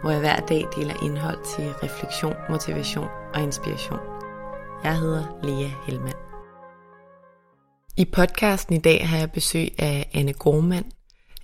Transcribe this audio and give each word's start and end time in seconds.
hvor 0.00 0.10
jeg 0.10 0.20
hver 0.20 0.40
dag 0.40 0.64
deler 0.76 1.02
indhold 1.02 1.38
til 1.56 1.74
refleksion, 1.82 2.34
motivation 2.50 3.08
og 3.34 3.42
inspiration. 3.42 3.98
Jeg 4.84 4.98
hedder 4.98 5.24
Lea 5.42 5.68
Helmand. 5.86 6.14
I 7.96 8.04
podcasten 8.04 8.74
i 8.74 8.78
dag 8.78 9.08
har 9.08 9.18
jeg 9.18 9.30
besøg 9.30 9.68
af 9.78 10.10
Anne 10.14 10.32
Gormand. 10.32 10.84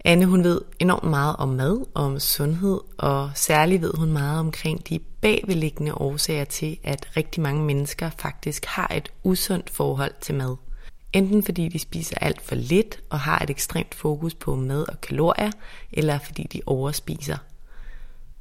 Anne 0.05 0.27
hun 0.27 0.45
ved 0.45 0.61
enormt 0.79 1.11
meget 1.11 1.37
om 1.37 1.49
mad 1.49 1.85
og 1.95 2.05
om 2.05 2.19
sundhed, 2.19 2.81
og 2.99 3.31
særligt 3.35 3.83
ved 3.83 3.93
hun 3.99 4.13
meget 4.13 4.41
omkring 4.41 4.89
de 4.89 4.99
bagvedliggende 4.99 5.95
årsager 5.95 6.45
til, 6.45 6.79
at 6.85 7.17
rigtig 7.17 7.43
mange 7.43 7.65
mennesker 7.65 8.11
faktisk 8.19 8.65
har 8.65 8.93
et 8.97 9.13
usundt 9.25 9.71
forhold 9.71 10.13
til 10.21 10.35
mad. 10.35 10.57
Enten 11.13 11.43
fordi 11.43 11.69
de 11.69 11.79
spiser 11.79 12.17
alt 12.21 12.43
for 12.43 12.55
lidt 12.55 13.01
og 13.11 13.21
har 13.21 13.39
et 13.39 13.51
ekstremt 13.51 13.95
fokus 13.95 14.35
på 14.35 14.55
mad 14.55 14.89
og 14.89 15.01
kalorier, 15.01 15.51
eller 15.93 16.19
fordi 16.19 16.43
de 16.43 16.61
overspiser. 16.67 17.37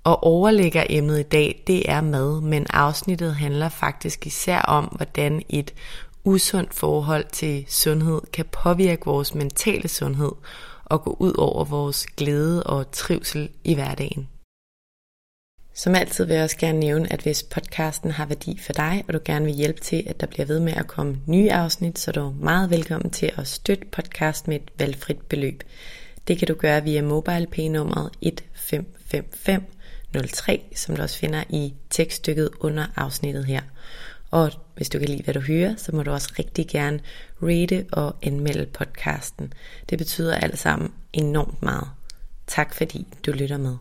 Og 0.04 0.24
overlægger 0.24 0.84
emnet 0.90 1.20
i 1.20 1.24
dag, 1.24 1.64
det 1.68 1.90
er 1.90 2.02
mad, 2.02 2.42
men 2.42 2.66
afsnittet 2.70 3.36
handler 3.36 3.70
faktisk 3.70 4.28
især 4.28 4.60
om, 4.62 4.86
hvordan 4.86 5.42
et 5.50 5.74
usundt 6.24 6.74
forhold 6.74 7.26
til 7.32 7.66
sundhed 7.68 8.22
kan 8.34 8.46
påvirke 8.46 9.06
vores 9.06 9.36
mentale 9.36 9.88
sundhed 9.88 10.32
og 10.86 11.04
gå 11.04 11.18
ud 11.20 11.34
over 11.38 11.66
vores 11.66 12.08
glæde 12.08 12.64
og 12.64 12.92
trivsel 12.92 13.50
i 13.64 13.74
hverdagen. 13.74 14.30
Som 15.74 15.96
altid 15.96 16.26
vil 16.26 16.34
jeg 16.34 16.44
også 16.44 16.58
gerne 16.58 16.80
nævne, 16.80 17.14
at 17.14 17.22
hvis 17.22 17.44
podcasten 17.44 18.12
har 18.12 18.26
værdi 18.26 18.60
for 18.66 18.74
dig, 18.74 19.04
og 19.08 19.14
du 19.14 19.20
gerne 19.26 19.46
vil 19.46 19.54
hjælpe 19.54 19.82
til, 19.82 20.04
at 20.08 20.22
der 20.22 20.28
bliver 20.28 20.46
ved 20.46 20.60
med 20.60 20.74
at 20.74 20.88
komme 20.88 21.18
nye 21.28 21.52
afsnit, 21.52 22.00
så 22.00 22.12
er 22.12 22.14
du 22.14 22.34
meget 22.40 22.70
velkommen 22.70 23.12
til 23.12 23.32
at 23.38 23.48
støtte 23.48 23.86
podcast 23.92 24.48
med 24.48 24.56
et 24.56 24.72
valgfrit 24.80 25.22
beløb. 25.22 25.64
Det 26.28 26.38
kan 26.38 26.48
du 26.48 26.54
gøre 26.54 26.84
via 26.84 27.02
MobilePay 27.02 27.68
nummeret 27.68 28.10
1555 28.22 29.64
03, 30.14 30.62
som 30.76 30.96
du 30.96 31.02
også 31.02 31.18
finder 31.18 31.44
i 31.50 31.74
tekststykket 31.90 32.50
under 32.60 32.86
afsnittet 32.96 33.46
her. 33.46 33.62
Og 34.32 34.52
hvis 34.76 34.90
du 34.90 35.00
kan 35.00 35.10
lide, 35.10 35.24
hvad 35.24 35.34
du 35.34 35.40
hører, 35.40 35.76
så 35.76 35.96
må 35.96 36.04
du 36.04 36.12
også 36.12 36.34
rigtig 36.40 36.68
gerne 36.68 37.00
rate 37.42 37.86
og 37.92 38.16
anmelde 38.24 38.66
podcasten. 38.66 39.54
Det 39.90 39.98
betyder 39.98 40.36
alt 40.36 40.60
sammen 40.60 40.94
enormt 41.14 41.62
meget. 41.62 41.88
Tak 42.48 42.76
fordi 42.76 43.08
du 43.26 43.32
lytter 43.32 43.58
med. 43.58 43.78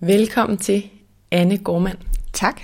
Velkommen 0.00 0.58
til 0.58 0.90
Anne 1.30 1.58
Gormand. 1.58 1.98
Tak. 2.32 2.60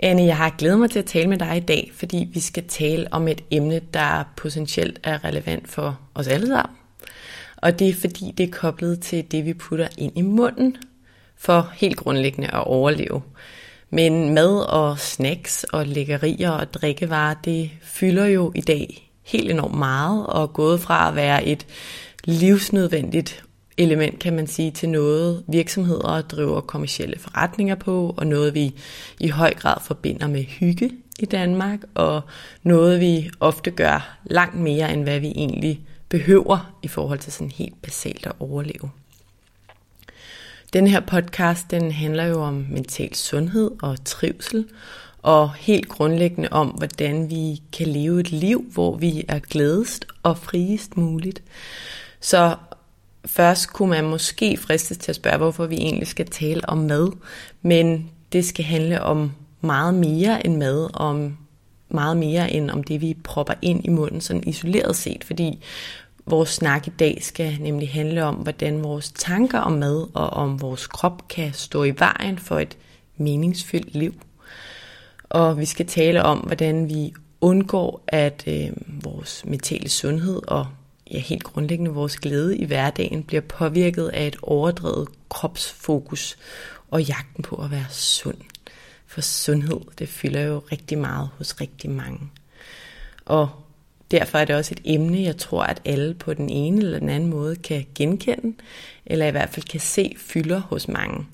Anne, 0.00 0.22
jeg 0.22 0.36
har 0.36 0.54
glædet 0.58 0.78
mig 0.78 0.90
til 0.90 0.98
at 0.98 1.06
tale 1.06 1.28
med 1.28 1.38
dig 1.38 1.56
i 1.56 1.60
dag, 1.60 1.90
fordi 1.94 2.28
vi 2.32 2.40
skal 2.40 2.68
tale 2.68 3.12
om 3.12 3.28
et 3.28 3.44
emne, 3.50 3.80
der 3.94 4.24
potentielt 4.36 5.00
er 5.02 5.24
relevant 5.24 5.68
for 5.68 6.00
os 6.14 6.28
alle 6.28 6.46
sammen, 6.46 6.76
og 7.62 7.78
det 7.78 7.88
er 7.88 7.94
fordi, 7.94 8.34
det 8.38 8.48
er 8.48 8.52
koblet 8.52 9.00
til 9.00 9.24
det, 9.30 9.44
vi 9.44 9.54
putter 9.54 9.88
ind 9.98 10.18
i 10.18 10.22
munden 10.22 10.76
for 11.36 11.70
helt 11.74 11.96
grundlæggende 11.96 12.48
at 12.48 12.64
overleve. 12.64 13.22
Men 13.90 14.34
mad 14.34 14.60
og 14.68 14.98
snacks 14.98 15.64
og 15.64 15.86
lækkerier 15.86 16.50
og 16.50 16.74
drikkevarer, 16.74 17.34
det 17.44 17.70
fylder 17.82 18.26
jo 18.26 18.52
i 18.54 18.60
dag 18.60 19.10
helt 19.22 19.50
enormt 19.50 19.78
meget 19.78 20.26
og 20.26 20.42
er 20.42 20.46
gået 20.46 20.80
fra 20.80 21.08
at 21.08 21.16
være 21.16 21.44
et 21.44 21.66
livsnødvendigt 22.24 23.44
element, 23.76 24.18
kan 24.18 24.36
man 24.36 24.46
sige, 24.46 24.70
til 24.70 24.88
noget 24.88 25.44
virksomheder 25.48 26.20
driver 26.20 26.60
kommersielle 26.60 27.18
forretninger 27.18 27.74
på, 27.74 28.14
og 28.16 28.26
noget 28.26 28.54
vi 28.54 28.74
i 29.20 29.28
høj 29.28 29.54
grad 29.54 29.76
forbinder 29.82 30.26
med 30.26 30.42
hygge 30.42 30.90
i 31.18 31.24
Danmark, 31.24 31.78
og 31.94 32.22
noget 32.62 33.00
vi 33.00 33.30
ofte 33.40 33.70
gør 33.70 34.18
langt 34.24 34.60
mere, 34.60 34.92
end 34.92 35.02
hvad 35.02 35.20
vi 35.20 35.28
egentlig 35.28 35.80
behøver 36.08 36.78
i 36.82 36.88
forhold 36.88 37.18
til 37.18 37.32
sådan 37.32 37.50
helt 37.50 37.82
basalt 37.82 38.26
at 38.26 38.32
overleve. 38.38 38.90
Den 40.72 40.86
her 40.86 41.00
podcast, 41.00 41.70
den 41.70 41.92
handler 41.92 42.24
jo 42.24 42.42
om 42.42 42.66
mental 42.70 43.14
sundhed 43.14 43.70
og 43.82 44.04
trivsel, 44.04 44.68
og 45.22 45.54
helt 45.54 45.88
grundlæggende 45.88 46.48
om, 46.50 46.68
hvordan 46.68 47.30
vi 47.30 47.62
kan 47.72 47.86
leve 47.86 48.20
et 48.20 48.32
liv, 48.32 48.64
hvor 48.72 48.96
vi 48.96 49.24
er 49.28 49.38
glædest 49.38 50.06
og 50.22 50.38
friest 50.38 50.96
muligt. 50.96 51.42
Så 52.20 52.56
først 53.26 53.72
kunne 53.72 53.90
man 53.90 54.04
måske 54.04 54.56
fristes 54.56 54.98
til 54.98 55.12
at 55.12 55.16
spørge, 55.16 55.36
hvorfor 55.36 55.66
vi 55.66 55.76
egentlig 55.76 56.08
skal 56.08 56.26
tale 56.26 56.68
om 56.68 56.78
mad, 56.78 57.12
men 57.62 58.10
det 58.32 58.44
skal 58.44 58.64
handle 58.64 59.02
om 59.02 59.32
meget 59.60 59.94
mere 59.94 60.46
end 60.46 60.56
mad, 60.56 60.90
om 60.94 61.36
meget 61.88 62.16
mere 62.16 62.52
end 62.52 62.70
om 62.70 62.84
det, 62.84 63.00
vi 63.00 63.16
propper 63.24 63.54
ind 63.62 63.84
i 63.84 63.88
munden, 63.88 64.20
sådan 64.20 64.42
isoleret 64.46 64.96
set, 64.96 65.24
fordi 65.24 65.58
Vores 66.30 66.48
snak 66.48 66.86
i 66.86 66.90
dag 66.90 67.18
skal 67.20 67.56
nemlig 67.60 67.90
handle 67.90 68.24
om, 68.24 68.34
hvordan 68.34 68.82
vores 68.84 69.12
tanker 69.12 69.58
om 69.58 69.72
mad 69.72 70.06
og 70.14 70.30
om 70.30 70.60
vores 70.60 70.86
krop 70.86 71.28
kan 71.28 71.52
stå 71.52 71.84
i 71.84 71.94
vejen 71.98 72.38
for 72.38 72.58
et 72.58 72.76
meningsfyldt 73.16 73.94
liv. 73.94 74.14
Og 75.24 75.58
vi 75.58 75.64
skal 75.64 75.86
tale 75.86 76.22
om, 76.22 76.38
hvordan 76.38 76.88
vi 76.88 77.12
undgår, 77.40 78.04
at 78.06 78.44
øh, 78.46 78.70
vores 79.04 79.44
mentale 79.46 79.88
sundhed 79.88 80.42
og 80.48 80.66
ja, 81.10 81.18
helt 81.18 81.44
grundlæggende 81.44 81.90
vores 81.90 82.16
glæde 82.16 82.58
i 82.58 82.64
hverdagen 82.64 83.22
bliver 83.22 83.40
påvirket 83.40 84.08
af 84.08 84.26
et 84.26 84.36
overdrevet 84.42 85.08
kropsfokus 85.28 86.36
og 86.90 87.02
jagten 87.02 87.42
på 87.42 87.56
at 87.56 87.70
være 87.70 87.86
sund. 87.90 88.38
For 89.18 89.22
sundhed, 89.22 89.80
det 89.98 90.08
fylder 90.08 90.40
jo 90.40 90.62
rigtig 90.72 90.98
meget 90.98 91.28
hos 91.38 91.60
rigtig 91.60 91.90
mange. 91.90 92.20
Og 93.24 93.50
Derfor 94.10 94.38
er 94.38 94.44
det 94.44 94.56
også 94.56 94.74
et 94.74 94.94
emne, 94.94 95.22
jeg 95.22 95.36
tror, 95.36 95.62
at 95.62 95.82
alle 95.84 96.14
på 96.14 96.34
den 96.34 96.48
ene 96.50 96.78
eller 96.78 96.98
den 96.98 97.08
anden 97.08 97.30
måde 97.30 97.56
kan 97.56 97.86
genkende, 97.94 98.56
eller 99.06 99.26
i 99.26 99.30
hvert 99.30 99.48
fald 99.48 99.66
kan 99.66 99.80
se 99.80 100.14
fylder 100.18 100.60
hos 100.60 100.88
mange. 100.88 101.26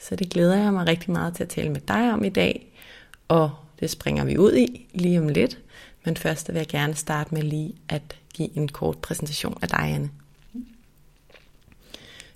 Så 0.00 0.16
det 0.16 0.30
glæder 0.30 0.56
jeg 0.56 0.72
mig 0.72 0.86
rigtig 0.88 1.10
meget 1.10 1.34
til 1.34 1.42
at 1.42 1.48
tale 1.48 1.70
med 1.70 1.80
dig 1.80 2.12
om 2.12 2.24
i 2.24 2.28
dag, 2.28 2.66
og 3.28 3.50
det 3.80 3.90
springer 3.90 4.24
vi 4.24 4.38
ud 4.38 4.56
i 4.56 4.86
lige 4.94 5.20
om 5.20 5.28
lidt. 5.28 5.58
Men 6.04 6.16
først 6.16 6.48
vil 6.48 6.56
jeg 6.56 6.68
gerne 6.68 6.94
starte 6.94 7.34
med 7.34 7.42
lige 7.42 7.74
at 7.88 8.16
give 8.34 8.56
en 8.56 8.68
kort 8.68 8.98
præsentation 8.98 9.58
af 9.62 9.68
dig, 9.68 9.80
Anne. 9.94 10.10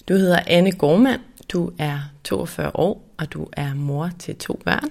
Du 0.08 0.14
hedder 0.14 0.40
Anne 0.46 0.72
Gormand, 0.72 1.20
du 1.48 1.72
er 1.78 2.00
42 2.24 2.70
år, 2.74 3.11
og 3.22 3.32
du 3.32 3.48
er 3.52 3.74
mor 3.74 4.10
til 4.18 4.36
to 4.36 4.60
børn. 4.64 4.90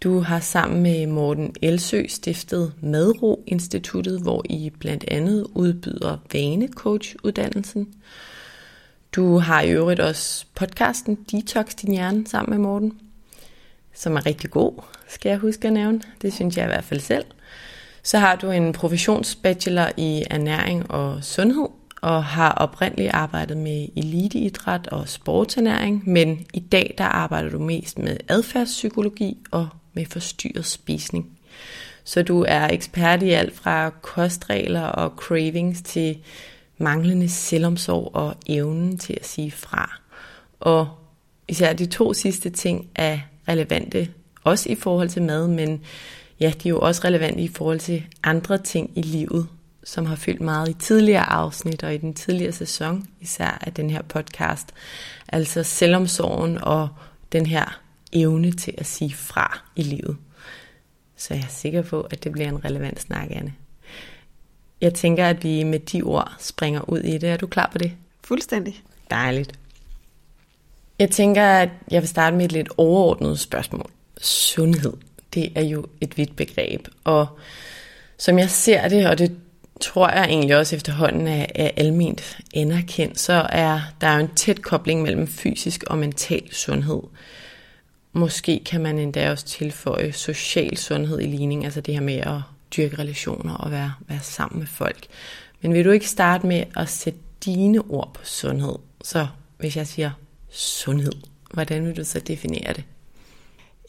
Du 0.00 0.20
har 0.20 0.40
sammen 0.40 0.82
med 0.82 1.06
Morten 1.06 1.54
Elsø 1.62 2.06
stiftet 2.08 2.72
Madro 2.80 3.44
Instituttet, 3.46 4.22
hvor 4.22 4.42
I 4.44 4.70
blandt 4.78 5.04
andet 5.08 5.46
udbyder 5.54 6.18
vanecoach-uddannelsen. 6.32 7.94
Du 9.12 9.38
har 9.38 9.62
i 9.62 9.70
øvrigt 9.70 10.00
også 10.00 10.46
podcasten 10.54 11.14
Detox 11.14 11.74
din 11.74 11.92
hjerne 11.92 12.26
sammen 12.26 12.50
med 12.50 12.68
Morten, 12.68 12.98
som 13.94 14.16
er 14.16 14.26
rigtig 14.26 14.50
god, 14.50 14.82
skal 15.08 15.30
jeg 15.30 15.38
huske 15.38 15.66
at 15.66 15.72
nævne. 15.72 16.00
Det 16.22 16.32
synes 16.32 16.56
jeg 16.56 16.64
i 16.64 16.68
hvert 16.68 16.84
fald 16.84 17.00
selv. 17.00 17.24
Så 18.02 18.18
har 18.18 18.36
du 18.36 18.50
en 18.50 18.72
professionsbachelor 18.72 19.90
i 19.96 20.24
ernæring 20.30 20.90
og 20.90 21.24
sundhed, 21.24 21.68
og 22.06 22.24
har 22.24 22.52
oprindeligt 22.52 23.10
arbejdet 23.14 23.56
med 23.56 23.88
eliteidræt 23.96 24.86
og 24.86 25.08
sportsernæring, 25.08 26.02
men 26.10 26.46
i 26.54 26.60
dag 26.60 26.94
der 26.98 27.04
arbejder 27.04 27.50
du 27.50 27.58
mest 27.58 27.98
med 27.98 28.16
adfærdspsykologi 28.28 29.38
og 29.50 29.68
med 29.92 30.06
forstyrret 30.06 30.66
spisning. 30.66 31.38
Så 32.04 32.22
du 32.22 32.44
er 32.48 32.68
ekspert 32.68 33.22
i 33.22 33.30
alt 33.30 33.56
fra 33.56 33.90
kostregler 33.90 34.82
og 34.82 35.12
cravings 35.16 35.82
til 35.82 36.18
manglende 36.78 37.28
selvomsorg 37.28 38.10
og 38.14 38.34
evnen 38.46 38.98
til 38.98 39.12
at 39.20 39.26
sige 39.26 39.50
fra. 39.50 40.00
Og 40.60 40.88
især 41.48 41.72
de 41.72 41.86
to 41.86 42.12
sidste 42.12 42.50
ting 42.50 42.88
er 42.94 43.18
relevante, 43.48 44.08
også 44.44 44.68
i 44.68 44.74
forhold 44.74 45.08
til 45.08 45.22
mad, 45.22 45.48
men 45.48 45.80
ja, 46.40 46.52
de 46.62 46.68
er 46.68 46.70
jo 46.70 46.80
også 46.80 47.00
relevante 47.04 47.42
i 47.42 47.48
forhold 47.48 47.78
til 47.78 48.02
andre 48.22 48.58
ting 48.58 48.90
i 48.94 49.02
livet, 49.02 49.46
som 49.86 50.06
har 50.06 50.16
fyldt 50.16 50.40
meget 50.40 50.68
i 50.68 50.72
tidligere 50.72 51.30
afsnit 51.30 51.82
og 51.82 51.94
i 51.94 51.96
den 51.96 52.14
tidligere 52.14 52.52
sæson, 52.52 53.08
især 53.20 53.58
af 53.60 53.72
den 53.72 53.90
her 53.90 54.02
podcast. 54.02 54.68
Altså 55.28 55.62
selvomsorgen 55.62 56.58
og 56.58 56.88
den 57.32 57.46
her 57.46 57.80
evne 58.12 58.52
til 58.52 58.74
at 58.78 58.86
sige 58.86 59.14
fra 59.14 59.60
i 59.76 59.82
livet. 59.82 60.16
Så 61.16 61.34
jeg 61.34 61.42
er 61.42 61.48
sikker 61.48 61.82
på, 61.82 62.00
at 62.00 62.24
det 62.24 62.32
bliver 62.32 62.48
en 62.48 62.64
relevant 62.64 63.00
snak, 63.00 63.28
Anne. 63.30 63.54
Jeg 64.80 64.94
tænker, 64.94 65.26
at 65.26 65.44
vi 65.44 65.62
med 65.62 65.78
de 65.78 66.02
ord 66.02 66.32
springer 66.38 66.90
ud 66.90 67.00
i 67.00 67.18
det. 67.18 67.30
Er 67.30 67.36
du 67.36 67.46
klar 67.46 67.68
på 67.72 67.78
det? 67.78 67.92
Fuldstændig. 68.24 68.82
Dejligt. 69.10 69.58
Jeg 70.98 71.10
tænker, 71.10 71.44
at 71.44 71.68
jeg 71.90 72.02
vil 72.02 72.08
starte 72.08 72.36
med 72.36 72.44
et 72.44 72.52
lidt 72.52 72.68
overordnet 72.76 73.38
spørgsmål. 73.38 73.90
Sundhed, 74.18 74.92
det 75.34 75.52
er 75.54 75.62
jo 75.62 75.86
et 76.00 76.18
vidt 76.18 76.36
begreb. 76.36 76.88
Og 77.04 77.26
som 78.18 78.38
jeg 78.38 78.50
ser 78.50 78.88
det, 78.88 79.06
og 79.06 79.18
det 79.18 79.36
tror 79.80 80.08
jeg 80.08 80.24
egentlig 80.24 80.56
også 80.56 80.76
efterhånden 80.76 81.28
er, 81.28 81.46
er 81.54 81.70
almindeligt 81.76 82.40
anerkendt, 82.54 83.20
så 83.20 83.46
er 83.48 83.80
der 84.00 84.14
jo 84.14 84.20
en 84.20 84.34
tæt 84.36 84.62
kobling 84.62 85.02
mellem 85.02 85.26
fysisk 85.26 85.84
og 85.86 85.98
mental 85.98 86.54
sundhed. 86.54 87.02
Måske 88.12 88.62
kan 88.66 88.80
man 88.80 88.98
endda 88.98 89.30
også 89.30 89.44
tilføje 89.44 90.12
social 90.12 90.76
sundhed 90.76 91.20
i 91.20 91.26
ligning, 91.26 91.64
altså 91.64 91.80
det 91.80 91.94
her 91.94 92.00
med 92.00 92.16
at 92.16 92.40
dyrke 92.76 92.98
relationer 92.98 93.54
og 93.54 93.70
være, 93.70 93.92
være 94.08 94.20
sammen 94.22 94.58
med 94.58 94.66
folk. 94.66 95.06
Men 95.60 95.74
vil 95.74 95.84
du 95.84 95.90
ikke 95.90 96.08
starte 96.08 96.46
med 96.46 96.64
at 96.76 96.88
sætte 96.88 97.18
dine 97.44 97.80
ord 97.80 98.10
på 98.14 98.24
sundhed? 98.24 98.74
Så 99.04 99.26
hvis 99.58 99.76
jeg 99.76 99.86
siger 99.86 100.10
sundhed, 100.50 101.12
hvordan 101.52 101.86
vil 101.86 101.96
du 101.96 102.04
så 102.04 102.20
definere 102.20 102.72
det? 102.72 102.84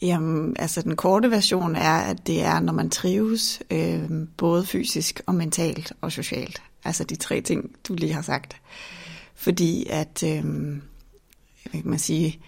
Jamen, 0.02 0.56
altså 0.58 0.82
den 0.82 0.96
korte 0.96 1.30
version 1.30 1.76
er, 1.76 1.98
at 1.98 2.26
det 2.26 2.42
er, 2.42 2.60
når 2.60 2.72
man 2.72 2.90
trives, 2.90 3.62
øh, 3.70 4.10
både 4.36 4.66
fysisk 4.66 5.20
og 5.26 5.34
mentalt 5.34 5.92
og 6.00 6.12
socialt. 6.12 6.62
Altså 6.84 7.04
de 7.04 7.16
tre 7.16 7.40
ting, 7.40 7.70
du 7.88 7.94
lige 7.94 8.12
har 8.12 8.22
sagt. 8.22 8.56
Fordi 9.34 9.86
at, 9.90 10.22
øh, 10.26 10.42
hvad 11.70 11.82
kan 11.82 11.90
man 11.90 11.98
sige, 11.98 12.40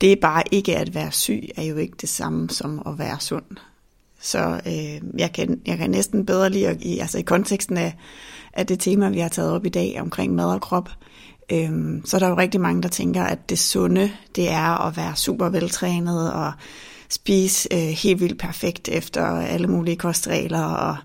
det 0.00 0.12
er 0.12 0.16
bare 0.20 0.42
ikke 0.50 0.76
at 0.76 0.94
være 0.94 1.12
syg, 1.12 1.48
er 1.56 1.62
jo 1.62 1.76
ikke 1.76 1.96
det 2.00 2.08
samme 2.08 2.50
som 2.50 2.82
at 2.86 2.98
være 2.98 3.20
sund. 3.20 3.56
Så 4.20 4.60
øh, 4.66 5.20
jeg, 5.20 5.32
kan, 5.34 5.60
jeg 5.66 5.78
kan 5.78 5.90
næsten 5.90 6.26
bedre 6.26 6.50
lige, 6.50 6.68
at, 6.68 6.82
i, 6.82 6.98
altså 6.98 7.18
i 7.18 7.22
konteksten 7.22 7.76
af, 7.76 7.96
af 8.52 8.66
det 8.66 8.80
tema, 8.80 9.08
vi 9.08 9.18
har 9.18 9.28
taget 9.28 9.52
op 9.52 9.66
i 9.66 9.68
dag 9.68 10.00
omkring 10.00 10.34
mad 10.34 10.46
og 10.46 10.60
krop, 10.60 10.90
øh, 11.52 11.70
så 12.04 12.16
er 12.16 12.18
der 12.18 12.28
jo 12.28 12.36
rigtig 12.36 12.60
mange, 12.60 12.82
der 12.82 12.88
tænker, 12.88 13.24
at 13.24 13.50
det 13.50 13.58
sunde, 13.58 14.12
det 14.36 14.50
er 14.50 14.86
at 14.86 14.96
være 14.96 15.16
super 15.16 15.48
veltrænet 15.48 16.32
og 16.32 16.52
spise 17.10 17.68
øh, 17.72 17.78
helt 17.78 18.20
vildt 18.20 18.38
perfekt 18.38 18.88
efter 18.88 19.24
alle 19.24 19.66
mulige 19.66 19.96
kostregler 19.96 20.62
og 20.62 20.96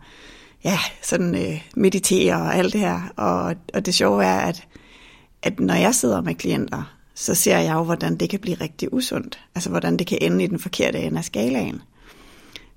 ja, 0.64 0.80
sådan 1.02 1.36
øh, 1.36 1.62
meditere 1.76 2.36
og 2.36 2.56
alt 2.56 2.74
det 2.74 2.82
her. 2.82 3.02
Og, 3.16 3.56
og 3.74 3.86
det 3.86 3.96
sjove 3.96 4.24
er, 4.24 4.40
at, 4.40 4.68
at 5.44 5.60
når 5.60 5.74
jeg 5.74 5.96
sidder 5.96 6.22
med 6.22 6.36
klienter, 6.36 6.96
så 7.16 7.36
ser 7.36 7.58
jeg 7.58 7.74
jo, 7.74 7.84
hvordan 7.84 8.18
det 8.18 8.30
kan 8.30 8.40
blive 8.40 8.58
rigtig 8.62 8.94
usundt. 8.94 9.40
Altså, 9.56 9.70
hvordan 9.70 9.98
det 9.98 10.08
kan 10.08 10.18
ende 10.22 10.44
i 10.44 10.48
den 10.48 10.60
forkerte 10.60 11.00
ende 11.00 11.18
af 11.18 11.26
skalaen. 11.26 11.82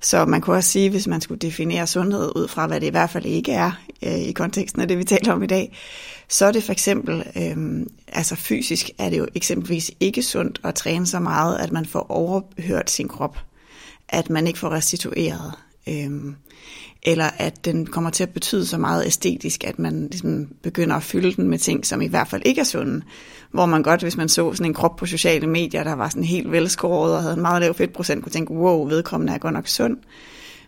Så 0.00 0.24
man 0.24 0.40
kunne 0.40 0.56
også 0.56 0.70
sige, 0.70 0.90
hvis 0.90 1.06
man 1.06 1.20
skulle 1.20 1.38
definere 1.38 1.86
sundhed 1.86 2.32
ud 2.36 2.48
fra, 2.48 2.66
hvad 2.66 2.80
det 2.80 2.86
i 2.86 2.90
hvert 2.90 3.10
fald 3.10 3.26
ikke 3.26 3.52
er 3.52 3.70
øh, 4.02 4.18
i 4.18 4.32
konteksten 4.32 4.82
af 4.82 4.88
det, 4.88 4.98
vi 4.98 5.04
taler 5.04 5.32
om 5.32 5.42
i 5.42 5.46
dag, 5.46 5.76
så 6.28 6.46
er 6.46 6.52
det 6.52 6.64
for 6.64 6.72
eksempel, 6.72 7.24
øh, 7.36 7.86
altså 8.08 8.36
fysisk 8.36 8.90
er 8.98 9.10
det 9.10 9.18
jo 9.18 9.26
eksempelvis 9.34 9.90
ikke 10.00 10.22
sundt 10.22 10.60
at 10.64 10.74
træne 10.74 11.06
så 11.06 11.20
meget, 11.20 11.56
at 11.58 11.72
man 11.72 11.86
får 11.86 12.10
overhørt 12.10 12.90
sin 12.90 13.08
krop, 13.08 13.38
at 14.08 14.30
man 14.30 14.46
ikke 14.46 14.58
får 14.58 14.70
restitueret. 14.70 15.52
Øh, 15.88 16.10
eller 17.02 17.30
at 17.38 17.64
den 17.64 17.86
kommer 17.86 18.10
til 18.10 18.22
at 18.22 18.30
betyde 18.30 18.66
så 18.66 18.78
meget 18.78 19.06
æstetisk, 19.06 19.64
at 19.64 19.78
man 19.78 20.08
ligesom 20.10 20.48
begynder 20.62 20.96
at 20.96 21.02
fylde 21.02 21.32
den 21.32 21.48
med 21.48 21.58
ting, 21.58 21.86
som 21.86 22.02
i 22.02 22.06
hvert 22.06 22.28
fald 22.28 22.42
ikke 22.44 22.60
er 22.60 22.64
sunde. 22.64 23.02
Hvor 23.50 23.66
man 23.66 23.82
godt, 23.82 24.02
hvis 24.02 24.16
man 24.16 24.28
så 24.28 24.52
sådan 24.52 24.66
en 24.66 24.74
krop 24.74 24.96
på 24.96 25.06
sociale 25.06 25.46
medier, 25.46 25.84
der 25.84 25.92
var 25.92 26.08
sådan 26.08 26.24
helt 26.24 26.52
velskåret 26.52 27.14
og 27.14 27.22
havde 27.22 27.34
en 27.34 27.42
meget 27.42 27.60
lav 27.60 27.74
fedtprocent, 27.74 28.22
kunne 28.22 28.32
tænke, 28.32 28.52
wow, 28.52 28.88
vedkommende 28.88 29.32
er 29.32 29.38
godt 29.38 29.54
nok 29.54 29.68
sund. 29.68 29.96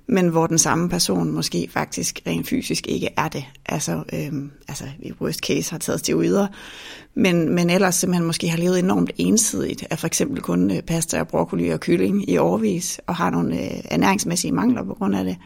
Men 0.07 0.29
hvor 0.29 0.47
den 0.47 0.59
samme 0.59 0.89
person 0.89 1.31
måske 1.31 1.69
faktisk 1.71 2.21
rent 2.27 2.49
fysisk 2.49 2.87
ikke 2.87 3.09
er 3.17 3.29
det. 3.29 3.45
Altså, 3.67 4.03
øhm, 4.13 4.51
altså 4.69 4.85
i 5.03 5.13
worst 5.21 5.41
case 5.41 5.71
har 5.71 5.79
taget 5.79 6.01
steroider. 6.01 6.47
Men, 7.15 7.55
men 7.55 7.71
ellers 7.71 7.95
simpelthen 7.95 8.27
måske 8.27 8.49
har 8.49 8.59
levet 8.59 8.79
enormt 8.79 9.11
ensidigt 9.17 9.85
af 9.91 9.99
for 9.99 10.07
eksempel 10.07 10.43
kun 10.43 10.71
øh, 10.71 10.83
pasta 10.83 11.21
og 11.21 11.29
broccoli 11.29 11.69
og 11.69 11.81
kylling 11.81 12.31
i 12.31 12.39
overvis, 12.39 13.01
og 13.07 13.17
har 13.17 13.31
nogle 13.31 13.55
øh, 13.57 13.81
ernæringsmæssige 13.85 14.53
mangler 14.53 14.85
på 14.85 14.95
grund 14.95 15.17
af 15.17 15.25
det 15.25 15.37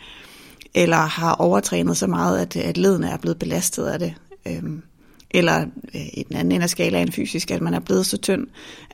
eller 0.75 0.96
har 0.96 1.34
overtrænet 1.34 1.96
så 1.96 2.06
meget, 2.06 2.38
at, 2.38 2.56
at 2.56 2.78
ledene 2.78 3.10
er 3.10 3.16
blevet 3.16 3.38
belastet 3.38 3.87
af 3.87 3.98
det. 3.98 4.14
Øhm, 4.46 4.82
eller 5.34 5.66
øh, 5.94 6.06
i 6.12 6.25
den 6.28 6.36
anden 6.36 6.52
ende 6.52 6.64
af 6.64 6.70
skalaen 6.70 7.12
fysisk, 7.12 7.50
at 7.50 7.62
man 7.62 7.75
er 7.75 7.81
blevet 7.81 8.06
så 8.06 8.16
tynd, 8.16 8.46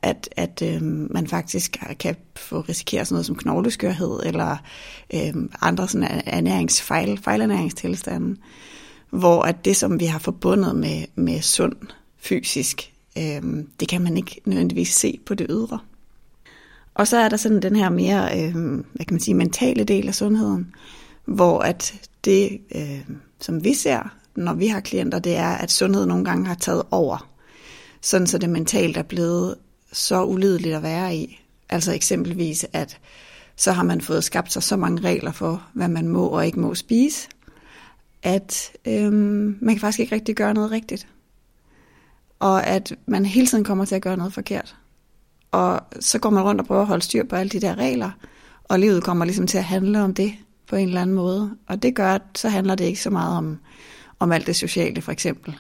at, 0.03 0.29
at 0.37 0.63
øh, 0.63 0.83
man 0.83 1.27
faktisk 1.27 1.77
kan 1.99 2.17
få 2.37 2.61
risikere 2.61 3.05
sådan 3.05 3.15
noget 3.15 3.27
som 3.27 3.37
knogleskørhed, 3.37 4.21
eller 4.25 4.57
øh, 5.15 5.35
andre 5.61 5.89
sådan 5.89 6.23
ernæringsfejl, 6.27 7.19
fejlernæringstilstande, 7.19 8.37
hvor 9.11 9.43
at 9.43 9.65
det, 9.65 9.77
som 9.77 10.01
vi 10.01 10.05
har 10.05 10.19
forbundet 10.19 10.77
med, 10.77 11.05
med 11.15 11.41
sund 11.41 11.77
fysisk, 12.19 12.93
øh, 13.19 13.43
det 13.81 13.89
kan 13.89 14.03
man 14.03 14.17
ikke 14.17 14.41
nødvendigvis 14.45 14.89
se 14.89 15.19
på 15.27 15.35
det 15.35 15.47
ydre. 15.51 15.79
Og 16.95 17.09
så 17.09 17.17
er 17.17 17.29
der 17.29 17.37
sådan 17.37 17.63
den 17.63 17.77
her 17.77 17.89
mere, 17.89 18.39
øh, 18.39 18.53
hvad 18.93 19.05
kan 19.07 19.15
man 19.15 19.21
sige, 19.21 19.35
mentale 19.35 19.85
del 19.85 20.09
af 20.09 20.15
sundheden, 20.15 20.75
hvor 21.25 21.59
at 21.59 21.95
det, 22.25 22.61
øh, 22.75 23.01
som 23.41 23.65
vi 23.65 23.75
ser, 23.75 24.20
når 24.37 24.55
vi 24.55 24.67
har 24.67 24.81
klienter, 24.81 25.19
det 25.19 25.37
er, 25.37 25.51
at 25.51 25.71
sundhed 25.71 26.07
nogle 26.07 26.25
gange 26.25 26.47
har 26.47 26.55
taget 26.55 26.83
over. 26.91 27.31
Sådan 28.01 28.27
så 28.27 28.39
det 28.39 28.51
mentalt 28.51 28.97
er 28.97 29.03
blevet 29.03 29.55
så 29.93 30.25
ulideligt 30.25 30.77
at 30.77 30.83
være 30.83 31.17
i. 31.17 31.41
Altså 31.69 31.93
eksempelvis, 31.93 32.67
at 32.73 32.99
så 33.57 33.73
har 33.73 33.83
man 33.83 34.01
fået 34.01 34.25
skabt 34.25 34.53
sig 34.53 34.63
så 34.63 34.77
mange 34.77 35.03
regler 35.03 35.33
for, 35.33 35.63
hvad 35.73 35.89
man 35.89 36.09
må 36.09 36.27
og 36.27 36.47
ikke 36.47 36.61
må 36.61 36.75
spise, 36.75 37.29
at 38.23 38.73
øhm, 38.87 39.59
man 39.61 39.75
kan 39.75 39.81
faktisk 39.81 40.01
ikke 40.01 40.15
rigtig 40.15 40.37
gøre 40.37 40.55
noget 40.55 40.71
rigtigt. 40.71 41.07
Og 42.39 42.67
at 42.67 42.95
man 43.07 43.27
hele 43.27 43.47
tiden 43.47 43.65
kommer 43.65 43.85
til 43.85 43.95
at 43.95 44.03
gøre 44.03 44.17
noget 44.17 44.33
forkert. 44.33 44.77
Og 45.51 45.81
så 46.01 46.19
går 46.19 46.31
man 46.31 46.43
rundt 46.43 46.61
og 46.61 46.67
prøver 46.67 46.81
at 46.81 46.87
holde 46.87 47.05
styr 47.05 47.25
på 47.25 47.37
alle 47.37 47.51
de 47.51 47.61
der 47.61 47.75
regler, 47.75 48.11
og 48.65 48.79
livet 48.79 49.05
kommer 49.05 49.25
ligesom 49.25 49.47
til 49.47 49.59
at 49.59 49.65
handle 49.65 50.03
om 50.03 50.15
det, 50.15 50.33
på 50.69 50.77
en 50.77 50.89
eller 50.89 51.03
anden 51.03 51.17
måde. 51.17 51.57
Og 51.67 51.83
det 51.83 51.95
gør, 51.95 52.15
at 52.15 52.23
så 52.35 52.49
handler 52.49 52.75
det 52.75 52.85
ikke 52.85 53.03
så 53.03 53.11
meget 53.11 53.37
om, 53.37 53.59
om 54.21 54.33
alt 54.33 54.47
det 54.47 54.57
sociale 54.57 55.03
for 55.03 55.13
eksempel. 55.13 55.57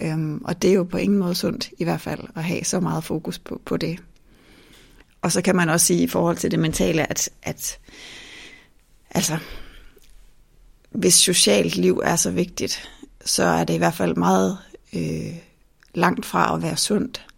Øhm, 0.00 0.42
og 0.44 0.62
det 0.62 0.70
er 0.70 0.74
jo 0.74 0.84
på 0.84 0.96
ingen 0.96 1.18
måde 1.18 1.34
sundt 1.34 1.70
i 1.78 1.84
hvert 1.84 2.00
fald 2.00 2.20
at 2.34 2.44
have 2.44 2.64
så 2.64 2.80
meget 2.80 3.04
fokus 3.04 3.38
på, 3.38 3.60
på 3.64 3.76
det. 3.76 3.98
Og 5.22 5.32
så 5.32 5.42
kan 5.42 5.56
man 5.56 5.68
også 5.68 5.86
sige 5.86 6.02
i 6.02 6.06
forhold 6.06 6.36
til 6.36 6.50
det 6.50 6.58
mentale, 6.58 7.10
at, 7.10 7.30
at 7.42 7.78
altså, 9.10 9.38
hvis 10.90 11.14
socialt 11.14 11.76
liv 11.76 12.00
er 12.04 12.16
så 12.16 12.30
vigtigt, 12.30 12.88
så 13.24 13.44
er 13.44 13.64
det 13.64 13.74
i 13.74 13.78
hvert 13.78 13.94
fald 13.94 14.16
meget 14.16 14.58
øh, 14.94 15.34
langt 15.94 16.26
fra 16.26 16.54
at 16.54 16.62
være 16.62 16.76
sundt 16.76 17.28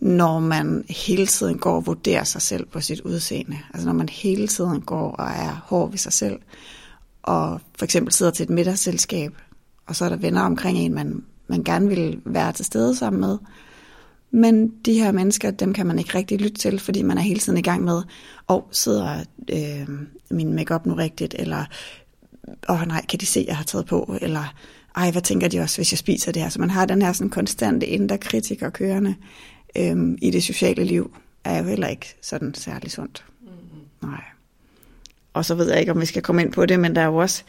når 0.00 0.40
man 0.40 0.84
hele 0.88 1.26
tiden 1.26 1.58
går 1.58 1.76
og 1.76 1.86
vurderer 1.86 2.24
sig 2.24 2.42
selv 2.42 2.66
på 2.66 2.80
sit 2.80 3.00
udseende. 3.00 3.58
Altså 3.74 3.86
når 3.86 3.94
man 3.94 4.08
hele 4.08 4.48
tiden 4.48 4.80
går 4.80 5.10
og 5.10 5.26
er 5.26 5.62
hård 5.64 5.90
ved 5.90 5.98
sig 5.98 6.12
selv, 6.12 6.40
og 7.22 7.60
for 7.78 7.84
eksempel 7.84 8.12
sidder 8.12 8.32
til 8.32 8.44
et 8.44 8.50
middagsselskab, 8.50 9.32
og 9.86 9.96
så 9.96 10.04
er 10.04 10.08
der 10.08 10.16
venner 10.16 10.42
omkring 10.42 10.78
en, 10.78 10.94
man, 10.94 11.24
man 11.48 11.64
gerne 11.64 11.88
vil 11.88 12.20
være 12.24 12.52
til 12.52 12.64
stede 12.64 12.96
sammen 12.96 13.20
med, 13.20 13.38
Men 14.30 14.68
de 14.84 14.94
her 14.94 15.12
mennesker, 15.12 15.50
dem 15.50 15.72
kan 15.72 15.86
man 15.86 15.98
ikke 15.98 16.18
rigtig 16.18 16.40
lytte 16.40 16.58
til, 16.58 16.78
fordi 16.78 17.02
man 17.02 17.18
er 17.18 17.22
hele 17.22 17.40
tiden 17.40 17.58
i 17.58 17.62
gang 17.62 17.84
med, 17.84 18.02
og 18.46 18.56
oh, 18.56 18.62
sidder 18.72 19.24
øh, 19.52 19.88
min 20.30 20.52
makeup 20.52 20.86
nu 20.86 20.94
rigtigt, 20.94 21.34
eller 21.38 21.64
åh 22.68 22.82
oh, 22.82 22.88
nej, 22.88 23.04
kan 23.08 23.20
de 23.20 23.26
se, 23.26 23.44
jeg 23.48 23.56
har 23.56 23.64
taget 23.64 23.86
på, 23.86 24.16
eller 24.20 24.54
ej, 24.96 25.10
hvad 25.10 25.22
tænker 25.22 25.48
de 25.48 25.60
også, 25.60 25.78
hvis 25.78 25.92
jeg 25.92 25.98
spiser 25.98 26.32
det 26.32 26.42
her? 26.42 26.48
Så 26.48 26.60
man 26.60 26.70
har 26.70 26.86
den 26.86 27.02
her 27.02 27.12
sådan 27.12 27.30
konstante 27.30 27.86
indre 27.86 28.18
kritiker 28.18 28.70
kørende 28.70 29.14
øhm, 29.76 30.18
i 30.22 30.30
det 30.30 30.42
sociale 30.42 30.84
liv, 30.84 31.16
er 31.44 31.58
jo 31.58 31.64
heller 31.64 31.88
ikke 31.88 32.14
sådan 32.22 32.54
særlig 32.54 32.90
sundt. 32.90 33.24
Mm-hmm. 33.40 34.10
Nej. 34.10 34.22
Og 35.32 35.44
så 35.44 35.54
ved 35.54 35.70
jeg 35.70 35.80
ikke, 35.80 35.92
om 35.92 36.00
vi 36.00 36.06
skal 36.06 36.22
komme 36.22 36.42
ind 36.42 36.52
på 36.52 36.66
det, 36.66 36.80
men 36.80 36.94
der 36.94 37.00
er 37.00 37.06
jo 37.06 37.16
også, 37.16 37.44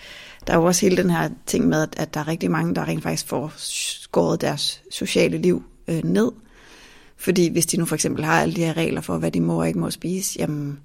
der 0.47 0.53
er 0.53 0.57
jo 0.57 0.63
også 0.63 0.85
hele 0.85 0.97
den 0.97 1.09
her 1.09 1.29
ting 1.45 1.67
med, 1.67 1.87
at 1.97 2.13
der 2.13 2.19
er 2.19 2.27
rigtig 2.27 2.51
mange, 2.51 2.75
der 2.75 2.87
rent 2.87 3.03
faktisk 3.03 3.27
får 3.27 3.53
skåret 3.57 4.41
deres 4.41 4.81
sociale 4.91 5.37
liv 5.37 5.63
øh, 5.87 6.03
ned. 6.03 6.31
Fordi 7.17 7.51
hvis 7.51 7.65
de 7.65 7.77
nu 7.77 7.85
for 7.85 7.95
eksempel 7.95 8.25
har 8.25 8.41
alle 8.41 8.55
de 8.55 8.65
her 8.65 8.77
regler 8.77 9.01
for, 9.01 9.17
hvad 9.17 9.31
de 9.31 9.41
må 9.41 9.59
og 9.59 9.67
ikke 9.67 9.79
må 9.79 9.91
spise, 9.91 10.35
jamen, 10.39 10.79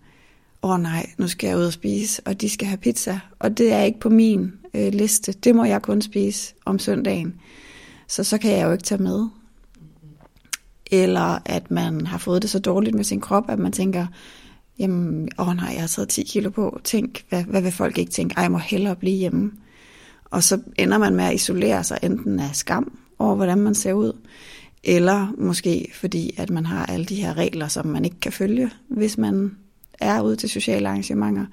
åh 0.63 0.71
oh 0.71 0.81
nej, 0.81 1.11
nu 1.19 1.29
skal 1.29 1.49
jeg 1.49 1.57
ud 1.57 1.65
og 1.65 1.73
spise, 1.73 2.23
og 2.25 2.41
de 2.41 2.51
skal 2.51 2.69
have 2.69 2.79
pizza, 2.79 3.21
og 3.39 3.59
det 3.59 3.73
er 3.73 3.83
ikke 3.83 4.01
på 4.01 4.09
min 4.09 4.53
øh, 4.75 4.93
liste. 4.93 5.33
Det 5.33 5.55
må 5.55 5.65
jeg 5.65 5.83
kun 5.83 6.03
spise 6.03 6.55
om 6.65 6.79
søndagen. 6.79 7.35
Så 8.09 8.25
så 8.25 8.39
kan 8.39 8.51
jeg 8.51 8.67
jo 8.67 8.73
ikke 8.73 8.85
tage 8.85 9.03
med. 9.03 9.29
Eller 10.91 11.39
at 11.45 11.71
man 11.71 12.07
har 12.07 12.19
fået 12.19 12.43
det 12.43 12.51
så 12.51 12.59
dårligt 12.59 12.95
med 12.95 13.05
sin 13.05 13.21
krop, 13.21 13.51
at 13.51 13.59
man 13.59 13.73
tænker, 13.73 14.07
jamen, 14.79 15.29
åh 15.39 15.49
oh 15.49 15.57
nej, 15.57 15.71
jeg 15.73 15.81
har 15.81 15.89
taget 15.89 16.09
10 16.09 16.23
kilo 16.23 16.51
på. 16.51 16.81
Tænk, 16.85 17.25
hvad, 17.29 17.45
hvad 17.45 17.63
vil 17.63 17.73
folk 17.73 17.99
ikke 17.99 18.13
tænke? 18.13 18.35
Ej, 18.37 18.43
jeg 18.43 18.53
må 18.53 18.59
hellere 18.59 18.97
blive 18.97 19.17
hjemme. 19.17 19.53
Og 20.25 20.43
så 20.43 20.61
ender 20.79 20.99
man 20.99 21.15
med 21.15 21.25
at 21.25 21.35
isolere 21.35 21.85
sig 21.85 21.99
enten 22.03 22.41
af 22.41 22.57
skam 22.57 22.99
over, 23.19 23.35
hvordan 23.35 23.59
man 23.59 23.75
ser 23.75 23.93
ud, 23.93 24.13
eller 24.85 25.35
måske 25.39 25.91
fordi, 25.95 26.35
at 26.37 26.51
man 26.51 26.67
har 26.67 26.87
alle 26.87 27.07
de 27.07 27.15
her 27.15 27.35
regler, 27.35 27.69
som 27.69 27.87
man 27.87 28.05
ikke 28.05 28.21
kan 28.21 28.33
følge, 28.33 28.71
hvis 28.89 29.19
man 29.19 29.57
er 30.01 30.23
ude 30.23 30.37
til 30.37 30.49
sociale 30.49 30.89
arrangementer. 30.89 31.47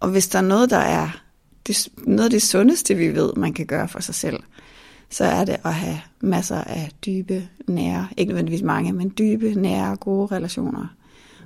Og 0.00 0.08
hvis 0.08 0.28
der 0.28 0.38
er 0.38 0.42
noget, 0.42 0.70
der 0.70 0.76
er 0.76 1.22
det, 1.66 1.88
noget 1.96 2.24
af 2.24 2.30
det 2.30 2.42
sundeste, 2.42 2.94
vi 2.94 3.14
ved, 3.14 3.32
man 3.36 3.52
kan 3.52 3.66
gøre 3.66 3.88
for 3.88 4.00
sig 4.00 4.14
selv, 4.14 4.40
så 5.10 5.24
er 5.24 5.44
det 5.44 5.56
at 5.64 5.74
have 5.74 6.00
masser 6.20 6.56
af 6.56 6.90
dybe, 7.06 7.48
nære, 7.68 8.08
ikke 8.16 8.30
nødvendigvis 8.30 8.62
mange, 8.62 8.92
men 8.92 9.12
dybe, 9.18 9.54
nære, 9.54 9.96
gode 9.96 10.26
relationer. 10.26 10.86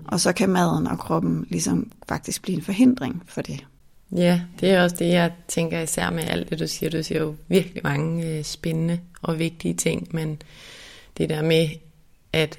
Og 0.09 0.21
så 0.21 0.33
kan 0.33 0.49
maden 0.49 0.87
og 0.87 0.99
kroppen 0.99 1.47
ligesom 1.51 1.93
faktisk 2.09 2.43
blive 2.43 2.57
en 2.57 2.63
forhindring 2.63 3.23
for 3.27 3.43
det. 3.43 3.65
Ja, 4.13 4.41
det 4.61 4.71
er 4.71 4.83
også 4.83 4.97
det, 4.97 5.09
jeg 5.09 5.33
tænker 5.49 5.81
især 5.81 6.11
med 6.11 6.25
alt 6.25 6.51
det, 6.51 6.59
du 6.59 6.67
siger. 6.67 6.91
Du 6.91 7.03
siger 7.03 7.21
jo 7.21 7.35
virkelig 7.49 7.81
mange 7.85 8.27
øh, 8.27 8.45
spændende 8.45 9.01
og 9.23 9.39
vigtige 9.39 9.75
ting, 9.75 10.09
men 10.11 10.43
det 11.19 11.29
der 11.29 11.43
med, 11.43 11.69
at 12.33 12.59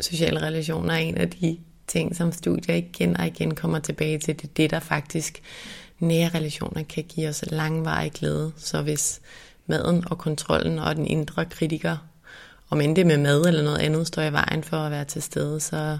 sociale 0.00 0.42
relationer 0.42 0.94
er 0.94 0.98
en 0.98 1.16
af 1.16 1.30
de 1.30 1.58
ting, 1.86 2.16
som 2.16 2.32
studier 2.32 2.74
igen 2.74 3.16
og 3.16 3.26
igen 3.26 3.54
kommer 3.54 3.78
tilbage 3.78 4.18
til. 4.18 4.36
Det 4.36 4.44
er 4.44 4.52
det, 4.56 4.70
der 4.70 4.80
faktisk 4.80 5.42
nære 5.98 6.28
relationer 6.28 6.82
kan 6.82 7.04
give 7.04 7.28
os 7.28 7.44
langvarig 7.50 8.12
glæde. 8.12 8.52
Så 8.56 8.82
hvis 8.82 9.20
maden 9.66 10.04
og 10.10 10.18
kontrollen 10.18 10.78
og 10.78 10.96
den 10.96 11.06
indre 11.06 11.44
kritiker, 11.44 11.96
om 12.70 12.80
end 12.80 12.96
det 12.96 13.06
med 13.06 13.16
mad 13.18 13.46
eller 13.46 13.62
noget 13.62 13.78
andet, 13.78 14.06
står 14.06 14.22
i 14.22 14.32
vejen 14.32 14.64
for 14.64 14.76
at 14.76 14.90
være 14.90 15.04
til 15.04 15.22
stede, 15.22 15.60
så, 15.60 15.98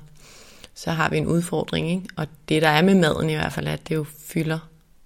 så 0.85 0.91
har 0.91 1.11
vi 1.11 1.19
en 1.19 1.27
udfordring. 1.27 1.91
Ikke? 1.91 2.09
Og 2.17 2.27
det, 2.49 2.63
der 2.63 2.69
er 2.69 2.83
med 2.83 2.95
maden 2.95 3.31
i 3.31 3.35
hvert 3.35 3.53
fald, 3.53 3.67
er, 3.67 3.73
at 3.73 3.89
det 3.89 3.95
jo 3.95 4.05
fylder 4.05 4.59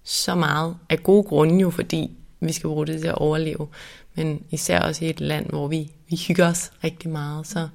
så 0.04 0.34
meget 0.34 0.76
af 0.88 1.02
gode 1.02 1.22
grunde 1.22 1.60
jo, 1.60 1.70
fordi 1.70 2.10
vi 2.40 2.52
skal 2.52 2.68
bruge 2.68 2.86
det 2.86 3.00
til 3.00 3.08
at 3.08 3.14
overleve. 3.14 3.68
Men 4.14 4.42
især 4.50 4.80
også 4.80 5.04
i 5.04 5.10
et 5.10 5.20
land, 5.20 5.46
hvor 5.46 5.68
vi, 5.68 5.90
vi 6.08 6.16
hygger 6.16 6.48
os 6.48 6.72
rigtig 6.84 7.10
meget, 7.10 7.46
så 7.46 7.68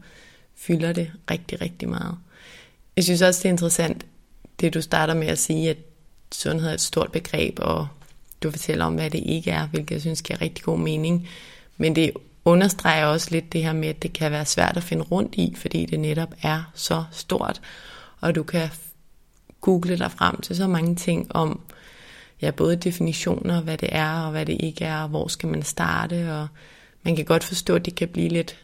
fylder 0.56 0.94
det 0.94 1.12
rigtig, 1.32 1.62
rigtig 1.62 1.90
meget. 1.90 2.18
Jeg 2.96 3.04
synes 3.04 3.22
også, 3.22 3.40
det 3.40 3.46
er 3.46 3.54
interessant, 3.54 4.06
det 4.60 4.74
du 4.74 4.82
starter 4.82 5.14
med 5.14 5.28
at 5.28 5.40
sige, 5.40 5.70
at 5.70 5.78
sundhed 6.32 6.70
er 6.70 6.74
et 6.74 6.82
stort 6.82 7.12
begreb, 7.12 7.60
og 7.62 7.88
du 8.44 8.52
fortæller 8.52 8.86
om, 8.86 8.94
hvad 8.94 9.10
det 9.10 9.24
ikke 9.26 9.52
er, 9.52 9.68
hvilket 9.68 9.92
jeg 9.92 10.02
synes 10.02 10.22
giver 10.22 10.42
rigtig 10.42 10.64
god 10.64 10.80
mening. 10.80 11.28
Men 11.78 11.96
det 11.96 12.12
understreger 12.50 13.06
også 13.06 13.28
lidt 13.32 13.54
det 13.54 13.64
her 13.64 13.74
med, 13.74 13.88
at 13.88 14.04
det 14.04 14.14
kan 14.14 14.32
være 14.32 14.46
svært 14.46 14.78
at 14.78 14.84
finde 14.84 15.04
rundt 15.04 15.36
i, 15.36 15.54
fordi 15.58 15.86
det 15.86 16.00
netop 16.00 16.34
er 16.42 16.72
så 16.74 17.04
stort, 17.12 17.62
og 18.20 18.36
du 18.36 18.44
kan 18.44 18.70
google 19.62 19.98
dig 19.98 20.12
frem 20.12 20.42
til 20.42 20.56
så 20.56 20.68
mange 20.68 20.96
ting 20.96 21.36
om, 21.36 21.62
ja, 22.42 22.52
både 22.52 22.76
definitioner, 22.76 23.62
hvad 23.62 23.78
det 23.78 23.90
er 23.92 24.22
og 24.22 24.32
hvad 24.32 24.46
det 24.46 24.58
ikke 24.60 24.86
er, 24.86 25.02
og 25.02 25.10
hvor 25.10 25.28
skal 25.28 25.50
man 25.50 25.64
starte, 25.64 26.34
og 26.34 26.48
man 27.04 27.16
kan 27.16 27.26
godt 27.26 27.44
forstå, 27.44 27.76
at 27.76 27.86
det 27.86 27.96
kan 27.96 28.08
blive 28.08 28.30
lidt 28.30 28.60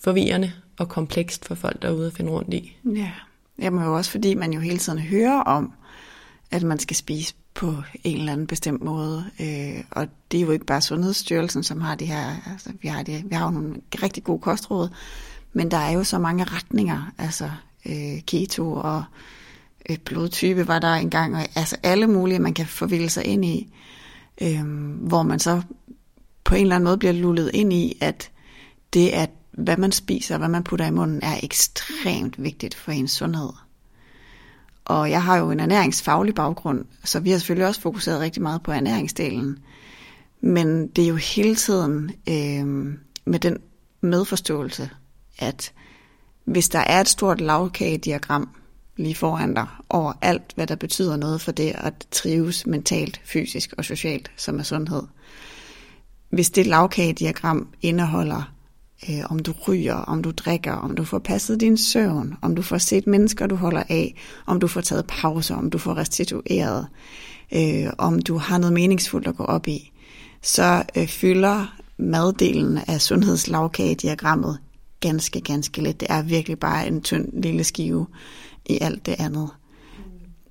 forvirrende 0.00 0.52
og 0.78 0.88
komplekst 0.88 1.44
for 1.44 1.54
folk 1.54 1.82
derude 1.82 2.06
at 2.06 2.12
finde 2.12 2.30
rundt 2.30 2.54
i. 2.54 2.76
Ja, 2.84 3.10
Jamen 3.58 3.84
jo 3.84 3.96
også 3.96 4.10
fordi 4.10 4.34
man 4.34 4.52
jo 4.52 4.60
hele 4.60 4.78
tiden 4.78 4.98
hører 4.98 5.40
om, 5.40 5.72
at 6.54 6.62
man 6.62 6.78
skal 6.78 6.96
spise 6.96 7.34
på 7.54 7.74
en 8.04 8.18
eller 8.18 8.32
anden 8.32 8.46
bestemt 8.46 8.82
måde. 8.82 9.24
Øh, 9.40 9.84
og 9.90 10.08
det 10.32 10.38
er 10.38 10.42
jo 10.42 10.50
ikke 10.50 10.66
bare 10.66 10.80
Sundhedsstyrelsen, 10.80 11.62
som 11.62 11.80
har 11.80 11.94
det 11.94 12.06
her, 12.06 12.36
altså 12.50 12.70
vi 12.82 12.88
har, 12.88 13.02
det, 13.02 13.30
vi 13.30 13.34
har 13.34 13.44
jo 13.44 13.50
nogle 13.50 13.74
rigtig 14.02 14.24
gode 14.24 14.38
kostråd, 14.38 14.88
men 15.52 15.70
der 15.70 15.76
er 15.76 15.90
jo 15.90 16.04
så 16.04 16.18
mange 16.18 16.44
retninger, 16.44 17.12
altså 17.18 17.50
øh, 17.86 18.20
keto 18.26 18.72
og 18.74 19.04
øh, 19.90 19.98
blodtype 19.98 20.68
var 20.68 20.78
der 20.78 20.94
engang, 20.94 21.36
og 21.36 21.42
altså 21.54 21.76
alle 21.82 22.06
mulige, 22.06 22.38
man 22.38 22.54
kan 22.54 22.66
forvilde 22.66 23.08
sig 23.08 23.24
ind 23.24 23.44
i, 23.44 23.72
øh, 24.40 24.66
hvor 24.96 25.22
man 25.22 25.38
så 25.38 25.62
på 26.44 26.54
en 26.54 26.62
eller 26.62 26.74
anden 26.74 26.84
måde 26.84 26.98
bliver 26.98 27.12
lullet 27.12 27.50
ind 27.54 27.72
i, 27.72 27.98
at 28.00 28.30
det 28.92 29.08
at 29.08 29.30
hvad 29.52 29.76
man 29.76 29.92
spiser, 29.92 30.38
hvad 30.38 30.48
man 30.48 30.64
putter 30.64 30.86
i 30.86 30.90
munden, 30.90 31.20
er 31.22 31.40
ekstremt 31.42 32.42
vigtigt 32.42 32.74
for 32.74 32.92
ens 32.92 33.10
sundhed. 33.10 33.50
Og 34.84 35.10
jeg 35.10 35.22
har 35.22 35.36
jo 35.36 35.50
en 35.50 35.60
ernæringsfaglig 35.60 36.34
baggrund, 36.34 36.84
så 37.04 37.20
vi 37.20 37.30
har 37.30 37.38
selvfølgelig 37.38 37.66
også 37.66 37.80
fokuseret 37.80 38.20
rigtig 38.20 38.42
meget 38.42 38.62
på 38.62 38.72
ernæringsdelen. 38.72 39.58
Men 40.40 40.86
det 40.86 41.04
er 41.04 41.08
jo 41.08 41.16
hele 41.16 41.54
tiden 41.54 42.10
øh, 42.28 42.94
med 43.24 43.38
den 43.38 43.58
medforståelse, 44.00 44.90
at 45.38 45.72
hvis 46.44 46.68
der 46.68 46.78
er 46.78 47.00
et 47.00 47.08
stort 47.08 47.40
lavkagediagram 47.40 48.48
lige 48.96 49.14
foran 49.14 49.54
dig 49.54 49.66
over 49.88 50.12
alt, 50.20 50.52
hvad 50.54 50.66
der 50.66 50.76
betyder 50.76 51.16
noget 51.16 51.40
for 51.40 51.52
det 51.52 51.72
at 51.76 52.06
trives 52.10 52.66
mentalt, 52.66 53.20
fysisk 53.24 53.74
og 53.78 53.84
socialt, 53.84 54.30
som 54.36 54.58
er 54.58 54.62
sundhed. 54.62 55.02
Hvis 56.28 56.50
det 56.50 56.66
lavkagediagram 56.66 57.68
indeholder 57.82 58.53
øh, 59.10 59.24
om 59.30 59.38
du 59.38 59.52
ryger, 59.68 59.94
om 59.94 60.22
du 60.22 60.30
drikker, 60.30 60.72
om 60.72 60.96
du 60.96 61.04
får 61.04 61.18
passet 61.18 61.60
din 61.60 61.76
søvn, 61.76 62.34
om 62.42 62.56
du 62.56 62.62
får 62.62 62.78
set 62.78 63.06
mennesker, 63.06 63.46
du 63.46 63.54
holder 63.54 63.82
af, 63.88 64.14
om 64.46 64.60
du 64.60 64.68
får 64.68 64.80
taget 64.80 65.06
pauser, 65.06 65.56
om 65.56 65.70
du 65.70 65.78
får 65.78 65.96
restitueret, 65.96 66.86
øh, 67.54 67.86
om 67.98 68.22
du 68.22 68.36
har 68.38 68.58
noget 68.58 68.72
meningsfuldt 68.72 69.26
at 69.26 69.36
gå 69.36 69.44
op 69.44 69.68
i, 69.68 69.92
så 70.42 70.82
øh, 70.96 71.06
fylder 71.06 71.76
maddelen 71.98 72.78
af 72.88 73.00
sundhedslagkagediagrammet 73.00 74.58
ganske, 75.00 75.40
ganske 75.40 75.82
lidt. 75.82 76.00
Det 76.00 76.06
er 76.10 76.22
virkelig 76.22 76.58
bare 76.58 76.86
en 76.86 77.02
tynd 77.02 77.42
lille 77.42 77.64
skive 77.64 78.06
i 78.66 78.78
alt 78.80 79.06
det 79.06 79.16
andet. 79.18 79.48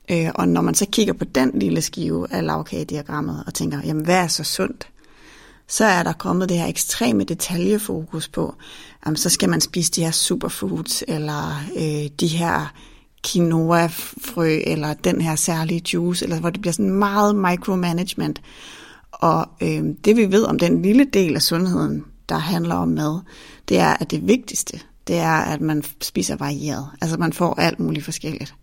Mm. 0.09 0.15
Øh, 0.15 0.31
og 0.35 0.47
når 0.47 0.61
man 0.61 0.75
så 0.75 0.85
kigger 0.91 1.13
på 1.13 1.25
den 1.25 1.51
lille 1.59 1.81
skive 1.81 2.33
af 2.33 2.45
lavkagediagrammet 2.45 3.43
og 3.47 3.53
tænker, 3.53 3.81
jamen 3.85 4.05
hvad 4.05 4.15
er 4.23 4.27
så 4.27 4.43
sundt? 4.43 4.87
Så 5.67 5.85
er 5.85 6.03
der 6.03 6.13
kommet 6.13 6.49
det 6.49 6.57
her 6.57 6.67
ekstreme 6.67 7.23
detaljefokus 7.23 8.27
på, 8.27 8.55
jamen, 9.05 9.17
så 9.17 9.29
skal 9.29 9.49
man 9.49 9.61
spise 9.61 9.91
de 9.91 10.03
her 10.03 10.11
superfoods, 10.11 11.03
eller 11.07 11.63
øh, 11.75 12.09
de 12.19 12.27
her 12.27 12.73
quinoa-frø, 13.27 14.59
eller 14.65 14.93
den 14.93 15.21
her 15.21 15.35
særlige 15.35 15.81
juice, 15.93 16.25
eller 16.25 16.39
hvor 16.39 16.49
det 16.49 16.61
bliver 16.61 16.73
sådan 16.73 16.91
meget 16.91 17.35
micromanagement. 17.35 18.41
Og 19.11 19.47
øh, 19.61 19.83
det 20.05 20.17
vi 20.17 20.31
ved 20.31 20.43
om 20.43 20.59
den 20.59 20.81
lille 20.81 21.05
del 21.13 21.35
af 21.35 21.41
sundheden, 21.41 22.05
der 22.29 22.37
handler 22.37 22.75
om 22.75 22.87
mad, 22.87 23.19
det 23.69 23.79
er, 23.79 23.93
at 23.99 24.11
det 24.11 24.27
vigtigste, 24.27 24.79
det 25.07 25.17
er, 25.17 25.37
at 25.37 25.61
man 25.61 25.83
spiser 26.01 26.35
varieret. 26.35 26.89
Altså 27.01 27.17
man 27.17 27.33
får 27.33 27.59
alt 27.59 27.79
muligt 27.79 28.05
forskelligt 28.05 28.55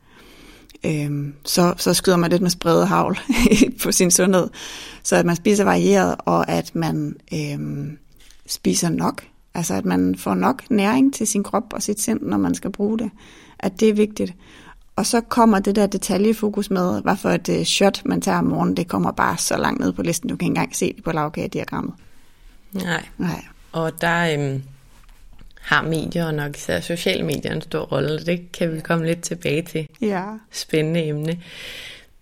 øhm, 0.84 1.34
så, 1.44 1.74
så 1.76 1.94
skyder 1.94 2.16
man 2.16 2.30
lidt 2.30 2.42
med 2.42 2.50
spredet 2.50 2.88
havl 2.88 3.18
på 3.82 3.92
sin 3.92 4.10
sundhed. 4.10 4.48
Så 5.02 5.16
at 5.16 5.26
man 5.26 5.36
spiser 5.36 5.64
varieret, 5.64 6.16
og 6.18 6.48
at 6.48 6.74
man 6.74 7.16
øhm, 7.34 7.98
spiser 8.46 8.88
nok. 8.88 9.22
Altså 9.54 9.74
at 9.74 9.84
man 9.84 10.16
får 10.16 10.34
nok 10.34 10.70
næring 10.70 11.14
til 11.14 11.26
sin 11.26 11.42
krop 11.42 11.72
og 11.72 11.82
sit 11.82 12.00
sind, 12.00 12.20
når 12.22 12.36
man 12.36 12.54
skal 12.54 12.72
bruge 12.72 12.98
det. 12.98 13.10
At 13.58 13.80
det 13.80 13.88
er 13.88 13.94
vigtigt. 13.94 14.34
Og 14.96 15.06
så 15.06 15.20
kommer 15.20 15.58
det 15.58 15.76
der 15.76 15.86
detaljefokus 15.86 16.70
med, 16.70 17.02
hvad 17.02 17.16
for 17.16 17.30
et 17.30 17.48
øh, 17.48 17.64
shot 17.64 18.02
man 18.04 18.20
tager 18.20 18.38
om 18.38 18.44
morgenen, 18.44 18.76
det 18.76 18.88
kommer 18.88 19.12
bare 19.12 19.36
så 19.38 19.56
langt 19.56 19.80
ned 19.80 19.92
på 19.92 20.02
listen, 20.02 20.28
du 20.28 20.36
kan 20.36 20.46
ikke 20.46 20.50
engang 20.50 20.76
se 20.76 20.92
det 20.92 21.04
på 21.04 21.12
lavkagediagrammet. 21.12 21.94
Nej. 22.72 23.04
Nej. 23.18 23.44
Og 23.72 24.00
der, 24.00 24.34
øhm, 24.34 24.62
har 25.60 25.82
medier 25.82 26.24
og 26.24 26.34
nok 26.34 26.56
især 26.56 26.80
sociale 26.80 27.22
medier 27.22 27.52
en 27.52 27.62
stor 27.62 27.80
rolle. 27.80 28.18
Det 28.18 28.52
kan 28.52 28.74
vi 28.74 28.80
komme 28.80 29.06
lidt 29.06 29.22
tilbage 29.22 29.62
til. 29.62 29.88
Ja. 30.00 30.24
Spændende 30.50 31.04
emne. 31.04 31.40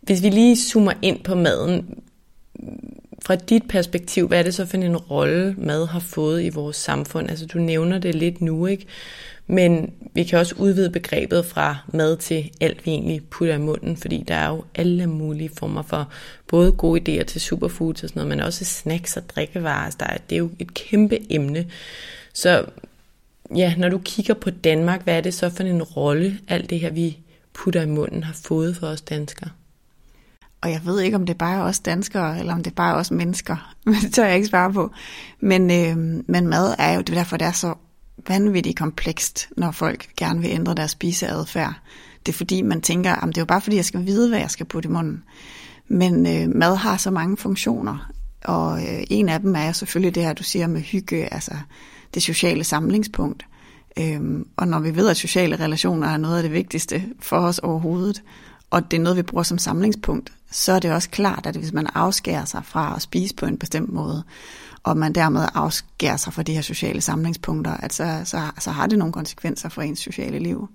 Hvis 0.00 0.22
vi 0.22 0.30
lige 0.30 0.56
zoomer 0.56 0.92
ind 1.02 1.24
på 1.24 1.34
maden, 1.34 1.98
fra 3.22 3.36
dit 3.36 3.62
perspektiv, 3.68 4.28
hvad 4.28 4.38
er 4.38 4.42
det 4.42 4.54
så 4.54 4.66
for 4.66 4.76
en 4.76 4.96
rolle, 4.96 5.54
mad 5.58 5.86
har 5.86 6.00
fået 6.00 6.44
i 6.44 6.48
vores 6.48 6.76
samfund? 6.76 7.30
Altså 7.30 7.46
du 7.46 7.58
nævner 7.58 7.98
det 7.98 8.14
lidt 8.14 8.40
nu, 8.40 8.66
ikke? 8.66 8.86
Men 9.46 9.92
vi 10.14 10.24
kan 10.24 10.38
også 10.38 10.54
udvide 10.58 10.90
begrebet 10.90 11.44
fra 11.44 11.76
mad 11.92 12.16
til 12.16 12.50
alt, 12.60 12.86
vi 12.86 12.90
egentlig 12.90 13.22
putter 13.30 13.54
i 13.54 13.58
munden, 13.58 13.96
fordi 13.96 14.24
der 14.28 14.34
er 14.34 14.48
jo 14.48 14.64
alle 14.74 15.06
mulige 15.06 15.50
former 15.58 15.82
for 15.82 16.12
både 16.48 16.72
gode 16.72 17.20
idéer 17.20 17.24
til 17.24 17.40
superfoods 17.40 18.02
og 18.02 18.08
sådan 18.08 18.20
noget, 18.20 18.28
men 18.28 18.40
også 18.40 18.64
snacks 18.64 19.16
og 19.16 19.28
drikkevarer. 19.28 19.84
Altså, 19.84 19.96
der 20.00 20.06
er, 20.06 20.16
det 20.30 20.36
er 20.36 20.38
jo 20.38 20.50
et 20.58 20.74
kæmpe 20.74 21.32
emne. 21.32 21.66
Så 22.32 22.64
ja, 23.56 23.74
når 23.76 23.88
du 23.88 23.98
kigger 23.98 24.34
på 24.34 24.50
Danmark, 24.50 25.04
hvad 25.04 25.16
er 25.16 25.20
det 25.20 25.34
så 25.34 25.50
for 25.50 25.62
en 25.62 25.82
rolle, 25.82 26.38
alt 26.48 26.70
det 26.70 26.80
her, 26.80 26.90
vi 26.90 27.18
putter 27.54 27.82
i 27.82 27.86
munden, 27.86 28.24
har 28.24 28.32
fået 28.32 28.76
for 28.76 28.86
os 28.86 29.00
danskere? 29.00 29.50
Og 30.60 30.70
jeg 30.70 30.80
ved 30.84 31.00
ikke, 31.00 31.16
om 31.16 31.26
det 31.26 31.38
bare 31.38 31.58
er 31.58 31.62
os 31.62 31.78
danskere, 31.78 32.38
eller 32.38 32.52
om 32.52 32.62
det 32.62 32.74
bare 32.74 32.94
er 32.94 32.98
os 32.98 33.10
mennesker. 33.10 33.74
Men 33.84 33.94
det 33.94 34.14
tør 34.14 34.26
jeg 34.26 34.36
ikke 34.36 34.48
svare 34.48 34.72
på. 34.72 34.90
Men, 35.40 35.70
øh, 35.70 36.22
men 36.26 36.46
mad 36.46 36.74
er 36.78 36.92
jo, 36.92 37.00
det 37.00 37.10
er 37.10 37.14
derfor, 37.14 37.36
det 37.36 37.46
er 37.46 37.52
så 37.52 37.74
vanvittigt 38.28 38.78
komplekst, 38.78 39.48
når 39.56 39.70
folk 39.70 40.08
gerne 40.16 40.40
vil 40.40 40.50
ændre 40.50 40.74
deres 40.74 40.90
spiseadfærd. 40.90 41.74
Det 42.26 42.32
er 42.32 42.36
fordi, 42.36 42.62
man 42.62 42.80
tænker, 42.80 43.12
at 43.12 43.28
det 43.28 43.36
er 43.36 43.40
jo 43.40 43.46
bare 43.46 43.60
fordi, 43.60 43.76
jeg 43.76 43.84
skal 43.84 44.06
vide, 44.06 44.28
hvad 44.28 44.38
jeg 44.38 44.50
skal 44.50 44.66
putte 44.66 44.88
i 44.88 44.92
munden. 44.92 45.22
Men 45.88 46.26
øh, 46.26 46.56
mad 46.56 46.76
har 46.76 46.96
så 46.96 47.10
mange 47.10 47.36
funktioner, 47.36 48.10
og 48.44 48.82
øh, 48.82 49.00
en 49.10 49.28
af 49.28 49.40
dem 49.40 49.54
er 49.54 49.72
selvfølgelig 49.72 50.14
det 50.14 50.22
her, 50.22 50.32
du 50.32 50.42
siger 50.42 50.66
med 50.66 50.80
hygge, 50.80 51.34
altså 51.34 51.52
det 52.14 52.22
sociale 52.22 52.64
samlingspunkt. 52.64 53.46
Øhm, 53.98 54.46
og 54.56 54.68
når 54.68 54.78
vi 54.78 54.96
ved, 54.96 55.08
at 55.08 55.16
sociale 55.16 55.56
relationer 55.56 56.08
er 56.08 56.16
noget 56.16 56.36
af 56.36 56.42
det 56.42 56.52
vigtigste 56.52 57.04
for 57.20 57.36
os 57.36 57.58
overhovedet, 57.58 58.22
og 58.70 58.90
det 58.90 58.96
er 58.96 59.02
noget, 59.02 59.16
vi 59.16 59.22
bruger 59.22 59.42
som 59.42 59.58
samlingspunkt, 59.58 60.32
så 60.50 60.72
er 60.72 60.78
det 60.78 60.92
også 60.92 61.10
klart, 61.10 61.46
at 61.46 61.56
hvis 61.56 61.72
man 61.72 61.86
afskærer 61.94 62.44
sig 62.44 62.64
fra 62.64 62.92
at 62.96 63.02
spise 63.02 63.34
på 63.34 63.46
en 63.46 63.58
bestemt 63.58 63.92
måde, 63.92 64.24
og 64.82 64.96
man 64.96 65.12
dermed 65.12 65.48
afskærer 65.54 66.16
sig 66.16 66.32
fra 66.32 66.42
de 66.42 66.54
her 66.54 66.60
sociale 66.60 67.00
samlingspunkter, 67.00 67.74
at 67.74 67.92
så, 67.92 68.20
så, 68.24 68.40
så 68.58 68.70
har 68.70 68.86
det 68.86 68.98
nogle 68.98 69.12
konsekvenser 69.12 69.68
for 69.68 69.82
ens 69.82 69.98
sociale 69.98 70.38
liv. 70.38 70.68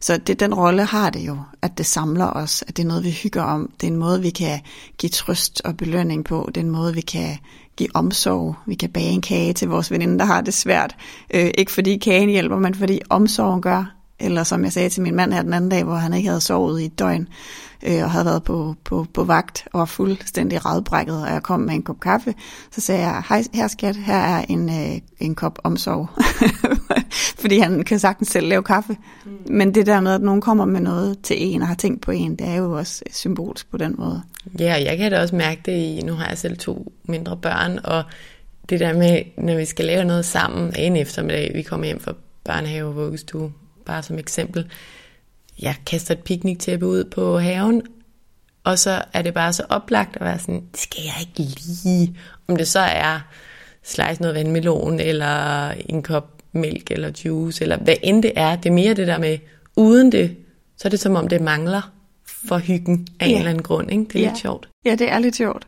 Så 0.00 0.16
det, 0.16 0.40
den 0.40 0.54
rolle 0.54 0.84
har 0.84 1.10
det 1.10 1.20
jo, 1.20 1.38
at 1.62 1.78
det 1.78 1.86
samler 1.86 2.26
os, 2.26 2.64
at 2.68 2.76
det 2.76 2.82
er 2.82 2.86
noget, 2.86 3.04
vi 3.04 3.10
hygger 3.10 3.42
om. 3.42 3.70
Det 3.80 3.86
er 3.86 3.90
en 3.90 3.98
måde, 3.98 4.22
vi 4.22 4.30
kan 4.30 4.60
give 4.98 5.10
trøst 5.10 5.62
og 5.64 5.76
belønning 5.76 6.24
på. 6.24 6.50
Det 6.54 6.56
er 6.60 6.64
en 6.64 6.70
måde, 6.70 6.94
vi 6.94 7.00
kan 7.00 7.38
give 7.76 7.88
omsorg. 7.94 8.54
Vi 8.66 8.74
kan 8.74 8.90
bage 8.90 9.10
en 9.10 9.20
kage 9.20 9.52
til 9.52 9.68
vores 9.68 9.90
veninde, 9.90 10.18
der 10.18 10.24
har 10.24 10.40
det 10.40 10.54
svært. 10.54 10.96
Øh, 11.34 11.50
ikke 11.58 11.72
fordi 11.72 11.96
kagen 11.96 12.28
hjælper, 12.28 12.58
men 12.58 12.74
fordi 12.74 13.00
omsorgen 13.10 13.62
gør. 13.62 13.94
Eller 14.20 14.44
som 14.44 14.64
jeg 14.64 14.72
sagde 14.72 14.88
til 14.88 15.02
min 15.02 15.14
mand 15.14 15.32
her 15.32 15.42
den 15.42 15.54
anden 15.54 15.70
dag, 15.70 15.84
hvor 15.84 15.94
han 15.94 16.14
ikke 16.14 16.28
havde 16.28 16.40
sovet 16.40 16.80
i 16.80 16.84
et 16.84 16.98
døgn, 16.98 17.28
øh, 17.82 18.02
og 18.02 18.10
havde 18.10 18.24
været 18.24 18.42
på, 18.42 18.74
på, 18.84 19.06
på 19.14 19.24
vagt 19.24 19.68
og 19.72 19.78
var 19.78 19.84
fuldstændig 19.84 20.66
radbrækket, 20.66 21.22
og 21.22 21.28
jeg 21.28 21.42
kom 21.42 21.60
med 21.60 21.74
en 21.74 21.82
kop 21.82 22.00
kaffe, 22.00 22.34
så 22.70 22.80
sagde 22.80 23.00
jeg, 23.00 23.22
hej 23.28 23.44
her 23.54 23.68
skat, 23.68 23.96
her 23.96 24.16
er 24.16 24.44
en, 24.48 24.68
øh, 24.68 24.98
en 25.20 25.34
kop 25.34 25.58
omsorg. 25.64 26.08
Fordi 27.42 27.58
han 27.58 27.84
kan 27.84 27.98
sagtens 27.98 28.28
selv 28.28 28.48
lave 28.48 28.62
kaffe. 28.62 28.96
Mm. 29.24 29.30
Men 29.50 29.74
det 29.74 29.86
der 29.86 30.00
med, 30.00 30.14
at 30.14 30.22
nogen 30.22 30.40
kommer 30.40 30.64
med 30.64 30.80
noget 30.80 31.18
til 31.22 31.36
en 31.38 31.62
og 31.62 31.68
har 31.68 31.74
tænkt 31.74 32.00
på 32.00 32.10
en, 32.10 32.36
det 32.36 32.48
er 32.48 32.54
jo 32.54 32.72
også 32.72 33.02
symbolsk 33.10 33.70
på 33.70 33.76
den 33.76 33.94
måde. 33.98 34.22
Ja, 34.58 34.82
jeg 34.84 34.98
kan 34.98 35.12
da 35.12 35.20
også 35.20 35.36
mærke 35.36 35.60
det 35.66 35.72
i, 35.72 36.00
nu 36.04 36.12
har 36.12 36.28
jeg 36.28 36.38
selv 36.38 36.56
to 36.56 36.92
mindre 37.04 37.36
børn, 37.36 37.78
og 37.84 38.02
det 38.68 38.80
der 38.80 38.92
med, 38.92 39.22
når 39.36 39.56
vi 39.56 39.64
skal 39.64 39.84
lave 39.84 40.04
noget 40.04 40.24
sammen 40.24 40.72
en 40.78 40.96
eftermiddag, 40.96 41.50
vi 41.54 41.62
kommer 41.62 41.86
hjem 41.86 42.00
fra 42.00 42.14
børnehave 42.44 42.88
og 42.88 42.96
vuggestue, 42.96 43.52
bare 43.86 44.02
som 44.02 44.18
eksempel, 44.18 44.70
jeg 45.62 45.74
kaster 45.86 46.14
et 46.14 46.20
pikniktæppe 46.20 46.86
ud 46.86 47.04
på 47.04 47.38
haven, 47.38 47.82
og 48.64 48.78
så 48.78 49.02
er 49.12 49.22
det 49.22 49.34
bare 49.34 49.52
så 49.52 49.62
oplagt 49.68 50.16
at 50.16 50.22
være 50.22 50.38
sådan, 50.38 50.62
det 50.72 50.80
skal 50.80 51.02
jeg 51.04 51.14
ikke 51.20 51.52
lige. 51.84 52.16
Om 52.48 52.56
det 52.56 52.68
så 52.68 52.80
er 52.80 53.20
slice 53.82 54.22
noget 54.22 54.34
vandmelon, 54.34 55.00
eller 55.00 55.68
en 55.70 56.02
kop 56.02 56.42
mælk, 56.52 56.90
eller 56.90 57.10
juice, 57.24 57.62
eller 57.62 57.76
hvad 57.76 57.94
end 58.02 58.22
det 58.22 58.32
er. 58.36 58.56
Det 58.56 58.68
er 58.68 58.74
mere 58.74 58.94
det 58.94 59.06
der 59.06 59.18
med, 59.18 59.38
uden 59.76 60.12
det, 60.12 60.36
så 60.76 60.88
er 60.88 60.90
det 60.90 61.00
som 61.00 61.16
om 61.16 61.28
det 61.28 61.40
mangler 61.40 61.92
for 62.48 62.58
hyggen 62.58 63.06
af 63.20 63.26
ja. 63.26 63.30
en 63.30 63.38
eller 63.38 63.50
anden 63.50 63.62
grund. 63.62 63.90
Ikke? 63.90 64.04
Det 64.04 64.16
er 64.16 64.20
ja. 64.20 64.28
lidt 64.28 64.38
sjovt. 64.38 64.68
Ja, 64.84 64.94
det 64.94 65.12
er 65.12 65.18
lidt 65.18 65.36
sjovt. 65.36 65.66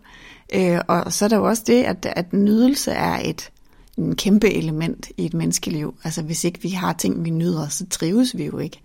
Øh, 0.54 0.80
og 0.88 1.12
så 1.12 1.24
er 1.24 1.28
der 1.28 1.36
jo 1.36 1.44
også 1.44 1.62
det, 1.66 1.82
at, 1.82 2.06
at 2.16 2.32
nydelse 2.32 2.90
er 2.90 3.20
et 3.24 3.50
en 3.98 4.16
kæmpe 4.16 4.50
element 4.50 5.08
i 5.16 5.24
et 5.26 5.34
menneskeliv. 5.34 5.94
Altså 6.04 6.22
hvis 6.22 6.44
ikke 6.44 6.62
vi 6.62 6.68
har 6.68 6.92
ting, 6.92 7.24
vi 7.24 7.30
nyder, 7.30 7.68
så 7.68 7.86
trives 7.86 8.36
vi 8.36 8.44
jo 8.44 8.58
ikke. 8.58 8.80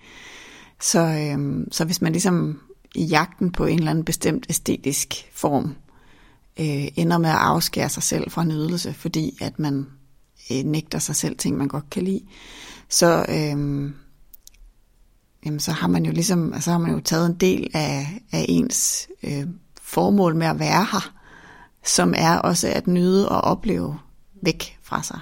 Så, 0.82 1.00
øhm, 1.00 1.72
så 1.72 1.86
hvis 1.86 2.02
man 2.02 2.12
ligesom 2.12 2.60
i 2.96 3.04
jagten 3.04 3.52
på 3.52 3.66
en 3.66 3.80
eller 3.80 3.92
anden 3.92 4.06
bestemt 4.06 4.46
æstetisk 4.50 5.30
form 5.34 5.76
øh, 6.60 6.88
ender 6.96 7.18
med 7.18 7.30
at 7.30 7.36
afskære 7.36 7.90
sig 7.90 8.04
selv 8.04 8.32
fra 8.32 8.44
nydelse, 8.44 8.94
fordi 8.94 9.38
at 9.42 9.60
man 9.60 9.88
øh, 10.52 10.64
nægter 10.64 11.00
sig 11.00 11.16
selv 11.16 11.38
ting, 11.38 11.58
man 11.58 11.68
godt 11.68 11.90
kan 11.90 12.04
lide, 12.04 12.22
så, 12.90 13.26
øh, 13.30 13.92
jamen, 15.46 15.60
så 15.60 15.72
har 15.72 15.88
man 15.88 16.06
jo 16.06 16.12
ligesom, 16.12 16.54
altså, 16.54 16.66
så 16.66 16.72
har 16.72 16.78
man 16.78 16.92
jo 16.92 17.00
taget 17.00 17.26
en 17.26 17.36
del 17.36 17.70
af, 17.74 18.22
af 18.32 18.46
ens 18.50 19.08
øh, 19.24 19.48
formål 19.82 20.36
med 20.36 20.48
at 20.48 20.60
være 20.60 20.88
her, 20.92 21.14
som 21.86 22.14
er 22.18 22.38
også 22.38 22.68
at 22.68 22.88
nyde 22.88 23.30
og 23.30 23.42
opleve 23.42 24.00
væk 24.42 24.78
fra 24.84 25.04
sig. 25.04 25.20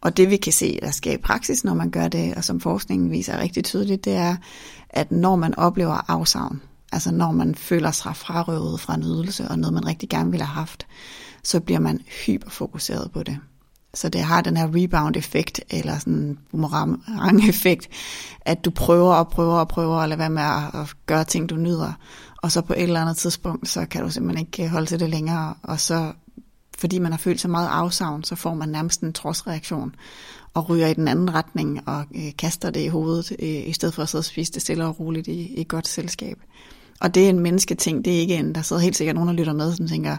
Og 0.00 0.16
det 0.16 0.30
vi 0.30 0.36
kan 0.36 0.52
se, 0.52 0.78
der 0.82 0.90
sker 0.90 1.12
i 1.12 1.16
praksis, 1.16 1.64
når 1.64 1.74
man 1.74 1.90
gør 1.90 2.08
det, 2.08 2.34
og 2.34 2.44
som 2.44 2.60
forskningen 2.60 3.10
viser 3.10 3.38
rigtig 3.38 3.64
tydeligt, 3.64 4.04
det 4.04 4.12
er, 4.12 4.36
at 4.90 5.12
når 5.12 5.36
man 5.36 5.54
oplever 5.58 6.10
afsavn, 6.10 6.62
altså 6.92 7.10
når 7.10 7.32
man 7.32 7.54
føler 7.54 7.90
sig 7.90 8.16
frarøvet 8.16 8.80
fra 8.80 8.94
en 8.94 9.02
ydelse 9.02 9.48
og 9.48 9.58
noget, 9.58 9.74
man 9.74 9.86
rigtig 9.86 10.08
gerne 10.08 10.30
ville 10.30 10.44
have 10.44 10.54
haft, 10.54 10.86
så 11.42 11.60
bliver 11.60 11.80
man 11.80 12.00
hyperfokuseret 12.26 13.10
på 13.12 13.22
det. 13.22 13.38
Så 13.94 14.08
det 14.08 14.20
har 14.20 14.40
den 14.40 14.56
her 14.56 14.68
rebound-effekt, 14.74 15.60
eller 15.70 15.98
sådan 15.98 16.38
boomerang-effekt, 16.50 17.88
at 18.40 18.64
du 18.64 18.70
prøver 18.70 19.14
og 19.14 19.28
prøver 19.28 19.54
og 19.54 19.68
prøver 19.68 19.96
at 19.96 20.08
lade 20.08 20.18
være 20.18 20.30
med 20.30 20.42
at 20.42 20.94
gøre 21.06 21.24
ting, 21.24 21.50
du 21.50 21.56
nyder. 21.56 21.92
Og 22.42 22.52
så 22.52 22.60
på 22.60 22.72
et 22.72 22.82
eller 22.82 23.00
andet 23.00 23.16
tidspunkt, 23.16 23.68
så 23.68 23.86
kan 23.86 24.02
du 24.02 24.10
simpelthen 24.10 24.46
ikke 24.46 24.68
holde 24.68 24.86
til 24.86 25.00
det 25.00 25.10
længere, 25.10 25.54
og 25.62 25.80
så 25.80 26.12
fordi 26.78 26.98
man 26.98 27.12
har 27.12 27.18
følt 27.18 27.40
så 27.40 27.48
meget 27.48 27.68
afsavn, 27.68 28.24
så 28.24 28.34
får 28.34 28.54
man 28.54 28.68
nærmest 28.68 29.00
en 29.00 29.12
trodsreaktion 29.12 29.94
og 30.54 30.70
ryger 30.70 30.86
i 30.86 30.94
den 30.94 31.08
anden 31.08 31.34
retning 31.34 31.88
og 31.88 32.04
øh, 32.14 32.32
kaster 32.38 32.70
det 32.70 32.80
i 32.80 32.88
hovedet, 32.88 33.32
øh, 33.38 33.68
i 33.68 33.72
stedet 33.72 33.94
for 33.94 34.02
at 34.02 34.08
sidde 34.08 34.20
og 34.20 34.24
spise 34.24 34.52
det 34.52 34.62
stille 34.62 34.86
og 34.86 35.00
roligt 35.00 35.28
i, 35.28 35.60
i 35.60 35.64
godt 35.68 35.88
selskab. 35.88 36.38
Og 37.00 37.14
det 37.14 37.24
er 37.24 37.28
en 37.28 37.40
mennesketing, 37.40 38.04
det 38.04 38.16
er 38.16 38.18
ikke 38.18 38.34
en, 38.34 38.54
der 38.54 38.62
sidder 38.62 38.82
helt 38.82 38.96
sikkert 38.96 39.14
nogen, 39.14 39.28
der 39.28 39.34
lytter 39.34 39.52
med, 39.52 39.74
som 39.76 39.88
tænker, 39.88 40.16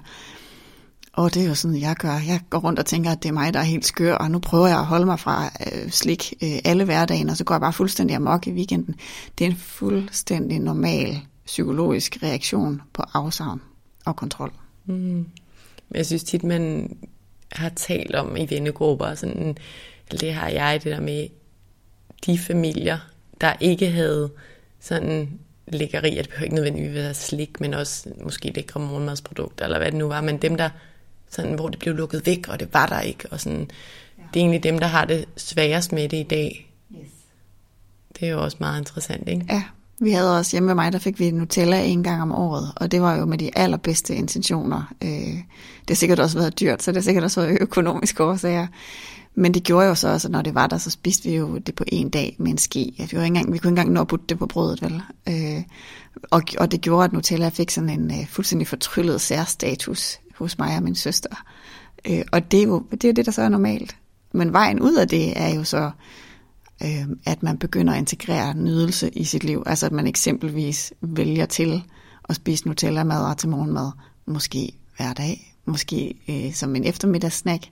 åh, 1.17 1.29
det 1.33 1.43
er 1.43 1.47
jo 1.47 1.55
sådan, 1.55 1.81
jeg 1.81 1.95
gør. 1.95 2.11
Jeg 2.27 2.39
går 2.49 2.59
rundt 2.59 2.79
og 2.79 2.85
tænker, 2.85 3.11
at 3.11 3.23
det 3.23 3.29
er 3.29 3.33
mig, 3.33 3.53
der 3.53 3.59
er 3.59 3.63
helt 3.63 3.85
skør, 3.85 4.15
og 4.15 4.31
nu 4.31 4.39
prøver 4.39 4.67
jeg 4.67 4.79
at 4.79 4.85
holde 4.85 5.05
mig 5.05 5.19
fra 5.19 5.45
øh, 5.45 5.89
slik 5.89 6.33
øh, 6.43 6.59
alle 6.65 6.85
hverdagen, 6.85 7.29
og 7.29 7.37
så 7.37 7.43
går 7.43 7.55
jeg 7.55 7.61
bare 7.61 7.73
fuldstændig 7.73 8.15
amok 8.15 8.47
i 8.47 8.51
weekenden. 8.51 8.95
Det 9.37 9.45
er 9.45 9.49
en 9.51 9.57
fuldstændig 9.57 10.59
normal 10.59 11.19
psykologisk 11.45 12.17
reaktion 12.23 12.81
på 12.93 13.03
afsavn 13.13 13.61
og 14.05 14.15
kontrol. 14.15 14.51
Mm. 14.85 15.25
Jeg 15.95 16.05
synes 16.05 16.23
tit, 16.23 16.43
man 16.43 16.95
har 17.51 17.69
talt 17.69 18.15
om 18.15 18.35
i 18.37 18.49
vennegrupper, 18.49 19.15
sådan, 19.15 19.57
det 20.11 20.33
har 20.33 20.49
jeg, 20.49 20.83
det 20.83 20.91
der 20.91 21.01
med 21.01 21.27
de 22.25 22.37
familier, 22.37 22.97
der 23.41 23.53
ikke 23.59 23.89
havde 23.89 24.29
sådan 24.79 25.39
lækkeri, 25.67 26.15
det 26.15 26.29
behøver 26.29 26.43
ikke 26.43 26.55
nødvendigvis 26.55 26.93
være 26.93 27.13
slik, 27.13 27.59
men 27.59 27.73
også 27.73 28.09
måske 28.23 28.51
lækre 28.55 28.79
morgenmadsprodukter, 28.79 29.65
eller 29.65 29.77
hvad 29.77 29.91
det 29.91 29.99
nu 29.99 30.07
var, 30.07 30.21
men 30.21 30.37
dem, 30.37 30.55
der 30.55 30.69
sådan, 31.33 31.53
hvor 31.53 31.69
det 31.69 31.79
blev 31.79 31.95
lukket 31.95 32.25
væk, 32.25 32.47
og 32.47 32.59
det 32.59 32.73
var 32.73 32.85
der 32.85 32.99
ikke, 32.99 33.27
og 33.31 33.39
sådan, 33.39 33.69
ja. 34.17 34.23
det 34.33 34.39
er 34.39 34.43
egentlig 34.43 34.63
dem, 34.63 34.79
der 34.79 34.87
har 34.87 35.05
det 35.05 35.25
sværest 35.37 35.91
med 35.91 36.09
det 36.09 36.17
i 36.17 36.23
dag. 36.23 36.73
Yes. 36.95 37.09
Det 38.19 38.27
er 38.27 38.31
jo 38.31 38.43
også 38.43 38.57
meget 38.59 38.79
interessant, 38.79 39.29
ikke? 39.29 39.45
Ja, 39.49 39.63
vi 39.99 40.11
havde 40.11 40.37
også 40.37 40.51
hjemme 40.51 40.67
med 40.67 40.75
mig, 40.75 40.93
der 40.93 40.99
fik 40.99 41.19
vi 41.19 41.31
Nutella 41.31 41.83
en 41.85 42.03
gang 42.03 42.21
om 42.21 42.31
året, 42.31 42.71
og 42.75 42.91
det 42.91 43.01
var 43.01 43.15
jo 43.15 43.25
med 43.25 43.37
de 43.37 43.57
allerbedste 43.57 44.15
intentioner. 44.15 44.93
Øh, 45.03 45.09
det 45.09 45.89
har 45.89 45.95
sikkert 45.95 46.19
også 46.19 46.37
været 46.37 46.59
dyrt, 46.59 46.83
så 46.83 46.91
det 46.91 46.97
har 46.97 47.03
sikkert 47.03 47.23
også 47.23 47.41
været 47.41 47.57
økonomiske 47.61 48.23
årsager. 48.23 48.67
Men 49.35 49.53
det 49.53 49.63
gjorde 49.63 49.87
jo 49.87 49.95
så 49.95 50.09
også, 50.09 50.27
at 50.27 50.31
når 50.31 50.41
det 50.41 50.55
var 50.55 50.67
der, 50.67 50.77
så 50.77 50.89
spiste 50.89 51.29
vi 51.29 51.35
jo 51.35 51.57
det 51.57 51.75
på 51.75 51.83
en 51.87 52.09
dag 52.09 52.35
med 52.39 52.51
en 52.51 52.57
ske. 52.57 52.93
Vi, 52.97 53.17
var 53.17 53.23
ikke 53.23 53.25
engang, 53.25 53.53
vi 53.53 53.57
kunne 53.57 53.69
ikke 53.69 53.79
engang 53.81 53.91
nå 53.91 54.01
at 54.01 54.07
putte 54.07 54.25
det 54.29 54.39
på 54.39 54.45
brødet, 54.45 54.81
vel? 54.81 55.01
Øh, 55.29 55.63
og, 56.31 56.43
og 56.59 56.71
det 56.71 56.81
gjorde, 56.81 57.05
at 57.05 57.13
Nutella 57.13 57.49
fik 57.49 57.71
sådan 57.71 57.89
en 57.89 58.11
uh, 58.11 58.27
fuldstændig 58.27 58.67
fortryllet 58.67 59.21
særstatus 59.21 60.19
hos 60.43 60.57
mig 60.57 60.77
og 60.77 60.83
min 60.83 60.95
søster. 60.95 61.43
Øh, 62.09 62.21
og 62.31 62.51
det 62.51 62.59
er 62.59 62.63
jo 62.63 62.83
det, 62.91 63.05
er 63.05 63.13
det, 63.13 63.25
der 63.25 63.31
så 63.31 63.41
er 63.41 63.49
normalt. 63.49 63.95
Men 64.33 64.53
vejen 64.53 64.79
ud 64.79 64.95
af 64.95 65.07
det 65.07 65.41
er 65.41 65.55
jo 65.55 65.63
så 65.63 65.91
øh, 66.83 67.07
at 67.25 67.43
man 67.43 67.57
begynder 67.57 67.93
at 67.93 67.99
integrere 67.99 68.53
nydelse 68.57 69.09
i 69.09 69.23
sit 69.23 69.43
liv. 69.43 69.63
Altså 69.65 69.85
at 69.85 69.91
man 69.91 70.07
eksempelvis 70.07 70.93
vælger 71.01 71.45
til 71.45 71.83
at 72.29 72.35
spise 72.35 72.67
Nutella-mad 72.67 73.35
til 73.35 73.49
morgenmad, 73.49 73.91
måske 74.25 74.71
hver 74.97 75.13
dag, 75.13 75.55
måske 75.65 76.15
øh, 76.29 76.53
som 76.53 76.75
en 76.75 76.83
eftermiddagssnack, 76.83 77.63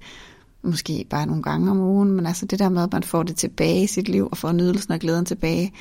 måske 0.64 1.06
bare 1.10 1.26
nogle 1.26 1.44
gange 1.44 1.72
om 1.72 1.80
ugen, 1.80 2.12
men 2.12 2.26
altså 2.26 2.46
det 2.46 2.60
der 2.60 2.70
med, 2.70 2.84
at 2.84 2.92
man 2.92 3.04
får 3.04 3.24
det 3.24 3.36
tilbage 3.36 3.84
i 3.84 3.88
sit 3.88 4.10
liv, 4.10 4.28
og 4.32 4.38
får 4.38 4.52
nydelsen 4.52 4.94
og 4.94 5.00
glæden 5.00 5.26
tilbage, 5.26 5.74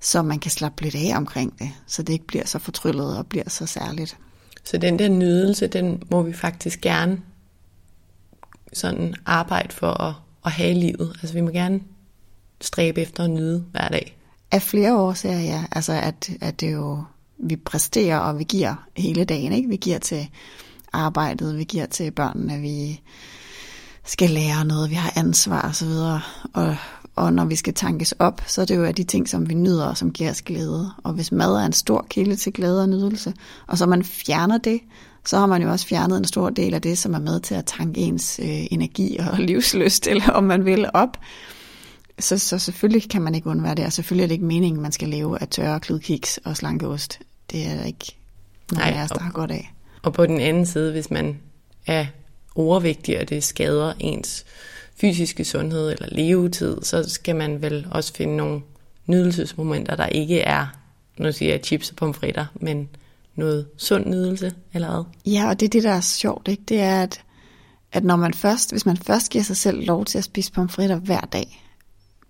så 0.00 0.22
man 0.22 0.38
kan 0.38 0.50
slappe 0.50 0.82
lidt 0.82 0.94
af 0.94 1.16
omkring 1.16 1.58
det, 1.58 1.70
så 1.86 2.02
det 2.02 2.12
ikke 2.12 2.26
bliver 2.26 2.46
så 2.46 2.58
fortryllet 2.58 3.18
og 3.18 3.26
bliver 3.26 3.48
så 3.48 3.66
særligt. 3.66 4.18
Så 4.64 4.78
den 4.78 4.98
der 4.98 5.08
nydelse, 5.08 5.66
den 5.66 6.02
må 6.10 6.22
vi 6.22 6.32
faktisk 6.32 6.80
gerne 6.80 7.20
sådan 8.72 9.14
arbejde 9.26 9.74
for 9.74 10.02
at, 10.02 10.14
at 10.46 10.52
have 10.52 10.70
i 10.70 10.74
livet. 10.74 11.16
Altså 11.22 11.34
vi 11.34 11.40
må 11.40 11.50
gerne 11.50 11.80
stræbe 12.60 13.00
efter 13.00 13.24
at 13.24 13.30
nyde 13.30 13.64
hver 13.70 13.88
dag. 13.88 14.16
Af 14.50 14.62
flere 14.62 14.96
årsager, 14.96 15.40
ja. 15.40 15.64
Altså 15.72 15.92
at, 15.92 16.30
at 16.40 16.60
det 16.60 16.72
jo, 16.72 17.02
vi 17.38 17.56
præsterer 17.56 18.18
og 18.18 18.38
vi 18.38 18.44
giver 18.44 18.88
hele 18.96 19.24
dagen. 19.24 19.52
Ikke? 19.52 19.68
Vi 19.68 19.76
giver 19.76 19.98
til 19.98 20.28
arbejdet, 20.92 21.58
vi 21.58 21.64
giver 21.64 21.86
til 21.86 22.10
børnene, 22.10 22.60
vi 22.60 23.00
skal 24.04 24.30
lære 24.30 24.64
noget, 24.64 24.90
vi 24.90 24.94
har 24.94 25.12
ansvar 25.16 25.62
og 25.62 25.74
så 25.74 25.84
videre. 25.84 26.20
Og, 26.54 26.76
og 27.20 27.32
når 27.32 27.44
vi 27.44 27.56
skal 27.56 27.74
tankes 27.74 28.12
op, 28.12 28.42
så 28.46 28.60
er 28.60 28.64
det 28.64 28.76
jo 28.76 28.84
af 28.84 28.94
de 28.94 29.04
ting, 29.04 29.28
som 29.28 29.48
vi 29.48 29.54
nyder 29.54 29.84
og 29.84 29.96
som 29.96 30.12
giver 30.12 30.30
os 30.30 30.42
glæde. 30.42 30.90
Og 31.04 31.12
hvis 31.12 31.32
mad 31.32 31.54
er 31.54 31.66
en 31.66 31.72
stor 31.72 32.06
kilde 32.10 32.36
til 32.36 32.52
glæde 32.52 32.82
og 32.82 32.88
nydelse, 32.88 33.32
og 33.66 33.78
så 33.78 33.86
man 33.86 34.04
fjerner 34.04 34.58
det, 34.58 34.80
så 35.26 35.38
har 35.38 35.46
man 35.46 35.62
jo 35.62 35.70
også 35.70 35.86
fjernet 35.86 36.18
en 36.18 36.24
stor 36.24 36.50
del 36.50 36.74
af 36.74 36.82
det, 36.82 36.98
som 36.98 37.14
er 37.14 37.18
med 37.18 37.40
til 37.40 37.54
at 37.54 37.64
tanke 37.66 38.00
ens 38.00 38.40
øh, 38.42 38.66
energi 38.70 39.16
og 39.16 39.38
livsløst, 39.48 40.06
eller 40.06 40.30
om 40.30 40.44
man 40.44 40.64
vil, 40.64 40.90
op. 40.94 41.16
Så, 42.18 42.38
så 42.38 42.58
selvfølgelig 42.58 43.10
kan 43.10 43.22
man 43.22 43.34
ikke 43.34 43.48
undvære 43.48 43.74
det, 43.74 43.86
og 43.86 43.92
selvfølgelig 43.92 44.22
er 44.22 44.28
det 44.28 44.34
ikke 44.34 44.44
meningen, 44.44 44.78
at 44.78 44.82
man 44.82 44.92
skal 44.92 45.08
leve 45.08 45.42
af 45.42 45.48
tørre 45.48 45.80
kludkiks 45.80 46.40
og 46.44 46.56
slankeost. 46.56 47.18
Det 47.50 47.66
er 47.66 47.84
ikke 47.84 48.16
nogen 48.72 48.94
af 48.94 49.02
os, 49.04 49.10
der 49.10 49.20
har 49.20 49.32
godt 49.32 49.50
af. 49.50 49.72
Og 50.02 50.12
på 50.12 50.26
den 50.26 50.40
anden 50.40 50.66
side, 50.66 50.92
hvis 50.92 51.10
man 51.10 51.38
er 51.86 52.06
overvægtig, 52.54 53.20
og 53.20 53.28
det 53.28 53.44
skader 53.44 53.92
ens 53.98 54.44
fysiske 55.00 55.44
sundhed 55.44 55.92
eller 55.92 56.08
levetid, 56.12 56.82
så 56.82 57.08
skal 57.08 57.36
man 57.36 57.62
vel 57.62 57.86
også 57.90 58.14
finde 58.14 58.36
nogle 58.36 58.60
nydelsesmomenter, 59.06 59.96
der 59.96 60.06
ikke 60.06 60.40
er, 60.40 60.66
nu 61.18 61.32
siger 61.32 61.50
jeg 61.50 61.60
chips 61.64 61.90
og 61.90 61.96
pomfritter, 61.96 62.46
men 62.54 62.88
noget 63.34 63.66
sund 63.76 64.06
nydelse 64.06 64.52
eller 64.72 64.90
hvad? 64.90 65.32
Ja, 65.32 65.48
og 65.48 65.60
det 65.60 65.66
er 65.66 65.70
det, 65.70 65.82
der 65.82 65.90
er 65.90 66.00
sjovt, 66.00 66.48
ikke? 66.48 66.62
Det 66.68 66.80
er, 66.80 67.02
at, 67.02 67.22
at 67.92 68.04
når 68.04 68.16
man 68.16 68.34
først, 68.34 68.72
hvis 68.72 68.86
man 68.86 68.96
først 68.96 69.30
giver 69.30 69.44
sig 69.44 69.56
selv 69.56 69.86
lov 69.86 70.04
til 70.04 70.18
at 70.18 70.24
spise 70.24 70.52
pomfritter 70.52 70.96
hver 70.96 71.20
dag, 71.20 71.64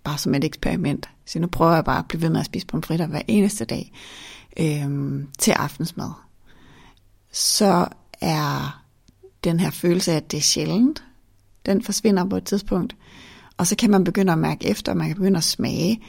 bare 0.04 0.18
som 0.18 0.34
et 0.34 0.44
eksperiment, 0.44 1.08
så 1.26 1.38
nu 1.38 1.46
prøver 1.46 1.74
jeg 1.74 1.84
bare 1.84 1.98
at 1.98 2.08
blive 2.08 2.22
ved 2.22 2.30
med 2.30 2.40
at 2.40 2.46
spise 2.46 2.66
pomfritter 2.66 3.06
hver 3.06 3.22
eneste 3.28 3.64
dag 3.64 3.92
øhm, 4.56 5.28
til 5.38 5.50
aftensmad, 5.50 6.10
så 7.32 7.86
er 8.20 8.82
den 9.44 9.60
her 9.60 9.70
følelse 9.70 10.12
af, 10.12 10.16
at 10.16 10.30
det 10.30 10.36
er 10.36 10.42
sjældent, 10.42 11.02
den 11.66 11.82
forsvinder 11.82 12.24
på 12.24 12.36
et 12.36 12.44
tidspunkt. 12.44 12.96
Og 13.56 13.66
så 13.66 13.76
kan 13.76 13.90
man 13.90 14.04
begynde 14.04 14.32
at 14.32 14.38
mærke 14.38 14.66
efter, 14.66 14.94
man 14.94 15.06
kan 15.06 15.16
begynde 15.16 15.36
at 15.36 15.44
smage. 15.44 16.00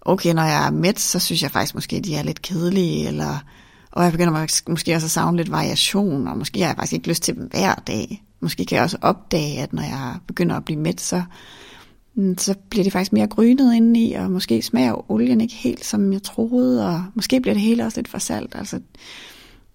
Okay, 0.00 0.34
når 0.34 0.42
jeg 0.42 0.66
er 0.66 0.70
mæt, 0.70 1.00
så 1.00 1.18
synes 1.18 1.42
jeg 1.42 1.50
faktisk 1.50 1.74
måske, 1.74 1.96
at 1.96 2.04
de 2.04 2.14
er 2.14 2.22
lidt 2.22 2.42
kedelige, 2.42 3.08
eller, 3.08 3.38
og 3.90 4.04
jeg 4.04 4.12
begynder 4.12 4.46
måske 4.68 4.94
også 4.94 5.06
at 5.06 5.10
savne 5.10 5.36
lidt 5.36 5.50
variation, 5.50 6.28
og 6.28 6.38
måske 6.38 6.60
har 6.60 6.66
jeg 6.66 6.76
faktisk 6.76 6.92
ikke 6.92 7.08
lyst 7.08 7.22
til 7.22 7.34
dem 7.34 7.44
hver 7.44 7.74
dag. 7.74 8.24
Måske 8.40 8.64
kan 8.64 8.76
jeg 8.76 8.84
også 8.84 8.98
opdage, 9.00 9.62
at 9.62 9.72
når 9.72 9.82
jeg 9.82 10.16
begynder 10.26 10.56
at 10.56 10.64
blive 10.64 10.80
mæt, 10.80 11.00
så, 11.00 11.22
mm, 12.14 12.38
så 12.38 12.54
bliver 12.70 12.84
det 12.84 12.92
faktisk 12.92 13.12
mere 13.12 13.26
grynet 13.26 13.74
indeni, 13.74 14.12
og 14.12 14.30
måske 14.30 14.62
smager 14.62 15.10
olien 15.10 15.40
ikke 15.40 15.54
helt, 15.54 15.84
som 15.84 16.12
jeg 16.12 16.22
troede, 16.22 16.88
og 16.88 17.04
måske 17.14 17.40
bliver 17.40 17.54
det 17.54 17.62
hele 17.62 17.84
også 17.84 17.98
lidt 17.98 18.08
for 18.08 18.18
salt. 18.18 18.54
Altså, 18.54 18.80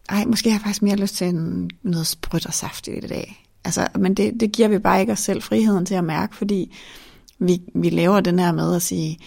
ej, 0.09 0.25
måske 0.25 0.49
har 0.49 0.57
jeg 0.57 0.61
faktisk 0.61 0.81
mere 0.81 0.95
lyst 0.95 1.15
til 1.15 1.27
en, 1.27 1.69
noget 1.83 2.07
sprødt 2.07 2.45
og 2.45 2.53
saftigt 2.53 3.05
i 3.05 3.07
dag. 3.07 3.44
Altså, 3.65 3.87
men 3.99 4.13
det, 4.13 4.39
det 4.39 4.51
giver 4.51 4.67
vi 4.67 4.79
bare 4.79 5.01
ikke 5.01 5.11
os 5.11 5.19
selv 5.19 5.41
friheden 5.41 5.85
til 5.85 5.95
at 5.95 6.03
mærke, 6.03 6.35
fordi 6.35 6.75
vi, 7.39 7.61
vi 7.75 7.89
laver 7.89 8.19
den 8.19 8.39
her 8.39 8.51
med 8.51 8.75
at 8.75 8.81
sige, 8.81 9.19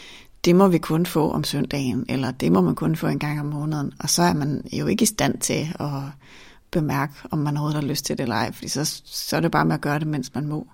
det 0.44 0.56
må 0.56 0.68
vi 0.68 0.78
kun 0.78 1.06
få 1.06 1.30
om 1.30 1.44
søndagen, 1.44 2.06
eller 2.08 2.30
det 2.30 2.52
må 2.52 2.60
man 2.60 2.74
kun 2.74 2.96
få 2.96 3.06
en 3.06 3.18
gang 3.18 3.40
om 3.40 3.46
måneden. 3.46 3.92
Og 4.00 4.10
så 4.10 4.22
er 4.22 4.32
man 4.32 4.62
jo 4.72 4.86
ikke 4.86 5.02
i 5.02 5.06
stand 5.06 5.38
til 5.38 5.74
at 5.80 6.02
bemærke, 6.70 7.12
om 7.30 7.38
man 7.38 7.56
overhovedet 7.56 7.82
har 7.82 7.88
lyst 7.88 8.04
til 8.04 8.18
det 8.18 8.22
eller 8.22 8.36
ej, 8.36 8.52
fordi 8.52 8.68
så, 8.68 9.02
så 9.04 9.36
er 9.36 9.40
det 9.40 9.50
bare 9.50 9.64
med 9.64 9.74
at 9.74 9.80
gøre 9.80 9.98
det, 9.98 10.06
mens 10.06 10.34
man 10.34 10.46
må. 10.46 10.66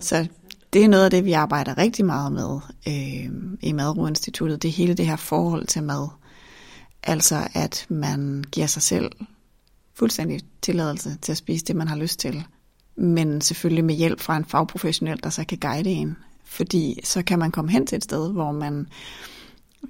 Så 0.00 0.26
det 0.72 0.84
er 0.84 0.88
noget 0.88 1.04
af 1.04 1.10
det, 1.10 1.24
vi 1.24 1.32
arbejder 1.32 1.78
rigtig 1.78 2.04
meget 2.04 2.32
med 2.32 2.60
øh, 2.88 3.32
i 3.60 3.72
Madroinstituttet. 3.72 4.62
Det 4.62 4.68
er 4.68 4.72
hele 4.72 4.94
det 4.94 5.06
her 5.06 5.16
forhold 5.16 5.66
til 5.66 5.82
mad. 5.82 6.08
Altså 7.02 7.48
at 7.54 7.86
man 7.88 8.44
giver 8.52 8.66
sig 8.66 8.82
selv 8.82 9.12
fuldstændig 9.94 10.40
tilladelse 10.62 11.16
til 11.22 11.32
at 11.32 11.38
spise 11.38 11.64
det, 11.64 11.76
man 11.76 11.88
har 11.88 11.96
lyst 11.96 12.20
til. 12.20 12.44
Men 12.98 13.40
selvfølgelig 13.40 13.84
med 13.84 13.94
hjælp 13.94 14.20
fra 14.20 14.36
en 14.36 14.44
fagprofessionel, 14.44 15.20
der 15.22 15.30
så 15.30 15.44
kan 15.44 15.58
guide 15.58 15.90
en. 15.90 16.16
Fordi 16.44 17.00
så 17.04 17.22
kan 17.22 17.38
man 17.38 17.50
komme 17.50 17.70
hen 17.70 17.86
til 17.86 17.96
et 17.96 18.04
sted, 18.04 18.32
hvor 18.32 18.52
man 18.52 18.86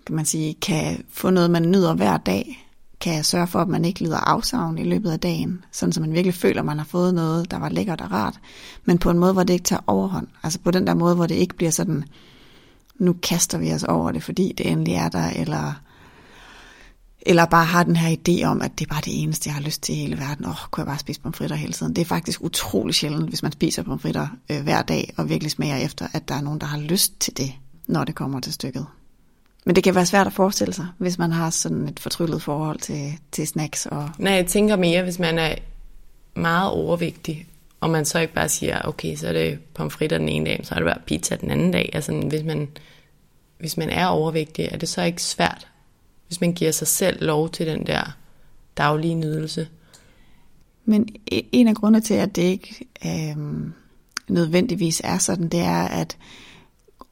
kan, 0.07 0.17
man 0.17 0.25
sige, 0.25 0.55
kan 0.55 1.05
få 1.11 1.31
noget, 1.31 1.51
man 1.51 1.71
nyder 1.71 1.95
hver 1.95 2.17
dag. 2.17 2.65
Kan 3.01 3.25
sørge 3.25 3.47
for, 3.47 3.59
at 3.59 3.69
man 3.69 3.85
ikke 3.85 4.01
lider 4.01 4.19
afsavn 4.19 4.79
i 4.79 4.85
løbet 4.85 5.11
af 5.11 5.21
dagen. 5.21 5.65
Sådan 5.73 5.93
så 5.93 6.01
man 6.01 6.13
virkelig 6.13 6.35
føler, 6.35 6.61
at 6.61 6.67
man 6.67 6.79
har 6.79 6.85
fået 6.85 7.15
noget, 7.15 7.51
der 7.51 7.59
var 7.59 7.69
lækkert 7.69 8.01
og 8.01 8.13
rart. 8.13 8.41
Men 8.85 8.99
på 8.99 9.11
en 9.11 9.19
måde, 9.19 9.33
hvor 9.33 9.43
det 9.43 9.55
ikke 9.55 9.65
tager 9.65 9.83
overhånd. 9.87 10.27
Altså 10.43 10.59
på 10.59 10.71
den 10.71 10.87
der 10.87 10.95
måde, 10.95 11.15
hvor 11.15 11.27
det 11.27 11.35
ikke 11.35 11.55
bliver 11.55 11.71
sådan, 11.71 12.05
nu 12.99 13.13
kaster 13.13 13.59
vi 13.59 13.73
os 13.73 13.85
over 13.85 14.13
det, 14.13 14.23
fordi 14.23 14.55
det 14.59 14.71
endelig 14.71 14.95
er 14.95 15.09
der, 15.09 15.31
eller 15.37 15.81
eller 17.29 17.47
bare 17.47 17.65
har 17.65 17.83
den 17.83 17.97
her 17.97 18.17
idé 18.17 18.45
om, 18.45 18.63
at 18.63 18.79
det 18.79 18.87
er 18.87 18.89
bare 18.89 19.03
det 19.05 19.23
eneste, 19.23 19.49
jeg 19.49 19.55
har 19.55 19.63
lyst 19.63 19.83
til 19.83 19.95
i 19.95 19.99
hele 19.99 20.19
verden. 20.19 20.45
Åh, 20.45 20.51
oh, 20.51 20.57
kunne 20.71 20.83
jeg 20.83 20.87
bare 20.87 20.99
spise 20.99 21.21
pomfritter 21.21 21.57
hele 21.57 21.73
tiden. 21.73 21.97
Det 21.97 22.03
er 22.03 22.07
faktisk 22.07 22.43
utrolig 22.43 22.95
sjældent, 22.95 23.29
hvis 23.29 23.43
man 23.43 23.53
spiser 23.53 23.83
pomfritter 23.83 24.27
øh, 24.51 24.63
hver 24.63 24.83
dag, 24.83 25.15
og 25.17 25.29
virkelig 25.29 25.51
smager 25.51 25.77
efter, 25.77 26.07
at 26.13 26.29
der 26.29 26.35
er 26.35 26.41
nogen, 26.41 26.61
der 26.61 26.67
har 26.67 26.79
lyst 26.79 27.21
til 27.21 27.37
det, 27.37 27.53
når 27.87 28.05
det 28.05 28.15
kommer 28.15 28.41
til 28.41 28.53
stykket. 28.53 28.87
Men 29.67 29.77
det 29.77 29.85
kan 29.85 29.95
være 29.95 30.07
svært 30.07 30.27
at 30.27 30.33
forestille 30.33 30.75
sig, 30.75 30.87
hvis 30.99 31.19
man 31.19 31.33
har 31.33 31.51
sådan 31.51 31.89
et 31.89 32.01
fortryllet 32.01 32.43
forhold 32.43 32.79
til, 32.79 33.13
til 33.33 33.47
snacks. 33.47 33.87
Og... 33.87 34.11
Nej, 34.19 34.33
jeg 34.33 34.47
tænker 34.47 34.77
mere, 34.77 35.03
hvis 35.03 35.19
man 35.19 35.39
er 35.39 35.55
meget 36.35 36.71
overvægtig, 36.71 37.47
og 37.81 37.91
man 37.91 38.05
så 38.05 38.19
ikke 38.19 38.35
bare 38.35 38.49
siger, 38.49 38.81
okay, 38.85 39.17
så 39.17 39.29
er 39.29 39.33
det 39.33 39.59
pomfritter 39.75 40.19
den 40.19 40.29
ene 40.29 40.47
dag, 40.47 40.61
så 40.65 40.75
er 40.75 40.79
det 40.79 40.87
bare 40.87 41.03
pizza 41.07 41.37
den 41.37 41.51
anden 41.51 41.71
dag. 41.71 41.91
Altså, 41.93 42.13
hvis 42.13 42.45
man, 42.45 42.69
hvis 43.59 43.77
man 43.77 43.91
er 43.91 44.07
overvægtig, 44.07 44.69
er 44.73 44.77
det 44.77 44.89
så 44.89 45.03
ikke 45.03 45.23
svært 45.23 45.67
hvis 46.29 46.41
man 46.41 46.53
giver 46.53 46.73
sig 46.73 46.87
selv 46.89 47.25
lov 47.25 47.51
til 47.51 47.67
den 47.67 47.87
der 47.87 48.17
daglige 48.77 49.15
nydelse. 49.15 49.69
Men 50.85 51.09
e- 51.35 51.49
en 51.53 51.69
af 51.69 51.75
grundene 51.75 52.01
til, 52.01 52.15
at 52.15 52.37
det 52.37 52.43
ikke 52.43 52.89
øh, 53.07 53.37
nødvendigvis 54.29 55.01
er 55.05 55.19
sådan, 55.19 55.49
det 55.49 55.61
er, 55.61 55.85
at 55.85 56.17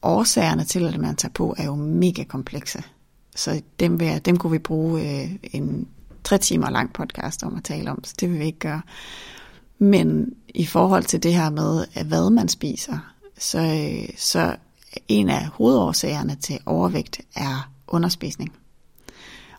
årsagerne 0.03 0.65
til, 0.65 0.87
at 0.87 1.01
man 1.01 1.17
tager 1.17 1.33
på, 1.33 1.55
er 1.59 1.65
jo 1.65 1.75
mega 1.75 2.25
komplekse. 2.25 2.83
Så 3.37 3.63
dem, 3.81 4.01
vil, 4.01 4.25
dem 4.25 4.37
kunne 4.37 4.53
vi 4.53 4.59
bruge 4.59 5.23
øh, 5.23 5.31
en 5.53 5.89
tre 6.25 6.39
timer 6.39 6.71
lang 6.71 6.93
podcast 6.93 7.43
om 7.43 7.57
at 7.57 7.65
tale 7.65 7.91
om, 7.91 8.05
så 8.05 8.15
det 8.21 8.31
vil 8.31 8.39
vi 8.39 8.45
ikke 8.45 8.59
gøre. 8.59 8.83
Men 9.79 10.35
i 10.49 10.67
forhold 10.67 11.05
til 11.05 11.23
det 11.23 11.35
her 11.35 11.51
med, 11.51 11.85
øh, 11.99 12.07
hvad 12.07 12.31
man 12.31 12.49
spiser, 12.49 12.99
så, 13.39 13.59
øh, 13.59 14.09
så 14.17 14.57
en 15.09 15.29
af 15.29 15.47
hovedårsagerne 15.47 16.37
til 16.41 16.59
overvægt 16.67 17.21
er 17.35 17.71
underspisning. 17.89 18.53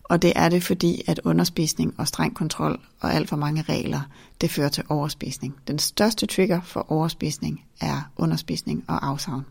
Og 0.10 0.22
det 0.22 0.34
er 0.36 0.50
det, 0.50 0.64
fordi 0.64 1.02
at 1.08 1.20
underspisning 1.24 1.94
og 1.98 2.08
streng 2.08 2.36
kontrol 2.36 2.80
og 3.00 3.14
alt 3.14 3.30
for 3.30 3.36
mange 3.36 3.62
regler, 3.62 4.02
det 4.42 4.52
fører 4.52 4.70
til 4.70 4.84
overspisning. 4.90 5.56
Den 5.68 5.80
største 5.80 6.26
trigger 6.26 6.62
for 6.62 6.92
overspisning 6.92 7.64
er 7.82 8.12
underspisning 8.18 8.84
og 8.88 9.08
afsavn. 9.08 9.46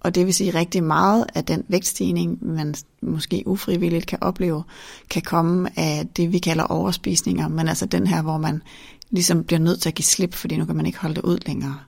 Og 0.00 0.14
det 0.14 0.26
vil 0.26 0.34
sige 0.34 0.54
rigtig 0.54 0.84
meget 0.84 1.26
af 1.34 1.44
den 1.44 1.64
vægtstigning, 1.68 2.38
man 2.40 2.74
måske 3.02 3.42
ufrivilligt 3.46 4.06
kan 4.06 4.18
opleve, 4.20 4.64
kan 5.10 5.22
komme 5.22 5.78
af 5.78 6.06
det, 6.16 6.32
vi 6.32 6.38
kalder 6.38 6.64
overspisninger, 6.64 7.48
men 7.48 7.68
altså 7.68 7.86
den 7.86 8.06
her, 8.06 8.22
hvor 8.22 8.38
man 8.38 8.62
ligesom 9.10 9.44
bliver 9.44 9.60
nødt 9.60 9.80
til 9.80 9.88
at 9.88 9.94
give 9.94 10.04
slip, 10.04 10.34
fordi 10.34 10.56
nu 10.56 10.64
kan 10.64 10.76
man 10.76 10.86
ikke 10.86 10.98
holde 10.98 11.14
det 11.14 11.22
ud 11.22 11.38
længere. 11.46 11.78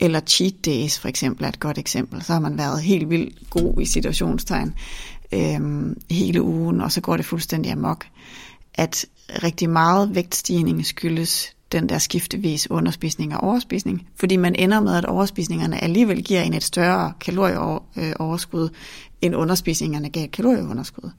Eller 0.00 0.20
cheat 0.20 0.64
days 0.64 0.98
for 0.98 1.08
eksempel 1.08 1.44
er 1.44 1.48
et 1.48 1.60
godt 1.60 1.78
eksempel. 1.78 2.22
Så 2.22 2.32
har 2.32 2.40
man 2.40 2.58
været 2.58 2.82
helt 2.82 3.10
vildt 3.10 3.50
god 3.50 3.80
i 3.80 3.84
situationstegn 3.84 4.74
øh, 5.32 5.96
hele 6.10 6.42
ugen, 6.42 6.80
og 6.80 6.92
så 6.92 7.00
går 7.00 7.16
det 7.16 7.26
fuldstændig 7.26 7.72
amok. 7.72 8.06
At 8.74 9.06
rigtig 9.42 9.70
meget 9.70 10.14
vægtstigning 10.14 10.86
skyldes 10.86 11.52
den 11.72 11.88
der 11.88 11.98
skiftevis 11.98 12.70
underspisning 12.70 13.34
og 13.34 13.40
overspisning, 13.40 14.08
fordi 14.16 14.36
man 14.36 14.54
ender 14.54 14.80
med, 14.80 14.94
at 14.94 15.04
overspisningerne 15.04 15.84
alligevel 15.84 16.24
giver 16.24 16.40
en 16.40 16.54
et 16.54 16.64
større 16.64 17.12
kalorieoverskud, 17.20 18.64
øh, 18.64 18.70
end 19.20 19.36
underspisningerne 19.36 20.10
gav 20.10 20.24
et 20.24 20.30
kalorieunderskud. 20.30 21.10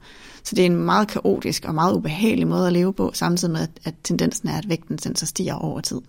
Så 0.42 0.54
det 0.54 0.62
er 0.62 0.66
en 0.66 0.76
meget 0.76 1.08
kaotisk 1.08 1.64
og 1.64 1.74
meget 1.74 1.94
ubehagelig 1.94 2.46
måde 2.46 2.66
at 2.66 2.72
leve 2.72 2.92
på, 2.92 3.10
samtidig 3.14 3.52
med, 3.52 3.66
at 3.84 3.94
tendensen 4.04 4.48
er, 4.48 4.58
at 4.58 4.68
vægten 4.68 4.96
den 4.96 5.16
så 5.16 5.26
stiger 5.26 5.54
over 5.54 5.80
tid. 5.80 6.00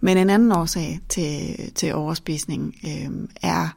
Men 0.00 0.16
en 0.16 0.30
anden 0.30 0.52
årsag 0.52 1.00
til, 1.08 1.56
til 1.74 1.94
overspisning 1.94 2.74
øh, 2.84 3.28
er 3.42 3.76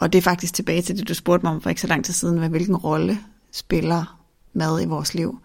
og 0.00 0.12
det 0.12 0.18
er 0.18 0.22
faktisk 0.22 0.54
tilbage 0.54 0.82
til 0.82 0.98
det, 0.98 1.08
du 1.08 1.14
spurgte 1.14 1.46
mig 1.46 1.54
om 1.54 1.60
for 1.60 1.70
ikke 1.70 1.80
så 1.80 1.86
lang 1.86 2.04
tid 2.04 2.14
siden, 2.14 2.40
med 2.40 2.48
hvilken 2.48 2.76
rolle 2.76 3.18
spiller 3.52 4.20
mad 4.52 4.82
i 4.82 4.84
vores 4.84 5.14
liv. 5.14 5.38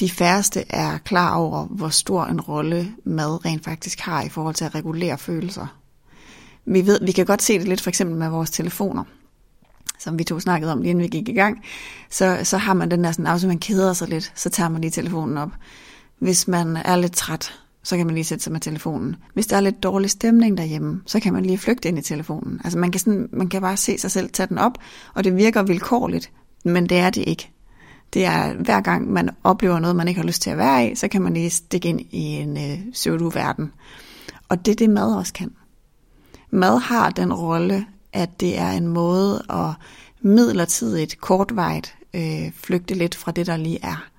De 0.00 0.10
færreste 0.10 0.64
er 0.68 0.98
klar 0.98 1.34
over, 1.34 1.66
hvor 1.66 1.88
stor 1.88 2.24
en 2.24 2.40
rolle 2.40 2.92
mad 3.04 3.44
rent 3.44 3.64
faktisk 3.64 4.00
har 4.00 4.22
i 4.22 4.28
forhold 4.28 4.54
til 4.54 4.64
at 4.64 4.74
regulere 4.74 5.18
følelser. 5.18 5.66
Vi, 6.64 6.86
ved, 6.86 6.98
vi 7.06 7.12
kan 7.12 7.26
godt 7.26 7.42
se 7.42 7.58
det 7.58 7.68
lidt 7.68 7.80
for 7.80 7.90
eksempel 7.90 8.16
med 8.16 8.28
vores 8.28 8.50
telefoner. 8.50 9.04
som 9.98 10.18
vi 10.18 10.24
to 10.24 10.40
snakkede 10.40 10.72
om 10.72 10.82
lige 10.82 10.90
inden 10.90 11.02
vi 11.02 11.08
gik 11.08 11.28
i 11.28 11.32
gang, 11.32 11.64
så, 12.10 12.40
så 12.44 12.58
har 12.58 12.74
man 12.74 12.90
den 12.90 13.04
der 13.04 13.12
sådan, 13.12 13.26
at 13.26 13.42
man 13.42 13.58
keder 13.58 13.92
sig 13.92 14.08
lidt, 14.08 14.32
så 14.34 14.50
tager 14.50 14.68
man 14.68 14.80
lige 14.80 14.90
telefonen 14.90 15.38
op. 15.38 15.50
Hvis 16.18 16.48
man 16.48 16.76
er 16.76 16.96
lidt 16.96 17.16
træt, 17.16 17.60
så 17.86 17.96
kan 17.96 18.06
man 18.06 18.14
lige 18.14 18.24
sætte 18.24 18.44
sig 18.44 18.52
med 18.52 18.60
telefonen. 18.60 19.16
Hvis 19.34 19.46
der 19.46 19.56
er 19.56 19.60
lidt 19.60 19.82
dårlig 19.82 20.10
stemning 20.10 20.58
derhjemme, 20.58 21.02
så 21.06 21.20
kan 21.20 21.32
man 21.32 21.44
lige 21.44 21.58
flygte 21.58 21.88
ind 21.88 21.98
i 21.98 22.02
telefonen. 22.02 22.60
Altså 22.64 22.78
man 22.78 22.90
kan, 22.90 23.00
sådan, 23.00 23.28
man 23.32 23.48
kan 23.48 23.60
bare 23.60 23.76
se 23.76 23.98
sig 23.98 24.10
selv 24.10 24.30
tage 24.30 24.46
den 24.46 24.58
op, 24.58 24.72
og 25.14 25.24
det 25.24 25.36
virker 25.36 25.62
vilkårligt, 25.62 26.30
men 26.64 26.88
det 26.88 26.98
er 26.98 27.10
det 27.10 27.24
ikke. 27.26 27.50
Det 28.14 28.24
er 28.24 28.54
hver 28.54 28.80
gang 28.80 29.12
man 29.12 29.30
oplever 29.44 29.78
noget, 29.78 29.96
man 29.96 30.08
ikke 30.08 30.20
har 30.20 30.26
lyst 30.26 30.42
til 30.42 30.50
at 30.50 30.58
være 30.58 30.90
i, 30.90 30.94
så 30.94 31.08
kan 31.08 31.22
man 31.22 31.34
lige 31.34 31.50
stikke 31.50 31.88
ind 31.88 32.00
i 32.00 32.22
en 32.22 32.56
øh, 32.56 32.92
pseudo-verden. 32.92 33.72
Og 34.48 34.66
det 34.66 34.72
er 34.72 34.76
det 34.76 34.90
mad 34.90 35.16
også 35.16 35.32
kan. 35.32 35.52
Mad 36.50 36.78
har 36.78 37.10
den 37.10 37.32
rolle, 37.32 37.86
at 38.12 38.40
det 38.40 38.58
er 38.58 38.70
en 38.70 38.86
måde 38.88 39.42
at 39.50 39.70
midlertidigt, 40.20 41.20
kortvejt 41.20 41.94
øh, 42.14 42.52
flygte 42.54 42.94
lidt 42.94 43.14
fra 43.14 43.32
det, 43.32 43.46
der 43.46 43.56
lige 43.56 43.78
er. 43.82 44.15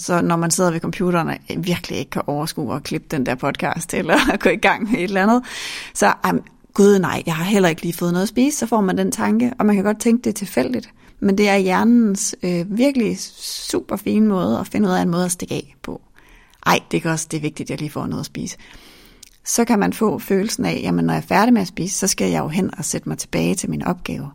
Så 0.00 0.22
når 0.22 0.36
man 0.36 0.50
sidder 0.50 0.70
ved 0.70 0.80
computeren 0.80 1.28
og 1.28 1.36
virkelig 1.56 1.98
ikke 1.98 2.10
kan 2.10 2.22
overskue 2.26 2.74
at 2.76 2.82
klippe 2.82 3.06
den 3.10 3.26
der 3.26 3.34
podcast, 3.34 3.94
eller 3.98 4.36
gå 4.36 4.48
i 4.48 4.56
gang 4.56 4.90
med 4.90 4.98
et 4.98 5.04
eller 5.04 5.22
andet, 5.22 5.42
så 5.94 6.12
um, 6.30 6.42
gud 6.74 6.98
nej, 6.98 7.22
jeg 7.26 7.34
har 7.34 7.44
heller 7.44 7.68
ikke 7.68 7.82
lige 7.82 7.94
fået 7.94 8.12
noget 8.12 8.22
at 8.22 8.28
spise, 8.28 8.58
så 8.58 8.66
får 8.66 8.80
man 8.80 8.98
den 8.98 9.12
tanke, 9.12 9.52
og 9.58 9.66
man 9.66 9.74
kan 9.74 9.84
godt 9.84 10.00
tænke 10.00 10.22
det 10.22 10.30
er 10.30 10.34
tilfældigt. 10.34 10.90
Men 11.20 11.38
det 11.38 11.48
er 11.48 11.56
hjernens 11.56 12.36
øh, 12.42 12.78
virkelig 12.78 13.18
super 13.18 13.96
fine 13.96 14.26
måde 14.26 14.58
at 14.58 14.66
finde 14.66 14.88
ud 14.88 14.94
af 14.94 15.02
en 15.02 15.08
måde 15.08 15.24
at 15.24 15.32
stikke 15.32 15.54
af 15.54 15.76
på. 15.82 16.00
Ej, 16.66 16.80
det 16.90 17.06
er 17.06 17.12
også 17.12 17.26
det 17.30 17.36
er 17.36 17.40
vigtigt, 17.40 17.66
at 17.66 17.70
jeg 17.70 17.78
lige 17.78 17.90
får 17.90 18.06
noget 18.06 18.20
at 18.20 18.26
spise. 18.26 18.56
Så 19.44 19.64
kan 19.64 19.78
man 19.78 19.92
få 19.92 20.18
følelsen 20.18 20.64
af, 20.64 20.84
at 20.86 20.94
når 20.94 21.12
jeg 21.12 21.18
er 21.18 21.26
færdig 21.26 21.52
med 21.52 21.62
at 21.62 21.68
spise, 21.68 21.98
så 21.98 22.06
skal 22.06 22.30
jeg 22.30 22.40
jo 22.40 22.48
hen 22.48 22.70
og 22.78 22.84
sætte 22.84 23.08
mig 23.08 23.18
tilbage 23.18 23.54
til 23.54 23.70
min 23.70 23.82
opgave. 23.82 24.30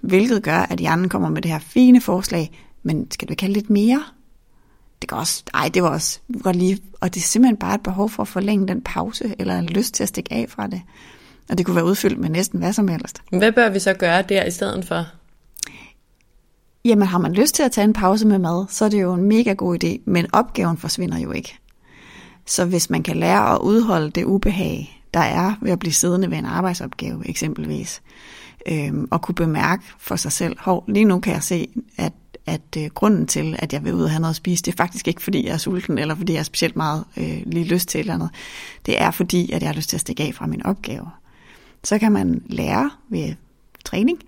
Hvilket 0.00 0.42
gør, 0.42 0.58
at 0.58 0.78
hjernen 0.78 1.08
kommer 1.08 1.28
med 1.28 1.42
det 1.42 1.50
her 1.50 1.58
fine 1.58 2.00
forslag, 2.00 2.66
men 2.82 3.10
skal 3.10 3.28
du 3.28 3.32
ikke 3.32 3.42
have 3.42 3.52
lidt 3.52 3.70
mere? 3.70 4.02
Det 5.00 5.08
kan 5.08 5.18
også, 5.18 5.42
ej, 5.54 5.70
det 5.74 5.82
var 5.82 5.88
også 5.88 6.20
godt 6.42 6.56
lige, 6.56 6.78
og 7.00 7.14
det 7.14 7.20
er 7.20 7.24
simpelthen 7.24 7.56
bare 7.56 7.74
et 7.74 7.82
behov 7.82 8.10
for 8.10 8.22
at 8.22 8.28
forlænge 8.28 8.68
den 8.68 8.82
pause, 8.82 9.34
eller 9.38 9.58
en 9.58 9.66
lyst 9.66 9.94
til 9.94 10.02
at 10.02 10.08
stikke 10.08 10.32
af 10.32 10.46
fra 10.48 10.66
det. 10.66 10.82
Og 11.50 11.58
det 11.58 11.66
kunne 11.66 11.76
være 11.76 11.84
udfyldt 11.84 12.18
med 12.18 12.28
næsten 12.28 12.58
hvad 12.58 12.72
som 12.72 12.88
helst. 12.88 13.22
Hvad 13.30 13.52
bør 13.52 13.68
vi 13.68 13.78
så 13.78 13.94
gøre 13.94 14.22
der 14.22 14.44
i 14.44 14.50
stedet 14.50 14.84
for? 14.84 15.06
Jamen 16.84 17.08
har 17.08 17.18
man 17.18 17.32
lyst 17.32 17.54
til 17.54 17.62
at 17.62 17.72
tage 17.72 17.84
en 17.84 17.92
pause 17.92 18.26
med 18.26 18.38
mad, 18.38 18.66
så 18.68 18.84
er 18.84 18.88
det 18.88 19.02
jo 19.02 19.14
en 19.14 19.24
mega 19.24 19.52
god 19.52 19.84
idé, 19.84 20.02
men 20.06 20.26
opgaven 20.32 20.76
forsvinder 20.76 21.18
jo 21.18 21.32
ikke. 21.32 21.58
Så 22.46 22.64
hvis 22.64 22.90
man 22.90 23.02
kan 23.02 23.16
lære 23.16 23.54
at 23.54 23.58
udholde 23.58 24.10
det 24.10 24.24
ubehag, 24.24 25.02
der 25.14 25.20
er 25.20 25.54
ved 25.62 25.72
at 25.72 25.78
blive 25.78 25.92
siddende 25.92 26.30
ved 26.30 26.38
en 26.38 26.44
arbejdsopgave 26.44 27.28
eksempelvis, 27.28 28.02
øhm, 28.68 29.08
og 29.10 29.22
kunne 29.22 29.34
bemærke 29.34 29.82
for 29.98 30.16
sig 30.16 30.32
selv, 30.32 30.56
hov, 30.60 30.84
lige 30.88 31.04
nu 31.04 31.20
kan 31.20 31.34
jeg 31.34 31.42
se, 31.42 31.68
at, 31.96 32.12
at 32.50 32.76
øh, 32.78 32.90
grunden 32.94 33.26
til, 33.26 33.56
at 33.58 33.72
jeg 33.72 33.84
vil 33.84 33.94
ud 33.94 34.02
og 34.02 34.10
have 34.10 34.20
noget 34.20 34.32
at 34.32 34.36
spise, 34.36 34.62
det 34.64 34.72
er 34.72 34.76
faktisk 34.76 35.08
ikke, 35.08 35.22
fordi 35.22 35.46
jeg 35.46 35.52
er 35.52 35.58
sulten, 35.58 35.98
eller 35.98 36.14
fordi 36.14 36.32
jeg 36.32 36.38
har 36.38 36.44
specielt 36.44 36.76
meget 36.76 37.04
øh, 37.16 37.42
lige 37.46 37.64
lyst 37.64 37.88
til 37.88 38.00
eller 38.00 38.14
andet. 38.14 38.30
Det 38.86 39.02
er 39.02 39.10
fordi, 39.10 39.52
at 39.52 39.62
jeg 39.62 39.68
har 39.68 39.74
lyst 39.74 39.88
til 39.88 39.96
at 39.96 40.00
stikke 40.00 40.22
af 40.22 40.34
fra 40.34 40.46
min 40.46 40.66
opgave. 40.66 41.10
Så 41.84 41.98
kan 41.98 42.12
man 42.12 42.42
lære 42.46 42.90
ved 43.08 43.34
træning, 43.84 44.18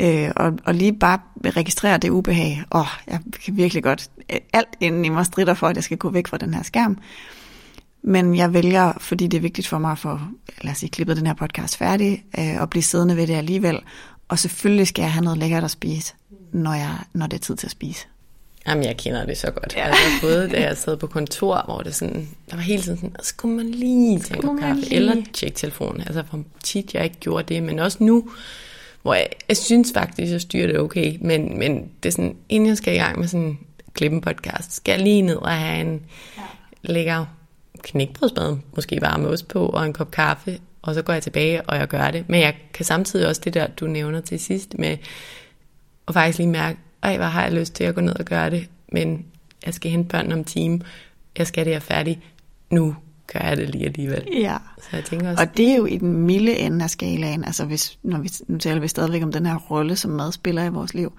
øh, 0.00 0.30
og, 0.36 0.52
og 0.64 0.74
lige 0.74 0.92
bare 0.92 1.18
registrere 1.44 1.98
det 1.98 2.10
ubehag. 2.10 2.62
Åh, 2.72 2.80
oh, 2.80 2.86
jeg 3.06 3.20
kan 3.44 3.56
virkelig 3.56 3.82
godt, 3.82 4.10
øh, 4.32 4.38
alt 4.52 4.68
inden 4.80 5.04
i 5.04 5.08
mig 5.08 5.26
strider 5.26 5.54
for, 5.54 5.68
at 5.68 5.76
jeg 5.76 5.84
skal 5.84 5.98
gå 5.98 6.10
væk 6.10 6.26
fra 6.26 6.36
den 6.36 6.54
her 6.54 6.62
skærm. 6.62 6.98
Men 8.02 8.36
jeg 8.36 8.54
vælger, 8.54 8.92
fordi 8.98 9.26
det 9.26 9.36
er 9.36 9.40
vigtigt 9.40 9.68
for 9.68 9.78
mig 9.78 9.92
at 9.92 9.98
få, 9.98 10.18
lad 10.62 10.72
os 10.72 10.78
sige, 10.78 10.90
klippet 10.90 11.16
den 11.16 11.26
her 11.26 11.34
podcast 11.34 11.76
færdig, 11.76 12.24
øh, 12.38 12.60
og 12.60 12.70
blive 12.70 12.82
siddende 12.82 13.16
ved 13.16 13.26
det 13.26 13.34
alligevel. 13.34 13.78
Og 14.28 14.38
selvfølgelig 14.38 14.86
skal 14.86 15.02
jeg 15.02 15.12
have 15.12 15.24
noget 15.24 15.38
lækkert 15.38 15.64
at 15.64 15.70
spise, 15.70 16.14
når, 16.52 16.74
jeg, 16.74 16.98
når 17.12 17.26
det 17.26 17.36
er 17.36 17.40
tid 17.40 17.56
til 17.56 17.66
at 17.66 17.70
spise. 17.70 18.06
Jamen, 18.66 18.84
jeg 18.84 18.96
kender 18.96 19.26
det 19.26 19.38
så 19.38 19.50
godt. 19.50 19.76
Ja. 19.76 19.86
Altså, 19.86 20.02
både 20.22 20.48
da 20.48 20.62
jeg 20.62 20.76
sad 20.76 20.96
på 20.96 21.06
kontor, 21.06 21.62
hvor 21.64 21.80
det 21.80 21.94
sådan, 21.94 22.28
der 22.50 22.56
var 22.56 22.62
hele 22.62 22.82
tiden 22.82 22.98
sådan, 22.98 23.16
så 23.20 23.28
skulle 23.28 23.56
man 23.56 23.70
lige 23.70 24.20
tage 24.20 24.44
en 24.44 24.58
kaffe, 24.58 24.80
lige. 24.80 24.94
eller 24.94 25.16
tjekke 25.32 25.56
telefonen. 25.56 26.00
Altså, 26.00 26.22
for 26.30 26.44
tit 26.62 26.94
jeg 26.94 27.04
ikke 27.04 27.16
gjorde 27.20 27.54
det, 27.54 27.62
men 27.62 27.78
også 27.78 27.98
nu, 28.00 28.30
hvor 29.02 29.14
jeg, 29.14 29.28
jeg 29.48 29.56
synes 29.56 29.92
faktisk, 29.94 30.32
jeg 30.32 30.40
styrer 30.40 30.66
det 30.66 30.78
okay, 30.78 31.18
men, 31.20 31.58
men 31.58 31.90
det 32.02 32.08
er 32.08 32.12
sådan, 32.12 32.36
inden 32.48 32.68
jeg 32.68 32.76
skal 32.76 32.94
i 32.94 32.98
gang 32.98 33.18
med 33.18 33.28
sådan 33.28 33.58
klippen 33.94 34.20
podcast, 34.20 34.72
skal 34.72 34.92
jeg 34.92 35.02
lige 35.02 35.22
ned 35.22 35.36
og 35.36 35.50
have 35.50 35.80
en 35.80 36.02
ja. 36.36 36.42
lækker 36.82 37.24
knækbrødsbad, 37.82 38.56
måske 38.76 39.00
varme 39.00 39.28
ost 39.28 39.48
på, 39.48 39.66
og 39.66 39.86
en 39.86 39.92
kop 39.92 40.10
kaffe, 40.10 40.58
og 40.82 40.94
så 40.94 41.02
går 41.02 41.12
jeg 41.12 41.22
tilbage, 41.22 41.62
og 41.62 41.76
jeg 41.76 41.88
gør 41.88 42.10
det. 42.10 42.28
Men 42.28 42.40
jeg 42.40 42.54
kan 42.74 42.84
samtidig 42.84 43.28
også 43.28 43.40
det 43.44 43.54
der, 43.54 43.66
du 43.66 43.86
nævner 43.86 44.20
til 44.20 44.40
sidst, 44.40 44.78
med 44.78 44.96
at 46.08 46.14
faktisk 46.14 46.38
lige 46.38 46.48
mærke, 46.48 46.78
ej, 47.02 47.16
hvor 47.16 47.26
har 47.26 47.42
jeg 47.42 47.52
lyst 47.52 47.74
til 47.74 47.84
at 47.84 47.94
gå 47.94 48.00
ned 48.00 48.14
og 48.18 48.24
gøre 48.24 48.50
det, 48.50 48.68
men 48.92 49.24
jeg 49.66 49.74
skal 49.74 49.90
hente 49.90 50.08
børn 50.08 50.32
om 50.32 50.44
time, 50.44 50.80
jeg 51.38 51.46
skal 51.46 51.64
det, 51.64 51.70
jeg 51.70 51.76
er 51.76 51.80
færdig, 51.80 52.20
nu 52.70 52.96
gør 53.32 53.40
jeg 53.40 53.56
det 53.56 53.70
lige 53.70 53.84
alligevel. 53.84 54.28
Ja, 54.32 54.56
så 54.78 54.88
jeg 54.92 55.04
tænker 55.04 55.30
også, 55.30 55.42
og 55.42 55.56
det 55.56 55.68
er 55.68 55.76
jo 55.76 55.86
i 55.86 55.96
den 55.96 56.12
milde 56.12 56.58
ende 56.58 56.84
af 56.84 56.90
skalaen, 56.90 57.44
altså 57.44 57.64
hvis, 57.64 57.98
når 58.02 58.18
vi, 58.18 58.30
nu 58.48 58.58
taler 58.58 58.80
vi 58.80 58.88
stadigvæk 58.88 59.22
om 59.22 59.32
den 59.32 59.46
her 59.46 59.56
rolle, 59.56 59.96
som 59.96 60.10
mad 60.10 60.32
spiller 60.32 60.64
i 60.64 60.68
vores 60.68 60.94
liv. 60.94 61.12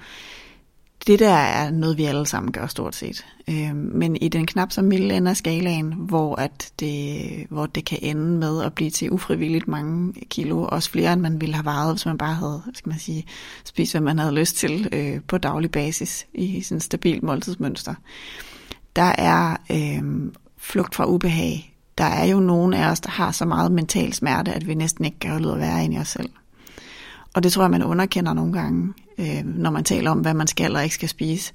Det 1.08 1.20
der 1.20 1.34
er 1.34 1.72
noget, 1.72 1.98
vi 1.98 2.06
alle 2.06 2.26
sammen 2.26 2.52
gør 2.52 2.68
stort 2.68 2.96
set. 2.96 3.26
Øh, 3.48 3.76
men 3.76 4.16
i 4.16 4.28
den 4.28 4.46
knap 4.46 4.72
så 4.72 4.82
milde 4.82 5.16
ende 5.16 5.32
af 5.32 5.38
skalaen, 5.38 5.94
hvor, 5.94 6.36
at 6.36 6.72
det, 6.80 7.48
hvor 7.50 7.66
det 7.66 7.86
kan 7.86 8.00
ende 8.02 8.38
med 8.38 8.64
at 8.64 8.74
blive 8.74 8.90
til 8.90 9.12
ufrivilligt 9.12 9.68
mange 9.68 10.14
kilo, 10.30 10.64
også 10.64 10.90
flere 10.90 11.14
end 11.14 11.22
man 11.22 11.42
ville 11.42 11.56
have 11.56 11.66
varet, 11.66 11.94
hvis 11.94 12.06
man 12.06 12.18
bare 12.18 12.34
havde 12.34 12.62
skal 12.74 12.90
man 12.90 13.00
sige, 13.00 13.26
spist, 13.66 13.94
hvad 13.94 14.02
man 14.02 14.20
havde 14.20 14.36
lyst 14.36 14.56
til 14.56 14.90
øh, 14.92 15.22
på 15.28 15.38
daglig 15.38 15.72
basis 15.72 16.28
i 16.34 16.62
sådan 16.62 16.78
et 16.78 16.84
stabilt 16.84 17.24
måltidsmønster. 17.24 17.94
Der 18.96 19.14
er 19.18 19.58
øh, 19.72 20.32
flugt 20.58 20.96
fra 20.96 21.06
ubehag 21.06 21.74
der 21.98 22.04
er 22.04 22.26
jo 22.26 22.40
nogen 22.40 22.74
af 22.74 22.92
os, 22.92 23.00
der 23.00 23.10
har 23.10 23.32
så 23.32 23.46
meget 23.46 23.72
mental 23.72 24.14
smerte, 24.14 24.54
at 24.54 24.68
vi 24.68 24.74
næsten 24.74 25.06
ikke 25.06 25.20
kan 25.20 25.32
holde 25.32 25.48
ud 25.48 25.54
at 25.54 25.60
være 25.60 25.84
inde 25.84 25.96
i 25.96 26.00
os 26.00 26.08
selv. 26.08 26.30
Og 27.34 27.44
det 27.44 27.52
tror 27.54 27.64
jeg, 27.64 27.72
man 27.72 27.84
underkender 27.84 28.34
nogle 28.34 28.54
gange, 28.54 28.94
øh, 29.18 29.46
når 29.46 29.72
man 29.72 29.84
taler 29.84 30.12
om, 30.12 30.20
hvad 30.20 30.34
man 30.34 30.48
skal 30.48 30.76
og 30.76 30.84
ikke 30.84 30.96
skal 30.96 31.10
spise. 31.10 31.54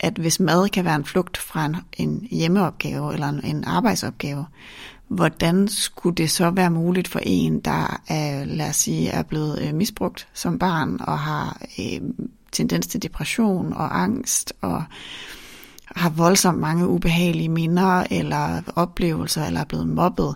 At 0.00 0.12
hvis 0.12 0.40
mad 0.40 0.68
kan 0.68 0.84
være 0.84 0.96
en 0.96 1.04
flugt 1.04 1.38
fra 1.38 1.64
en, 1.64 1.76
en 1.96 2.28
hjemmeopgave 2.30 3.12
eller 3.12 3.28
en, 3.28 3.40
en 3.44 3.64
arbejdsopgave, 3.64 4.46
hvordan 5.08 5.68
skulle 5.68 6.16
det 6.16 6.30
så 6.30 6.50
være 6.50 6.70
muligt 6.70 7.08
for 7.08 7.20
en, 7.22 7.60
der 7.60 8.00
er, 8.08 8.44
lad 8.44 8.68
os 8.68 8.76
sige, 8.76 9.08
er 9.08 9.22
blevet 9.22 9.62
øh, 9.62 9.74
misbrugt 9.74 10.28
som 10.34 10.58
barn 10.58 11.00
og 11.00 11.18
har 11.18 11.60
øh, 11.78 12.00
tendens 12.52 12.86
til 12.86 13.02
depression 13.02 13.72
og 13.72 14.02
angst 14.02 14.52
og 14.60 14.84
har 15.86 16.10
voldsomt 16.10 16.58
mange 16.58 16.88
ubehagelige 16.88 17.48
minder 17.48 18.04
eller 18.10 18.62
oplevelser, 18.76 19.44
eller 19.44 19.60
er 19.60 19.64
blevet 19.64 19.88
mobbet, 19.88 20.34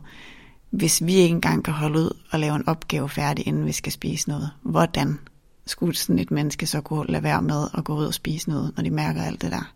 hvis 0.70 1.06
vi 1.06 1.14
ikke 1.14 1.34
engang 1.34 1.64
kan 1.64 1.74
holde 1.74 1.98
ud 1.98 2.16
og 2.30 2.40
lave 2.40 2.56
en 2.56 2.68
opgave 2.68 3.08
færdig, 3.08 3.46
inden 3.46 3.66
vi 3.66 3.72
skal 3.72 3.92
spise 3.92 4.28
noget. 4.28 4.50
Hvordan 4.62 5.18
skulle 5.66 5.96
sådan 5.96 6.18
et 6.18 6.30
menneske 6.30 6.66
så 6.66 6.80
kunne 6.80 7.06
lade 7.08 7.22
være 7.22 7.42
med 7.42 7.68
at 7.74 7.84
gå 7.84 7.96
ud 7.96 8.04
og 8.04 8.14
spise 8.14 8.48
noget, 8.48 8.72
når 8.76 8.82
de 8.82 8.90
mærker 8.90 9.22
alt 9.22 9.42
det 9.42 9.52
der? 9.52 9.72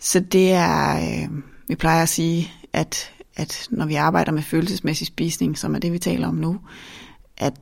Så 0.00 0.20
det 0.20 0.52
er, 0.52 0.96
øh, 0.96 1.28
vi 1.68 1.74
plejer 1.74 2.02
at 2.02 2.08
sige, 2.08 2.52
at, 2.72 3.10
at 3.36 3.66
når 3.70 3.86
vi 3.86 3.94
arbejder 3.94 4.32
med 4.32 4.42
følelsesmæssig 4.42 5.06
spisning, 5.06 5.58
som 5.58 5.74
er 5.74 5.78
det, 5.78 5.92
vi 5.92 5.98
taler 5.98 6.28
om 6.28 6.34
nu, 6.34 6.60
at 7.36 7.54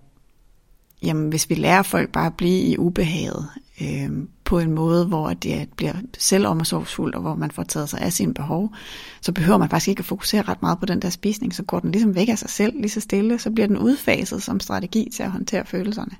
jamen, 1.02 1.28
hvis 1.28 1.50
vi 1.50 1.54
lærer 1.54 1.82
folk 1.82 2.12
bare 2.12 2.26
at 2.26 2.34
blive 2.34 2.60
i 2.60 2.78
ubehaget, 2.78 3.48
øh, 3.80 4.10
på 4.44 4.58
en 4.58 4.70
måde, 4.70 5.06
hvor 5.06 5.32
det 5.32 5.68
bliver 5.76 5.94
selvomsorgsfuldt, 6.18 7.14
og 7.14 7.20
hvor 7.20 7.34
man 7.34 7.50
får 7.50 7.62
taget 7.62 7.88
sig 7.88 8.00
af 8.00 8.12
sine 8.12 8.34
behov, 8.34 8.74
så 9.20 9.32
behøver 9.32 9.58
man 9.58 9.68
faktisk 9.68 9.88
ikke 9.88 10.00
at 10.00 10.04
fokusere 10.04 10.42
ret 10.42 10.62
meget 10.62 10.78
på 10.78 10.86
den 10.86 11.02
der 11.02 11.10
spisning, 11.10 11.54
så 11.54 11.62
går 11.62 11.80
den 11.80 11.92
ligesom 11.92 12.14
væk 12.14 12.28
af 12.28 12.38
sig 12.38 12.50
selv, 12.50 12.80
lige 12.80 12.90
så 12.90 13.00
stille, 13.00 13.38
så 13.38 13.50
bliver 13.50 13.66
den 13.66 13.78
udfaset 13.78 14.42
som 14.42 14.60
strategi 14.60 15.08
til 15.16 15.22
at 15.22 15.30
håndtere 15.30 15.66
følelserne. 15.66 16.12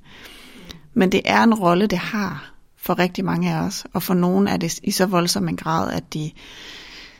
Men 0.95 1.13
det 1.13 1.21
er 1.25 1.43
en 1.43 1.55
rolle, 1.55 1.87
det 1.87 1.99
har 1.99 2.55
for 2.77 2.99
rigtig 2.99 3.25
mange 3.25 3.55
af 3.55 3.63
os, 3.63 3.87
og 3.93 4.03
for 4.03 4.15
nogle 4.15 4.51
er 4.51 4.57
det 4.57 4.81
i 4.83 4.91
så 4.91 5.07
voldsom 5.07 5.49
en 5.49 5.57
grad, 5.57 5.93
at 5.93 6.15
de 6.15 6.31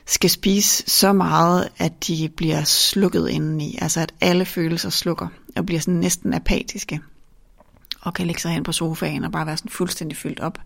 skal 0.05 0.29
spise 0.29 0.83
så 0.87 1.13
meget, 1.13 1.69
at 1.77 2.07
de 2.07 2.29
bliver 2.35 2.63
slukket 2.63 3.29
indeni, 3.29 3.77
altså 3.81 3.99
at 3.99 4.13
alle 4.21 4.45
følelser 4.45 4.89
slukker, 4.89 5.27
og 5.55 5.65
bliver 5.65 5.81
sådan 5.81 5.99
næsten 5.99 6.33
apatiske 6.33 6.99
og 8.01 8.13
kan 8.13 8.27
lægge 8.27 8.41
sig 8.41 8.51
hen 8.51 8.63
på 8.63 8.71
sofaen 8.71 9.23
og 9.23 9.31
bare 9.31 9.45
være 9.45 9.57
sådan 9.57 9.71
fuldstændig 9.71 10.17
fyldt 10.17 10.39
op. 10.39 10.59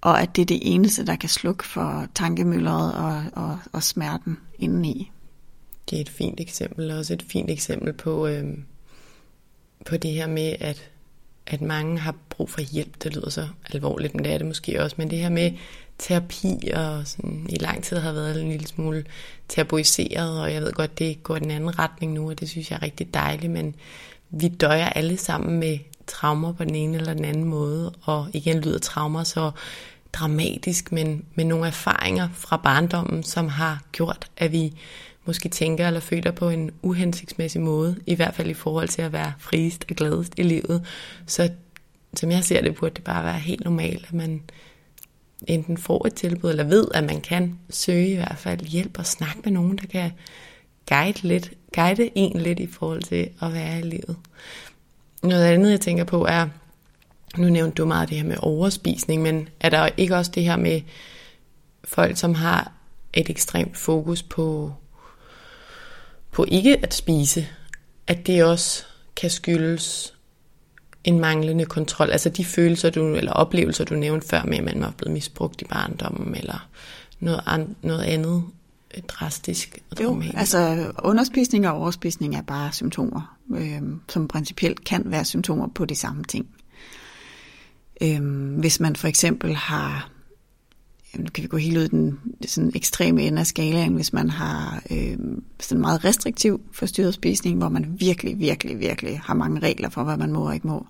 Og 0.00 0.22
at 0.22 0.36
det 0.36 0.42
er 0.42 0.46
det 0.46 0.60
eneste, 0.62 1.06
der 1.06 1.16
kan 1.16 1.28
slukke 1.28 1.66
for 1.66 2.06
tankemølleret 2.14 2.94
og, 2.94 3.24
og, 3.32 3.58
og 3.72 3.82
smerten 3.82 4.38
indeni. 4.58 5.10
Det 5.90 5.96
er 5.96 6.00
et 6.00 6.08
fint 6.08 6.40
eksempel, 6.40 6.90
og 6.90 6.98
også 6.98 7.12
et 7.14 7.24
fint 7.28 7.50
eksempel 7.50 7.92
på, 7.92 8.26
øh, 8.26 8.44
på 9.86 9.96
det 9.96 10.12
her 10.12 10.26
med, 10.26 10.56
at, 10.60 10.90
at 11.46 11.60
mange 11.60 11.98
har 11.98 12.14
brug 12.30 12.50
for 12.50 12.60
hjælp. 12.60 13.02
Det 13.02 13.14
lyder 13.14 13.30
så 13.30 13.48
alvorligt, 13.72 14.14
men 14.14 14.24
det 14.24 14.32
er 14.32 14.38
det 14.38 14.46
måske 14.46 14.82
også. 14.82 14.96
Men 14.98 15.10
det 15.10 15.18
her 15.18 15.30
med 15.30 15.52
terapi, 15.98 16.70
og 16.74 17.06
sådan, 17.06 17.46
i 17.48 17.56
lang 17.56 17.84
tid 17.84 17.96
har 17.96 18.12
været 18.12 18.42
en 18.42 18.48
lille 18.48 18.66
smule 18.66 19.04
tabuiseret, 19.48 20.40
og 20.40 20.52
jeg 20.52 20.62
ved 20.62 20.72
godt, 20.72 20.98
det 20.98 21.22
går 21.22 21.36
i 21.36 21.40
den 21.40 21.50
anden 21.50 21.78
retning 21.78 22.12
nu, 22.12 22.30
og 22.30 22.40
det 22.40 22.48
synes 22.48 22.70
jeg 22.70 22.76
er 22.76 22.82
rigtig 22.82 23.14
dejligt, 23.14 23.52
men 23.52 23.74
vi 24.30 24.48
døjer 24.48 24.88
alle 24.88 25.16
sammen 25.16 25.60
med 25.60 25.78
traumer 26.12 26.52
på 26.52 26.64
den 26.64 26.74
ene 26.74 26.96
eller 26.96 27.14
den 27.14 27.24
anden 27.24 27.44
måde, 27.44 27.92
og 28.02 28.28
igen 28.32 28.60
lyder 28.60 28.78
traumer 28.78 29.24
så 29.24 29.50
dramatisk, 30.12 30.92
men 30.92 31.24
med 31.34 31.44
nogle 31.44 31.66
erfaringer 31.66 32.28
fra 32.32 32.56
barndommen, 32.56 33.22
som 33.22 33.48
har 33.48 33.82
gjort, 33.92 34.30
at 34.36 34.52
vi 34.52 34.72
måske 35.24 35.48
tænker 35.48 35.86
eller 35.86 36.00
føler 36.00 36.30
på 36.30 36.48
en 36.48 36.70
uhensigtsmæssig 36.82 37.60
måde, 37.60 37.96
i 38.06 38.14
hvert 38.14 38.34
fald 38.34 38.50
i 38.50 38.54
forhold 38.54 38.88
til 38.88 39.02
at 39.02 39.12
være 39.12 39.32
friest 39.38 39.84
og 39.90 39.96
gladest 39.96 40.34
i 40.36 40.42
livet. 40.42 40.86
Så 41.26 41.50
som 42.14 42.30
jeg 42.30 42.44
ser 42.44 42.62
det, 42.62 42.74
burde 42.74 42.94
det 42.94 43.04
bare 43.04 43.24
være 43.24 43.38
helt 43.38 43.64
normalt, 43.64 44.04
at 44.04 44.12
man 44.12 44.42
enten 45.46 45.78
får 45.78 46.06
et 46.06 46.14
tilbud, 46.14 46.50
eller 46.50 46.64
ved, 46.64 46.86
at 46.94 47.04
man 47.04 47.20
kan 47.20 47.58
søge 47.70 48.08
i 48.08 48.14
hvert 48.14 48.38
fald 48.38 48.60
hjælp 48.60 48.98
og 48.98 49.06
snakke 49.06 49.40
med 49.44 49.52
nogen, 49.52 49.78
der 49.78 49.86
kan 49.86 50.10
guide, 50.88 51.28
lidt, 51.28 51.52
guide 51.74 52.10
en 52.14 52.40
lidt 52.40 52.60
i 52.60 52.66
forhold 52.66 53.02
til 53.02 53.28
at 53.42 53.52
være 53.52 53.78
i 53.78 53.82
livet. 53.82 54.16
Noget 55.22 55.44
andet, 55.44 55.70
jeg 55.70 55.80
tænker 55.80 56.04
på, 56.04 56.24
er, 56.24 56.48
nu 57.36 57.48
nævnte 57.48 57.74
du 57.74 57.86
meget 57.86 58.08
det 58.08 58.16
her 58.16 58.24
med 58.24 58.36
overspisning, 58.40 59.22
men 59.22 59.48
er 59.60 59.68
der 59.68 59.88
ikke 59.96 60.16
også 60.16 60.30
det 60.34 60.44
her 60.44 60.56
med 60.56 60.80
folk, 61.84 62.16
som 62.16 62.34
har 62.34 62.72
et 63.12 63.30
ekstremt 63.30 63.76
fokus 63.76 64.22
på, 64.22 64.74
på 66.30 66.44
ikke 66.48 66.78
at 66.82 66.94
spise, 66.94 67.48
at 68.06 68.26
det 68.26 68.44
også 68.44 68.84
kan 69.16 69.30
skyldes 69.30 70.14
en 71.04 71.20
manglende 71.20 71.64
kontrol, 71.64 72.10
altså 72.10 72.28
de 72.28 72.44
følelser 72.44 72.90
du, 72.90 73.14
eller 73.14 73.32
oplevelser, 73.32 73.84
du 73.84 73.94
nævnte 73.94 74.28
før 74.28 74.42
med, 74.42 74.58
at 74.58 74.64
man 74.64 74.80
var 74.80 74.94
blevet 74.96 75.12
misbrugt 75.12 75.62
i 75.62 75.64
barndommen, 75.64 76.34
eller 76.34 76.68
noget, 77.20 77.40
an, 77.46 77.76
noget 77.82 78.02
andet 78.02 78.44
drastisk 79.08 79.78
og 79.90 80.02
Jo, 80.02 80.22
altså 80.34 80.92
underspisning 81.04 81.68
og 81.68 81.74
overspisning 81.74 82.36
er 82.36 82.42
bare 82.42 82.72
symptomer, 82.72 83.36
øh, 83.54 83.82
som 84.08 84.28
principielt 84.28 84.84
kan 84.84 85.02
være 85.06 85.24
symptomer 85.24 85.68
på 85.68 85.84
de 85.84 85.94
samme 85.94 86.24
ting. 86.24 86.46
Øh, 88.02 88.20
hvis 88.58 88.80
man 88.80 88.96
for 88.96 89.08
eksempel 89.08 89.54
har, 89.54 90.10
nu 91.18 91.26
kan 91.34 91.42
vi 91.42 91.48
gå 91.48 91.56
helt 91.56 91.78
ud 91.78 91.82
i 91.82 91.88
den 91.88 92.18
sådan 92.46 92.72
ekstreme 92.74 93.22
ende 93.22 93.40
af 93.40 93.46
skalaen, 93.46 93.94
hvis 93.94 94.12
man 94.12 94.30
har 94.30 94.82
øh, 94.90 95.18
sådan 95.60 95.80
meget 95.80 96.04
restriktiv 96.04 96.60
forstyrret 96.72 97.14
spisning, 97.14 97.58
hvor 97.58 97.68
man 97.68 97.96
virkelig, 97.98 98.38
virkelig, 98.38 98.78
virkelig 98.78 99.20
har 99.24 99.34
mange 99.34 99.60
regler 99.60 99.88
for, 99.88 100.04
hvad 100.04 100.16
man 100.16 100.32
må 100.32 100.46
og 100.46 100.54
ikke 100.54 100.66
må, 100.66 100.86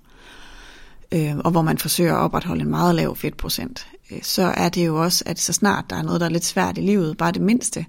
øh, 1.13 1.37
og 1.39 1.51
hvor 1.51 1.63
man 1.63 1.79
forsøger 1.79 2.15
at 2.15 2.21
opretholde 2.21 2.63
en 2.63 2.71
meget 2.71 2.95
lav 2.95 3.17
fedtprocent, 3.17 3.87
Øh, 4.13 4.23
så 4.23 4.43
er 4.43 4.69
det 4.69 4.87
jo 4.87 5.03
også, 5.03 5.25
at 5.27 5.39
så 5.39 5.53
snart 5.53 5.85
der 5.91 5.97
er 5.97 6.03
noget, 6.03 6.21
der 6.21 6.27
er 6.27 6.31
lidt 6.31 6.45
svært 6.45 6.79
i 6.79 6.81
livet, 6.81 7.17
bare 7.17 7.33
det 7.33 7.43
mindste, 7.43 7.87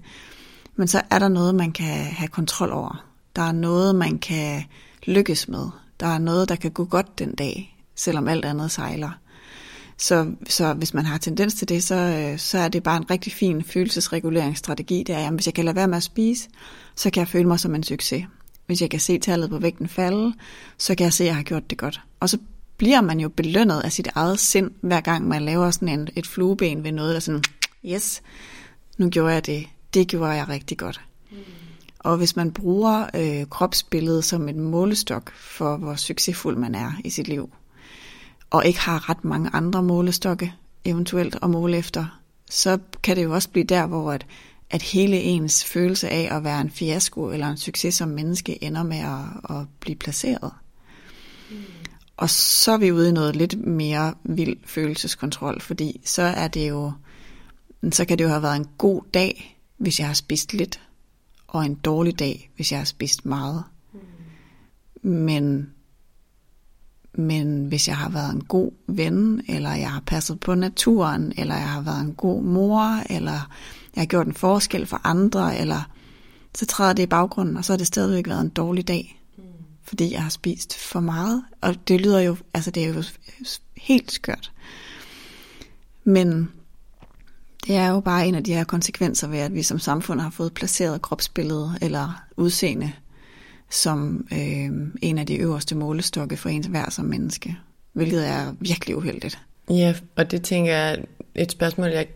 men 0.76 0.88
så 0.88 1.02
er 1.10 1.18
der 1.18 1.28
noget, 1.28 1.54
man 1.54 1.72
kan 1.72 2.04
have 2.04 2.28
kontrol 2.28 2.72
over. 2.72 3.04
Der 3.36 3.42
er 3.42 3.52
noget, 3.52 3.94
man 3.94 4.18
kan 4.18 4.62
lykkes 5.06 5.48
med. 5.48 5.68
Der 6.00 6.06
er 6.06 6.18
noget, 6.18 6.48
der 6.48 6.56
kan 6.56 6.70
gå 6.70 6.84
godt 6.84 7.18
den 7.18 7.34
dag, 7.34 7.76
selvom 7.94 8.28
alt 8.28 8.44
andet 8.44 8.70
sejler. 8.70 9.10
Så, 9.98 10.32
så 10.48 10.72
hvis 10.72 10.94
man 10.94 11.06
har 11.06 11.18
tendens 11.18 11.54
til 11.54 11.68
det, 11.68 11.82
så, 11.82 11.94
øh, 11.94 12.38
så 12.38 12.58
er 12.58 12.68
det 12.68 12.82
bare 12.82 12.96
en 12.96 13.10
rigtig 13.10 13.32
fin 13.32 13.64
følelsesreguleringsstrategi. 13.64 15.02
Det 15.06 15.14
er, 15.14 15.26
at 15.26 15.34
hvis 15.34 15.46
jeg 15.46 15.54
kan 15.54 15.64
lade 15.64 15.76
være 15.76 15.88
med 15.88 15.96
at 15.96 16.02
spise, 16.02 16.48
så 16.94 17.10
kan 17.10 17.20
jeg 17.20 17.28
føle 17.28 17.48
mig 17.48 17.60
som 17.60 17.74
en 17.74 17.82
succes. 17.82 18.24
Hvis 18.66 18.82
jeg 18.82 18.90
kan 18.90 19.00
se 19.00 19.18
tallet 19.18 19.50
på 19.50 19.58
vægten 19.58 19.88
falde, 19.88 20.34
så 20.78 20.94
kan 20.94 21.04
jeg 21.04 21.12
se, 21.12 21.24
at 21.24 21.28
jeg 21.28 21.36
har 21.36 21.42
gjort 21.42 21.70
det 21.70 21.78
godt. 21.78 22.00
Og 22.20 22.28
så 22.28 22.38
bliver 22.76 23.00
man 23.00 23.20
jo 23.20 23.28
belønnet 23.28 23.80
af 23.80 23.92
sit 23.92 24.08
eget 24.14 24.40
sind, 24.40 24.70
hver 24.80 25.00
gang 25.00 25.28
man 25.28 25.42
laver 25.42 25.70
sådan 25.70 25.88
en, 25.88 26.08
et 26.16 26.26
flueben 26.26 26.84
ved 26.84 26.92
noget, 26.92 27.14
der 27.14 27.20
sådan, 27.20 27.42
yes, 27.84 28.22
nu 28.98 29.08
gjorde 29.08 29.32
jeg 29.32 29.46
det. 29.46 29.66
Det 29.94 30.08
gjorde 30.08 30.32
jeg 30.32 30.48
rigtig 30.48 30.78
godt. 30.78 31.00
Mm. 31.30 31.36
Og 31.98 32.16
hvis 32.16 32.36
man 32.36 32.52
bruger 32.52 33.06
øh, 33.14 33.46
kropsbilledet 33.46 34.24
som 34.24 34.48
en 34.48 34.60
målestok 34.60 35.32
for, 35.34 35.76
hvor 35.76 35.94
succesfuld 35.94 36.56
man 36.56 36.74
er 36.74 36.92
i 37.04 37.10
sit 37.10 37.28
liv, 37.28 37.50
og 38.50 38.66
ikke 38.66 38.80
har 38.80 39.10
ret 39.10 39.24
mange 39.24 39.50
andre 39.52 39.82
målestokke 39.82 40.54
eventuelt 40.84 41.36
at 41.42 41.50
måle 41.50 41.76
efter, 41.76 42.20
så 42.50 42.78
kan 43.02 43.16
det 43.16 43.24
jo 43.24 43.34
også 43.34 43.50
blive 43.50 43.64
der, 43.64 43.86
hvor 43.86 44.12
at, 44.12 44.26
at 44.70 44.82
hele 44.82 45.16
ens 45.16 45.64
følelse 45.64 46.08
af 46.08 46.36
at 46.36 46.44
være 46.44 46.60
en 46.60 46.70
fiasko 46.70 47.30
eller 47.30 47.48
en 47.48 47.56
succes 47.56 47.94
som 47.94 48.08
menneske 48.08 48.64
ender 48.64 48.82
med 48.82 48.98
at, 48.98 49.56
at 49.56 49.66
blive 49.80 49.96
placeret. 49.96 50.50
Mm. 51.50 51.56
Og 52.16 52.30
så 52.30 52.72
er 52.72 52.76
vi 52.76 52.92
ude 52.92 53.08
i 53.08 53.12
noget 53.12 53.36
lidt 53.36 53.66
mere 53.66 54.14
vild 54.24 54.56
følelseskontrol, 54.66 55.60
fordi 55.60 56.00
så 56.04 56.22
er 56.22 56.48
det 56.48 56.68
jo, 56.68 56.92
så 57.92 58.04
kan 58.04 58.18
det 58.18 58.24
jo 58.24 58.28
have 58.28 58.42
været 58.42 58.56
en 58.56 58.68
god 58.78 59.02
dag, 59.14 59.60
hvis 59.76 59.98
jeg 59.98 60.06
har 60.06 60.14
spist 60.14 60.52
lidt, 60.52 60.80
og 61.46 61.64
en 61.64 61.74
dårlig 61.74 62.18
dag, 62.18 62.50
hvis 62.56 62.72
jeg 62.72 62.80
har 62.80 62.84
spist 62.84 63.26
meget. 63.26 63.64
Mm. 65.02 65.10
Men, 65.10 65.70
men 67.12 67.66
hvis 67.66 67.88
jeg 67.88 67.96
har 67.96 68.08
været 68.08 68.34
en 68.34 68.44
god 68.44 68.72
ven, 68.86 69.42
eller 69.48 69.74
jeg 69.74 69.90
har 69.90 70.02
passet 70.06 70.40
på 70.40 70.54
naturen, 70.54 71.32
eller 71.36 71.54
jeg 71.54 71.68
har 71.68 71.80
været 71.80 72.00
en 72.00 72.14
god 72.14 72.42
mor, 72.42 73.02
eller 73.10 73.50
jeg 73.94 74.00
har 74.00 74.06
gjort 74.06 74.26
en 74.26 74.34
forskel 74.34 74.86
for 74.86 75.00
andre, 75.04 75.58
eller 75.58 75.90
så 76.54 76.66
træder 76.66 76.92
det 76.92 77.02
i 77.02 77.06
baggrunden, 77.06 77.56
og 77.56 77.64
så 77.64 77.72
har 77.72 77.78
det 77.78 77.86
stadigvæk 77.86 78.28
været 78.28 78.40
en 78.40 78.48
dårlig 78.48 78.88
dag 78.88 79.23
fordi 79.94 80.12
jeg 80.12 80.22
har 80.22 80.30
spist 80.30 80.76
for 80.76 81.00
meget. 81.00 81.44
Og 81.60 81.88
det 81.88 82.00
lyder 82.00 82.20
jo, 82.20 82.36
altså 82.54 82.70
det 82.70 82.84
er 82.84 82.88
jo 82.88 83.02
helt 83.76 84.12
skørt. 84.12 84.52
Men 86.04 86.52
det 87.66 87.76
er 87.76 87.88
jo 87.90 88.00
bare 88.00 88.26
en 88.26 88.34
af 88.34 88.44
de 88.44 88.54
her 88.54 88.64
konsekvenser 88.64 89.28
ved, 89.28 89.38
at 89.38 89.54
vi 89.54 89.62
som 89.62 89.78
samfund 89.78 90.20
har 90.20 90.30
fået 90.30 90.54
placeret 90.54 91.02
kropsbilledet 91.02 91.78
eller 91.82 92.22
udseende 92.36 92.92
som 93.70 94.26
øh, 94.32 94.70
en 95.02 95.18
af 95.18 95.26
de 95.26 95.36
øverste 95.36 95.74
målestokke 95.74 96.36
for 96.36 96.48
ens 96.48 96.72
værd 96.72 96.90
som 96.90 97.04
menneske. 97.04 97.56
Hvilket 97.92 98.28
er 98.28 98.54
virkelig 98.60 98.96
uheldigt. 98.96 99.38
Ja, 99.70 99.94
og 100.16 100.30
det 100.30 100.42
tænker 100.42 100.72
jeg 100.72 101.04
et 101.34 101.52
spørgsmål, 101.52 101.88
jeg 101.88 102.06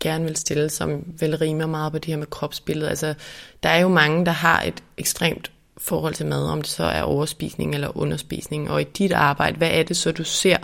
gerne 0.00 0.24
vil 0.24 0.36
stille, 0.36 0.68
som 0.68 1.04
vel 1.20 1.36
rimer 1.36 1.66
meget 1.66 1.92
på 1.92 1.98
det 1.98 2.06
her 2.06 2.16
med 2.16 2.26
kropsbilledet. 2.26 2.88
Altså, 2.88 3.14
der 3.62 3.68
er 3.68 3.80
jo 3.80 3.88
mange, 3.88 4.26
der 4.26 4.32
har 4.32 4.62
et 4.62 4.82
ekstremt 4.96 5.52
forhold 5.80 6.14
til 6.14 6.26
mad, 6.26 6.44
om 6.44 6.62
det 6.62 6.70
så 6.70 6.84
er 6.84 7.02
overspisning 7.02 7.74
eller 7.74 7.96
underspisning. 7.96 8.70
Og 8.70 8.80
i 8.80 8.84
dit 8.84 9.12
arbejde, 9.12 9.56
hvad 9.56 9.70
er 9.72 9.82
det 9.82 9.96
så, 9.96 10.12
du 10.12 10.24
ser 10.24 10.56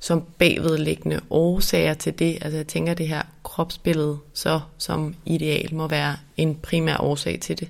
som 0.00 0.22
bagvedliggende 0.38 1.20
årsager 1.30 1.94
til 1.94 2.18
det? 2.18 2.38
Altså 2.40 2.56
jeg 2.56 2.66
tænker, 2.66 2.94
det 2.94 3.08
her 3.08 3.22
kropsbillede 3.42 4.18
så 4.34 4.60
som 4.78 5.14
ideal 5.26 5.74
må 5.74 5.88
være 5.88 6.16
en 6.36 6.54
primær 6.54 6.96
årsag 7.00 7.38
til 7.40 7.60
det. 7.60 7.68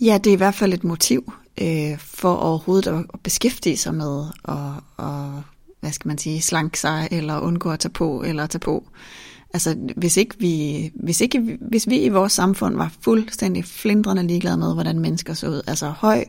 Ja, 0.00 0.18
det 0.18 0.30
er 0.30 0.34
i 0.34 0.36
hvert 0.36 0.54
fald 0.54 0.72
et 0.72 0.84
motiv 0.84 1.32
øh, 1.60 1.98
for 1.98 2.34
overhovedet 2.34 2.86
at 2.86 3.20
beskæftige 3.22 3.76
sig 3.76 3.94
med 3.94 4.24
og, 4.42 4.74
og 4.96 5.42
hvad 5.80 5.92
skal 5.92 6.08
man 6.08 6.18
sige, 6.18 6.42
slanke 6.42 6.80
sig 6.80 7.08
eller 7.10 7.40
undgå 7.40 7.70
at 7.70 7.80
tage 7.80 7.92
på 7.92 8.22
eller 8.26 8.46
tage 8.46 8.60
på. 8.60 8.84
Altså, 9.54 9.76
hvis 9.96 10.16
ikke 10.16 10.34
vi, 10.38 10.92
hvis 10.94 11.20
ikke, 11.20 11.58
hvis 11.60 11.88
vi 11.88 11.98
i 11.98 12.08
vores 12.08 12.32
samfund 12.32 12.76
var 12.76 12.92
fuldstændig 13.00 13.64
flindrende 13.64 14.26
ligeglade 14.26 14.56
med, 14.56 14.74
hvordan 14.74 15.00
mennesker 15.00 15.34
så 15.34 15.48
ud, 15.48 15.62
altså 15.66 15.88
høj, 15.88 16.24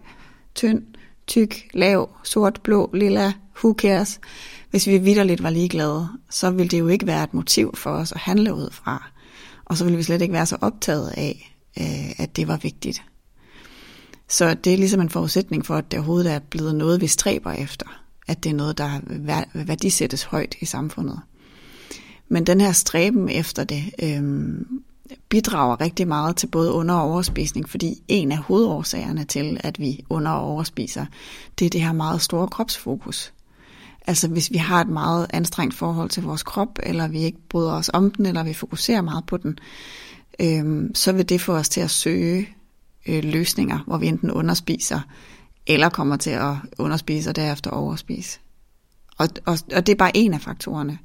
tynd, 0.56 0.82
tyk, 1.28 1.56
lav, 1.74 2.10
sort, 2.24 2.60
blå, 2.64 2.90
lilla, 2.94 3.34
who 3.58 3.76
cares, 3.78 4.20
hvis 4.70 4.88
vi 4.88 4.98
vidderligt 4.98 5.44
var 5.44 5.50
ligeglade, 5.50 6.08
så 6.30 6.52
ville 6.52 6.70
det 6.70 6.80
jo 6.80 6.88
ikke 6.88 7.08
være 7.08 7.24
et 7.24 7.34
motiv 7.34 7.76
for 7.76 7.90
os 7.90 8.12
at 8.12 8.18
handle 8.18 8.54
ud 8.54 8.70
fra. 8.72 9.12
Og 9.66 9.78
så 9.78 9.84
ville 9.84 9.98
vi 9.98 10.04
slet 10.04 10.22
ikke 10.22 10.34
være 10.34 10.46
så 10.46 10.58
optaget 10.62 11.14
af, 11.18 11.56
øh, 11.80 12.12
at 12.18 12.36
det 12.36 12.48
var 12.48 12.58
vigtigt. 12.58 13.04
Så 14.30 14.54
det 14.54 14.74
er 14.74 14.78
ligesom 14.78 15.02
en 15.02 15.10
forudsætning 15.10 15.66
for, 15.66 15.76
at 15.76 15.92
det 15.92 16.00
overhovedet 16.00 16.34
er 16.34 16.40
blevet 16.40 16.76
noget, 16.76 17.02
vi 17.02 17.08
stræber 17.08 17.52
efter. 17.52 17.86
At 18.28 18.44
det 18.44 18.50
er 18.50 18.56
noget, 18.56 18.78
der 18.78 19.00
værdisættes 19.54 20.24
højt 20.24 20.56
i 20.62 20.66
samfundet. 20.66 21.20
Men 22.28 22.46
den 22.46 22.62
her 22.62 22.72
stræben 22.72 23.30
efter 23.30 23.64
det 23.64 23.84
øh, 24.04 24.56
bidrager 25.30 25.82
rigtig 25.82 26.08
meget 26.08 26.36
til 26.36 26.48
både 26.48 26.72
under- 26.72 26.94
og 26.94 27.12
overspisning, 27.12 27.70
fordi 27.70 28.04
en 28.08 28.32
af 28.32 28.38
hovedårsagerne 28.38 29.24
til, 29.24 29.58
at 29.64 29.80
vi 29.80 30.06
under- 30.10 30.32
og 30.32 30.48
overspiser, 30.48 31.06
det 31.60 31.66
er 31.66 31.70
det 31.70 31.82
her 31.82 31.94
meget 31.94 32.22
store 32.22 32.48
kropsfokus. 32.48 33.34
Altså 34.08 34.28
hvis 34.28 34.52
vi 34.52 34.58
har 34.58 34.82
et 34.82 34.88
meget 34.88 35.28
anstrengt 35.30 35.74
forhold 35.74 36.10
til 36.10 36.24
vores 36.24 36.44
krop, 36.44 36.80
eller 36.84 37.08
vi 37.08 37.20
ikke 37.20 37.48
bryder 37.50 37.72
os 37.72 37.90
om 37.94 38.12
den, 38.12 38.26
eller 38.26 38.44
vi 38.44 38.54
fokuserer 38.54 39.02
meget 39.02 39.26
på 39.26 39.38
den, 39.38 39.60
øh, 40.40 40.90
så 40.94 41.12
vil 41.12 41.30
det 41.30 41.42
få 41.42 41.54
os 41.54 41.70
til 41.70 41.82
at 41.82 41.92
søge 41.92 42.50
øh, 43.08 43.24
løsninger, 43.24 43.80
hvor 43.88 43.98
vi 43.98 44.08
enten 44.08 44.32
underspiser, 44.32 45.00
eller 45.68 45.90
kommer 45.90 46.18
til 46.18 46.30
at 46.30 46.56
underspise 46.78 47.30
og 47.30 47.36
derefter 47.36 47.72
overspise. 47.72 48.40
Og, 49.18 49.28
og, 49.46 49.58
og 49.76 49.88
det 49.88 49.94
er 49.94 49.98
bare 49.98 50.18
en 50.18 50.34
af 50.34 50.42
faktorerne. 50.42 50.98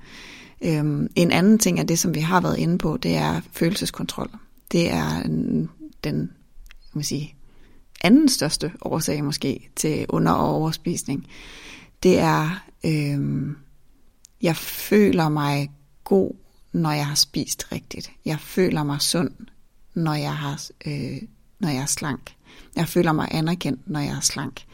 Øhm, 0.62 1.08
en 1.14 1.30
anden 1.30 1.58
ting 1.58 1.78
af 1.78 1.86
det, 1.86 1.98
som 1.98 2.14
vi 2.14 2.20
har 2.20 2.40
været 2.40 2.58
inde 2.58 2.78
på, 2.78 2.96
det 2.96 3.16
er 3.16 3.40
følelseskontrol. 3.52 4.30
Det 4.72 4.90
er 4.90 5.22
den 6.04 6.30
man 6.92 7.04
sige, 7.04 7.34
anden 8.00 8.28
største 8.28 8.72
årsag 8.82 9.24
måske 9.24 9.70
til 9.76 10.06
under- 10.08 10.32
og 10.32 10.54
overspisning. 10.54 11.26
Det 12.02 12.18
er, 12.18 12.64
øhm, 12.84 13.56
jeg 14.42 14.56
føler 14.56 15.28
mig 15.28 15.70
god, 16.04 16.32
når 16.72 16.92
jeg 16.92 17.06
har 17.06 17.14
spist 17.14 17.72
rigtigt. 17.72 18.12
Jeg 18.24 18.40
føler 18.40 18.82
mig 18.82 19.00
sund, 19.00 19.30
når 19.94 20.14
jeg, 20.14 20.36
har, 20.36 20.66
øh, 20.86 21.22
når 21.58 21.68
jeg 21.68 21.82
er 21.82 21.86
slank. 21.86 22.34
Jeg 22.76 22.88
føler 22.88 23.12
mig 23.12 23.28
anerkendt, 23.30 23.90
når 23.90 24.00
jeg 24.00 24.16
er 24.16 24.20
slank 24.20 24.64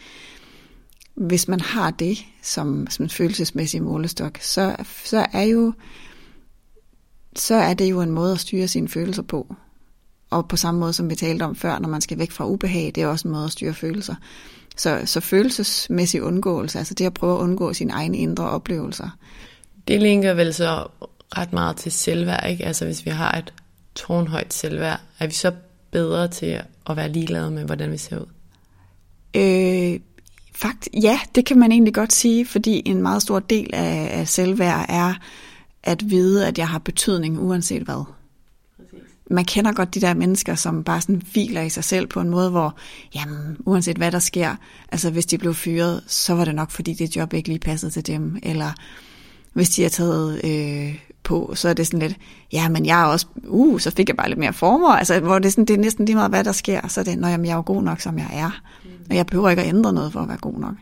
hvis 1.16 1.48
man 1.48 1.60
har 1.60 1.90
det 1.90 2.18
som, 2.42 2.86
som 2.90 3.04
en 3.04 3.10
følelsesmæssig 3.10 3.82
målestok, 3.82 4.38
så, 4.40 4.76
så 5.04 5.26
er 5.32 5.42
jo 5.42 5.72
så 7.36 7.54
er 7.54 7.74
det 7.74 7.90
jo 7.90 8.00
en 8.00 8.10
måde 8.10 8.32
at 8.32 8.40
styre 8.40 8.68
sine 8.68 8.88
følelser 8.88 9.22
på. 9.22 9.54
Og 10.30 10.48
på 10.48 10.56
samme 10.56 10.80
måde 10.80 10.92
som 10.92 11.10
vi 11.10 11.14
talte 11.14 11.42
om 11.42 11.56
før, 11.56 11.78
når 11.78 11.88
man 11.88 12.00
skal 12.00 12.18
væk 12.18 12.30
fra 12.30 12.46
ubehag, 12.46 12.92
det 12.94 13.02
er 13.02 13.06
også 13.06 13.28
en 13.28 13.32
måde 13.32 13.44
at 13.44 13.50
styre 13.50 13.74
følelser. 13.74 14.14
Så, 14.76 15.02
så 15.04 15.20
følelsesmæssig 15.20 16.22
undgåelse, 16.22 16.78
altså 16.78 16.94
det 16.94 17.06
at 17.06 17.14
prøve 17.14 17.38
at 17.38 17.42
undgå 17.42 17.72
sine 17.72 17.92
egne 17.92 18.18
indre 18.18 18.50
oplevelser. 18.50 19.18
Det 19.88 20.02
linker 20.02 20.34
vel 20.34 20.54
så 20.54 20.86
ret 21.36 21.52
meget 21.52 21.76
til 21.76 21.92
selvværd, 21.92 22.50
ikke? 22.50 22.64
Altså 22.64 22.84
hvis 22.84 23.04
vi 23.04 23.10
har 23.10 23.32
et 23.32 23.52
tårnhøjt 23.94 24.54
selvværd, 24.54 25.00
er 25.18 25.26
vi 25.26 25.32
så 25.32 25.52
bedre 25.90 26.28
til 26.28 26.62
at 26.90 26.96
være 26.96 27.08
ligeglade 27.08 27.50
med, 27.50 27.64
hvordan 27.64 27.92
vi 27.92 27.96
ser 27.96 28.18
ud? 28.18 28.26
Øh, 29.36 30.00
fakt, 30.57 30.88
ja, 31.02 31.20
det 31.34 31.44
kan 31.44 31.59
man 31.59 31.72
egentlig 31.72 31.94
godt 31.94 32.12
sige, 32.12 32.46
fordi 32.46 32.82
en 32.84 33.02
meget 33.02 33.22
stor 33.22 33.38
del 33.38 33.70
af, 33.72 34.09
af 34.12 34.28
selvværd 34.28 34.86
er 34.88 35.14
at 35.82 36.11
vide, 36.11 36.46
at 36.46 36.59
jeg 36.59 36.68
har 36.68 36.78
betydning 36.78 37.40
uanset 37.40 37.82
hvad. 37.82 38.04
Man 39.30 39.44
kender 39.44 39.72
godt 39.72 39.94
de 39.94 40.00
der 40.00 40.14
mennesker, 40.14 40.54
som 40.54 40.84
bare 40.84 41.00
sådan 41.00 41.22
hviler 41.32 41.62
i 41.62 41.68
sig 41.68 41.84
selv 41.84 42.07
på 42.07 42.20
en 42.20 42.30
måde, 42.30 42.50
hvor, 42.50 42.76
jamen, 43.14 43.57
uanset 43.66 43.96
hvad 43.96 44.12
der 44.12 44.18
sker, 44.18 44.57
altså 44.92 45.11
hvis 45.11 45.26
de 45.26 45.38
blev 45.38 45.54
fyret, 45.54 46.04
så 46.07 46.34
var 46.34 46.44
det 46.44 46.54
nok, 46.54 46.70
fordi 46.70 46.94
det 46.94 47.16
job 47.16 47.34
ikke 47.34 47.48
lige 47.48 47.59
passede 47.59 47.92
til 47.92 48.07
dem, 48.07 48.38
eller 48.42 48.72
hvis 49.52 49.70
de 49.70 49.82
har 49.82 49.88
taget 49.88 50.44
øh, 50.44 50.98
på, 51.22 51.52
så 51.54 51.68
er 51.68 51.72
det 51.72 51.86
sådan 51.86 51.98
lidt, 51.98 52.16
ja, 52.52 52.68
men 52.68 52.86
jeg 52.86 53.00
er 53.00 53.04
også, 53.04 53.26
uh, 53.44 53.80
så 53.80 53.90
fik 53.90 54.09
jeg 54.09 54.16
bare 54.16 54.28
lidt 54.28 54.38
mere 54.38 54.52
former, 54.52 54.88
altså 54.88 55.20
hvor 55.20 55.38
det 55.38 55.46
er, 55.46 55.50
sådan, 55.50 55.64
det 55.64 55.74
er 55.74 55.80
næsten 55.80 56.04
lige 56.04 56.16
meget, 56.16 56.30
hvad 56.30 56.44
der 56.44 56.52
sker, 56.52 56.88
så 56.88 57.00
er 57.00 57.04
det, 57.04 57.18
når 57.18 57.28
jamen, 57.28 57.46
jeg 57.46 57.52
er 57.52 57.57
jo 57.57 57.62
god 57.66 57.82
nok, 57.82 58.00
som 58.00 58.18
jeg 58.18 58.30
er, 58.32 58.61
og 59.11 59.16
jeg 59.16 59.26
behøver 59.26 59.50
ikke 59.50 59.62
at 59.62 59.68
ændre 59.68 59.92
noget 59.92 60.12
for 60.12 60.20
at 60.20 60.28
være 60.28 60.36
god 60.36 60.61
nok. 60.61 60.74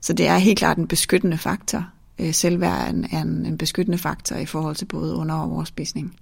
Så 0.00 0.12
det 0.12 0.26
er 0.26 0.38
helt 0.38 0.58
klart 0.58 0.78
en 0.78 0.88
beskyttende 0.88 1.38
faktor. 1.38 1.84
Øh, 2.20 2.34
selvværd 2.34 2.86
er 2.86 2.90
en, 2.90 3.04
er 3.12 3.22
en, 3.22 3.46
en 3.46 3.58
beskyttende 3.58 3.98
faktor 3.98 4.36
i 4.36 4.46
forhold 4.46 4.76
til 4.76 4.84
både 4.84 5.14
under- 5.14 5.34
og 5.34 5.52
overspisning. 5.52 6.16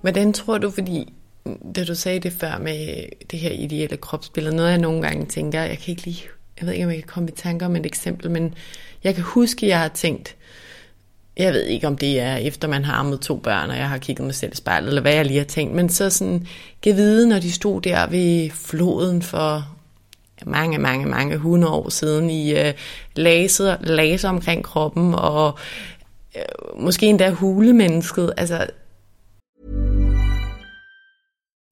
Hvordan 0.00 0.32
tror 0.32 0.58
du, 0.58 0.70
fordi 0.70 1.14
da 1.76 1.84
du 1.84 1.94
sagde 1.94 2.20
det 2.20 2.32
før 2.32 2.58
med 2.58 3.06
det 3.30 3.38
her 3.38 3.50
ideelle 3.50 3.96
kropsbillede, 3.96 4.56
noget 4.56 4.70
jeg 4.70 4.78
nogle 4.78 5.02
gange 5.02 5.26
tænker, 5.26 5.62
jeg 5.62 5.78
kan 5.78 5.90
ikke 5.90 6.04
lige, 6.04 6.22
jeg 6.60 6.66
ved 6.66 6.74
ikke, 6.74 6.84
om 6.84 6.90
jeg 6.90 6.98
kan 6.98 7.08
komme 7.08 7.28
i 7.28 7.32
tanke 7.32 7.66
om 7.66 7.76
et 7.76 7.86
eksempel, 7.86 8.30
men 8.30 8.54
jeg 9.04 9.14
kan 9.14 9.24
huske, 9.24 9.66
at 9.66 9.70
jeg 9.70 9.80
har 9.80 9.88
tænkt, 9.88 10.36
jeg 11.36 11.52
ved 11.52 11.64
ikke, 11.64 11.86
om 11.86 11.96
det 11.96 12.20
er 12.20 12.36
efter 12.36 12.68
man 12.68 12.84
har 12.84 12.94
ammet 12.94 13.20
to 13.20 13.36
børn, 13.36 13.70
og 13.70 13.76
jeg 13.76 13.88
har 13.88 13.98
kigget 13.98 14.26
mig 14.26 14.34
selv 14.34 14.52
i 14.52 14.56
spejlet, 14.56 14.88
eller 14.88 15.02
hvad 15.02 15.14
jeg 15.14 15.26
lige 15.26 15.38
har 15.38 15.44
tænkt, 15.44 15.74
men 15.74 15.88
så 15.88 16.10
sådan, 16.10 16.46
kan 16.82 16.96
vide, 16.96 17.28
når 17.28 17.38
de 17.38 17.52
stod 17.52 17.80
der 17.80 18.06
ved 18.06 18.50
floden 18.50 19.22
for 19.22 19.66
mange, 20.46 20.78
mange, 20.78 21.06
mange 21.06 21.36
hundrede 21.36 21.72
år 21.72 21.88
siden 21.88 22.30
i 22.30 22.52
uh, 22.52 22.74
laser, 23.16 23.76
laser 23.80 24.28
omkring 24.28 24.64
kroppen, 24.64 25.14
og 25.14 25.58
uh, 26.34 26.82
måske 26.82 27.06
endda 27.06 27.30
hulemennesket, 27.30 28.32
altså 28.36 28.66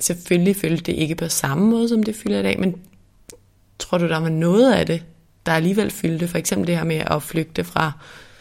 Selvfølgelig 0.00 0.56
følte 0.56 0.84
det 0.84 0.92
ikke 0.92 1.14
på 1.14 1.28
samme 1.28 1.66
måde, 1.66 1.88
som 1.88 2.02
det 2.02 2.16
fylder 2.16 2.40
i 2.40 2.42
dag, 2.42 2.60
men 2.60 2.76
tror 3.78 3.98
du, 3.98 4.08
der 4.08 4.18
var 4.18 4.28
noget 4.28 4.72
af 4.72 4.86
det, 4.86 5.02
der 5.46 5.52
alligevel 5.52 5.90
fyldte? 5.90 6.28
For 6.28 6.38
eksempel 6.38 6.66
det 6.66 6.76
her 6.76 6.84
med 6.84 7.02
at 7.06 7.22
flygte 7.22 7.64
fra 7.64 7.92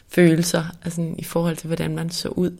følelser, 0.07 0.64
altså 0.84 1.14
i 1.18 1.24
forhold 1.24 1.57
til, 1.57 1.68
hvordan 1.68 1.95
man 1.95 2.10
så 2.10 2.30
ud. 2.30 2.57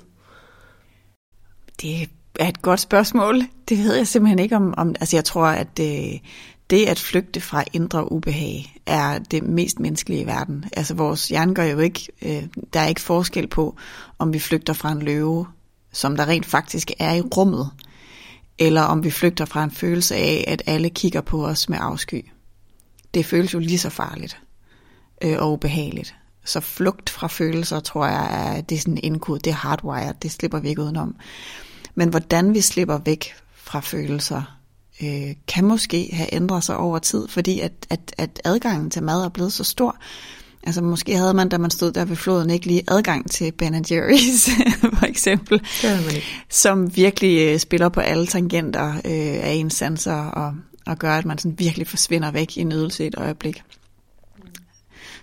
Det 1.82 2.10
er 2.40 2.48
et 2.48 2.62
godt 2.62 2.80
spørgsmål. 2.80 3.42
Det 3.70 3.78
ved 3.78 3.96
jeg 3.96 4.08
simpelthen 4.08 4.40
ikke 4.40 4.56
om. 4.56 4.74
om 4.78 4.96
altså 5.00 5.16
jeg 5.18 5.26
tror, 5.26 5.46
at 5.46 5.78
det, 5.78 6.22
det 6.70 6.86
at 6.86 7.00
flygte 7.00 7.42
fra 7.42 7.64
indre 7.74 8.12
ubehag 8.12 8.76
er 8.86 9.20
det 9.20 9.44
mest 9.44 9.80
menneskelige 9.80 10.22
i 10.22 10.26
verden. 10.26 10.66
Altså 10.74 10.94
vores 10.94 11.28
hjerne 11.28 11.56
gør 11.56 11.64
jo 11.64 11.80
ikke, 11.80 12.08
øh, 12.22 12.44
der 12.74 12.80
er 12.80 12.88
ikke 12.88 13.02
forskel 13.02 13.48
på, 13.48 13.76
om 14.20 14.34
vi 14.34 14.40
flygter 14.40 14.74
fra 14.74 14.92
en 14.92 15.02
løve, 15.02 15.48
som 15.92 16.18
der 16.18 16.28
rent 16.28 16.46
faktisk 16.46 16.92
er 17.00 17.14
i 17.14 17.22
rummet, 17.22 17.70
eller 18.60 18.82
om 18.82 19.04
vi 19.04 19.12
flygter 19.12 19.46
fra 19.46 19.64
en 19.64 19.72
følelse 19.72 20.16
af, 20.16 20.46
at 20.48 20.62
alle 20.66 20.90
kigger 20.90 21.22
på 21.22 21.46
os 21.46 21.70
med 21.70 21.78
afsky. 21.82 22.26
Det 23.14 23.26
føles 23.26 23.54
jo 23.54 23.60
lige 23.60 23.80
så 23.80 23.90
farligt 23.90 24.38
øh, 25.24 25.38
og 25.40 25.52
ubehageligt. 25.52 26.16
Så 26.46 26.60
flugt 26.60 27.10
fra 27.10 27.28
følelser, 27.28 27.80
tror 27.80 28.06
jeg, 28.06 28.56
er, 28.58 28.62
det 28.62 28.76
er 28.76 28.80
sådan 28.80 29.00
indkodet, 29.04 29.46
det 29.46 29.52
er 29.52 29.56
hardwired, 29.56 30.14
det 30.22 30.32
slipper 30.32 30.60
vi 30.60 30.70
ikke 30.70 30.82
udenom. 30.82 31.16
Men 31.96 32.10
hvordan 32.10 32.54
vi 32.54 32.62
slipper 32.62 32.98
væk 32.98 33.34
fra 33.56 33.80
følelser, 33.80 34.60
øh, 35.04 35.36
kan 35.48 35.66
måske 35.66 36.10
have 36.14 36.34
ændret 36.34 36.64
sig 36.64 36.78
over 36.78 37.00
tid, 37.00 37.28
fordi 37.28 37.60
at, 37.60 37.72
at, 37.90 38.14
at 38.18 38.42
adgangen 38.44 38.90
til 38.90 39.04
mad 39.04 39.24
er 39.24 39.30
blevet 39.30 39.54
så 39.54 39.64
stor. 39.64 39.98
Altså 40.64 40.82
måske 40.82 41.18
havde 41.18 41.34
man, 41.34 41.50
da 41.50 41.58
man 41.58 41.72
stod 41.72 41.92
der 41.92 42.06
ved 42.06 42.16
floden, 42.16 42.50
ikke 42.50 42.66
lige 42.66 42.84
adgang 42.88 43.32
til 43.32 43.52
Ben 43.52 43.76
Jerry's, 43.76 44.52
for 45.00 45.06
eksempel, 45.06 45.60
Det 45.60 45.90
havde 45.90 46.06
man 46.06 46.16
ikke. 46.16 46.28
som 46.50 46.96
virkelig 46.96 47.54
øh, 47.54 47.60
spiller 47.60 47.90
på 47.90 48.00
alle 48.00 48.28
tangenter 48.28 48.94
øh, 48.94 49.46
af 49.46 49.52
ens 49.52 49.74
sanser 49.74 50.16
og, 50.16 50.54
og 50.86 50.98
gør, 50.98 51.12
at 51.18 51.26
man 51.26 51.38
sådan 51.38 51.60
virkelig 51.60 51.88
forsvinder 51.88 52.32
væk 52.32 52.58
i 52.58 52.64
nydelse 52.64 53.08
et 53.08 53.16
øjeblik. 53.18 53.64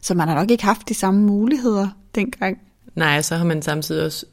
Så 0.00 0.14
man 0.14 0.28
har 0.28 0.34
nok 0.34 0.50
ikke 0.50 0.64
haft 0.64 0.88
de 0.88 0.94
samme 0.94 1.20
muligheder 1.20 1.88
dengang. 2.14 2.58
Nej, 2.94 3.22
så 3.22 3.36
har 3.36 3.44
man 3.44 3.62
samtidig 3.62 4.04
også 4.04 4.26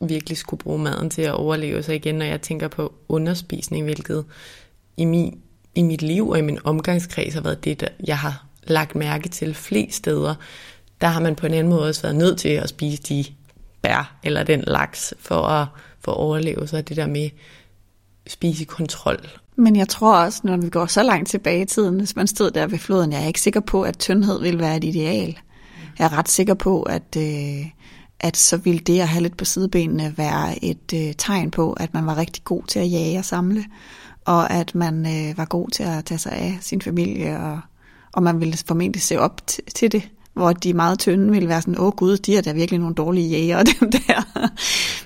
virkelig 0.00 0.38
skulle 0.38 0.58
bruge 0.58 0.78
maden 0.78 1.10
til 1.10 1.22
at 1.22 1.32
overleve 1.32 1.82
sig 1.82 1.94
igen, 1.94 2.14
når 2.14 2.24
jeg 2.24 2.40
tænker 2.40 2.68
på 2.68 2.92
underspisning, 3.08 3.84
hvilket 3.84 4.24
i, 4.96 5.04
min, 5.04 5.38
i 5.74 5.82
mit 5.82 6.02
liv 6.02 6.28
og 6.28 6.38
i 6.38 6.42
min 6.42 6.58
omgangskreds 6.64 7.34
har 7.34 7.40
været 7.40 7.64
det, 7.64 7.80
der 7.80 7.88
jeg 8.06 8.18
har 8.18 8.47
lagt 8.70 8.94
mærke 8.94 9.28
til 9.28 9.54
flest 9.54 9.96
steder. 9.96 10.34
Der 11.00 11.06
har 11.06 11.20
man 11.20 11.36
på 11.36 11.46
en 11.46 11.54
anden 11.54 11.70
måde 11.70 11.88
også 11.88 12.02
været 12.02 12.16
nødt 12.16 12.38
til 12.38 12.48
at 12.48 12.68
spise 12.68 13.02
de 13.02 13.24
bær 13.82 14.18
eller 14.22 14.42
den 14.42 14.64
laks 14.66 15.14
for 15.18 15.42
at, 15.42 15.66
for 16.00 16.12
at 16.12 16.18
overleve. 16.18 16.66
Så 16.66 16.82
det 16.82 16.96
der 16.96 17.06
med 17.06 17.30
spisekontrol. 18.26 19.28
Men 19.56 19.76
jeg 19.76 19.88
tror 19.88 20.16
også, 20.16 20.40
når 20.44 20.56
vi 20.56 20.68
går 20.68 20.86
så 20.86 21.02
langt 21.02 21.28
tilbage 21.28 21.62
i 21.62 21.64
tiden, 21.64 21.98
hvis 21.98 22.16
man 22.16 22.26
stod 22.26 22.50
der 22.50 22.66
ved 22.66 22.78
floden, 22.78 23.12
jeg 23.12 23.22
er 23.22 23.26
ikke 23.26 23.40
sikker 23.40 23.60
på, 23.60 23.82
at 23.82 23.98
tyndhed 23.98 24.40
vil 24.40 24.58
være 24.58 24.76
et 24.76 24.84
ideal. 24.84 25.38
Jeg 25.98 26.04
er 26.04 26.18
ret 26.18 26.28
sikker 26.28 26.54
på, 26.54 26.82
at, 26.82 27.16
øh, 27.16 27.66
at 28.20 28.36
så 28.36 28.56
ville 28.56 28.80
det 28.80 29.00
at 29.00 29.08
have 29.08 29.22
lidt 29.22 29.36
på 29.36 29.44
sidebenene 29.44 30.14
være 30.16 30.64
et 30.64 30.92
øh, 30.94 31.14
tegn 31.18 31.50
på, 31.50 31.72
at 31.72 31.94
man 31.94 32.06
var 32.06 32.16
rigtig 32.16 32.44
god 32.44 32.62
til 32.68 32.78
at 32.78 32.90
jage 32.90 33.18
og 33.18 33.24
samle, 33.24 33.64
og 34.24 34.50
at 34.50 34.74
man 34.74 35.06
øh, 35.06 35.38
var 35.38 35.44
god 35.44 35.68
til 35.68 35.82
at 35.82 36.04
tage 36.04 36.18
sig 36.18 36.32
af 36.32 36.58
sin 36.60 36.82
familie, 36.82 37.38
og, 37.38 37.60
og 38.12 38.22
man 38.22 38.40
ville 38.40 38.56
formentlig 38.66 39.02
se 39.02 39.20
op 39.20 39.40
t- 39.50 39.58
til 39.74 39.92
det, 39.92 40.08
hvor 40.38 40.52
de 40.52 40.74
meget 40.74 40.98
tynde 40.98 41.30
ville 41.32 41.48
være 41.48 41.62
sådan, 41.62 41.80
åh 41.80 41.92
gud, 41.92 42.16
de 42.16 42.36
er 42.36 42.40
da 42.40 42.52
virkelig 42.52 42.80
nogle 42.80 42.94
dårlige 42.94 43.28
jæger, 43.28 43.62
dem 43.80 43.90
der. 43.90 44.48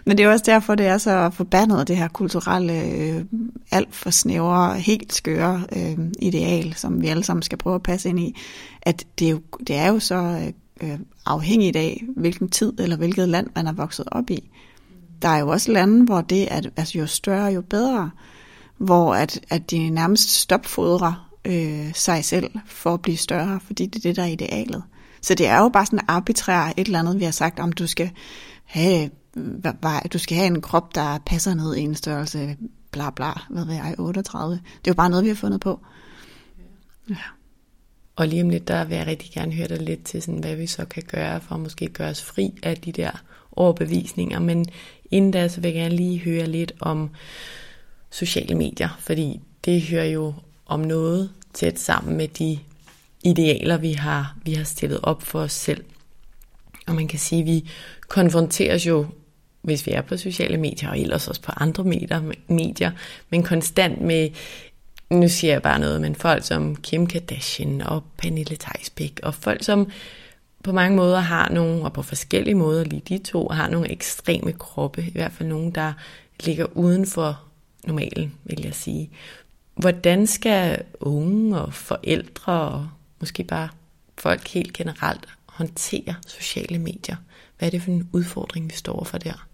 Men 0.04 0.18
det 0.18 0.24
er 0.24 0.30
også 0.30 0.44
derfor, 0.46 0.74
det 0.74 0.86
er 0.86 0.98
så 0.98 1.30
forbandet, 1.30 1.88
det 1.88 1.96
her 1.96 2.08
kulturelle, 2.08 2.82
øh, 2.82 3.24
alt 3.70 3.94
for 3.94 4.10
snævre, 4.10 4.78
helt 4.78 5.12
skøre 5.14 5.64
øh, 5.76 5.98
ideal, 6.18 6.74
som 6.74 7.02
vi 7.02 7.06
alle 7.06 7.24
sammen 7.24 7.42
skal 7.42 7.58
prøve 7.58 7.74
at 7.74 7.82
passe 7.82 8.08
ind 8.08 8.20
i, 8.20 8.36
at 8.82 9.06
det 9.18 9.26
er 9.26 9.30
jo, 9.30 9.40
det 9.66 9.76
er 9.76 9.88
jo 9.88 9.98
så 9.98 10.14
øh, 10.14 10.90
øh 10.90 10.98
afhængigt 11.26 11.76
af, 11.76 12.04
hvilken 12.16 12.48
tid 12.48 12.72
eller 12.78 12.96
hvilket 12.96 13.28
land 13.28 13.46
man 13.54 13.66
er 13.66 13.72
vokset 13.72 14.08
op 14.12 14.30
i. 14.30 14.50
Der 15.22 15.28
er 15.28 15.38
jo 15.38 15.48
også 15.48 15.72
lande, 15.72 16.04
hvor 16.04 16.20
det 16.20 16.52
er 16.52 16.60
altså 16.76 16.98
jo 16.98 17.06
større, 17.06 17.52
jo 17.52 17.60
bedre, 17.60 18.10
hvor 18.78 19.14
at, 19.14 19.40
at 19.48 19.70
de 19.70 19.90
nærmest 19.90 20.30
stopfodrer 20.30 21.31
øh, 21.44 21.94
sig 21.94 22.24
selv 22.24 22.50
for 22.66 22.94
at 22.94 23.02
blive 23.02 23.16
større, 23.16 23.60
fordi 23.60 23.86
det 23.86 23.98
er 23.98 24.08
det, 24.08 24.16
der 24.16 24.22
er 24.22 24.26
idealet. 24.26 24.82
Så 25.22 25.34
det 25.34 25.46
er 25.46 25.58
jo 25.58 25.68
bare 25.68 25.86
sådan 25.86 26.00
arbitrært 26.08 26.74
et 26.76 26.86
eller 26.86 26.98
andet, 26.98 27.20
vi 27.20 27.24
har 27.24 27.30
sagt, 27.30 27.58
om 27.58 27.72
du 27.72 27.86
skal 27.86 28.10
have, 28.64 29.10
du 30.12 30.18
skal 30.18 30.36
have 30.36 30.46
en 30.46 30.60
krop, 30.60 30.94
der 30.94 31.18
passer 31.26 31.54
ned 31.54 31.76
i 31.76 31.80
en 31.80 31.94
størrelse, 31.94 32.56
bla 32.90 33.10
bla, 33.10 33.32
hvad 33.50 33.64
ved 33.64 33.74
jeg, 33.74 33.94
38. 33.98 34.54
Det 34.54 34.60
er 34.64 34.70
jo 34.88 34.94
bare 34.94 35.10
noget, 35.10 35.24
vi 35.24 35.28
har 35.28 35.36
fundet 35.36 35.60
på. 35.60 35.80
Ja. 37.10 37.16
Og 38.16 38.28
lige 38.28 38.42
om 38.42 38.50
lidt, 38.50 38.68
der 38.68 38.84
vil 38.84 38.96
jeg 38.96 39.06
rigtig 39.06 39.30
gerne 39.32 39.52
høre 39.52 39.68
dig 39.68 39.82
lidt 39.82 40.04
til, 40.04 40.22
sådan, 40.22 40.40
hvad 40.40 40.56
vi 40.56 40.66
så 40.66 40.84
kan 40.84 41.02
gøre 41.02 41.40
for 41.40 41.54
at 41.54 41.60
måske 41.60 41.88
gøre 41.88 42.10
os 42.10 42.22
fri 42.22 42.58
af 42.62 42.76
de 42.76 42.92
der 42.92 43.10
overbevisninger. 43.52 44.38
Men 44.38 44.66
inden 45.10 45.30
da, 45.30 45.48
så 45.48 45.60
vil 45.60 45.68
jeg 45.68 45.74
gerne 45.74 45.96
lige 45.96 46.18
høre 46.18 46.46
lidt 46.46 46.72
om 46.80 47.10
sociale 48.10 48.54
medier, 48.54 48.88
fordi 48.98 49.40
det 49.64 49.82
hører 49.82 50.04
jo 50.04 50.34
om 50.66 50.80
noget 50.80 51.30
tæt 51.54 51.78
sammen 51.78 52.16
med 52.16 52.28
de 52.28 52.58
idealer, 53.24 53.76
vi 53.76 53.92
har, 53.92 54.36
vi 54.44 54.54
har 54.54 54.64
stillet 54.64 55.00
op 55.02 55.22
for 55.22 55.40
os 55.40 55.52
selv. 55.52 55.84
Og 56.86 56.94
man 56.94 57.08
kan 57.08 57.18
sige, 57.18 57.40
at 57.40 57.46
vi 57.46 57.70
konfronteres 58.08 58.86
jo, 58.86 59.06
hvis 59.62 59.86
vi 59.86 59.92
er 59.92 60.02
på 60.02 60.16
sociale 60.16 60.56
medier, 60.56 60.90
og 60.90 60.98
ellers 60.98 61.28
også 61.28 61.42
på 61.42 61.52
andre 61.56 61.84
medier, 62.48 62.90
men 63.30 63.42
konstant 63.42 64.00
med, 64.00 64.28
nu 65.10 65.28
siger 65.28 65.52
jeg 65.52 65.62
bare 65.62 65.78
noget, 65.78 66.00
men 66.00 66.14
folk 66.14 66.44
som 66.44 66.76
Kim 66.76 67.06
Kardashian 67.06 67.80
og 67.80 68.02
Pernille 68.18 68.56
Theisbæk, 68.60 69.20
og 69.22 69.34
folk 69.34 69.64
som 69.64 69.90
på 70.64 70.72
mange 70.72 70.96
måder 70.96 71.20
har 71.20 71.48
nogle, 71.48 71.84
og 71.84 71.92
på 71.92 72.02
forskellige 72.02 72.54
måder 72.54 72.84
lige 72.84 73.02
de 73.08 73.18
to, 73.18 73.48
har 73.48 73.68
nogle 73.68 73.92
ekstreme 73.92 74.52
kroppe, 74.52 75.04
i 75.08 75.12
hvert 75.12 75.32
fald 75.32 75.48
nogen, 75.48 75.70
der 75.70 75.92
ligger 76.44 76.66
uden 76.76 77.06
for 77.06 77.40
normalen, 77.84 78.34
vil 78.44 78.60
jeg 78.64 78.74
sige. 78.74 79.10
Hvordan 79.74 80.26
skal 80.26 80.82
unge 81.00 81.60
og 81.60 81.74
forældre 81.74 82.52
og 82.52 82.88
måske 83.20 83.44
bare 83.44 83.68
folk 84.18 84.48
helt 84.48 84.72
generelt 84.72 85.28
håndtere 85.46 86.14
sociale 86.26 86.78
medier? 86.78 87.16
Hvad 87.58 87.68
er 87.68 87.70
det 87.70 87.82
for 87.82 87.90
en 87.90 88.08
udfordring, 88.12 88.70
vi 88.70 88.74
står 88.74 89.04
for 89.04 89.18
der? 89.18 89.46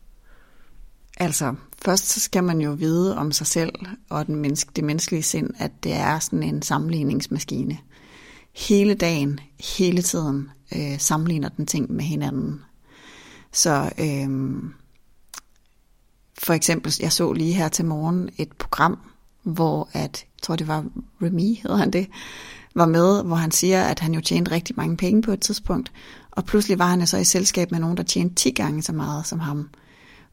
Altså, 1.21 1.55
først 1.85 2.07
så 2.07 2.21
skal 2.21 2.45
man 2.45 2.61
jo 2.61 2.71
vide 2.71 3.17
om 3.17 3.33
sig 3.33 3.47
selv 3.47 3.73
og 4.11 4.27
den 4.27 4.37
menneske, 4.37 4.71
det 4.77 4.85
menneskelige 4.85 5.23
sind, 5.23 5.51
at 5.59 5.85
det 5.85 5.93
er 5.93 6.19
sådan 6.19 6.43
en 6.43 6.63
sammenligningsmaskine. 6.63 7.79
Hele 8.55 8.95
dagen, 8.95 9.41
hele 9.77 10.03
tiden 10.03 10.51
øh, 10.77 10.99
sammenligner 10.99 11.49
den 11.49 11.67
ting 11.67 11.93
med 11.93 12.05
hinanden. 12.05 12.61
Så 13.53 13.91
øh, 13.99 14.63
for 16.39 16.53
eksempel, 16.53 16.95
jeg 17.01 17.13
så 17.13 17.33
lige 17.33 17.53
her 17.53 17.69
til 17.69 17.85
morgen 17.85 18.29
et 18.37 18.53
program, 18.53 18.99
hvor 19.43 19.89
at, 19.93 20.25
jeg 20.25 20.43
tror 20.43 20.57
det 20.57 20.69
var 20.69 20.85
Remy, 21.23 21.59
hedder 21.63 21.77
han 21.77 21.91
det, 21.91 22.07
var 22.75 22.87
med, 22.87 23.25
hvor 23.25 23.37
han 23.37 23.51
siger, 23.51 23.83
at 23.83 24.01
han 24.01 24.15
jo 24.15 24.21
tjente 24.21 24.51
rigtig 24.51 24.75
mange 24.77 24.97
penge 24.97 25.23
på 25.23 25.33
et 25.33 25.41
tidspunkt, 25.41 25.93
og 26.31 26.45
pludselig 26.45 26.79
var 26.79 26.87
han 26.87 27.07
så 27.07 27.17
i 27.17 27.25
selskab 27.25 27.71
med 27.71 27.81
nogen, 27.81 27.97
der 27.97 28.03
tjente 28.03 28.35
10 28.35 28.51
gange 28.51 28.83
så 28.83 28.93
meget 28.93 29.27
som 29.27 29.39
ham, 29.39 29.69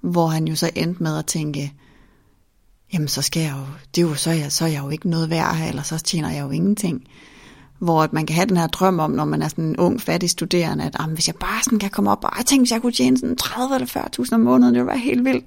hvor 0.01 0.27
han 0.27 0.47
jo 0.47 0.55
så 0.55 0.69
endte 0.75 1.03
med 1.03 1.17
at 1.17 1.25
tænke, 1.25 1.73
jamen 2.93 3.07
så 3.07 3.21
skal 3.21 3.41
jeg 3.41 3.53
jo, 3.57 3.65
det 3.95 4.01
er 4.01 4.07
jo, 4.07 4.15
så, 4.15 4.29
er 4.29 4.33
jeg, 4.33 4.51
så 4.51 4.65
er 4.65 4.69
jeg 4.69 4.83
jo 4.83 4.89
ikke 4.89 5.09
noget 5.09 5.29
værd 5.29 5.55
her, 5.55 5.67
eller 5.67 5.83
så 5.83 5.97
tjener 5.97 6.31
jeg 6.31 6.41
jo 6.41 6.49
ingenting. 6.49 7.07
Hvor 7.79 8.03
at 8.03 8.13
man 8.13 8.25
kan 8.25 8.35
have 8.35 8.45
den 8.45 8.57
her 8.57 8.67
drøm 8.67 8.99
om, 8.99 9.11
når 9.11 9.25
man 9.25 9.41
er 9.41 9.47
sådan 9.47 9.65
en 9.65 9.77
ung, 9.77 10.01
fattig 10.01 10.29
studerende, 10.29 10.83
at 10.83 11.05
hvis 11.05 11.27
jeg 11.27 11.35
bare 11.35 11.63
sådan 11.63 11.79
kan 11.79 11.89
komme 11.89 12.11
op, 12.11 12.23
og 12.23 12.31
jeg 12.37 12.45
tænkte, 12.45 12.61
hvis 12.61 12.71
jeg 12.71 12.81
kunne 12.81 12.91
tjene 12.91 13.17
sådan 13.17 13.35
30 13.35 13.75
eller 13.75 13.87
40.000 13.87 14.33
om 14.33 14.39
måneden, 14.39 14.73
det 14.73 14.79
ville 14.79 14.87
være 14.87 14.97
helt 14.99 15.25
vildt. 15.25 15.45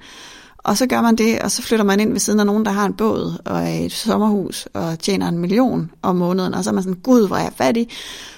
Og 0.69 0.77
så 0.77 0.87
gør 0.87 1.01
man 1.01 1.17
det, 1.17 1.43
og 1.43 1.51
så 1.51 1.63
flytter 1.63 1.85
man 1.85 2.01
ind 2.01 2.13
ved 2.13 2.21
siden 2.21 2.41
af 2.41 2.47
nogen, 2.47 2.65
der 2.65 2.71
har 2.71 2.87
en 2.87 2.95
båd 2.95 3.43
og 3.45 3.85
et 3.85 3.93
sommerhus 3.93 4.69
og 4.75 4.99
tjener 4.99 5.29
en 5.29 5.39
million 5.39 5.91
om 6.03 6.17
måneden, 6.17 6.55
og 6.55 6.65
så 6.65 6.71
er 6.71 6.75
man 6.75 6.83
sådan, 6.83 7.01
gud, 7.01 7.27
hvor 7.27 7.37
er 7.37 7.43
jeg 7.43 7.53
fattig. 7.57 7.89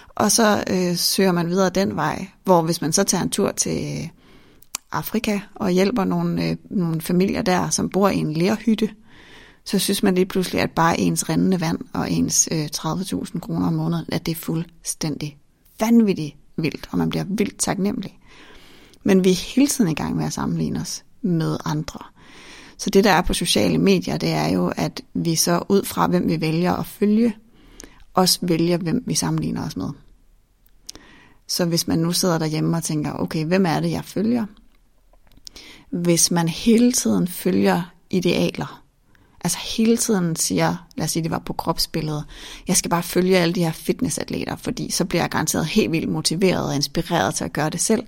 Og 0.08 0.32
så 0.32 0.64
øh, 0.70 0.96
søger 0.96 1.32
man 1.32 1.48
videre 1.48 1.70
den 1.70 1.96
vej, 1.96 2.26
hvor 2.44 2.62
hvis 2.62 2.80
man 2.80 2.92
så 2.92 3.04
tager 3.04 3.22
en 3.22 3.30
tur 3.30 3.52
til 3.52 3.98
øh, 4.00 4.08
Afrika 4.92 5.40
og 5.54 5.70
hjælper 5.70 6.04
nogle, 6.04 6.48
øh, 6.48 6.56
nogle 6.70 7.00
familier 7.00 7.42
der, 7.42 7.70
som 7.70 7.90
bor 7.90 8.08
i 8.08 8.16
en 8.16 8.32
lerhytte, 8.32 8.90
så 9.64 9.78
synes 9.78 10.02
man 10.02 10.14
lige 10.14 10.26
pludselig, 10.26 10.60
at 10.60 10.70
bare 10.70 11.00
ens 11.00 11.28
rendende 11.28 11.60
vand 11.60 11.78
og 11.92 12.10
ens 12.10 12.48
øh, 12.52 12.64
30.000 12.76 13.38
kroner 13.38 13.66
om 13.66 13.72
måneden, 13.72 14.06
at 14.12 14.26
det 14.26 14.32
er 14.32 14.36
fuldstændig 14.36 15.38
vanvittigt 15.80 16.36
vildt, 16.56 16.88
og 16.90 16.98
man 16.98 17.10
bliver 17.10 17.24
vildt 17.28 17.58
taknemmelig. 17.58 18.18
Men 19.04 19.24
vi 19.24 19.30
er 19.30 19.54
hele 19.54 19.68
tiden 19.68 19.90
i 19.90 19.94
gang 19.94 20.16
med 20.16 20.24
at 20.24 20.32
sammenligne 20.32 20.80
os 20.80 21.04
med 21.22 21.56
andre. 21.64 22.09
Så 22.80 22.90
det, 22.90 23.04
der 23.04 23.10
er 23.10 23.22
på 23.22 23.34
sociale 23.34 23.78
medier, 23.78 24.16
det 24.16 24.28
er 24.28 24.48
jo, 24.48 24.72
at 24.76 25.02
vi 25.14 25.36
så 25.36 25.62
ud 25.68 25.84
fra, 25.84 26.06
hvem 26.06 26.28
vi 26.28 26.40
vælger 26.40 26.72
at 26.72 26.86
følge, 26.86 27.36
også 28.14 28.38
vælger, 28.42 28.76
hvem 28.76 29.02
vi 29.06 29.14
sammenligner 29.14 29.66
os 29.66 29.76
med. 29.76 29.88
Så 31.46 31.64
hvis 31.64 31.86
man 31.86 31.98
nu 31.98 32.12
sidder 32.12 32.38
derhjemme 32.38 32.76
og 32.76 32.82
tænker, 32.82 33.12
okay, 33.12 33.44
hvem 33.44 33.66
er 33.66 33.80
det, 33.80 33.90
jeg 33.90 34.04
følger? 34.04 34.46
Hvis 35.90 36.30
man 36.30 36.48
hele 36.48 36.92
tiden 36.92 37.28
følger 37.28 37.92
idealer, 38.10 38.82
altså 39.40 39.58
hele 39.76 39.96
tiden 39.96 40.36
siger, 40.36 40.86
lad 40.96 41.04
os 41.04 41.10
sige, 41.10 41.22
det 41.22 41.30
var 41.30 41.42
på 41.46 41.52
kropsbilledet, 41.52 42.24
jeg 42.68 42.76
skal 42.76 42.90
bare 42.90 43.02
følge 43.02 43.38
alle 43.38 43.54
de 43.54 43.64
her 43.64 43.72
fitnessatleter, 43.72 44.56
fordi 44.56 44.90
så 44.90 45.04
bliver 45.04 45.22
jeg 45.22 45.30
garanteret 45.30 45.66
helt 45.66 45.92
vildt 45.92 46.08
motiveret 46.08 46.68
og 46.68 46.74
inspireret 46.74 47.34
til 47.34 47.44
at 47.44 47.52
gøre 47.52 47.70
det 47.70 47.80
selv. 47.80 48.02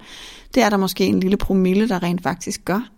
Det 0.54 0.62
er 0.62 0.70
der 0.70 0.76
måske 0.76 1.06
en 1.06 1.20
lille 1.20 1.36
promille, 1.36 1.88
der 1.88 2.02
rent 2.02 2.22
faktisk 2.22 2.64
gør 2.64 2.88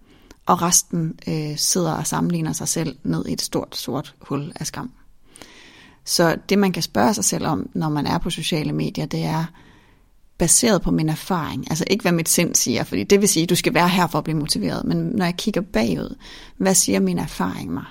og 0.46 0.62
resten 0.62 1.18
øh, 1.28 1.56
sidder 1.56 1.92
og 1.92 2.06
sammenligner 2.06 2.52
sig 2.52 2.68
selv 2.68 2.96
ned 3.04 3.26
i 3.26 3.32
et 3.32 3.42
stort, 3.42 3.76
sort 3.76 4.14
hul 4.20 4.52
af 4.56 4.66
skam. 4.66 4.90
Så 6.04 6.36
det, 6.48 6.58
man 6.58 6.72
kan 6.72 6.82
spørge 6.82 7.14
sig 7.14 7.24
selv 7.24 7.46
om, 7.46 7.70
når 7.74 7.88
man 7.88 8.06
er 8.06 8.18
på 8.18 8.30
sociale 8.30 8.72
medier, 8.72 9.06
det 9.06 9.24
er 9.24 9.44
baseret 10.38 10.82
på 10.82 10.90
min 10.90 11.08
erfaring. 11.08 11.70
Altså 11.70 11.84
ikke, 11.90 12.02
hvad 12.02 12.12
mit 12.12 12.28
sind 12.28 12.54
siger, 12.54 12.84
fordi 12.84 13.04
det 13.04 13.20
vil 13.20 13.28
sige, 13.28 13.42
at 13.42 13.50
du 13.50 13.54
skal 13.54 13.74
være 13.74 13.88
her 13.88 14.06
for 14.06 14.18
at 14.18 14.24
blive 14.24 14.38
motiveret. 14.38 14.84
Men 14.84 14.96
når 14.96 15.24
jeg 15.24 15.36
kigger 15.36 15.60
bagud, 15.60 16.16
hvad 16.56 16.74
siger 16.74 17.00
min 17.00 17.18
erfaring 17.18 17.72
mig? 17.72 17.84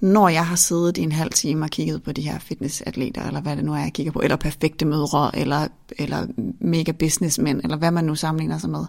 Når 0.00 0.28
jeg 0.28 0.46
har 0.46 0.56
siddet 0.56 0.98
i 0.98 1.02
en 1.02 1.12
halv 1.12 1.32
time 1.32 1.64
og 1.64 1.70
kigget 1.70 2.02
på 2.02 2.12
de 2.12 2.22
her 2.22 2.38
fitnessatleter, 2.38 3.26
eller 3.26 3.40
hvad 3.40 3.56
det 3.56 3.64
nu 3.64 3.74
er, 3.74 3.78
jeg 3.78 3.92
kigger 3.92 4.12
på, 4.12 4.20
eller 4.20 4.36
perfekte 4.36 4.84
mødre, 4.84 5.38
eller, 5.38 5.68
eller 5.98 6.26
mega 6.60 6.92
businessmænd, 6.92 7.60
eller 7.64 7.76
hvad 7.76 7.90
man 7.90 8.04
nu 8.04 8.14
sammenligner 8.14 8.58
sig 8.58 8.70
med. 8.70 8.84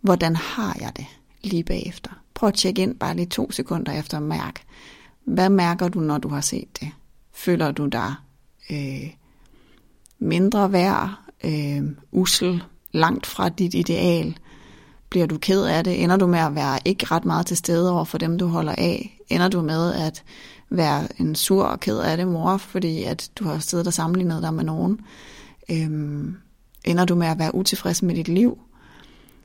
Hvordan 0.00 0.36
har 0.36 0.76
jeg 0.80 0.92
det? 0.96 1.06
Lige 1.44 1.64
bagefter. 1.64 2.10
Prøv 2.34 2.48
at 2.48 2.54
tjekke 2.54 2.82
ind 2.82 2.94
bare 2.98 3.16
lige 3.16 3.26
to 3.26 3.50
sekunder 3.50 3.92
efter 3.92 4.16
at 4.16 4.22
mærke. 4.22 4.60
Hvad 5.24 5.48
mærker 5.48 5.88
du, 5.88 6.00
når 6.00 6.18
du 6.18 6.28
har 6.28 6.40
set 6.40 6.80
det? 6.80 6.88
Føler 7.32 7.72
du 7.72 7.86
dig 7.86 8.14
øh, 8.70 9.10
mindre 10.18 10.72
værd, 10.72 11.14
øh, 11.44 11.82
usel, 12.12 12.62
langt 12.92 13.26
fra 13.26 13.48
dit 13.48 13.74
ideal? 13.74 14.38
Bliver 15.08 15.26
du 15.26 15.38
ked 15.38 15.64
af 15.64 15.84
det? 15.84 16.02
Ender 16.02 16.16
du 16.16 16.26
med 16.26 16.38
at 16.38 16.54
være 16.54 16.78
ikke 16.84 17.06
ret 17.06 17.24
meget 17.24 17.46
til 17.46 17.56
stede 17.56 17.92
over 17.92 18.04
for 18.04 18.18
dem, 18.18 18.38
du 18.38 18.46
holder 18.46 18.74
af? 18.78 19.18
Ender 19.28 19.48
du 19.48 19.62
med 19.62 19.94
at 19.94 20.24
være 20.70 21.08
en 21.20 21.34
sur 21.34 21.64
og 21.64 21.80
ked 21.80 21.98
af 21.98 22.16
det 22.16 22.28
mor, 22.28 22.56
fordi 22.56 23.02
at 23.02 23.30
du 23.36 23.44
har 23.44 23.58
siddet 23.58 23.86
og 23.86 23.92
sammenlignet 23.92 24.42
dig 24.42 24.54
med 24.54 24.64
nogen? 24.64 25.00
Øhm, 25.70 26.36
ender 26.84 27.04
du 27.04 27.14
med 27.14 27.26
at 27.26 27.38
være 27.38 27.54
utilfreds 27.54 28.02
med 28.02 28.14
dit 28.14 28.28
liv? 28.28 28.58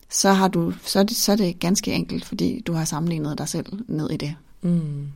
Så, 0.09 0.33
har 0.33 0.47
du, 0.47 0.73
så, 0.85 0.99
er 0.99 1.03
det, 1.03 1.17
så 1.17 1.31
er 1.31 1.35
det 1.35 1.59
ganske 1.59 1.93
enkelt, 1.93 2.25
fordi 2.25 2.63
du 2.67 2.73
har 2.73 2.85
sammenlignet 2.85 3.37
dig 3.37 3.49
selv 3.49 3.65
ned 3.87 4.09
i 4.09 4.17
det. 4.17 4.35
Mm. 4.61 5.07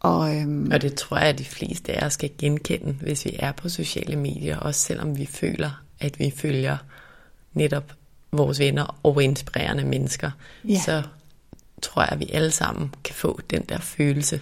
Og, 0.00 0.36
øhm, 0.36 0.70
og 0.72 0.82
det 0.82 0.94
tror 0.94 1.18
jeg, 1.18 1.28
at 1.28 1.38
de 1.38 1.44
fleste 1.44 1.92
af 1.92 2.06
os 2.06 2.12
skal 2.12 2.30
genkende, 2.38 2.92
hvis 2.92 3.24
vi 3.24 3.36
er 3.38 3.52
på 3.52 3.68
sociale 3.68 4.16
medier, 4.16 4.56
også 4.56 4.80
selvom 4.80 5.18
vi 5.18 5.26
føler, 5.26 5.70
at 6.00 6.18
vi 6.18 6.32
følger 6.36 6.76
netop 7.54 7.92
vores 8.32 8.58
venner 8.58 8.98
og 9.02 9.22
inspirerende 9.22 9.84
mennesker, 9.84 10.30
ja. 10.68 10.80
så 10.84 11.02
tror 11.82 12.02
jeg, 12.02 12.12
at 12.12 12.20
vi 12.20 12.30
alle 12.32 12.50
sammen 12.50 12.94
kan 13.04 13.14
få 13.14 13.40
den 13.50 13.62
der 13.68 13.78
følelse. 13.78 14.40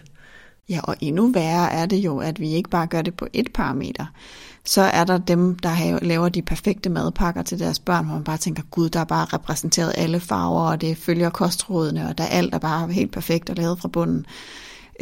Ja, 0.68 0.80
og 0.82 0.96
endnu 1.00 1.32
værre 1.32 1.72
er 1.72 1.86
det 1.86 1.96
jo, 1.96 2.18
at 2.18 2.40
vi 2.40 2.50
ikke 2.50 2.70
bare 2.70 2.86
gør 2.86 3.02
det 3.02 3.14
på 3.14 3.26
et 3.32 3.52
parameter 3.54 4.06
så 4.64 4.82
er 4.82 5.04
der 5.04 5.18
dem, 5.18 5.58
der 5.58 5.98
laver 6.02 6.28
de 6.28 6.42
perfekte 6.42 6.90
madpakker 6.90 7.42
til 7.42 7.58
deres 7.58 7.78
børn, 7.78 8.04
hvor 8.04 8.14
man 8.14 8.24
bare 8.24 8.36
tænker, 8.36 8.62
gud, 8.70 8.88
der 8.88 9.00
er 9.00 9.04
bare 9.04 9.24
repræsenteret 9.24 9.92
alle 9.96 10.20
farver, 10.20 10.70
og 10.70 10.80
det 10.80 10.96
følger 10.96 11.30
kostrådene, 11.30 12.08
og 12.08 12.18
der 12.18 12.24
er 12.24 12.28
alt, 12.28 12.52
der 12.52 12.58
bare 12.58 12.88
er 12.88 12.92
helt 12.92 13.12
perfekt 13.12 13.50
og 13.50 13.56
lavet 13.56 13.78
fra 13.80 13.88
bunden. 13.88 14.26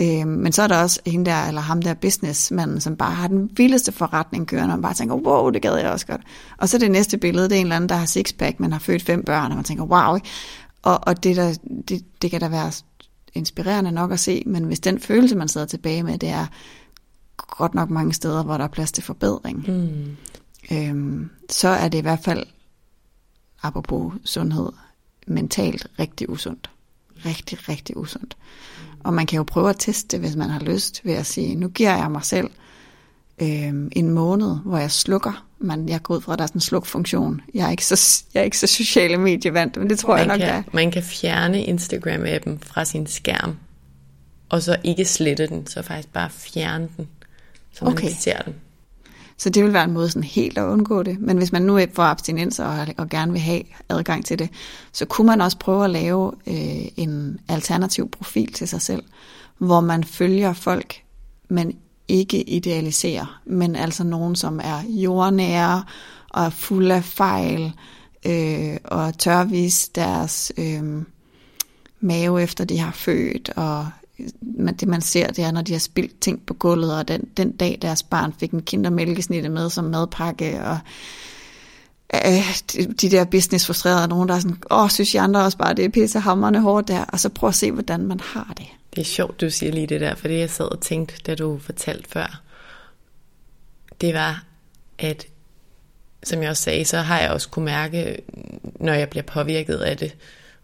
Øh, 0.01 0.27
men 0.27 0.53
så 0.53 0.63
er 0.63 0.67
der 0.67 0.83
også 0.83 1.01
hende 1.07 1.31
der, 1.31 1.47
eller 1.47 1.61
ham 1.61 1.83
der 1.83 1.95
businessmanden, 1.95 2.81
som 2.81 2.97
bare 2.97 3.15
har 3.15 3.29
den 3.29 3.51
vildeste 3.57 3.93
forretning 3.93 4.47
kørende, 4.47 4.73
og 4.73 4.79
man 4.79 4.83
bare 4.83 4.95
tænker, 4.95 5.15
wow, 5.15 5.51
det 5.51 5.63
gad 5.63 5.77
jeg 5.77 5.91
også 5.91 6.07
godt. 6.07 6.21
Og 6.59 6.69
så 6.69 6.79
det 6.79 6.91
næste 6.91 7.19
billede, 7.19 7.49
det 7.49 7.57
er 7.57 7.61
en 7.61 7.67
eller 7.67 7.77
anden, 7.77 7.89
der 7.89 7.97
har 7.97 8.07
sixpack, 8.07 8.61
men 8.61 8.73
har 8.73 8.79
født 8.79 9.03
fem 9.03 9.23
børn, 9.23 9.51
og 9.51 9.57
man 9.57 9.65
tænker, 9.65 9.85
wow. 9.85 10.19
Og, 10.83 11.01
og 11.03 11.25
det, 11.25 11.37
der, 11.37 11.55
det, 11.89 12.05
det 12.23 12.31
kan 12.31 12.41
da 12.41 12.49
være 12.49 12.73
inspirerende 13.35 13.93
nok 13.93 14.13
at 14.13 14.21
se, 14.21 14.43
men 14.47 14.65
hvis 14.65 14.81
den 14.81 15.01
følelse, 15.01 15.37
man 15.37 15.49
sidder 15.49 15.67
tilbage 15.67 16.03
med, 16.03 16.19
det 16.19 16.29
er 16.29 16.47
godt 17.47 17.75
nok 17.75 17.91
mange 17.91 18.13
steder, 18.13 18.43
hvor 18.43 18.57
der 18.57 18.65
er 18.65 18.69
plads 18.69 18.93
til 18.93 19.05
forbedring, 19.05 19.65
mm. 19.69 20.17
øhm, 20.77 21.31
så 21.51 21.69
er 21.69 21.89
det 21.89 21.99
i 21.99 22.03
hvert 22.03 22.21
fald, 22.25 22.47
apropos 23.63 24.13
sundhed, 24.25 24.73
mentalt 25.27 25.87
rigtig 25.99 26.31
usundt. 26.31 26.71
Rigtig, 27.27 27.69
rigtig 27.69 27.97
usundt. 27.97 28.37
Og 29.05 29.15
man 29.15 29.27
kan 29.27 29.37
jo 29.37 29.43
prøve 29.43 29.71
at 29.71 29.77
teste 29.79 30.09
det, 30.17 30.21
hvis 30.21 30.37
man 30.37 30.51
har 30.51 30.61
lyst, 30.61 31.01
ved 31.05 31.13
at 31.15 31.27
sige, 31.27 31.55
nu 31.55 31.69
giver 31.69 31.97
jeg 31.97 32.11
mig 32.11 32.25
selv 32.25 32.51
øh, 33.39 33.73
en 33.93 34.11
måned, 34.11 34.57
hvor 34.65 34.79
jeg 34.79 34.91
slukker. 34.91 35.45
Man, 35.59 35.89
jeg 35.89 36.03
går 36.03 36.15
ud 36.15 36.21
fra, 36.21 36.33
at 36.33 36.39
der 36.39 36.43
er 36.43 36.47
sådan 36.47 36.57
en 36.57 36.61
slukfunktion. 36.61 37.41
Jeg 37.55 37.67
er 37.67 37.71
ikke 37.71 37.87
så, 37.87 38.25
jeg 38.35 38.41
er 38.41 38.45
ikke 38.45 38.59
så 38.59 38.67
sociale 38.67 39.17
medievant, 39.17 39.77
men 39.77 39.91
det 39.91 39.99
tror 39.99 40.17
man 40.17 40.19
jeg 40.19 40.27
nok, 40.27 40.39
kan, 40.39 40.49
er. 40.49 40.63
Man 40.73 40.91
kan 40.91 41.03
fjerne 41.03 41.65
Instagram-appen 41.65 42.59
fra 42.63 42.85
sin 42.85 43.07
skærm, 43.07 43.57
og 44.49 44.63
så 44.63 44.77
ikke 44.85 45.05
slette 45.05 45.47
den, 45.47 45.67
så 45.67 45.83
faktisk 45.83 46.13
bare 46.13 46.31
fjerne 46.31 46.89
den, 46.97 47.09
så 47.79 47.85
man 47.85 47.93
okay. 47.93 48.09
ikke 48.09 48.21
ser 48.21 48.43
den. 48.43 48.55
Så 49.37 49.51
det 49.51 49.65
vil 49.65 49.73
være 49.73 49.85
en 49.85 49.93
måde 49.93 50.09
sådan 50.09 50.25
helt 50.25 50.59
at 50.59 50.65
undgå 50.65 51.03
det. 51.03 51.21
Men 51.21 51.39
hvis 51.39 51.53
man 51.53 51.63
nu 51.63 51.81
får 51.95 52.03
abstinenser 52.03 52.65
og, 52.65 52.87
og 52.97 53.09
gerne 53.09 53.33
vil 53.33 53.41
have 53.41 53.63
adgang 53.89 54.25
til 54.25 54.39
det, 54.39 54.51
så 54.93 55.05
kunne 55.05 55.27
man 55.27 55.41
også 55.41 55.59
prøve 55.59 55.85
at 55.85 55.91
lave 55.91 56.33
øh, 56.47 56.87
en 56.97 57.41
alternativ 57.49 58.11
profil 58.11 58.53
til 58.53 58.69
sig 58.69 58.83
selv, 58.83 59.03
hvor 59.59 59.81
man 59.81 60.05
følger 60.05 60.53
folk, 60.53 61.03
man 61.49 61.77
ikke 62.09 62.43
idealiserer, 62.43 63.41
men 63.47 63.77
altså 63.77 64.05
nogen, 64.05 64.37
som 64.37 64.61
er 64.65 64.83
jordnære 64.89 65.85
og 66.29 66.45
er 66.45 66.51
fuld 66.51 66.91
af 66.91 67.05
fejl 67.05 67.73
øh, 68.27 68.77
og 68.85 69.19
tør 69.19 69.45
vise 69.45 69.91
deres 69.95 70.53
øh, 70.57 71.03
mave 72.01 72.43
efter 72.43 72.65
de 72.65 72.79
har 72.79 72.93
født 72.93 73.51
og 73.57 73.89
man, 74.41 74.75
det 74.75 74.89
man 74.89 75.01
ser, 75.01 75.27
det 75.27 75.45
er, 75.45 75.51
når 75.51 75.63
de 75.63 75.73
har 75.73 75.79
spildt 75.79 76.21
ting 76.21 76.47
på 76.47 76.55
gulvet, 76.55 76.97
og 76.97 77.09
den, 77.09 77.29
den 77.37 77.53
dag 77.53 77.79
deres 77.83 78.03
barn 78.03 78.35
fik 78.41 78.51
en 78.51 78.63
kindermælkesnitte 78.63 79.49
med 79.49 79.71
som 79.71 79.85
madpakke, 79.85 80.65
og 80.65 80.79
øh, 82.15 82.61
de, 82.73 82.85
de 82.85 83.11
der 83.11 83.25
business-frustrerede, 83.25 84.09
nogen 84.09 84.29
der 84.29 84.35
er 84.35 84.39
sådan, 84.39 84.63
åh, 84.71 84.91
synes 84.91 85.15
jeg 85.15 85.25
andre 85.25 85.45
også 85.45 85.59
bare, 85.59 85.75
det 85.75 85.85
er 85.85 85.89
pissehammerende 85.89 86.61
hårdt 86.61 86.89
der, 86.89 87.05
og 87.05 87.21
så 87.21 87.29
prøv 87.29 87.49
at 87.49 87.55
se, 87.55 87.73
hvordan 87.73 88.07
man 88.07 88.21
har 88.21 88.53
det. 88.57 88.67
Det 88.95 89.01
er 89.01 89.05
sjovt, 89.05 89.41
du 89.41 89.51
siger 89.51 89.73
lige 89.73 89.87
det 89.87 90.01
der, 90.01 90.15
for 90.15 90.29
det 90.29 90.39
jeg 90.39 90.51
sad 90.51 90.67
og 90.67 90.81
tænkte, 90.81 91.15
da 91.27 91.35
du 91.35 91.59
fortalte 91.59 92.11
før, 92.11 92.43
det 94.01 94.15
var, 94.15 94.45
at 94.99 95.27
som 96.23 96.43
jeg 96.43 96.51
også 96.51 96.63
sagde, 96.63 96.85
så 96.85 96.99
har 96.99 97.21
jeg 97.21 97.31
også 97.31 97.49
kunne 97.49 97.65
mærke, 97.65 98.23
når 98.81 98.93
jeg 98.93 99.09
bliver 99.09 99.23
påvirket 99.23 99.77
af 99.77 99.97
det, 99.97 100.17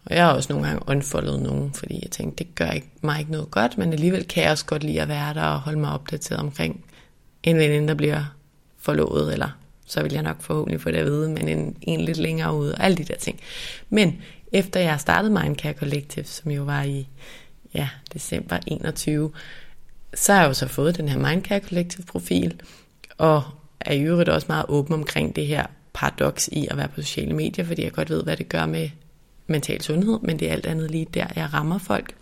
og 0.05 0.15
jeg 0.15 0.25
har 0.25 0.33
også 0.33 0.53
nogle 0.53 0.67
gange 0.67 0.89
unfoldet 0.89 1.41
nogen, 1.41 1.73
fordi 1.73 1.99
jeg 2.01 2.11
tænkte, 2.11 2.43
det 2.43 2.55
gør 2.55 2.69
ikke, 2.69 2.89
mig 3.01 3.19
ikke 3.19 3.31
noget 3.31 3.51
godt, 3.51 3.77
men 3.77 3.93
alligevel 3.93 4.27
kan 4.27 4.43
jeg 4.43 4.51
også 4.51 4.65
godt 4.65 4.83
lide 4.83 5.01
at 5.01 5.07
være 5.07 5.33
der 5.33 5.43
og 5.43 5.59
holde 5.59 5.79
mig 5.79 5.91
opdateret 5.91 6.39
omkring 6.39 6.85
en 7.43 7.57
veninde, 7.57 7.87
der 7.87 7.93
bliver 7.93 8.23
forlovet, 8.77 9.33
eller 9.33 9.49
så 9.85 10.01
vil 10.01 10.13
jeg 10.13 10.23
nok 10.23 10.41
forhåbentlig 10.41 10.81
få 10.81 10.91
det 10.91 10.97
at 10.97 11.05
vide, 11.05 11.29
men 11.29 11.47
en, 11.47 11.77
en 11.81 12.01
lidt 12.01 12.17
længere 12.17 12.55
ude, 12.55 12.75
og 12.75 12.83
alle 12.83 12.97
de 12.97 13.03
der 13.03 13.15
ting. 13.15 13.39
Men 13.89 14.21
efter 14.51 14.79
jeg 14.79 14.99
startede 14.99 15.33
Mindcare 15.33 15.73
Collective, 15.73 16.25
som 16.25 16.51
jo 16.51 16.63
var 16.63 16.83
i 16.83 17.07
ja, 17.73 17.89
december 18.13 18.57
21, 18.67 19.31
så 20.13 20.33
har 20.33 20.41
jeg 20.41 20.47
jo 20.47 20.53
så 20.53 20.67
fået 20.67 20.97
den 20.97 21.09
her 21.09 21.17
Mindcare 21.17 21.59
Collective 21.59 22.05
profil, 22.05 22.61
og 23.17 23.43
er 23.79 23.93
i 23.93 24.01
øvrigt 24.01 24.29
også 24.29 24.47
meget 24.49 24.65
åben 24.69 24.93
omkring 24.93 25.35
det 25.35 25.47
her 25.47 25.65
paradoks 25.93 26.49
i 26.51 26.67
at 26.71 26.77
være 26.77 26.87
på 26.87 27.01
sociale 27.01 27.33
medier, 27.33 27.65
fordi 27.65 27.83
jeg 27.83 27.91
godt 27.91 28.09
ved, 28.09 28.23
hvad 28.23 28.37
det 28.37 28.49
gør 28.49 28.65
med 28.65 28.89
mental 29.47 29.81
sundhed, 29.81 30.19
men 30.21 30.39
det 30.39 30.49
er 30.49 30.53
alt 30.53 30.65
andet 30.65 30.91
lige 30.91 31.07
der, 31.13 31.27
jeg 31.35 31.53
rammer 31.53 31.77
folk 31.77 32.15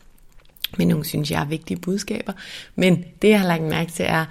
med 0.77 0.85
nogle, 0.85 1.05
synes 1.05 1.31
jeg, 1.31 1.41
er 1.41 1.45
vigtige 1.45 1.79
budskaber. 1.79 2.33
Men 2.75 3.05
det, 3.21 3.29
jeg 3.29 3.39
har 3.39 3.47
lagt 3.47 3.63
mærke 3.63 3.91
til, 3.91 4.05
er, 4.09 4.25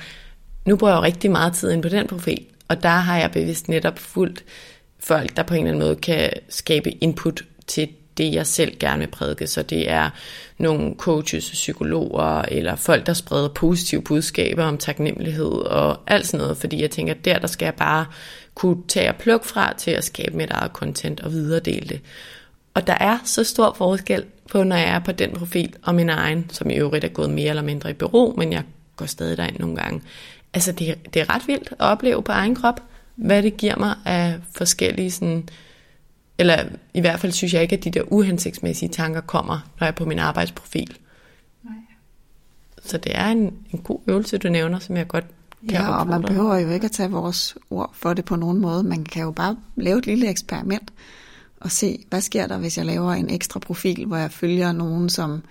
nu 0.65 0.77
bruger 0.77 0.93
jeg 0.93 0.99
jo 0.99 1.03
rigtig 1.03 1.31
meget 1.31 1.53
tid 1.53 1.71
ind 1.71 1.83
på 1.83 1.89
den 1.89 2.07
profil, 2.07 2.47
og 2.69 2.83
der 2.83 2.89
har 2.89 3.19
jeg 3.19 3.31
bevidst 3.31 3.69
netop 3.69 3.99
fuldt 3.99 4.45
folk, 4.99 5.37
der 5.37 5.43
på 5.43 5.55
en 5.55 5.61
eller 5.61 5.71
anden 5.71 5.89
måde 5.89 5.97
kan 5.97 6.31
skabe 6.49 6.91
input 6.91 7.45
til 7.67 7.89
det, 8.17 8.35
jeg 8.35 8.47
selv 8.47 8.79
gerne 8.79 8.99
vil 8.99 9.11
prædike. 9.11 9.47
Så 9.47 9.63
det 9.63 9.91
er 9.91 10.11
nogle 10.59 10.95
coaches, 10.99 11.51
psykologer, 11.51 12.43
eller 12.43 12.77
folk, 12.77 13.07
der 13.07 13.13
spreder 13.13 13.49
positive 13.49 14.03
budskaber 14.03 14.65
om 14.65 14.79
taknemmelighed 14.79 15.51
og 15.51 16.01
alt 16.07 16.27
sådan 16.27 16.43
noget, 16.43 16.57
fordi 16.57 16.83
jeg 16.83 16.91
tænker, 16.91 17.15
der, 17.15 17.39
der 17.39 17.47
skal 17.47 17.67
jeg 17.67 17.75
bare 17.75 18.07
kunne 18.55 18.83
tage 18.89 19.09
og 19.09 19.17
plukke 19.17 19.47
fra 19.47 19.75
til 19.79 19.91
at 19.91 20.05
skabe 20.05 20.37
mit 20.37 20.51
eget 20.51 20.71
content 20.73 21.21
og 21.21 21.33
videredele 21.33 21.89
det. 21.89 22.01
Og 22.75 22.87
der 22.87 22.95
er 23.01 23.19
så 23.25 23.45
stor 23.45 23.75
forskel 23.75 24.25
på, 24.51 24.63
når 24.63 24.77
jeg 24.77 24.89
er 24.89 24.99
på 24.99 25.13
den 25.13 25.33
profil 25.33 25.75
og 25.83 25.95
min 25.95 26.09
egen, 26.09 26.51
som 26.51 26.71
i 26.71 26.75
øvrigt 26.75 27.05
er 27.05 27.09
gået 27.09 27.31
mere 27.31 27.49
eller 27.49 27.63
mindre 27.63 27.91
i 27.91 27.93
bureau, 27.93 28.35
men 28.37 28.53
jeg 28.53 28.63
går 28.97 29.07
stadig 29.07 29.37
derind 29.37 29.59
nogle 29.59 29.77
gange. 29.77 30.03
Altså 30.55 30.73
det, 30.73 31.15
det 31.15 31.23
er 31.23 31.35
ret 31.35 31.49
vildt 31.49 31.69
at 31.71 31.77
opleve 31.79 32.23
på 32.23 32.33
egen 32.33 32.55
krop, 32.55 32.83
hvad 33.15 33.43
det 33.43 33.57
giver 33.57 33.77
mig 33.77 33.95
af 34.05 34.39
forskellige 34.55 35.11
sådan, 35.11 35.49
eller 36.39 36.65
i 36.95 37.01
hvert 37.01 37.21
fald 37.21 37.33
synes 37.33 37.55
jeg 37.55 37.63
ikke, 37.63 37.77
at 37.77 37.85
de 37.85 37.91
der 37.91 38.03
uhensigtsmæssige 38.07 38.89
tanker 38.89 39.21
kommer, 39.21 39.55
når 39.81 39.87
jeg 39.87 39.89
er 39.89 39.97
på 39.97 40.05
min 40.05 40.19
arbejdsprofil. 40.19 40.97
Nej. 41.65 41.75
Så 42.85 42.99
det 42.99 43.13
er 43.15 43.27
en, 43.27 43.55
en 43.71 43.79
god 43.79 44.01
øvelse, 44.07 44.39
du 44.39 44.49
nævner, 44.49 44.79
som 44.79 44.97
jeg 44.97 45.09
godt 45.09 45.25
kan 45.69 45.71
Ja, 45.71 45.99
og 45.99 46.07
man 46.07 46.23
behøver 46.23 46.57
jo 46.59 46.71
ikke 46.71 46.85
at 46.85 46.93
tage 46.93 47.11
vores 47.11 47.57
ord 47.71 47.91
for 47.95 48.15
det 48.15 48.25
på 48.25 48.37
nogen 48.37 48.59
måde. 48.59 48.83
Man 48.83 49.05
kan 49.05 49.23
jo 49.23 49.31
bare 49.31 49.57
lave 49.77 49.99
et 49.99 50.07
lille 50.07 50.29
eksperiment 50.29 50.93
og 51.63 51.71
se, 51.71 52.05
hvad 52.09 52.21
sker 52.21 52.47
der, 52.47 52.59
hvis 52.59 52.79
jeg 52.79 52.87
laver 52.87 53.13
en 53.13 53.31
ekstra 53.31 53.61
profil, 53.61 54.05
hvor 54.05 54.17
jeg 54.17 54.31
følger 54.31 54.73
nogen, 54.73 55.09
som 55.09 55.43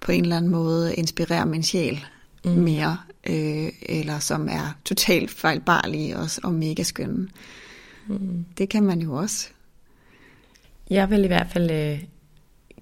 på 0.00 0.12
en 0.12 0.22
eller 0.22 0.36
anden 0.36 0.50
måde 0.50 0.94
inspirerer 0.94 1.44
min 1.44 1.62
sjæl 1.62 2.04
mm. 2.44 2.50
mere, 2.50 2.98
øh, 3.26 3.68
eller 3.82 4.18
som 4.18 4.48
er 4.48 4.76
totalt 4.84 5.30
fejlbarlige 5.30 6.16
og, 6.16 6.28
og 6.42 6.54
mega 6.54 6.82
skønne. 6.82 7.28
Mm. 8.06 8.44
Det 8.58 8.68
kan 8.68 8.82
man 8.82 9.00
jo 9.00 9.14
også. 9.14 9.48
Jeg 10.90 11.10
vil 11.10 11.24
i 11.24 11.26
hvert 11.26 11.46
fald 11.52 11.70
øh, 11.70 11.98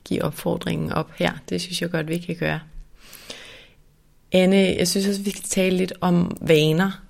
give 0.05 0.23
opfordringen 0.23 0.93
op 0.93 1.13
her. 1.17 1.33
Det 1.49 1.61
synes 1.61 1.83
jeg 1.83 1.91
godt, 1.91 2.09
vi 2.09 2.19
kan 2.19 2.37
gøre. 2.37 2.61
Anne, 4.33 4.57
jeg 4.57 4.89
synes 4.89 5.07
også, 5.07 5.23
vi 5.23 5.31
skal 5.31 5.43
tale 5.43 5.77
lidt 5.77 5.93
om 6.01 6.37
vaner, 6.41 7.03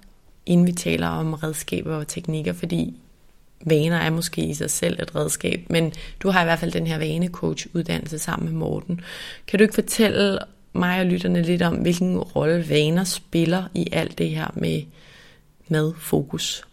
inden 0.47 0.67
vi 0.67 0.73
taler 0.73 1.09
om 1.09 1.35
redskaber 1.35 1.97
og 1.97 2.09
teknikker, 2.09 2.53
fordi 2.53 3.01
vaner 3.67 3.97
er 3.97 4.11
måske 4.11 4.43
i 4.43 4.55
sig 4.55 4.71
selv 4.71 5.03
et 5.03 5.17
redskab, 5.17 5.67
men 5.71 5.93
du 6.21 6.31
har 6.31 6.41
i 6.41 6.45
hvert 6.45 6.59
fald 6.59 6.73
den 6.73 6.87
her 6.87 6.99
vanecoach-uddannelse 6.99 8.19
sammen 8.19 8.49
med 8.49 8.59
Morten. 8.59 9.01
Kan 9.47 9.59
du 9.59 9.63
ikke 9.63 9.75
fortælle 9.75 10.39
mig 10.73 11.01
og 11.01 11.07
lytterne 11.07 11.43
lidt 11.43 11.63
om, 11.63 11.75
hvilken 11.75 12.19
rolle 12.19 12.69
vaner 12.69 13.05
spiller 13.05 13.65
i 13.75 13.89
alt 13.93 14.19
det 14.19 14.31
her 14.31 14.51
med, 14.55 14.83
med 15.69 15.93
fokus? 15.99 16.65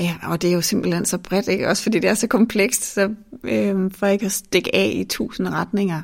Ja, 0.00 0.14
og 0.22 0.42
det 0.42 0.50
er 0.50 0.54
jo 0.54 0.60
simpelthen 0.60 1.04
så 1.04 1.18
bredt, 1.18 1.48
ikke? 1.48 1.68
også 1.68 1.82
fordi 1.82 1.98
det 1.98 2.10
er 2.10 2.14
så 2.14 2.26
komplekst, 2.26 2.94
så 2.94 3.14
øh, 3.44 3.90
for 3.94 4.06
ikke 4.06 4.26
at 4.26 4.32
stikke 4.32 4.74
af 4.74 4.92
i 4.94 5.04
tusind 5.04 5.48
retninger, 5.48 6.02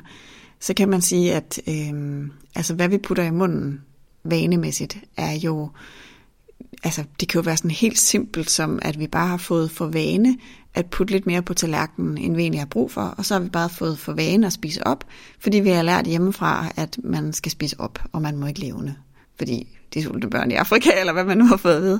så 0.59 0.73
kan 0.73 0.89
man 0.89 1.01
sige, 1.01 1.33
at 1.33 1.59
øh, 1.67 2.23
altså, 2.55 2.73
hvad 2.73 2.89
vi 2.89 2.97
putter 2.97 3.23
i 3.23 3.31
munden 3.31 3.81
vanemæssigt, 4.23 4.97
er 5.17 5.31
jo 5.31 5.69
altså 6.85 7.03
det 7.19 7.27
kan 7.27 7.39
jo 7.39 7.43
være 7.43 7.57
sådan 7.57 7.71
helt 7.71 7.99
simpelt 7.99 8.49
som, 8.51 8.79
at 8.81 8.99
vi 8.99 9.07
bare 9.07 9.27
har 9.27 9.37
fået 9.37 9.71
for 9.71 9.87
vane 9.87 10.37
at 10.73 10.85
putte 10.85 11.13
lidt 11.13 11.25
mere 11.25 11.41
på 11.41 11.53
tallerkenen, 11.53 12.17
end 12.17 12.35
vi 12.35 12.41
egentlig 12.41 12.61
har 12.61 12.65
brug 12.65 12.91
for, 12.91 13.01
og 13.01 13.25
så 13.25 13.33
har 13.33 13.41
vi 13.41 13.49
bare 13.49 13.69
fået 13.69 13.99
for 13.99 14.13
vane 14.13 14.47
at 14.47 14.53
spise 14.53 14.87
op, 14.87 15.03
fordi 15.39 15.59
vi 15.59 15.69
har 15.69 15.81
lært 15.81 16.05
hjemmefra, 16.05 16.67
at 16.75 16.97
man 17.03 17.33
skal 17.33 17.51
spise 17.51 17.79
op, 17.79 17.99
og 18.11 18.21
man 18.21 18.37
må 18.37 18.47
ikke 18.47 18.59
levende, 18.59 18.95
fordi 19.37 19.77
de 19.93 20.03
sultne 20.03 20.29
børn 20.29 20.51
i 20.51 20.53
Afrika, 20.53 20.89
eller 20.99 21.13
hvad 21.13 21.23
man 21.23 21.37
nu 21.37 21.45
har 21.45 21.57
fået 21.57 21.75
at 21.75 21.81
vide, 21.81 21.99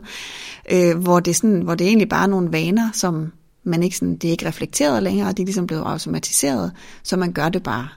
øh, 0.71 0.97
hvor, 0.97 1.19
det 1.19 1.36
sådan, 1.36 1.61
hvor 1.61 1.75
det 1.75 1.88
egentlig 1.88 2.09
bare 2.09 2.23
er 2.23 2.27
nogle 2.27 2.51
vaner, 2.51 2.89
som 2.93 3.31
man 3.63 3.83
ikke 3.83 3.97
sådan, 3.97 4.15
det 4.15 4.27
er 4.27 4.31
ikke 4.31 4.47
reflekteret 4.47 5.03
længere, 5.03 5.29
og 5.29 5.38
de 5.38 5.41
er 5.41 5.45
ligesom 5.45 5.67
blevet 5.67 5.83
automatiseret, 5.83 6.71
så 7.03 7.17
man 7.17 7.31
gør 7.31 7.49
det 7.49 7.63
bare. 7.63 7.88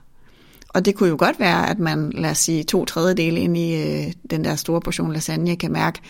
Og 0.68 0.84
det 0.84 0.95
kunne 0.95 1.09
jo 1.09 1.16
godt 1.18 1.41
være, 1.41 1.70
at 1.70 1.78
man, 1.78 2.11
lad 2.11 2.30
os 2.30 2.39
sige, 2.39 2.62
to 2.62 2.84
tredjedele 2.84 3.41
ind 3.41 3.57
i 3.57 3.74
øh, 3.74 4.12
den 4.30 4.45
der 4.45 4.57
store 4.57 4.80
portion 4.80 5.12
lasagne, 5.12 5.57
kan 5.57 5.72
mærke, 5.72 6.01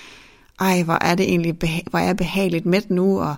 ej, 0.61 0.83
hvor 0.83 0.99
er 1.01 1.15
det 1.15 1.29
egentlig 1.29 1.57
beha- 1.65 1.91
hvor 1.91 1.99
er 1.99 2.05
jeg 2.05 2.17
behageligt 2.17 2.67
med 2.67 2.83
nu, 2.89 3.21
og 3.21 3.35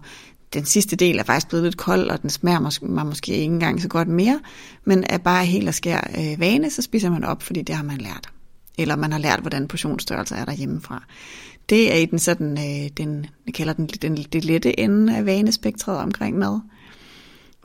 den 0.54 0.64
sidste 0.64 0.96
del 0.96 1.18
er 1.18 1.22
faktisk 1.22 1.48
blevet 1.48 1.64
lidt 1.64 1.76
kold, 1.76 2.10
og 2.10 2.22
den 2.22 2.30
smager 2.30 2.60
måske, 2.60 2.84
man 2.84 3.06
måske 3.06 3.32
ikke 3.32 3.44
engang 3.44 3.82
så 3.82 3.88
godt 3.88 4.08
mere, 4.08 4.40
men 4.84 5.04
er 5.08 5.18
bare 5.18 5.44
helt 5.44 5.68
og 5.68 5.74
skær 5.74 6.00
øh, 6.18 6.40
vane, 6.40 6.70
så 6.70 6.82
spiser 6.82 7.10
man 7.10 7.24
op, 7.24 7.42
fordi 7.42 7.62
det 7.62 7.74
har 7.74 7.84
man 7.84 7.98
lært. 7.98 8.28
Eller 8.78 8.96
man 8.96 9.12
har 9.12 9.18
lært, 9.18 9.40
hvordan 9.40 9.68
portionsstørrelse 9.68 10.34
er 10.34 10.44
derhjemmefra. 10.44 11.04
Det 11.68 11.94
er 11.94 11.96
i 11.96 12.06
den 12.06 12.18
sådan, 12.18 12.58
øh, 12.58 12.90
den, 12.96 13.26
jeg 13.46 13.54
kalder 13.54 13.72
den, 13.72 13.86
den 13.86 14.16
det 14.16 14.44
lette 14.44 14.80
ende 14.80 15.16
af 15.16 15.26
vanespektret 15.26 15.96
omkring 15.96 16.38
mad, 16.38 16.60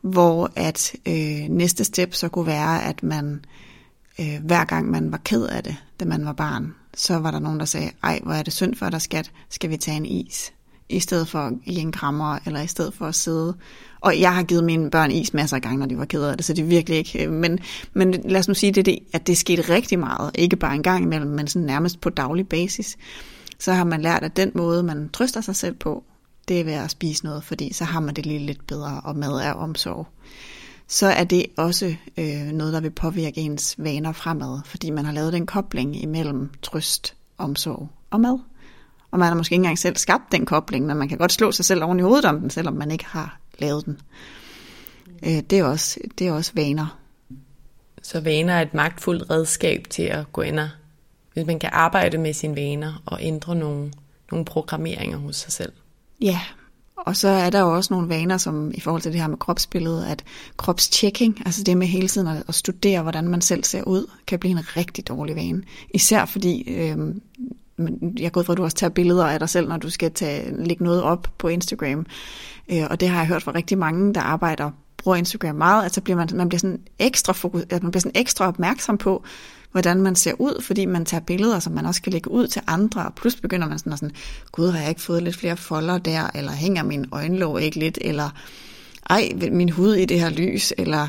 hvor 0.01 0.51
at 0.55 0.95
øh, 1.07 1.49
næste 1.49 1.83
step 1.83 2.13
så 2.13 2.29
kunne 2.29 2.47
være, 2.47 2.83
at 2.83 3.03
man 3.03 3.45
øh, 4.19 4.39
hver 4.43 4.65
gang 4.65 4.91
man 4.91 5.11
var 5.11 5.17
ked 5.17 5.45
af 5.45 5.63
det, 5.63 5.75
da 5.99 6.05
man 6.05 6.25
var 6.25 6.33
barn, 6.33 6.73
så 6.95 7.19
var 7.19 7.31
der 7.31 7.39
nogen, 7.39 7.59
der 7.59 7.65
sagde, 7.65 7.91
ej, 8.03 8.19
hvor 8.23 8.33
er 8.33 8.43
det 8.43 8.53
synd 8.53 8.75
for 8.75 8.89
dig, 8.89 9.01
skat, 9.01 9.31
skal 9.49 9.69
vi 9.69 9.77
tage 9.77 9.97
en 9.97 10.05
is? 10.05 10.51
i 10.89 10.99
stedet 10.99 11.27
for 11.27 11.39
at 11.39 11.53
give 11.65 11.79
en 11.79 11.91
krammer, 11.91 12.39
eller 12.45 12.61
i 12.61 12.67
stedet 12.67 12.93
for 12.93 13.05
at 13.05 13.15
sidde. 13.15 13.55
Og 14.01 14.19
jeg 14.19 14.35
har 14.35 14.43
givet 14.43 14.63
mine 14.63 14.91
børn 14.91 15.11
is 15.11 15.33
masser 15.33 15.55
af 15.55 15.61
gange, 15.61 15.77
når 15.77 15.85
de 15.85 15.97
var 15.97 16.05
kede 16.05 16.31
af 16.31 16.37
det, 16.37 16.45
så 16.45 16.53
det 16.53 16.61
er 16.61 16.67
virkelig 16.67 16.97
ikke... 16.97 17.25
Øh, 17.25 17.31
men, 17.31 17.59
men 17.93 18.11
lad 18.25 18.39
os 18.39 18.47
nu 18.47 18.53
sige, 18.53 18.71
det, 18.71 18.85
det, 18.85 18.99
at 19.13 19.27
det 19.27 19.37
skete 19.37 19.61
rigtig 19.73 19.99
meget. 19.99 20.31
Ikke 20.35 20.55
bare 20.55 20.75
en 20.75 20.83
gang 20.83 21.03
imellem, 21.03 21.31
men 21.31 21.47
sådan 21.47 21.65
nærmest 21.65 22.01
på 22.01 22.09
daglig 22.09 22.47
basis. 22.47 22.97
Så 23.59 23.73
har 23.73 23.83
man 23.83 24.01
lært, 24.01 24.23
at 24.23 24.37
den 24.37 24.51
måde, 24.55 24.83
man 24.83 25.09
trøster 25.09 25.41
sig 25.41 25.55
selv 25.55 25.75
på, 25.75 26.03
det 26.47 26.59
er 26.59 26.63
ved 26.63 26.73
at 26.73 26.91
spise 26.91 27.25
noget, 27.25 27.43
fordi 27.43 27.73
så 27.73 27.83
har 27.83 27.99
man 27.99 28.15
det 28.15 28.25
lige 28.25 28.39
lidt 28.39 28.67
bedre, 28.67 29.01
og 29.03 29.15
mad 29.15 29.31
er 29.31 29.53
omsorg. 29.53 30.07
Så 30.87 31.07
er 31.07 31.23
det 31.23 31.45
også 31.57 31.95
øh, 32.17 32.45
noget, 32.51 32.73
der 32.73 32.79
vil 32.79 32.91
påvirke 32.91 33.41
ens 33.41 33.75
vaner 33.77 34.11
fremad, 34.11 34.59
fordi 34.65 34.89
man 34.89 35.05
har 35.05 35.13
lavet 35.13 35.33
den 35.33 35.45
kobling 35.45 36.03
imellem 36.03 36.49
trøst, 36.61 37.15
omsorg 37.37 37.89
og 38.09 38.21
mad. 38.21 38.39
Og 39.11 39.19
man 39.19 39.27
har 39.27 39.35
måske 39.35 39.53
ikke 39.53 39.61
engang 39.61 39.79
selv 39.79 39.97
skabt 39.97 40.31
den 40.31 40.45
kobling, 40.45 40.85
men 40.85 40.97
man 40.97 41.09
kan 41.09 41.17
godt 41.17 41.31
slå 41.31 41.51
sig 41.51 41.65
selv 41.65 41.83
oven 41.83 41.99
i 41.99 42.01
hovedet 42.01 42.25
om 42.25 42.39
den, 42.39 42.49
selvom 42.49 42.73
man 42.73 42.91
ikke 42.91 43.05
har 43.05 43.39
lavet 43.59 43.85
den. 43.85 44.01
Øh, 45.25 45.41
det, 45.49 45.53
er 45.53 45.63
også, 45.63 45.99
det 46.19 46.27
er 46.27 46.31
også 46.31 46.51
vaner. 46.55 46.99
Så 48.01 48.19
vaner 48.19 48.53
er 48.53 48.61
et 48.61 48.73
magtfuldt 48.73 49.29
redskab 49.29 49.87
til 49.89 50.03
at 50.03 50.33
gå 50.33 50.41
ind 50.41 50.59
og, 50.59 50.69
hvis 51.33 51.45
man 51.45 51.59
kan 51.59 51.69
arbejde 51.73 52.17
med 52.17 52.33
sine 52.33 52.55
vaner 52.55 53.03
og 53.05 53.17
ændre 53.21 53.55
nogle, 53.55 53.93
nogle 54.31 54.45
programmeringer 54.45 55.17
hos 55.17 55.35
sig 55.35 55.51
selv. 55.51 55.71
Ja, 56.21 56.41
og 56.97 57.15
så 57.15 57.27
er 57.27 57.49
der 57.49 57.59
jo 57.59 57.75
også 57.75 57.93
nogle 57.93 58.09
vaner, 58.09 58.37
som 58.37 58.71
i 58.73 58.79
forhold 58.79 59.01
til 59.01 59.11
det 59.11 59.21
her 59.21 59.27
med 59.27 59.37
kropsbilledet, 59.37 60.05
at 60.05 60.23
kropschecking, 60.57 61.41
altså 61.45 61.63
det 61.63 61.77
med 61.77 61.87
hele 61.87 62.07
tiden 62.07 62.27
at 62.47 62.55
studere, 62.55 63.01
hvordan 63.01 63.27
man 63.27 63.41
selv 63.41 63.63
ser 63.63 63.83
ud, 63.83 64.11
kan 64.27 64.39
blive 64.39 64.51
en 64.51 64.77
rigtig 64.77 65.07
dårlig 65.07 65.35
vane. 65.35 65.63
Især 65.93 66.25
fordi, 66.25 66.61
øh, 66.61 66.97
jeg 68.19 68.25
er 68.25 68.29
gået 68.29 68.45
fra, 68.45 68.53
at 68.53 68.57
du 68.57 68.63
også 68.63 68.77
tager 68.77 68.91
billeder 68.91 69.25
af 69.25 69.39
dig 69.39 69.49
selv, 69.49 69.67
når 69.67 69.77
du 69.77 69.89
skal 69.89 70.11
tage, 70.11 70.65
lægge 70.65 70.83
noget 70.83 71.03
op 71.03 71.27
på 71.37 71.47
Instagram. 71.47 72.05
Øh, 72.71 72.83
og 72.89 72.99
det 72.99 73.09
har 73.09 73.17
jeg 73.17 73.27
hørt 73.27 73.43
fra 73.43 73.51
rigtig 73.55 73.77
mange, 73.77 74.13
der 74.13 74.21
arbejder 74.21 74.71
bruger 75.05 75.17
Instagram 75.17 75.55
meget, 75.55 75.85
at 75.85 75.93
så 75.93 76.01
bliver 76.01 76.17
man, 76.17 76.29
man 76.33 76.49
bliver 76.49 76.59
sådan 76.59 76.79
ekstra 76.99 77.33
fokus, 77.33 77.61
at 77.69 77.83
man 77.83 77.91
bliver 77.91 78.01
sådan 78.01 78.21
ekstra 78.21 78.47
opmærksom 78.47 78.97
på, 78.97 79.23
hvordan 79.75 80.01
man 80.01 80.15
ser 80.15 80.33
ud, 80.41 80.61
fordi 80.61 80.85
man 80.85 81.05
tager 81.05 81.21
billeder, 81.21 81.59
som 81.59 81.73
man 81.73 81.85
også 81.85 82.01
kan 82.01 82.13
lægge 82.13 82.31
ud 82.31 82.47
til 82.47 82.61
andre, 82.67 83.05
og 83.05 83.13
pludselig 83.13 83.41
begynder 83.41 83.67
man 83.67 83.79
sådan 83.79 83.93
at 83.93 83.99
sådan, 83.99 84.15
gud, 84.51 84.71
har 84.71 84.79
jeg 84.79 84.89
ikke 84.89 85.01
fået 85.01 85.23
lidt 85.23 85.35
flere 85.35 85.57
folder 85.57 85.97
der, 85.97 86.29
eller 86.35 86.51
hænger 86.51 86.83
min 86.83 87.05
øjenlåg 87.11 87.61
ikke 87.61 87.79
lidt, 87.79 87.97
eller 88.01 88.29
ej, 89.09 89.31
min 89.51 89.69
hud 89.69 89.93
i 89.93 90.05
det 90.05 90.19
her 90.19 90.29
lys, 90.29 90.73
eller 90.77 91.07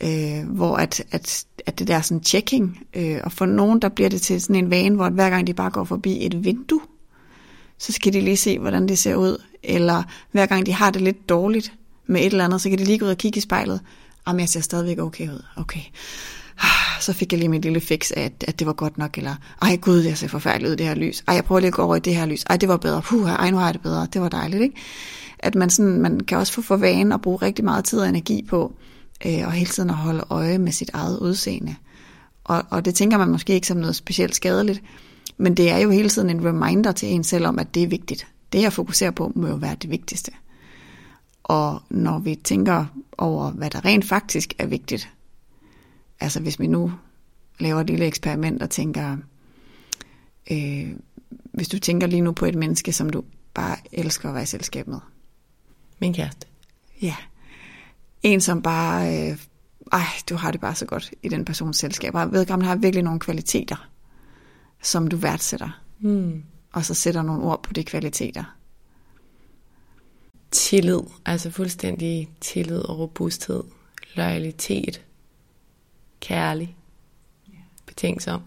øh, 0.00 0.48
hvor 0.48 0.76
at, 0.76 1.04
at, 1.10 1.44
at 1.66 1.78
det 1.78 1.88
der 1.88 2.00
sådan 2.00 2.24
checking, 2.24 2.78
øh, 2.94 3.20
og 3.24 3.32
for 3.32 3.46
nogen, 3.46 3.82
der 3.82 3.88
bliver 3.88 4.10
det 4.10 4.22
til 4.22 4.40
sådan 4.40 4.56
en 4.56 4.70
vane, 4.70 4.96
hvor 4.96 5.04
at 5.04 5.12
hver 5.12 5.30
gang 5.30 5.46
de 5.46 5.54
bare 5.54 5.70
går 5.70 5.84
forbi 5.84 6.26
et 6.26 6.44
vindue, 6.44 6.80
så 7.78 7.92
skal 7.92 8.12
de 8.12 8.20
lige 8.20 8.36
se, 8.36 8.58
hvordan 8.58 8.88
det 8.88 8.98
ser 8.98 9.14
ud, 9.14 9.42
eller 9.62 10.02
hver 10.32 10.46
gang 10.46 10.66
de 10.66 10.72
har 10.72 10.90
det 10.90 11.02
lidt 11.02 11.28
dårligt 11.28 11.72
med 12.06 12.20
et 12.20 12.26
eller 12.26 12.44
andet, 12.44 12.60
så 12.60 12.68
kan 12.68 12.78
de 12.78 12.84
lige 12.84 12.98
gå 12.98 13.04
ud 13.04 13.10
og 13.10 13.18
kigge 13.18 13.38
i 13.38 13.40
spejlet, 13.40 13.80
om 14.24 14.40
jeg 14.40 14.48
ser 14.48 14.60
stadigvæk 14.60 14.98
okay 14.98 15.28
ud, 15.28 15.42
okay. 15.56 15.82
Ah 16.58 16.91
så 17.02 17.12
fik 17.12 17.32
jeg 17.32 17.38
lige 17.38 17.48
mit 17.48 17.62
lille 17.62 17.80
fix 17.80 18.10
af, 18.10 18.22
at, 18.22 18.44
at 18.48 18.58
det 18.58 18.66
var 18.66 18.72
godt 18.72 18.98
nok, 18.98 19.18
eller 19.18 19.34
ej 19.62 19.76
gud, 19.76 19.98
jeg 19.98 20.18
ser 20.18 20.28
forfærdeligt 20.28 20.68
ud 20.68 20.72
i 20.72 20.76
det 20.76 20.86
her 20.86 20.94
lys, 20.94 21.24
ej 21.28 21.34
jeg 21.34 21.44
prøver 21.44 21.60
lige 21.60 21.68
at 21.68 21.74
gå 21.74 21.82
over 21.82 21.96
i 21.96 22.00
det 22.00 22.14
her 22.14 22.26
lys, 22.26 22.44
ej 22.44 22.56
det 22.56 22.68
var 22.68 22.76
bedre, 22.76 23.02
puh, 23.02 23.30
ej 23.30 23.50
nu 23.50 23.56
har 23.56 23.64
jeg 23.64 23.74
det 23.74 23.82
bedre, 23.82 24.06
det 24.12 24.20
var 24.20 24.28
dejligt, 24.28 24.62
ikke? 24.62 24.76
At 25.38 25.54
man, 25.54 25.70
sådan, 25.70 26.00
man 26.00 26.20
kan 26.20 26.38
også 26.38 26.52
få 26.52 26.62
for 26.62 26.76
vane 26.76 27.14
at 27.14 27.20
bruge 27.22 27.36
rigtig 27.36 27.64
meget 27.64 27.84
tid 27.84 27.98
og 27.98 28.08
energi 28.08 28.46
på, 28.48 28.72
øh, 29.26 29.46
og 29.46 29.52
hele 29.52 29.70
tiden 29.70 29.90
at 29.90 29.96
holde 29.96 30.24
øje 30.30 30.58
med 30.58 30.72
sit 30.72 30.90
eget 30.92 31.18
udseende. 31.18 31.74
Og, 32.44 32.62
og 32.70 32.84
det 32.84 32.94
tænker 32.94 33.18
man 33.18 33.28
måske 33.28 33.54
ikke 33.54 33.66
som 33.66 33.76
noget 33.76 33.96
specielt 33.96 34.34
skadeligt, 34.34 34.82
men 35.36 35.54
det 35.54 35.70
er 35.70 35.78
jo 35.78 35.90
hele 35.90 36.08
tiden 36.08 36.30
en 36.30 36.44
reminder 36.44 36.92
til 36.92 37.08
en 37.08 37.24
selv 37.24 37.46
om, 37.46 37.58
at 37.58 37.74
det 37.74 37.82
er 37.82 37.86
vigtigt. 37.86 38.26
Det 38.52 38.62
jeg 38.62 38.72
fokuserer 38.72 39.10
på, 39.10 39.32
må 39.34 39.48
jo 39.48 39.54
være 39.54 39.76
det 39.82 39.90
vigtigste. 39.90 40.32
Og 41.42 41.82
når 41.90 42.18
vi 42.18 42.34
tænker 42.34 42.84
over, 43.18 43.50
hvad 43.50 43.70
der 43.70 43.84
rent 43.84 44.04
faktisk 44.04 44.54
er 44.58 44.66
vigtigt, 44.66 45.10
altså 46.22 46.40
hvis 46.40 46.60
vi 46.60 46.66
nu 46.66 46.92
laver 47.60 47.80
et 47.80 47.86
lille 47.86 48.06
eksperiment 48.06 48.62
og 48.62 48.70
tænker, 48.70 49.16
øh, 50.50 50.90
hvis 51.52 51.68
du 51.68 51.78
tænker 51.78 52.06
lige 52.06 52.22
nu 52.22 52.32
på 52.32 52.46
et 52.46 52.54
menneske, 52.54 52.92
som 52.92 53.10
du 53.10 53.24
bare 53.54 53.76
elsker 53.92 54.28
at 54.28 54.34
være 54.34 54.42
i 54.42 54.46
selskab 54.46 54.86
med. 54.86 54.98
Min 55.98 56.14
kæreste. 56.14 56.46
Ja. 57.02 57.16
En, 58.22 58.40
som 58.40 58.62
bare, 58.62 59.30
øh, 59.30 59.38
ej, 59.92 60.06
du 60.28 60.36
har 60.36 60.50
det 60.50 60.60
bare 60.60 60.74
så 60.74 60.86
godt 60.86 61.10
i 61.22 61.28
den 61.28 61.44
persons 61.44 61.76
selskab. 61.76 62.14
Og 62.14 62.32
vedkommende 62.32 62.68
har 62.68 62.76
virkelig 62.76 63.04
nogle 63.04 63.20
kvaliteter, 63.20 63.88
som 64.82 65.08
du 65.08 65.16
værdsætter. 65.16 65.82
Mm. 66.00 66.42
Og 66.72 66.84
så 66.84 66.94
sætter 66.94 67.22
nogle 67.22 67.42
ord 67.42 67.62
på 67.62 67.72
de 67.72 67.84
kvaliteter. 67.84 68.44
Tillid, 70.50 71.00
altså 71.24 71.50
fuldstændig 71.50 72.28
tillid 72.40 72.78
og 72.78 72.98
robusthed, 72.98 73.62
loyalitet, 74.14 75.02
kærlig, 76.22 76.76
betænksom. 77.86 78.40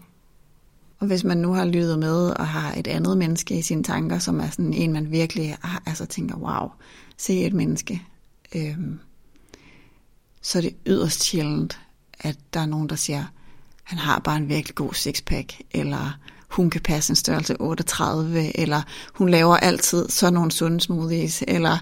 Og 0.98 1.06
hvis 1.06 1.24
man 1.24 1.36
nu 1.36 1.52
har 1.52 1.64
lyttet 1.64 1.98
med 1.98 2.30
og 2.30 2.48
har 2.48 2.74
et 2.74 2.86
andet 2.86 3.18
menneske 3.18 3.58
i 3.58 3.62
sine 3.62 3.82
tanker, 3.82 4.18
som 4.18 4.40
er 4.40 4.50
sådan 4.50 4.72
en, 4.72 4.92
man 4.92 5.10
virkelig 5.10 5.56
altså 5.86 6.06
tænker, 6.06 6.36
wow, 6.36 6.68
se 7.16 7.44
et 7.44 7.52
menneske, 7.52 8.02
øhm, 8.54 8.98
så 10.42 10.58
er 10.58 10.62
det 10.62 10.74
yderst 10.86 11.24
sjældent, 11.24 11.80
at 12.20 12.38
der 12.54 12.60
er 12.60 12.66
nogen, 12.66 12.88
der 12.88 12.96
siger, 12.96 13.24
han 13.82 13.98
har 13.98 14.18
bare 14.18 14.36
en 14.36 14.48
virkelig 14.48 14.74
god 14.74 14.94
sixpack, 14.94 15.60
eller 15.70 16.18
hun 16.48 16.70
kan 16.70 16.80
passe 16.80 17.10
en 17.10 17.16
størrelse 17.16 17.60
38, 17.60 18.60
eller 18.60 18.82
hun 19.14 19.28
laver 19.28 19.56
altid 19.56 20.08
sådan 20.08 20.34
nogle 20.34 20.52
sunde 20.52 20.80
smoothies, 20.80 21.44
eller 21.48 21.78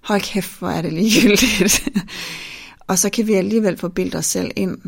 hold 0.00 0.20
kæft, 0.20 0.58
hvor 0.58 0.68
er 0.68 0.82
det 0.82 0.92
ligegyldigt. 0.92 1.88
og 2.88 2.98
så 2.98 3.10
kan 3.10 3.26
vi 3.26 3.34
alligevel 3.34 3.78
forbilde 3.78 4.18
os 4.18 4.26
selv 4.26 4.50
ind, 4.56 4.78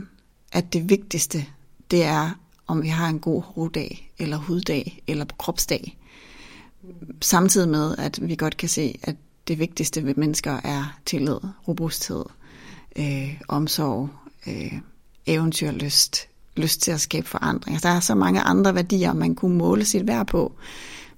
at 0.52 0.72
det 0.72 0.90
vigtigste, 0.90 1.46
det 1.90 2.04
er, 2.04 2.30
om 2.66 2.82
vi 2.82 2.88
har 2.88 3.08
en 3.08 3.18
god 3.18 3.42
hoveddag, 3.42 4.12
eller 4.18 4.36
huddag, 4.36 5.02
eller 5.06 5.24
kropsdag. 5.38 5.98
Samtidig 7.20 7.68
med, 7.68 7.96
at 7.98 8.28
vi 8.28 8.36
godt 8.36 8.56
kan 8.56 8.68
se, 8.68 8.98
at 9.02 9.16
det 9.48 9.58
vigtigste 9.58 10.04
ved 10.04 10.14
mennesker 10.14 10.60
er 10.64 10.98
tillid, 11.06 11.38
robusthed, 11.68 12.24
øh, 12.96 13.40
omsorg, 13.48 14.08
øh, 14.46 14.72
eventyrlyst, 15.26 16.28
lyst 16.56 16.80
til 16.82 16.90
at 16.90 17.00
skabe 17.00 17.28
forandring. 17.28 17.74
Altså, 17.74 17.88
der 17.88 17.94
er 17.94 18.00
så 18.00 18.14
mange 18.14 18.40
andre 18.40 18.74
værdier, 18.74 19.12
man 19.12 19.34
kunne 19.34 19.56
måle 19.56 19.84
sit 19.84 20.06
værd 20.06 20.26
på, 20.26 20.52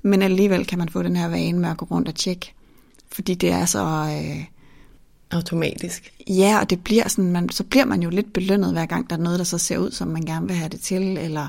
men 0.02 0.22
alligevel 0.22 0.66
kan 0.66 0.78
man 0.78 0.88
få 0.88 1.02
den 1.02 1.16
her 1.16 1.28
vane 1.28 1.58
med 1.58 1.68
at 1.68 1.76
gå 1.76 1.86
rundt 1.90 2.08
og 2.08 2.14
tjekke, 2.14 2.54
fordi 3.12 3.34
det 3.34 3.50
er 3.50 3.64
så... 3.64 3.84
Øh, 4.24 4.44
Automatisk. 5.30 6.12
Ja, 6.28 6.58
og 6.60 6.70
det 6.70 6.84
bliver 6.84 7.08
sådan, 7.08 7.32
man, 7.32 7.48
så 7.48 7.64
bliver 7.64 7.84
man 7.84 8.02
jo 8.02 8.10
lidt 8.10 8.32
belønnet 8.32 8.72
hver 8.72 8.86
gang, 8.86 9.10
der 9.10 9.16
er 9.16 9.20
noget, 9.20 9.38
der 9.38 9.44
så 9.44 9.58
ser 9.58 9.78
ud, 9.78 9.90
som 9.90 10.08
man 10.08 10.22
gerne 10.22 10.46
vil 10.46 10.56
have 10.56 10.68
det 10.68 10.80
til, 10.80 11.18
eller, 11.18 11.48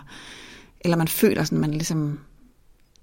eller 0.82 0.98
man 0.98 1.08
føler 1.08 1.44
sådan, 1.44 1.58
man 1.58 1.72
ligesom, 1.72 2.20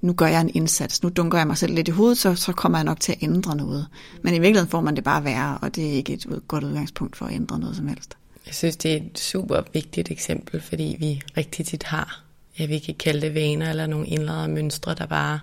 nu 0.00 0.12
gør 0.12 0.26
jeg 0.26 0.40
en 0.40 0.50
indsats, 0.54 1.02
nu 1.02 1.08
dunker 1.08 1.38
jeg 1.38 1.46
mig 1.46 1.56
selv 1.56 1.74
lidt 1.74 1.88
i 1.88 1.90
hovedet, 1.90 2.18
så, 2.18 2.34
så 2.34 2.52
kommer 2.52 2.78
jeg 2.78 2.84
nok 2.84 3.00
til 3.00 3.12
at 3.12 3.22
ændre 3.22 3.56
noget. 3.56 3.86
Men 4.22 4.34
i 4.34 4.38
virkeligheden 4.38 4.70
får 4.70 4.80
man 4.80 4.96
det 4.96 5.04
bare 5.04 5.24
værre, 5.24 5.58
og 5.62 5.76
det 5.76 5.88
er 5.88 5.92
ikke 5.92 6.12
et 6.12 6.26
godt 6.48 6.64
udgangspunkt 6.64 7.16
for 7.16 7.26
at 7.26 7.34
ændre 7.34 7.58
noget 7.58 7.76
som 7.76 7.88
helst. 7.88 8.16
Jeg 8.46 8.54
synes, 8.54 8.76
det 8.76 8.92
er 8.92 8.96
et 8.96 9.18
super 9.18 9.62
vigtigt 9.72 10.10
eksempel, 10.10 10.60
fordi 10.60 10.96
vi 10.98 11.22
rigtig 11.36 11.66
tit 11.66 11.82
har, 11.82 12.22
jeg 12.58 12.68
vil 12.68 12.74
ikke 12.74 12.94
kalde 12.94 13.20
det 13.20 13.34
vaner, 13.34 13.70
eller 13.70 13.86
nogle 13.86 14.06
indlejrede 14.06 14.48
mønstre, 14.48 14.94
der 14.94 15.06
bare 15.06 15.40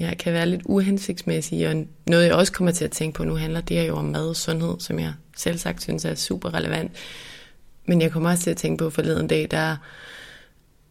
ja, 0.00 0.14
kan 0.18 0.32
være 0.32 0.46
lidt 0.46 0.62
uhensigtsmæssige. 0.64 1.68
Og 1.68 1.86
noget, 2.06 2.24
jeg 2.24 2.34
også 2.34 2.52
kommer 2.52 2.72
til 2.72 2.84
at 2.84 2.90
tænke 2.90 3.16
på 3.16 3.24
nu, 3.24 3.36
handler 3.36 3.60
det 3.60 3.76
her 3.76 3.84
jo 3.84 3.96
om 3.96 4.04
mad 4.04 4.28
og 4.28 4.36
sundhed, 4.36 4.74
som 4.78 4.98
jeg 4.98 5.12
selv 5.36 5.58
sagt 5.58 5.82
synes 5.82 6.04
er 6.04 6.14
super 6.14 6.54
relevant. 6.54 6.92
Men 7.86 8.00
jeg 8.00 8.10
kommer 8.10 8.30
også 8.30 8.42
til 8.42 8.50
at 8.50 8.56
tænke 8.56 8.84
på 8.84 8.90
forleden 8.90 9.26
dag, 9.26 9.48
der 9.50 9.76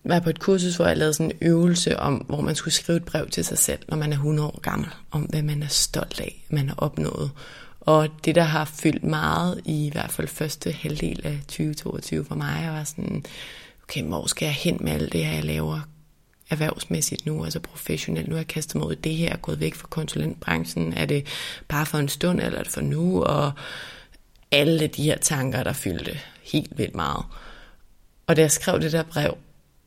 var 0.03 0.15
jeg 0.15 0.23
på 0.23 0.29
et 0.29 0.39
kursus, 0.39 0.75
hvor 0.75 0.87
jeg 0.87 0.97
lavede 0.97 1.13
sådan 1.13 1.31
en 1.31 1.37
øvelse 1.41 1.99
om, 1.99 2.15
hvor 2.15 2.41
man 2.41 2.55
skulle 2.55 2.73
skrive 2.73 2.97
et 2.97 3.05
brev 3.05 3.29
til 3.29 3.45
sig 3.45 3.57
selv, 3.57 3.79
når 3.87 3.97
man 3.97 4.11
er 4.11 4.15
100 4.15 4.47
år 4.47 4.59
gammel, 4.59 4.87
om 5.11 5.21
hvad 5.21 5.41
man 5.41 5.63
er 5.63 5.67
stolt 5.67 6.21
af, 6.21 6.45
man 6.49 6.67
har 6.67 6.75
opnået. 6.77 7.31
Og 7.79 8.07
det, 8.25 8.35
der 8.35 8.43
har 8.43 8.65
fyldt 8.65 9.03
meget 9.03 9.61
i 9.65 9.87
i 9.87 9.89
hvert 9.89 10.11
fald 10.11 10.27
første 10.27 10.71
halvdel 10.71 11.21
af 11.23 11.39
2022 11.47 12.25
for 12.25 12.35
mig, 12.35 12.69
var 12.71 12.83
sådan, 12.83 13.25
okay, 13.83 14.03
hvor 14.03 14.27
skal 14.27 14.45
jeg 14.45 14.53
hen 14.53 14.77
med 14.81 14.91
alt 14.91 15.13
det 15.13 15.25
her, 15.25 15.33
jeg 15.33 15.45
laver? 15.45 15.79
Erhvervsmæssigt 16.49 17.25
nu, 17.25 17.43
altså 17.43 17.59
professionelt. 17.59 18.27
Nu 18.27 18.35
er 18.35 18.39
jeg 18.39 18.47
kastet 18.47 18.75
mig 18.75 18.87
ud 18.87 18.93
i 18.93 19.01
det 19.03 19.15
her, 19.15 19.37
gået 19.37 19.59
væk 19.59 19.75
fra 19.75 19.87
konsulentbranchen. 19.87 20.93
Er 20.93 21.05
det 21.05 21.27
bare 21.67 21.85
for 21.85 21.97
en 21.97 22.09
stund, 22.09 22.39
eller 22.39 22.59
er 22.59 22.63
det 22.63 22.71
for 22.71 22.81
nu? 22.81 23.23
Og 23.23 23.51
alle 24.51 24.87
de 24.87 25.03
her 25.03 25.17
tanker, 25.17 25.63
der 25.63 25.73
fyldte 25.73 26.19
helt 26.43 26.77
vildt 26.77 26.95
meget. 26.95 27.25
Og 28.27 28.35
da 28.35 28.41
jeg 28.41 28.51
skrev 28.51 28.81
det 28.81 28.91
der 28.91 29.03
brev, 29.03 29.37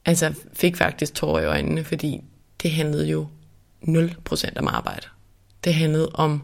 altså 0.04 0.34
fik 0.52 0.76
faktisk 0.76 1.14
tårer 1.14 1.42
i 1.42 1.46
øjnene, 1.46 1.84
fordi 1.84 2.20
det 2.62 2.70
handlede 2.70 3.08
jo 3.08 3.26
0% 3.82 4.58
om 4.58 4.68
arbejde. 4.68 5.06
Det 5.64 5.74
handlede 5.74 6.08
om, 6.14 6.42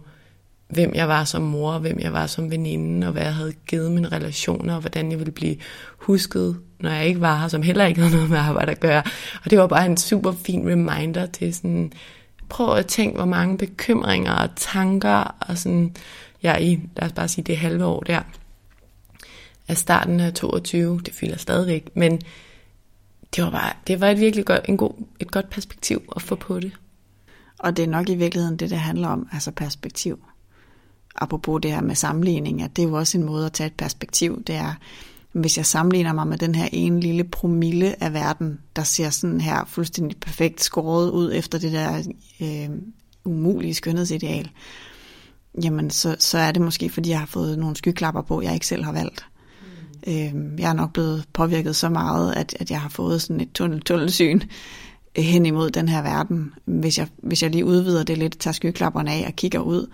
hvem 0.69 0.95
jeg 0.95 1.09
var 1.09 1.25
som 1.25 1.43
mor, 1.43 1.79
hvem 1.79 2.01
jeg 2.01 2.13
var 2.13 2.27
som 2.27 2.51
veninde, 2.51 3.07
og 3.07 3.13
hvad 3.13 3.23
jeg 3.23 3.35
havde 3.35 3.53
givet 3.53 3.93
mine 3.93 4.09
relationer, 4.09 4.75
og 4.75 4.81
hvordan 4.81 5.11
jeg 5.11 5.19
ville 5.19 5.33
blive 5.33 5.57
husket 5.99 6.61
når 6.83 6.91
jeg 6.91 7.07
ikke 7.07 7.20
var 7.20 7.37
her, 7.37 7.49
som 7.49 7.62
heller 7.62 7.87
ikke 7.87 8.01
havde 8.01 8.14
noget 8.14 8.30
med 8.30 8.39
arbejde 8.39 8.70
at 8.70 8.80
gøre. 8.80 9.03
Og 9.45 9.51
det 9.51 9.59
var 9.59 9.66
bare 9.66 9.87
en 9.87 9.97
super 9.97 10.33
fin 10.33 10.70
reminder 10.70 11.26
til 11.26 11.55
sådan, 11.55 11.93
prøv 12.49 12.76
at 12.76 12.87
tænke, 12.87 13.16
hvor 13.16 13.24
mange 13.24 13.59
bekymringer 13.59 14.33
og 14.33 14.49
tanker 14.57 15.37
og 15.41 15.59
sådan, 15.59 15.97
jeg 16.43 16.59
ja, 16.61 16.66
i, 16.66 16.80
lad 16.97 17.07
os 17.07 17.12
bare 17.12 17.28
sige, 17.28 17.45
det 17.45 17.57
halve 17.57 17.85
år 17.85 18.01
der, 18.01 18.22
af 19.68 19.76
starten 19.76 20.20
af 20.20 20.35
22, 20.35 21.01
det 21.07 21.14
fylder 21.14 21.37
stadigvæk, 21.37 21.89
men 21.95 22.20
det 23.37 23.45
var 23.45 23.51
bare, 23.51 23.72
det 23.87 24.01
var 24.01 24.11
et 24.11 24.20
virkelig 24.20 24.45
godt, 24.45 24.61
en 24.68 24.76
god, 24.76 24.93
et 25.20 25.30
godt 25.30 25.51
perspektiv 25.51 26.03
at 26.16 26.22
få 26.22 26.35
på 26.35 26.61
det. 26.61 26.72
Og 27.59 27.76
det 27.76 27.83
er 27.83 27.89
nok 27.89 28.09
i 28.09 28.14
virkeligheden 28.14 28.57
det, 28.57 28.70
det 28.70 28.78
handler 28.78 29.09
om, 29.09 29.28
altså 29.33 29.51
perspektiv. 29.51 30.24
Apropos 31.14 31.61
det 31.62 31.72
her 31.72 31.80
med 31.80 31.95
sammenligning, 31.95 32.62
at 32.62 32.76
det 32.76 32.85
er 32.85 32.89
jo 32.89 32.95
også 32.95 33.18
en 33.18 33.24
måde 33.24 33.47
at 33.47 33.53
tage 33.53 33.66
et 33.66 33.74
perspektiv. 33.76 34.43
Det 34.45 34.55
er, 34.55 34.74
hvis 35.33 35.57
jeg 35.57 35.66
sammenligner 35.66 36.12
mig 36.12 36.26
med 36.26 36.39
den 36.39 36.55
her 36.55 36.68
ene 36.72 37.01
lille 37.01 37.24
promille 37.24 38.03
af 38.03 38.12
verden, 38.12 38.59
der 38.76 38.83
ser 38.83 39.11
sådan 39.11 39.41
her 39.41 39.64
fuldstændig 39.64 40.16
perfekt 40.20 40.62
skåret 40.62 41.11
ud 41.11 41.33
efter 41.35 41.59
det 41.59 41.72
der 41.72 42.03
øh, 42.41 42.68
umulige 43.24 43.74
skønhedsideal, 43.74 44.51
jamen 45.62 45.91
så, 45.91 46.16
så 46.18 46.39
er 46.39 46.53
det 46.53 46.62
måske, 46.62 46.91
fordi 46.91 47.11
jeg 47.11 47.18
har 47.18 47.26
fået 47.26 47.59
nogle 47.59 47.76
skyklapper 47.76 48.22
på, 48.22 48.43
jeg 48.43 48.55
ikke 48.55 48.66
selv 48.66 48.85
har 48.85 48.93
valgt. 48.93 49.26
Mm. 50.07 50.12
Øh, 50.12 50.61
jeg 50.61 50.68
er 50.70 50.72
nok 50.72 50.93
blevet 50.93 51.24
påvirket 51.33 51.76
så 51.76 51.89
meget, 51.89 52.35
at, 52.35 52.57
at 52.61 52.70
jeg 52.70 52.80
har 52.80 52.89
fået 52.89 53.22
sådan 53.22 53.41
et 53.41 53.53
tunnel, 53.53 53.80
tunnelsyn 53.80 54.41
øh, 55.18 55.24
hen 55.24 55.47
imod 55.47 55.70
den 55.70 55.89
her 55.89 56.03
verden. 56.03 56.53
Hvis 56.64 56.99
jeg, 56.99 57.09
hvis 57.16 57.43
jeg 57.43 57.51
lige 57.51 57.64
udvider 57.64 58.05
det 58.05 58.18
lidt, 58.18 58.39
tager 58.39 58.53
skyklapperne 58.53 59.12
af 59.12 59.24
og 59.26 59.37
kigger 59.37 59.61
ud, 59.61 59.87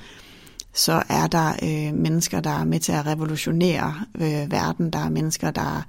så 0.78 1.02
er 1.08 1.26
der 1.26 1.52
øh, 1.62 1.94
mennesker, 1.94 2.40
der 2.40 2.50
er 2.50 2.64
med 2.64 2.80
til 2.80 2.92
at 2.92 3.06
revolutionere 3.06 3.94
øh, 4.14 4.50
verden. 4.50 4.90
Der 4.90 4.98
er 4.98 5.08
mennesker, 5.08 5.50
der 5.50 5.82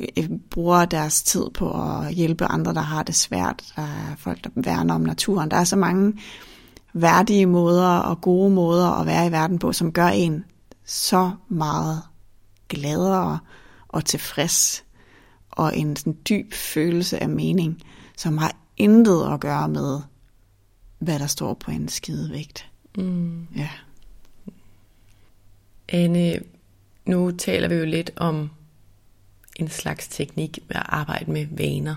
øh, 0.00 0.28
bruger 0.50 0.84
deres 0.84 1.22
tid 1.22 1.44
på 1.54 1.70
at 1.70 2.14
hjælpe 2.14 2.44
andre, 2.44 2.74
der 2.74 2.80
har 2.80 3.02
det 3.02 3.14
svært. 3.14 3.62
Der 3.76 3.82
er 3.82 4.16
folk, 4.18 4.44
der 4.44 4.50
værner 4.54 4.94
om 4.94 5.00
naturen. 5.00 5.50
Der 5.50 5.56
er 5.56 5.64
så 5.64 5.76
mange 5.76 6.12
værdige 6.94 7.46
måder 7.46 7.98
og 7.98 8.20
gode 8.20 8.50
måder 8.50 9.00
at 9.00 9.06
være 9.06 9.26
i 9.26 9.32
verden 9.32 9.58
på, 9.58 9.72
som 9.72 9.92
gør 9.92 10.08
en 10.08 10.44
så 10.84 11.30
meget 11.48 12.02
gladere 12.68 13.38
og 13.88 14.04
tilfreds 14.04 14.84
og 15.50 15.78
en 15.78 15.96
sådan 15.96 16.16
dyb 16.28 16.54
følelse 16.54 17.22
af 17.22 17.28
mening, 17.28 17.82
som 18.16 18.38
har 18.38 18.56
intet 18.76 19.32
at 19.32 19.40
gøre 19.40 19.68
med, 19.68 20.00
hvad 20.98 21.18
der 21.18 21.26
står 21.26 21.54
på 21.54 21.70
en 21.70 21.88
skidevægt. 21.88 22.70
Mm. 22.98 23.46
Ja. 23.56 23.68
Anne, 25.88 26.40
nu 27.04 27.30
taler 27.30 27.68
vi 27.68 27.74
jo 27.74 27.84
lidt 27.84 28.10
om 28.16 28.50
en 29.56 29.68
slags 29.68 30.08
teknik 30.08 30.58
med 30.68 30.76
at 30.76 30.86
arbejde 30.86 31.30
med 31.30 31.46
vaner. 31.50 31.94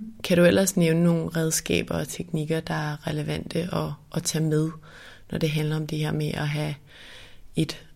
Mm. 0.00 0.12
Kan 0.24 0.36
du 0.36 0.44
ellers 0.44 0.76
nævne 0.76 1.04
nogle 1.04 1.28
redskaber 1.28 1.94
og 1.94 2.08
teknikker, 2.08 2.60
der 2.60 2.74
er 2.74 3.06
relevante 3.06 3.58
at, 3.58 3.92
at 4.14 4.22
tage 4.22 4.44
med, 4.44 4.70
når 5.30 5.38
det 5.38 5.50
handler 5.50 5.76
om 5.76 5.86
det 5.86 5.98
her 5.98 6.12
med 6.12 6.30
at 6.34 6.48
have 6.48 6.74
et 7.56 7.86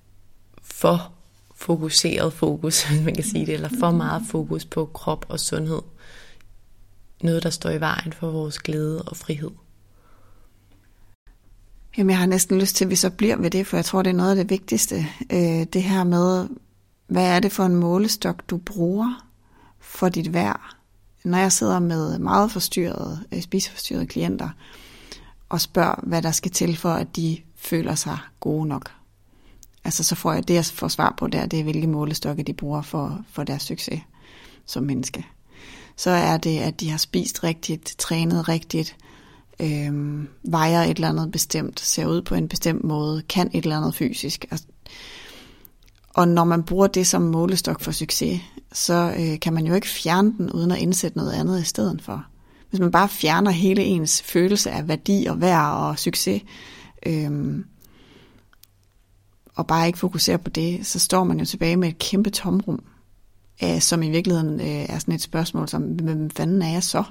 for 0.62 1.12
fokuseret 1.54 2.32
fokus, 2.32 2.82
hvis 2.88 3.04
man 3.04 3.14
kan 3.14 3.24
sige 3.24 3.46
det, 3.46 3.54
eller 3.54 3.70
for 3.80 3.90
meget 3.90 4.22
fokus 4.30 4.64
på 4.64 4.86
krop 4.86 5.26
og 5.28 5.40
sundhed. 5.40 5.82
Noget, 7.22 7.42
der 7.42 7.50
står 7.50 7.70
i 7.70 7.80
vejen 7.80 8.12
for 8.12 8.30
vores 8.30 8.58
glæde 8.58 9.02
og 9.02 9.16
frihed. 9.16 9.50
Jamen, 11.98 12.10
jeg 12.10 12.18
har 12.18 12.26
næsten 12.26 12.58
lyst 12.58 12.76
til, 12.76 12.84
at 12.84 12.90
vi 12.90 12.96
så 12.96 13.10
bliver 13.10 13.36
ved 13.36 13.50
det, 13.50 13.66
for 13.66 13.76
jeg 13.76 13.84
tror, 13.84 14.02
det 14.02 14.10
er 14.10 14.14
noget 14.14 14.30
af 14.30 14.36
det 14.36 14.50
vigtigste. 14.50 15.06
Øh, 15.32 15.66
det 15.72 15.82
her 15.82 16.04
med, 16.04 16.48
hvad 17.06 17.36
er 17.36 17.40
det 17.40 17.52
for 17.52 17.64
en 17.64 17.76
målestok, 17.76 18.50
du 18.50 18.56
bruger 18.56 19.26
for 19.80 20.08
dit 20.08 20.32
værd? 20.32 20.76
Når 21.24 21.38
jeg 21.38 21.52
sidder 21.52 21.78
med 21.78 22.18
meget 22.18 22.52
forstyrrede, 22.52 23.24
øh, 23.32 23.42
spiseforstyrrede 23.42 24.06
klienter, 24.06 24.48
og 25.48 25.60
spørger, 25.60 26.00
hvad 26.02 26.22
der 26.22 26.30
skal 26.30 26.50
til 26.50 26.76
for, 26.76 26.92
at 26.92 27.16
de 27.16 27.38
føler 27.56 27.94
sig 27.94 28.18
gode 28.40 28.66
nok. 28.66 28.92
Altså 29.84 30.04
så 30.04 30.14
får 30.14 30.32
jeg 30.32 30.48
det, 30.48 30.54
jeg 30.54 30.64
får 30.64 30.88
svar 30.88 31.14
på 31.18 31.26
der, 31.26 31.46
det 31.46 31.58
er, 31.58 31.62
hvilke 31.62 31.86
målestokke 31.86 32.42
de 32.42 32.52
bruger 32.52 32.82
for, 32.82 33.24
for 33.32 33.44
deres 33.44 33.62
succes 33.62 34.00
som 34.66 34.82
menneske. 34.82 35.26
Så 35.96 36.10
er 36.10 36.36
det, 36.36 36.58
at 36.58 36.80
de 36.80 36.90
har 36.90 36.98
spist 36.98 37.44
rigtigt, 37.44 37.94
trænet 37.98 38.48
rigtigt, 38.48 38.96
øh, 39.60 40.24
vejer 40.42 40.82
et 40.82 40.90
eller 40.90 41.08
andet 41.08 41.30
bestemt, 41.30 41.80
ser 41.80 42.06
ud 42.06 42.22
på 42.22 42.34
en 42.34 42.48
bestemt 42.48 42.84
måde, 42.84 43.22
kan 43.22 43.50
et 43.52 43.62
eller 43.62 43.76
andet 43.76 43.94
fysisk. 43.94 44.46
Altså, 44.50 44.66
og 46.14 46.28
når 46.28 46.44
man 46.44 46.62
bruger 46.62 46.86
det 46.86 47.06
som 47.06 47.22
målestok 47.22 47.80
for 47.80 47.92
succes, 47.92 48.40
så 48.72 49.14
øh, 49.18 49.40
kan 49.40 49.52
man 49.52 49.66
jo 49.66 49.74
ikke 49.74 49.88
fjerne 49.88 50.34
den 50.38 50.52
uden 50.52 50.70
at 50.70 50.78
indsætte 50.78 51.18
noget 51.18 51.32
andet 51.32 51.60
i 51.60 51.64
stedet 51.64 52.02
for. 52.02 52.26
Hvis 52.70 52.80
man 52.80 52.90
bare 52.90 53.08
fjerner 53.08 53.50
hele 53.50 53.82
ens 53.82 54.22
følelse 54.22 54.70
af 54.70 54.88
værdi 54.88 55.26
og 55.28 55.40
værd 55.40 55.72
og 55.74 55.98
succes, 55.98 56.42
øh, 57.06 57.64
og 59.54 59.66
bare 59.66 59.86
ikke 59.86 59.98
fokuserer 59.98 60.36
på 60.36 60.50
det, 60.50 60.86
så 60.86 60.98
står 60.98 61.24
man 61.24 61.38
jo 61.38 61.44
tilbage 61.44 61.76
med 61.76 61.88
et 61.88 61.98
kæmpe 61.98 62.30
tomrum, 62.30 62.82
øh, 63.64 63.80
som 63.80 64.02
i 64.02 64.10
virkeligheden 64.10 64.60
øh, 64.60 64.66
er 64.66 64.98
sådan 64.98 65.14
et 65.14 65.22
spørgsmål 65.22 65.68
som, 65.68 65.82
hvem 65.82 66.30
fanden 66.30 66.62
er 66.62 66.72
jeg 66.72 66.82
så? 66.82 67.04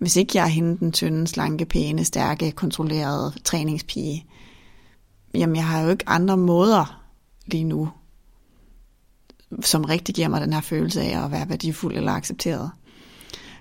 Hvis 0.00 0.16
ikke 0.16 0.32
jeg 0.34 0.44
er 0.44 0.48
hende 0.48 0.78
den 0.78 0.92
tynde, 0.92 1.26
slanke, 1.26 1.64
pæne, 1.64 2.04
stærke, 2.04 2.52
kontrollerede 2.52 3.32
træningspige, 3.44 4.26
jamen 5.34 5.56
jeg 5.56 5.66
har 5.66 5.80
jo 5.80 5.90
ikke 5.90 6.08
andre 6.08 6.36
måder 6.36 7.02
lige 7.46 7.64
nu, 7.64 7.90
som 9.62 9.84
rigtig 9.84 10.14
giver 10.14 10.28
mig 10.28 10.40
den 10.40 10.52
her 10.52 10.60
følelse 10.60 11.02
af 11.02 11.24
at 11.24 11.30
være 11.30 11.48
værdifuld 11.48 11.96
eller 11.96 12.12
accepteret. 12.12 12.70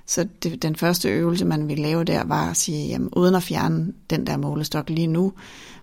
Så 0.05 0.27
det, 0.43 0.61
den 0.61 0.75
første 0.75 1.09
øvelse, 1.09 1.45
man 1.45 1.67
ville 1.67 1.83
lave 1.83 2.03
der, 2.03 2.23
var 2.23 2.49
at 2.49 2.57
sige, 2.57 2.87
jamen, 2.87 3.09
uden 3.15 3.35
at 3.35 3.43
fjerne 3.43 3.93
den 4.09 4.27
der 4.27 4.37
målestok 4.37 4.89
lige 4.89 5.07
nu, 5.07 5.33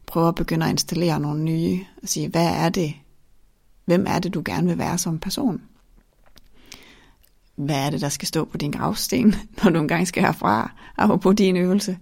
prøve 0.06 0.28
at 0.28 0.34
begynde 0.34 0.66
at 0.66 0.70
installere 0.70 1.20
nogle 1.20 1.42
nye, 1.42 1.84
og 2.02 2.08
sige, 2.08 2.28
hvad 2.28 2.46
er 2.46 2.68
det, 2.68 2.94
hvem 3.84 4.06
er 4.08 4.18
det, 4.18 4.34
du 4.34 4.42
gerne 4.44 4.66
vil 4.66 4.78
være 4.78 4.98
som 4.98 5.18
person? 5.18 5.60
Hvad 7.56 7.76
er 7.76 7.90
det, 7.90 8.00
der 8.00 8.08
skal 8.08 8.28
stå 8.28 8.44
på 8.44 8.56
din 8.56 8.70
gravsten, 8.70 9.34
når 9.62 9.70
du 9.70 9.78
engang 9.78 10.08
skal 10.08 10.22
herfra, 10.22 10.72
og 10.96 11.20
på 11.20 11.32
din 11.32 11.56
øvelse. 11.56 11.98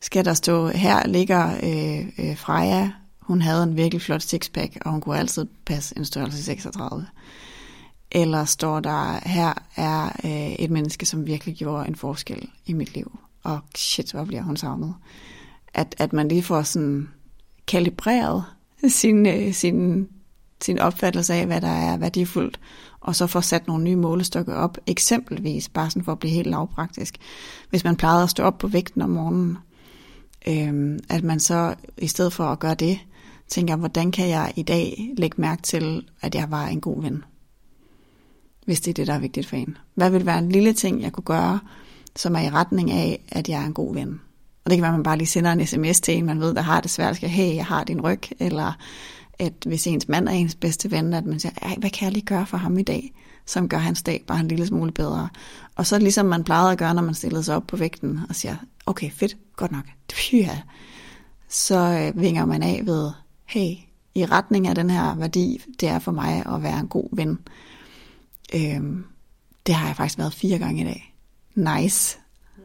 Skal 0.00 0.24
der 0.24 0.34
stå, 0.34 0.68
her 0.68 1.06
ligger 1.06 1.50
øh, 1.62 2.06
øh, 2.18 2.36
Freja, 2.36 2.90
hun 3.20 3.42
havde 3.42 3.62
en 3.62 3.76
virkelig 3.76 4.02
flot 4.02 4.22
sixpack, 4.22 4.78
og 4.84 4.90
hun 4.90 5.00
kunne 5.00 5.18
altid 5.18 5.46
passe 5.66 5.98
en 5.98 6.04
størrelse 6.04 6.44
36. 6.44 7.06
Eller 8.10 8.44
står 8.44 8.80
der, 8.80 9.28
her 9.28 9.52
er 9.76 10.04
øh, 10.24 10.52
et 10.52 10.70
menneske, 10.70 11.06
som 11.06 11.26
virkelig 11.26 11.54
gjorde 11.54 11.88
en 11.88 11.94
forskel 11.94 12.48
i 12.66 12.72
mit 12.72 12.94
liv. 12.94 13.18
Og 13.42 13.60
shit, 13.76 14.12
hvor 14.12 14.24
bliver 14.24 14.42
hun 14.42 14.56
savnet. 14.56 14.94
At, 15.74 15.94
at 15.98 16.12
man 16.12 16.28
lige 16.28 16.42
får 16.42 16.62
sådan 16.62 17.08
kalibreret 17.66 18.44
sin, 18.88 19.26
øh, 19.26 19.52
sin, 19.52 20.08
sin 20.62 20.78
opfattelse 20.78 21.34
af, 21.34 21.46
hvad 21.46 21.60
der 21.60 21.68
er 21.68 21.96
værdifuldt, 21.96 22.60
og 23.00 23.16
så 23.16 23.26
får 23.26 23.40
sat 23.40 23.66
nogle 23.66 23.84
nye 23.84 23.96
målestokke 23.96 24.54
op, 24.54 24.78
eksempelvis, 24.86 25.68
bare 25.68 25.90
sådan 25.90 26.04
for 26.04 26.12
at 26.12 26.18
blive 26.18 26.32
helt 26.32 26.46
lavpraktisk. 26.46 27.16
Hvis 27.70 27.84
man 27.84 27.96
plejede 27.96 28.22
at 28.22 28.30
stå 28.30 28.42
op 28.42 28.58
på 28.58 28.68
vægten 28.68 29.02
om 29.02 29.10
morgenen, 29.10 29.58
øhm, 30.48 30.98
at 31.08 31.24
man 31.24 31.40
så 31.40 31.74
i 31.98 32.06
stedet 32.06 32.32
for 32.32 32.44
at 32.44 32.58
gøre 32.58 32.74
det, 32.74 32.98
tænker, 33.48 33.76
hvordan 33.76 34.10
kan 34.10 34.28
jeg 34.28 34.52
i 34.56 34.62
dag 34.62 35.14
lægge 35.16 35.40
mærke 35.40 35.62
til, 35.62 36.08
at 36.20 36.34
jeg 36.34 36.50
var 36.50 36.66
en 36.66 36.80
god 36.80 37.02
ven? 37.02 37.24
Hvis 38.64 38.80
det 38.80 38.90
er 38.90 38.94
det, 38.94 39.06
der 39.06 39.14
er 39.14 39.18
vigtigt 39.18 39.46
for 39.46 39.56
en. 39.56 39.76
Hvad 39.94 40.10
vil 40.10 40.26
være 40.26 40.38
en 40.38 40.48
lille 40.48 40.72
ting, 40.72 41.02
jeg 41.02 41.12
kunne 41.12 41.24
gøre, 41.24 41.60
som 42.16 42.34
er 42.34 42.40
i 42.40 42.50
retning 42.50 42.90
af, 42.90 43.24
at 43.28 43.48
jeg 43.48 43.62
er 43.62 43.66
en 43.66 43.74
god 43.74 43.94
ven? 43.94 44.20
Og 44.64 44.70
det 44.70 44.76
kan 44.76 44.82
være, 44.82 44.92
at 44.92 44.98
man 44.98 45.02
bare 45.02 45.18
lige 45.18 45.28
sender 45.28 45.52
en 45.52 45.66
sms 45.66 46.00
til 46.00 46.16
en, 46.16 46.26
man 46.26 46.40
ved, 46.40 46.54
der 46.54 46.62
har 46.62 46.80
det 46.80 46.90
svært, 46.90 47.16
skal, 47.16 47.28
hey, 47.28 47.54
jeg 47.54 47.66
har 47.66 47.84
din 47.84 48.00
ryg, 48.00 48.20
eller 48.38 48.72
at 49.38 49.52
hvis 49.66 49.86
ens 49.86 50.08
mand 50.08 50.28
er 50.28 50.32
ens 50.32 50.54
bedste 50.54 50.90
ven, 50.90 51.14
at 51.14 51.26
man 51.26 51.40
siger, 51.40 51.52
Ej, 51.62 51.76
hvad 51.78 51.90
kan 51.90 52.04
jeg 52.04 52.12
lige 52.12 52.26
gøre 52.26 52.46
for 52.46 52.56
ham 52.56 52.78
i 52.78 52.82
dag, 52.82 53.12
som 53.46 53.68
gør 53.68 53.78
hans 53.78 54.02
dag 54.02 54.24
bare 54.26 54.40
en 54.40 54.48
lille 54.48 54.66
smule 54.66 54.92
bedre. 54.92 55.28
Og 55.76 55.86
så 55.86 55.98
ligesom 55.98 56.26
man 56.26 56.44
plejede 56.44 56.72
at 56.72 56.78
gøre, 56.78 56.94
når 56.94 57.02
man 57.02 57.14
stillede 57.14 57.42
sig 57.42 57.56
op 57.56 57.66
på 57.66 57.76
vægten 57.76 58.20
og 58.28 58.34
siger, 58.34 58.56
okay, 58.86 59.10
fedt, 59.10 59.36
godt 59.56 59.72
nok, 59.72 59.84
ja. 60.32 60.60
så 61.48 61.76
øh, 61.76 62.20
vinger 62.20 62.44
man 62.44 62.62
af 62.62 62.82
ved, 62.84 63.10
hey, 63.44 63.74
i 64.14 64.26
retning 64.26 64.66
af 64.66 64.74
den 64.74 64.90
her 64.90 65.14
værdi, 65.14 65.62
det 65.80 65.88
er 65.88 65.98
for 65.98 66.12
mig 66.12 66.46
at 66.46 66.62
være 66.62 66.80
en 66.80 66.88
god 66.88 67.08
ven. 67.12 67.38
Øhm, 68.54 69.04
det 69.66 69.74
har 69.74 69.86
jeg 69.86 69.96
faktisk 69.96 70.18
været 70.18 70.34
fire 70.34 70.58
gange 70.58 70.82
i 70.82 70.84
dag. 70.84 71.14
Nice. 71.54 72.18
Mm. 72.56 72.62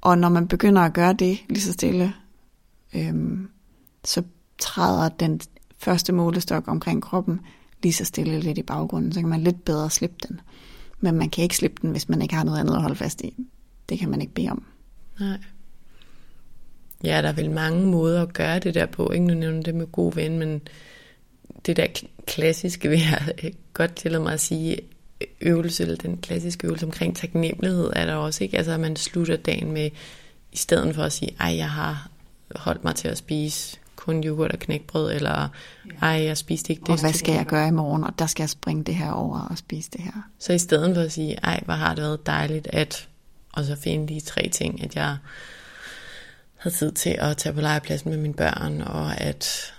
Og 0.00 0.18
når 0.18 0.28
man 0.28 0.48
begynder 0.48 0.82
at 0.82 0.92
gøre 0.92 1.12
det 1.12 1.44
lige 1.48 1.62
så 1.62 1.72
stille, 1.72 2.14
øhm, 2.94 3.50
så 4.04 4.22
træder 4.58 5.08
den 5.08 5.40
første 5.78 6.12
målestok 6.12 6.68
omkring 6.68 7.02
kroppen 7.02 7.40
lige 7.82 7.92
så 7.92 8.04
stille 8.04 8.40
lidt 8.40 8.58
i 8.58 8.62
baggrunden, 8.62 9.12
så 9.12 9.20
kan 9.20 9.28
man 9.28 9.40
lidt 9.40 9.64
bedre 9.64 9.90
slippe 9.90 10.16
den. 10.28 10.40
Men 11.00 11.14
man 11.14 11.30
kan 11.30 11.42
ikke 11.42 11.56
slippe 11.56 11.82
den, 11.82 11.90
hvis 11.90 12.08
man 12.08 12.22
ikke 12.22 12.34
har 12.34 12.44
noget 12.44 12.58
andet 12.58 12.74
at 12.74 12.80
holde 12.80 12.96
fast 12.96 13.20
i. 13.20 13.34
Det 13.88 13.98
kan 13.98 14.08
man 14.08 14.20
ikke 14.20 14.34
bede 14.34 14.48
om. 14.48 14.64
Nej. 15.20 15.38
Ja, 17.04 17.22
der 17.22 17.28
er 17.28 17.32
vel 17.32 17.50
mange 17.50 17.86
måder 17.86 18.22
at 18.22 18.32
gøre 18.32 18.58
det 18.58 18.74
der 18.74 18.86
på. 18.86 19.10
Ikke 19.10 19.26
nu 19.26 19.34
nævner 19.34 19.62
det 19.62 19.74
med 19.74 19.86
god 19.86 20.12
ven, 20.14 20.38
men 20.38 20.60
det 21.66 21.76
der 21.76 21.86
klassiske, 22.26 22.88
vil 22.88 22.98
jeg 22.98 23.34
godt 23.72 23.94
tillade 23.94 24.22
mig 24.22 24.32
at 24.32 24.40
sige, 24.40 24.78
øvelse, 25.40 25.82
eller 25.82 25.96
den 25.96 26.16
klassiske 26.16 26.66
øvelse 26.66 26.86
omkring 26.86 27.16
taknemmelighed, 27.16 27.90
er 27.96 28.06
der 28.06 28.14
også 28.14 28.44
ikke. 28.44 28.56
Altså, 28.56 28.72
at 28.72 28.80
man 28.80 28.96
slutter 28.96 29.36
dagen 29.36 29.72
med 29.72 29.90
I 30.52 30.56
stedet 30.56 30.94
for 30.94 31.02
at 31.02 31.12
sige, 31.12 31.36
ej, 31.40 31.56
jeg 31.56 31.70
har 31.70 32.10
holdt 32.56 32.84
mig 32.84 32.94
til 32.94 33.08
at 33.08 33.18
spise 33.18 33.78
kun 34.08 34.24
yoghurt 34.24 34.52
og 34.52 34.58
knækbrød, 34.58 35.12
eller 35.12 35.48
ej, 36.02 36.08
jeg 36.08 36.36
spiste 36.36 36.72
ikke 36.72 36.80
det. 36.80 36.88
Og 36.88 37.00
hvad 37.00 37.12
skal 37.12 37.34
jeg 37.34 37.46
gøre 37.46 37.68
i 37.68 37.70
morgen, 37.70 38.04
og 38.04 38.18
der 38.18 38.26
skal 38.26 38.42
jeg 38.42 38.50
springe 38.50 38.84
det 38.84 38.94
her 38.94 39.10
over 39.10 39.40
og 39.40 39.58
spise 39.58 39.90
det 39.90 40.00
her. 40.00 40.12
Så 40.38 40.52
i 40.52 40.58
stedet 40.58 40.94
for 40.94 41.02
at 41.02 41.12
sige, 41.12 41.34
ej, 41.34 41.62
hvor 41.64 41.74
har 41.74 41.94
det 41.94 42.04
været 42.04 42.26
dejligt, 42.26 42.68
at, 42.72 43.08
og 43.52 43.64
så 43.64 43.76
finde 43.76 44.14
de 44.14 44.20
tre 44.20 44.48
ting, 44.52 44.84
at 44.84 44.96
jeg 44.96 45.16
havde 46.56 46.76
tid 46.76 46.92
til 46.92 47.16
at 47.18 47.36
tage 47.36 47.52
på 47.52 47.60
legepladsen 47.60 48.10
med 48.10 48.18
mine 48.18 48.34
børn, 48.34 48.80
og 48.80 49.20
at 49.20 49.74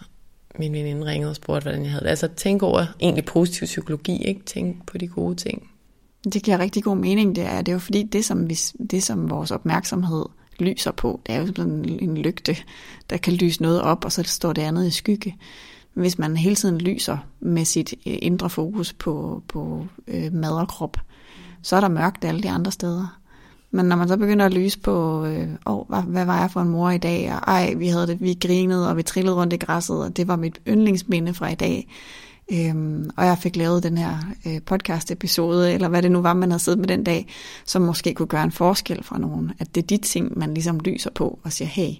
min 0.59 0.73
veninde 0.73 1.05
ringede 1.05 1.31
og 1.31 1.35
spurgte, 1.35 1.63
hvordan 1.63 1.83
jeg 1.83 1.91
havde 1.91 2.03
det. 2.03 2.09
Altså 2.09 2.27
tænk 2.27 2.63
over 2.63 2.85
egentlig 2.99 3.25
positiv 3.25 3.65
psykologi, 3.65 4.23
ikke? 4.23 4.41
Tænk 4.45 4.85
på 4.85 4.97
de 4.97 5.07
gode 5.07 5.35
ting. 5.35 5.69
Det 6.33 6.43
giver 6.43 6.59
rigtig 6.59 6.83
god 6.83 6.97
mening, 6.97 7.35
det 7.35 7.43
er. 7.45 7.57
Det 7.57 7.67
er 7.67 7.73
jo 7.73 7.79
fordi, 7.79 8.03
det 8.03 8.25
som, 8.25 8.49
vi, 8.49 8.57
det 8.91 9.03
som 9.03 9.29
vores 9.29 9.51
opmærksomhed 9.51 10.25
lyser 10.61 10.91
på, 10.91 11.21
det 11.25 11.35
er 11.35 11.39
jo 11.39 11.47
sådan 11.47 11.85
en 12.01 12.17
lygte, 12.17 12.57
der 13.09 13.17
kan 13.17 13.33
lyse 13.33 13.61
noget 13.61 13.81
op, 13.81 14.05
og 14.05 14.11
så 14.11 14.23
står 14.23 14.53
det 14.53 14.61
andet 14.61 14.87
i 14.87 14.91
skygge. 14.91 15.35
Hvis 15.93 16.19
man 16.19 16.37
hele 16.37 16.55
tiden 16.55 16.77
lyser 16.77 17.17
med 17.39 17.65
sit 17.65 17.93
øh, 18.07 18.17
indre 18.21 18.49
fokus 18.49 18.93
på, 18.93 19.43
på 19.47 19.87
øh, 20.07 20.33
mad 20.33 20.51
og 20.51 20.67
krop, 20.67 20.97
så 21.61 21.75
er 21.75 21.81
der 21.81 21.87
mørkt 21.87 22.25
alle 22.25 22.43
de 22.43 22.49
andre 22.49 22.71
steder. 22.71 23.19
Men 23.71 23.85
når 23.85 23.95
man 23.95 24.07
så 24.07 24.17
begynder 24.17 24.45
at 24.45 24.53
lyse 24.53 24.79
på, 24.79 25.25
øh, 25.25 25.47
oh, 25.65 25.87
hvad, 25.87 26.01
hvad 26.01 26.25
var 26.25 26.39
jeg 26.39 26.51
for 26.51 26.61
en 26.61 26.69
mor 26.69 26.89
i 26.89 26.97
dag, 26.97 27.33
og 27.33 27.37
ej, 27.37 27.73
vi 27.73 27.87
havde 27.87 28.07
det, 28.07 28.21
vi 28.21 28.37
grinede, 28.41 28.89
og 28.89 28.97
vi 28.97 29.03
trillede 29.03 29.35
rundt 29.35 29.53
i 29.53 29.57
græsset, 29.57 30.03
og 30.03 30.17
det 30.17 30.27
var 30.27 30.35
mit 30.35 30.59
yndlingsminde 30.67 31.33
fra 31.33 31.51
i 31.51 31.55
dag. 31.55 31.87
Øhm, 32.51 33.09
og 33.17 33.25
jeg 33.25 33.37
fik 33.37 33.55
lavet 33.55 33.83
den 33.83 33.97
her 33.97 34.17
øh, 34.45 34.61
podcast 34.61 35.11
episode, 35.11 35.73
eller 35.73 35.87
hvad 35.87 36.01
det 36.01 36.11
nu 36.11 36.21
var, 36.21 36.33
man 36.33 36.51
havde 36.51 36.63
siddet 36.63 36.79
med 36.79 36.87
den 36.87 37.03
dag, 37.03 37.27
som 37.65 37.81
måske 37.81 38.13
kunne 38.13 38.27
gøre 38.27 38.43
en 38.43 38.51
forskel 38.51 39.03
for 39.03 39.17
nogen. 39.17 39.51
At 39.59 39.75
det 39.75 39.83
er 39.83 39.87
de 39.87 39.97
ting, 39.97 40.37
man 40.37 40.53
ligesom 40.53 40.79
lyser 40.79 41.11
på 41.11 41.39
og 41.43 41.53
siger, 41.53 41.67
hey, 41.67 41.93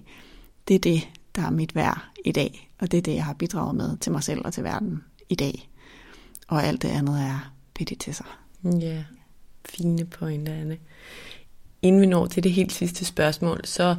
det 0.68 0.74
er 0.74 0.78
det, 0.78 1.08
der 1.36 1.42
er 1.42 1.50
mit 1.50 1.74
værd 1.74 2.04
i 2.24 2.32
dag, 2.32 2.70
og 2.80 2.90
det 2.90 2.98
er 2.98 3.02
det, 3.02 3.14
jeg 3.14 3.24
har 3.24 3.34
bidraget 3.34 3.74
med 3.74 3.96
til 3.96 4.12
mig 4.12 4.22
selv 4.22 4.40
og 4.44 4.52
til 4.52 4.64
verden 4.64 5.04
i 5.28 5.34
dag. 5.34 5.68
Og 6.48 6.64
alt 6.64 6.82
det 6.82 6.88
andet 6.88 7.20
er 7.20 7.52
pittigt 7.74 8.00
til 8.00 8.14
sig. 8.14 8.26
Ja, 8.64 9.04
fine 9.64 10.04
pointer, 10.04 10.52
Anne 10.52 10.76
inden 11.82 12.00
vi 12.00 12.06
når 12.06 12.26
til 12.26 12.44
det 12.44 12.52
helt 12.52 12.72
sidste 12.72 13.04
spørgsmål, 13.04 13.60
så 13.64 13.96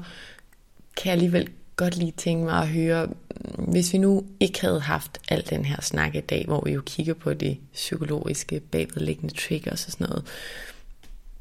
kan 0.98 1.06
jeg 1.06 1.14
alligevel 1.14 1.50
godt 1.82 1.98
lige 1.98 2.12
tænke 2.12 2.46
mig 2.46 2.62
at 2.62 2.68
høre, 2.68 3.10
hvis 3.58 3.94
vi 3.94 3.98
nu 3.98 4.26
ikke 4.40 4.62
havde 4.62 4.80
haft 4.80 5.22
al 5.30 5.50
den 5.50 5.66
her 5.66 5.82
snak 5.82 6.16
i 6.16 6.20
dag, 6.20 6.46
hvor 6.46 6.62
vi 6.66 6.72
jo 6.72 6.82
kigger 6.86 7.14
på 7.14 7.34
de 7.34 7.58
psykologiske 7.74 8.60
bagvedliggende 8.60 9.34
triggers 9.34 9.86
og 9.86 9.92
sådan 9.92 10.08
noget. 10.10 10.26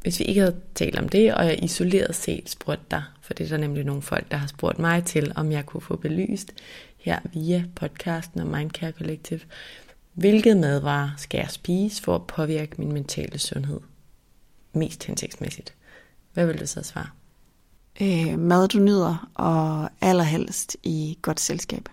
Hvis 0.03 0.18
vi 0.18 0.24
ikke 0.24 0.41
havde 0.41 0.57
talt 0.74 0.99
om 0.99 1.09
det, 1.09 1.34
og 1.34 1.47
jeg 1.47 1.64
isoleret 1.64 2.14
set 2.14 2.51
spurgte 2.51 2.84
dig, 2.91 3.03
for 3.22 3.34
det 3.34 3.45
er 3.45 3.49
der 3.49 3.57
nemlig 3.57 3.84
nogle 3.84 4.03
folk, 4.03 4.30
der 4.30 4.36
har 4.36 4.47
spurgt 4.47 4.78
mig 4.78 5.05
til, 5.05 5.32
om 5.34 5.53
jeg 5.53 5.66
kunne 5.66 5.80
få 5.80 5.97
belyst 5.97 6.53
her 6.99 7.20
via 7.32 7.64
podcasten 7.74 8.41
og 8.41 8.47
Mindcare 8.47 8.93
Collective, 8.93 9.41
hvilket 10.12 10.57
madvarer 10.57 11.11
skal 11.16 11.38
jeg 11.38 11.51
spise 11.51 12.03
for 12.03 12.14
at 12.14 12.26
påvirke 12.26 12.74
min 12.78 12.93
mentale 12.93 13.38
sundhed 13.38 13.80
mest 14.72 15.05
hensigtsmæssigt? 15.05 15.74
Hvad 16.32 16.47
vil 16.47 16.61
du 16.61 16.66
så 16.66 16.82
svare? 16.82 17.20
Øh, 18.03 18.38
mad 18.38 18.68
du 18.68 18.78
nyder, 18.78 19.28
og 19.34 19.91
allerhelst 20.01 20.76
i 20.82 21.18
godt 21.22 21.41
selskab. 21.41 21.88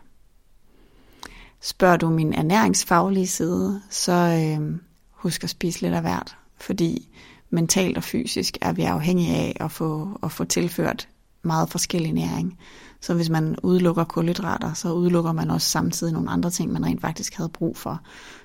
Spørger 1.61 1.97
du 1.97 2.09
min 2.09 2.33
ernæringsfaglige 2.33 3.27
side, 3.27 3.81
så 3.89 4.13
øh, 4.13 4.79
husk 5.11 5.43
at 5.43 5.49
spise 5.49 5.81
lidt 5.81 5.93
af 5.93 6.01
hvert, 6.01 6.37
fordi 6.57 7.09
mentalt 7.49 7.97
og 7.97 8.03
fysisk 8.03 8.57
er 8.61 8.71
vi 8.71 8.81
afhængige 8.81 9.35
af 9.35 9.57
at 9.59 9.71
få, 9.71 10.19
at 10.23 10.31
få 10.31 10.43
tilført 10.43 11.07
meget 11.41 11.69
forskellig 11.69 12.13
næring. 12.13 12.57
Så 13.01 13.13
hvis 13.13 13.29
man 13.29 13.55
udelukker 13.63 14.03
kulhydrater, 14.03 14.73
så 14.73 14.93
udelukker 14.93 15.31
man 15.31 15.51
også 15.51 15.69
samtidig 15.69 16.13
nogle 16.13 16.29
andre 16.29 16.49
ting, 16.49 16.71
man 16.73 16.85
rent 16.85 17.01
faktisk 17.01 17.35
havde 17.35 17.49
brug 17.49 17.77
for 17.77 18.01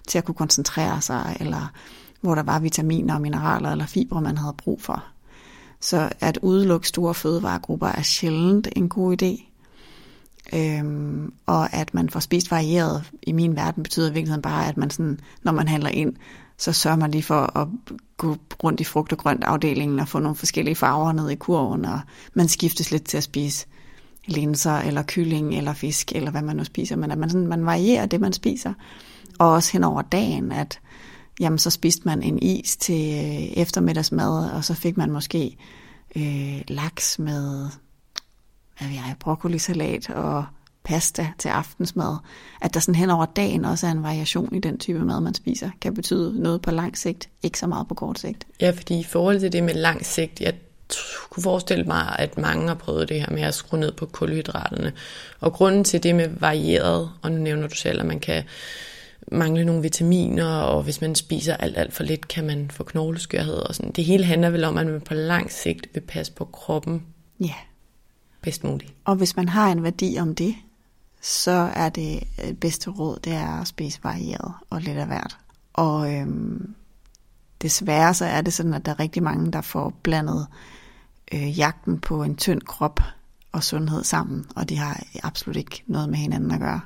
til 0.09 0.19
at 0.19 0.25
kunne 0.25 0.35
koncentrere 0.35 1.01
sig, 1.01 1.37
eller 1.41 1.73
hvor 2.21 2.35
der 2.35 2.43
var 2.43 2.59
vitaminer 2.59 3.15
og 3.15 3.21
mineraler 3.21 3.71
eller 3.71 3.87
fibre, 3.87 4.21
man 4.21 4.39
havde 4.39 4.55
brug 4.59 4.83
for. 4.83 5.05
Så 5.83 6.09
at 6.21 6.39
udelukke 6.43 6.89
store 6.89 7.15
fødevaregrupper 7.15 7.87
er 7.87 8.03
sjældent 8.03 8.69
en 8.77 8.89
god 8.89 9.23
idé. 9.23 9.49
Øhm, 10.57 11.33
og 11.47 11.75
at 11.75 11.95
man 11.95 12.09
får 12.09 12.21
spist 12.21 12.51
varieret 12.51 13.05
i 13.23 13.33
min 13.33 13.57
verden 13.57 13.83
betyder 13.83 14.11
i 14.11 14.13
virkeligheden 14.13 14.43
bare, 14.43 14.69
at 14.69 14.77
man 14.77 14.91
sådan, 14.91 15.21
når 15.43 15.53
man 15.53 15.69
handler 15.69 15.91
ind, 15.91 16.13
så 16.59 16.73
sørger 16.73 16.97
man 16.97 17.11
lige 17.11 17.23
for 17.23 17.59
at 17.59 17.69
gå 18.17 18.37
rundt 18.65 18.81
i 18.81 18.85
frugt- 18.85 19.13
og 19.13 19.19
grønt 19.19 19.45
afdelingen 19.45 20.01
og 20.01 20.09
få 20.09 20.19
nogle 20.19 20.37
forskellige 20.37 20.75
farver 20.75 21.13
ned 21.13 21.31
i 21.31 21.35
kurven, 21.35 21.85
og 21.85 22.01
man 22.35 22.49
skiftes 22.49 22.91
lidt 22.91 23.05
til 23.05 23.17
at 23.17 23.23
spise 23.23 23.67
linser, 24.27 24.79
eller 24.79 25.03
kylling, 25.07 25.55
eller 25.55 25.73
fisk, 25.73 26.13
eller 26.13 26.31
hvad 26.31 26.43
man 26.43 26.57
nu 26.57 26.65
spiser, 26.65 26.97
men 26.97 27.11
at 27.11 27.19
man, 27.19 27.31
sådan, 27.31 27.47
man 27.47 27.67
varierer 27.67 28.07
det, 28.07 28.21
man 28.21 28.33
spiser. 28.33 28.73
Og 29.39 29.51
også 29.51 29.73
hen 29.73 29.85
over 29.85 30.03
dagen, 30.03 30.53
at 30.53 30.81
jamen 31.41 31.59
så 31.59 31.71
spiste 31.71 32.03
man 32.05 32.23
en 32.23 32.39
is 32.43 32.77
til 32.77 33.15
øh, 33.15 33.63
eftermiddagsmad, 33.63 34.51
og 34.51 34.65
så 34.65 34.75
fik 34.75 34.97
man 34.97 35.11
måske 35.11 35.57
øh, 36.17 36.61
laks 36.69 37.19
med 37.19 37.69
hvad 38.79 38.89
ved 38.89 38.97
jeg, 38.97 39.15
broccolisalat 39.21 40.11
og 40.11 40.45
pasta 40.85 41.29
til 41.39 41.49
aftensmad. 41.49 42.17
At 42.61 42.75
der 42.75 42.81
sådan 42.81 42.95
hen 42.95 43.11
over 43.11 43.27
dagen 43.27 43.65
også 43.65 43.87
er 43.87 43.91
en 43.91 44.03
variation 44.03 44.55
i 44.55 44.59
den 44.59 44.79
type 44.79 44.99
mad, 44.99 45.21
man 45.21 45.35
spiser, 45.35 45.71
kan 45.81 45.95
betyde 45.95 46.43
noget 46.43 46.63
på 46.63 46.71
lang 46.71 46.99
sigt, 46.99 47.29
ikke 47.43 47.59
så 47.59 47.67
meget 47.67 47.89
på 47.89 47.95
kort 47.95 48.19
sigt. 48.19 48.47
Ja, 48.61 48.71
fordi 48.71 49.01
i 49.01 49.05
forhold 49.05 49.41
til 49.41 49.53
det 49.53 49.65
med 49.65 49.75
lang 49.75 50.07
sigt, 50.07 50.41
jeg 50.41 50.55
kunne 51.31 51.43
forestille 51.43 51.85
mig, 51.85 52.17
at 52.19 52.39
mange 52.39 52.69
har 52.69 52.75
prøvet 52.75 53.09
det 53.09 53.21
her 53.21 53.31
med 53.31 53.43
at 53.43 53.55
skrue 53.55 53.81
ned 53.81 53.93
på 53.93 54.07
kulhydraterne. 54.07 54.93
Og 55.41 55.53
grunden 55.53 55.85
til 55.85 56.03
det 56.03 56.15
med 56.15 56.29
varieret, 56.29 57.11
og 57.23 57.33
nu 57.33 57.39
nævner 57.39 57.69
du 57.69 57.75
selv, 57.75 58.01
at 58.01 58.07
man 58.07 58.21
kan 58.21 58.45
mangle 59.33 59.65
nogle 59.65 59.83
vitaminer, 59.83 60.47
og 60.47 60.83
hvis 60.83 61.01
man 61.01 61.15
spiser 61.15 61.57
alt, 61.57 61.79
alt 61.79 61.93
for 61.93 62.03
lidt, 62.03 62.29
kan 62.29 62.47
man 62.47 62.71
få 62.71 62.85
knogleskørhed 62.85 63.55
og 63.55 63.75
sådan. 63.75 63.93
Det 63.93 64.05
hele 64.05 64.25
handler 64.25 64.51
vel 64.51 64.65
om, 64.65 64.79
at 64.79 64.87
man 64.87 65.01
på 65.01 65.15
lang 65.15 65.53
sigt 65.53 65.87
vil 65.95 66.01
passe 66.01 66.33
på 66.33 66.45
kroppen 66.45 67.03
ja. 67.41 67.55
bedst 68.43 68.65
muligt. 68.65 68.93
Og 69.05 69.17
hvis 69.17 69.37
man 69.37 69.49
har 69.49 69.73
en 69.73 69.83
værdi 69.83 70.17
om 70.21 70.35
det, 70.35 70.55
så 71.21 71.71
er 71.75 71.89
det 71.89 72.23
øh, 72.45 72.53
bedste 72.55 72.91
råd, 72.91 73.19
det 73.25 73.33
er 73.33 73.61
at 73.61 73.69
spise 73.69 74.01
varieret 74.03 74.53
og 74.71 74.81
lidt 74.81 74.99
af 74.99 75.07
hvert. 75.07 75.39
Og 75.73 76.15
øhm, 76.15 76.75
desværre 77.63 78.15
så 78.15 78.25
er 78.25 78.41
det 78.41 78.53
sådan, 78.53 78.75
at 78.75 78.87
der 78.87 78.93
er 78.93 79.01
rigtig 79.01 79.23
mange, 79.23 79.53
der 79.53 79.61
får 79.61 79.93
blandet 80.03 80.47
øh, 81.35 81.59
jagten 81.59 82.01
på 82.01 82.23
en 82.23 82.37
tynd 82.37 82.61
krop 82.61 83.01
og 83.53 83.65
sundhed 83.65 84.05
sammen, 84.05 84.47
og 84.57 84.69
de 84.69 84.77
har 84.77 85.03
absolut 85.23 85.57
ikke 85.57 85.83
noget 85.87 86.09
med 86.09 86.19
hinanden 86.19 86.51
at 86.51 86.61
gøre. 86.61 86.81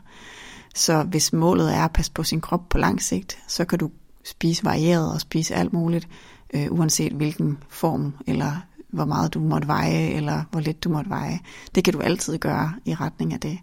Så 0.77 1.03
hvis 1.03 1.33
målet 1.33 1.75
er 1.75 1.85
at 1.85 1.93
passe 1.93 2.13
på 2.13 2.23
sin 2.23 2.41
krop 2.41 2.69
på 2.69 2.79
lang 2.79 3.03
sigt, 3.03 3.39
så 3.49 3.65
kan 3.65 3.79
du 3.79 3.91
spise 4.25 4.65
varieret 4.65 5.13
og 5.13 5.21
spise 5.21 5.55
alt 5.55 5.73
muligt, 5.73 6.09
øh, 6.55 6.67
uanset 6.71 7.13
hvilken 7.13 7.59
form 7.69 8.15
eller 8.27 8.53
hvor 8.89 9.05
meget 9.05 9.35
du 9.35 9.41
måtte 9.41 9.69
veje, 9.69 10.09
eller 10.09 10.45
hvor 10.51 10.61
lidt 10.61 10.85
du 10.85 10.89
måtte 10.89 11.11
veje. 11.11 11.41
Det 11.75 11.85
kan 11.85 11.93
du 11.93 12.01
altid 12.01 12.39
gøre 12.39 12.73
i 12.85 12.95
retning 12.95 13.33
af 13.33 13.41
det. 13.41 13.59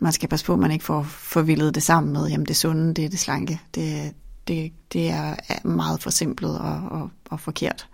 Man 0.00 0.12
skal 0.12 0.28
passe 0.28 0.46
på, 0.46 0.52
at 0.52 0.58
man 0.58 0.70
ikke 0.70 0.84
får 0.84 1.02
forvildet 1.02 1.74
det 1.74 1.82
sammen 1.82 2.12
med, 2.12 2.26
jamen 2.28 2.46
det 2.46 2.56
sunde, 2.56 2.94
det 2.94 3.04
er 3.04 3.08
det 3.08 3.18
slanke. 3.18 3.60
Det, 3.74 4.14
det, 4.48 4.72
det 4.92 5.10
er 5.10 5.34
meget 5.66 6.02
forsimplet 6.02 6.58
og, 6.58 6.80
og, 6.90 7.10
og 7.30 7.40
forkert. 7.40 7.88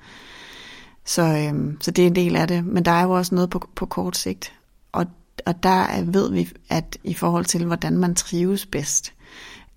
Så, 1.04 1.22
øhm, 1.22 1.76
så 1.80 1.90
det 1.90 2.02
er 2.02 2.06
en 2.06 2.16
del 2.16 2.36
af 2.36 2.48
det. 2.48 2.64
Men 2.64 2.84
der 2.84 2.90
er 2.90 3.02
jo 3.02 3.10
også 3.10 3.34
noget 3.34 3.50
på, 3.50 3.68
på 3.74 3.86
kort 3.86 4.16
sigt. 4.16 4.52
Og 4.92 5.06
og 5.46 5.62
der 5.62 6.02
ved 6.04 6.32
vi, 6.32 6.48
at 6.68 6.98
i 7.04 7.14
forhold 7.14 7.44
til, 7.44 7.64
hvordan 7.64 7.98
man 7.98 8.14
trives 8.14 8.66
bedst, 8.66 9.12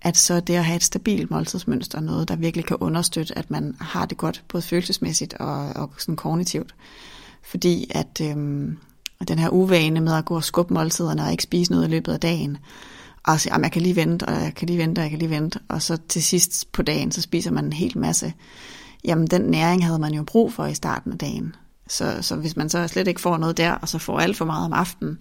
at 0.02 0.16
så 0.16 0.40
det 0.40 0.54
at 0.54 0.64
have 0.64 0.76
et 0.76 0.82
stabilt 0.82 1.30
måltidsmønster 1.30 1.98
er 1.98 2.02
noget, 2.02 2.28
der 2.28 2.36
virkelig 2.36 2.66
kan 2.66 2.76
understøtte, 2.80 3.38
at 3.38 3.50
man 3.50 3.76
har 3.80 4.06
det 4.06 4.18
godt, 4.18 4.44
både 4.48 4.62
følelsesmæssigt 4.62 5.34
og, 5.34 5.68
og 5.68 5.90
sådan 5.98 6.16
kognitivt. 6.16 6.74
Fordi 7.42 7.90
at 7.90 8.20
øhm, 8.22 8.78
den 9.28 9.38
her 9.38 9.48
uvane 9.48 10.00
med 10.00 10.14
at 10.14 10.24
gå 10.24 10.34
og 10.36 10.44
skubbe 10.44 10.74
måltiderne 10.74 11.22
og 11.22 11.30
ikke 11.30 11.42
spise 11.42 11.72
noget 11.72 11.88
i 11.88 11.90
løbet 11.90 12.12
af 12.12 12.20
dagen, 12.20 12.58
og 13.24 13.40
sige, 13.40 13.52
ah, 13.52 13.60
jeg 13.62 13.72
kan 13.72 13.82
lige 13.82 13.96
vente, 13.96 14.24
og 14.24 14.34
jeg 14.42 14.54
kan 14.54 14.66
lige 14.66 14.78
vente, 14.78 14.98
og 14.98 15.02
jeg 15.02 15.10
kan 15.10 15.18
lige 15.18 15.30
vente, 15.30 15.58
og 15.68 15.82
så 15.82 15.98
til 16.08 16.22
sidst 16.22 16.72
på 16.72 16.82
dagen, 16.82 17.12
så 17.12 17.22
spiser 17.22 17.50
man 17.50 17.64
en 17.64 17.72
hel 17.72 17.98
masse. 17.98 18.32
Jamen, 19.04 19.26
den 19.26 19.42
næring 19.42 19.86
havde 19.86 19.98
man 19.98 20.14
jo 20.14 20.22
brug 20.22 20.52
for 20.52 20.66
i 20.66 20.74
starten 20.74 21.12
af 21.12 21.18
dagen. 21.18 21.54
Så, 21.92 22.18
så 22.20 22.36
hvis 22.36 22.56
man 22.56 22.68
så 22.68 22.88
slet 22.88 23.08
ikke 23.08 23.20
får 23.20 23.36
noget 23.36 23.56
der, 23.56 23.72
og 23.72 23.88
så 23.88 23.98
får 23.98 24.20
alt 24.20 24.36
for 24.36 24.44
meget 24.44 24.64
om 24.64 24.72
aftenen, 24.72 25.20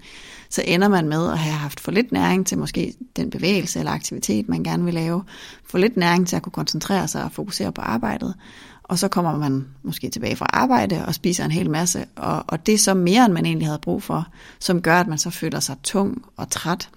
så 0.50 0.64
ender 0.68 0.88
man 0.88 1.10
med 1.10 1.32
at 1.32 1.40
have 1.40 1.56
haft 1.56 1.80
for 1.80 1.92
lidt 1.92 2.12
næring 2.12 2.48
til 2.48 2.58
måske 2.58 2.94
den 3.16 3.30
bevægelse 3.30 3.80
eller 3.80 3.92
aktivitet, 3.92 4.50
man 4.50 4.64
gerne 4.64 4.84
vil 4.86 4.94
lave. 4.94 5.24
For 5.66 5.78
lidt 5.78 5.98
næring 5.98 6.28
til 6.28 6.36
at 6.36 6.42
kunne 6.42 6.52
koncentrere 6.52 7.08
sig 7.08 7.24
og 7.24 7.32
fokusere 7.32 7.72
på 7.72 7.82
arbejdet. 7.82 8.36
Og 8.84 9.00
så 9.00 9.08
kommer 9.08 9.38
man 9.38 9.68
måske 9.84 10.10
tilbage 10.10 10.36
fra 10.36 10.46
arbejde 10.50 11.06
og 11.06 11.16
spiser 11.16 11.46
en 11.46 11.52
hel 11.52 11.70
masse. 11.70 12.06
Og, 12.16 12.44
og 12.48 12.66
det 12.66 12.74
er 12.74 12.78
så 12.78 12.94
mere, 12.94 13.26
end 13.26 13.34
man 13.34 13.46
egentlig 13.46 13.68
havde 13.68 13.80
brug 13.80 14.04
for, 14.04 14.28
som 14.60 14.82
gør, 14.82 15.00
at 15.00 15.08
man 15.08 15.18
så 15.18 15.30
føler 15.30 15.60
sig 15.60 15.76
tung 15.84 16.26
og 16.38 16.50
træt. 16.50 16.90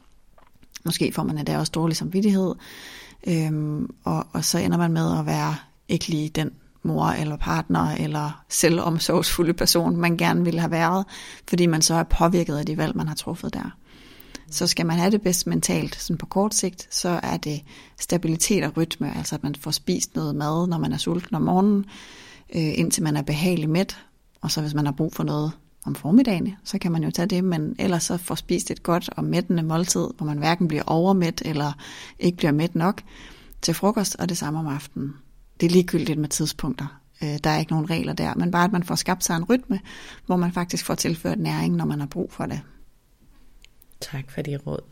Måske 0.85 1.13
får 1.13 1.23
man 1.23 1.39
endda 1.39 1.59
også 1.59 1.73
dårlig 1.75 1.97
samvittighed. 1.97 2.55
Øhm, 3.27 3.91
og, 4.05 4.27
og 4.33 4.45
så 4.45 4.59
ender 4.59 4.79
man 4.79 4.93
med 4.93 5.19
at 5.19 5.27
være 5.27 5.57
ikke 5.89 6.09
lige 6.09 6.29
den 6.29 6.51
mor 6.85 7.07
eller 7.07 7.37
partner 7.37 7.91
eller 7.91 8.45
selvomsorgsfulde 8.49 9.53
person, 9.53 9.97
man 9.97 10.17
gerne 10.17 10.45
ville 10.45 10.61
have 10.61 10.71
været, 10.71 11.05
fordi 11.49 11.67
man 11.67 11.83
så 11.83 11.95
er 11.95 12.03
påvirket 12.03 12.57
af 12.57 12.67
de 12.67 12.77
valg, 12.77 12.97
man 12.97 13.09
har 13.09 13.15
truffet 13.15 13.55
der. 13.55 13.77
Så 14.51 14.67
skal 14.67 14.87
man 14.87 14.99
have 14.99 15.11
det 15.11 15.23
bedst 15.23 15.47
mentalt 15.47 15.97
sådan 16.01 16.19
på 16.19 16.27
kort 16.27 16.55
sigt, 16.55 16.95
så 16.95 17.21
er 17.23 17.37
det 17.37 17.61
stabilitet 18.01 18.65
og 18.65 18.77
rytme, 18.77 19.17
altså 19.17 19.35
at 19.35 19.43
man 19.43 19.55
får 19.55 19.71
spist 19.71 20.17
noget 20.17 20.35
mad, 20.35 20.67
når 20.67 20.79
man 20.79 20.93
er 20.93 20.97
sulten 20.97 21.37
om 21.37 21.43
morgenen, 21.43 21.85
øh, 22.55 22.79
indtil 22.79 23.03
man 23.03 23.17
er 23.17 23.23
behagelig 23.23 23.71
mæt, 23.71 24.05
og 24.41 24.51
så 24.51 24.61
hvis 24.61 24.75
man 24.75 24.85
har 24.85 24.93
brug 24.93 25.13
for 25.13 25.25
noget 25.25 25.53
om 25.87 25.95
formiddagen, 25.95 26.55
så 26.65 26.79
kan 26.79 26.93
man 26.93 27.05
jo 27.05 27.11
tage 27.11 27.27
det, 27.27 27.45
men 27.45 27.77
ellers 27.79 28.03
så 28.03 28.17
får 28.17 28.35
spist 28.35 28.71
et 28.71 28.83
godt 28.83 29.11
og 29.17 29.25
mættende 29.25 29.63
måltid, 29.63 30.09
hvor 30.17 30.27
man 30.27 30.39
hverken 30.39 30.69
bliver 30.69 30.83
overmæt 30.87 31.43
eller 31.45 31.73
ikke 32.19 32.37
bliver 32.37 32.53
mæt 32.53 32.75
nok 32.75 33.03
til 33.63 33.75
frokost, 33.75 34.17
og 34.19 34.29
det 34.29 34.39
samme 34.39 34.59
om 34.59 34.67
aftenen. 34.67 35.15
Det 35.61 35.67
er 35.67 35.71
ligegyldigt 35.71 36.19
med 36.19 36.29
tidspunkter. 36.29 37.01
Øh, 37.23 37.39
der 37.45 37.51
er 37.51 37.59
ikke 37.59 37.73
nogen 37.73 37.91
regler 37.91 38.13
der, 38.13 38.35
men 38.35 38.51
bare 38.51 38.65
at 38.65 38.73
man 38.73 38.85
får 38.85 38.95
skabt 38.95 39.25
sig 39.25 39.37
en 39.37 39.45
rytme, 39.45 39.81
hvor 40.27 40.37
man 40.37 40.53
faktisk 40.53 40.85
får 40.85 40.95
tilført 40.95 41.39
næring, 41.39 41.77
når 41.77 41.85
man 41.85 42.01
har 42.01 42.07
brug 42.07 42.33
for 42.33 42.47
det. 42.47 42.61
Tak 44.01 44.31
for 44.31 44.43
det 44.43 44.67
råd. 44.67 44.83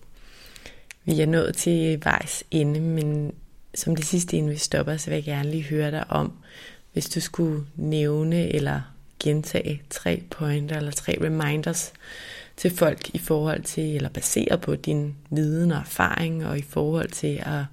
Vi 1.05 1.21
er 1.21 1.27
nået 1.27 1.57
til 1.57 2.05
vejs 2.05 2.45
ende, 2.51 2.81
men 2.81 3.33
som 3.75 3.97
det 3.97 4.05
sidste, 4.05 4.37
inden 4.37 4.53
vi 4.53 4.57
stopper, 4.57 4.97
så 4.97 5.11
vil 5.11 5.15
jeg 5.15 5.25
gerne 5.25 5.51
lige 5.51 5.65
høre 5.65 5.91
dig 5.91 6.11
om, 6.11 6.33
hvis 6.93 7.09
du 7.09 7.21
skulle 7.21 7.67
nævne 7.77 8.55
eller 8.55 8.81
gentage 9.21 9.83
tre 9.91 10.23
pointer 10.31 10.77
eller 10.77 10.91
tre 10.91 11.19
reminders 11.21 11.93
til 12.57 12.77
folk 12.77 13.15
i 13.15 13.19
forhold 13.19 13.63
til, 13.63 13.97
eller 13.97 14.09
baseret 14.09 14.61
på 14.61 14.75
din 14.75 15.17
viden 15.31 15.73
og 15.73 15.79
erfaring, 15.79 16.47
og 16.47 16.59
i 16.59 16.63
forhold 16.63 17.11
til 17.11 17.43
at 17.47 17.65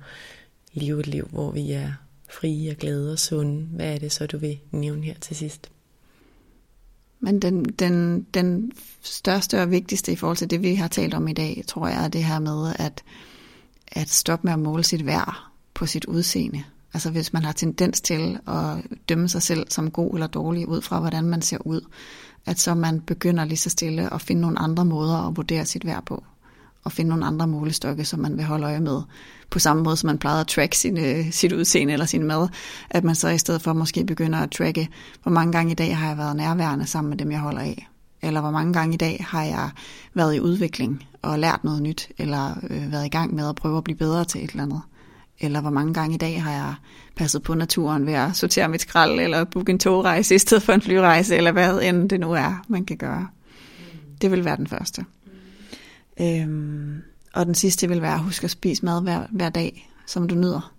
leve 0.73 0.99
et 0.99 1.07
liv, 1.07 1.27
hvor 1.31 1.51
vi 1.51 1.71
er 1.71 1.91
frie 2.29 2.71
og 2.71 2.77
glade 2.77 3.11
og 3.11 3.19
sunde. 3.19 3.67
Hvad 3.75 3.93
er 3.93 3.99
det 3.99 4.11
så, 4.11 4.27
du 4.27 4.37
vil 4.37 4.59
nævne 4.71 5.03
her 5.03 5.13
til 5.21 5.35
sidst? 5.35 5.71
Men 7.19 7.41
den, 7.41 7.63
den, 7.65 8.27
den 8.33 8.71
største 9.01 9.61
og 9.61 9.71
vigtigste 9.71 10.11
i 10.11 10.15
forhold 10.15 10.37
til 10.37 10.49
det, 10.49 10.61
vi 10.61 10.75
har 10.75 10.87
talt 10.87 11.13
om 11.13 11.27
i 11.27 11.33
dag, 11.33 11.63
tror 11.67 11.87
jeg, 11.87 12.03
er 12.03 12.07
det 12.07 12.23
her 12.23 12.39
med 12.39 12.73
at, 12.79 13.03
at 13.87 14.09
stoppe 14.09 14.47
med 14.47 14.53
at 14.53 14.59
måle 14.59 14.83
sit 14.83 15.05
værd 15.05 15.35
på 15.73 15.85
sit 15.85 16.05
udseende. 16.05 16.63
Altså 16.93 17.11
hvis 17.11 17.33
man 17.33 17.43
har 17.43 17.51
tendens 17.51 18.01
til 18.01 18.39
at 18.47 18.97
dømme 19.09 19.29
sig 19.29 19.41
selv 19.41 19.67
som 19.69 19.91
god 19.91 20.13
eller 20.13 20.27
dårlig 20.27 20.67
ud 20.67 20.81
fra, 20.81 20.99
hvordan 20.99 21.23
man 21.23 21.41
ser 21.41 21.57
ud, 21.67 21.81
at 22.45 22.59
så 22.59 22.75
man 22.75 23.01
begynder 23.01 23.45
lige 23.45 23.57
så 23.57 23.69
stille 23.69 24.13
at 24.13 24.21
finde 24.21 24.41
nogle 24.41 24.59
andre 24.59 24.85
måder 24.85 25.27
at 25.27 25.37
vurdere 25.37 25.65
sit 25.65 25.85
værd 25.85 26.05
på, 26.05 26.23
og 26.83 26.91
finde 26.91 27.09
nogle 27.09 27.25
andre 27.25 27.47
målestokke, 27.47 28.05
som 28.05 28.19
man 28.19 28.37
vil 28.37 28.45
holde 28.45 28.65
øje 28.65 28.79
med. 28.79 29.01
På 29.49 29.59
samme 29.59 29.83
måde, 29.83 29.97
som 29.97 30.07
man 30.07 30.17
plejede 30.17 30.39
at 30.39 30.47
track 30.47 30.73
sin, 30.73 30.97
øh, 30.97 31.31
sit 31.31 31.51
udseende 31.51 31.93
eller 31.93 32.05
sin 32.05 32.23
mad, 32.23 32.47
at 32.89 33.03
man 33.03 33.15
så 33.15 33.29
i 33.29 33.37
stedet 33.37 33.61
for 33.61 33.73
måske 33.73 34.05
begynder 34.05 34.39
at 34.39 34.51
tracke, 34.51 34.89
hvor 35.23 35.31
mange 35.31 35.51
gange 35.51 35.71
i 35.71 35.75
dag 35.75 35.97
har 35.97 36.07
jeg 36.07 36.17
været 36.17 36.35
nærværende 36.35 36.87
sammen 36.87 37.09
med 37.09 37.17
dem, 37.17 37.31
jeg 37.31 37.39
holder 37.39 37.61
af. 37.61 37.87
Eller 38.21 38.41
hvor 38.41 38.51
mange 38.51 38.73
gange 38.73 38.93
i 38.93 38.97
dag 38.97 39.25
har 39.29 39.43
jeg 39.43 39.69
været 40.13 40.35
i 40.35 40.39
udvikling 40.39 41.03
og 41.21 41.39
lært 41.39 41.63
noget 41.63 41.81
nyt, 41.81 42.09
eller 42.17 42.57
øh, 42.69 42.91
været 42.91 43.05
i 43.05 43.09
gang 43.09 43.35
med 43.35 43.49
at 43.49 43.55
prøve 43.55 43.77
at 43.77 43.83
blive 43.83 43.97
bedre 43.97 44.25
til 44.25 44.43
et 44.43 44.49
eller 44.49 44.63
andet 44.63 44.81
eller 45.39 45.61
hvor 45.61 45.69
mange 45.69 45.93
gange 45.93 46.15
i 46.15 46.17
dag 46.17 46.43
har 46.43 46.51
jeg 46.51 46.73
passet 47.15 47.43
på 47.43 47.53
naturen 47.53 48.05
ved 48.05 48.13
at 48.13 48.35
sortere 48.35 48.69
mit 48.69 48.81
skrald, 48.81 49.19
eller 49.19 49.43
booke 49.43 49.71
en 49.71 49.79
togrejse 49.79 50.35
i 50.35 50.37
stedet 50.37 50.63
for 50.63 50.73
en 50.73 50.81
flyrejse, 50.81 51.35
eller 51.35 51.51
hvad 51.51 51.81
end 51.81 52.09
det 52.09 52.19
nu 52.19 52.31
er, 52.31 52.65
man 52.67 52.85
kan 52.85 52.97
gøre. 52.97 53.27
Det 54.21 54.31
vil 54.31 54.45
være 54.45 54.57
den 54.57 54.67
første. 54.67 55.05
Øhm, 56.21 57.01
og 57.33 57.45
den 57.45 57.55
sidste 57.55 57.87
vil 57.87 58.01
være 58.01 58.19
husk 58.19 58.43
at 58.43 58.51
spise 58.51 58.85
mad 58.85 59.01
hver, 59.01 59.23
hver 59.31 59.49
dag, 59.49 59.91
som 60.05 60.27
du 60.27 60.35
nyder. 60.35 60.73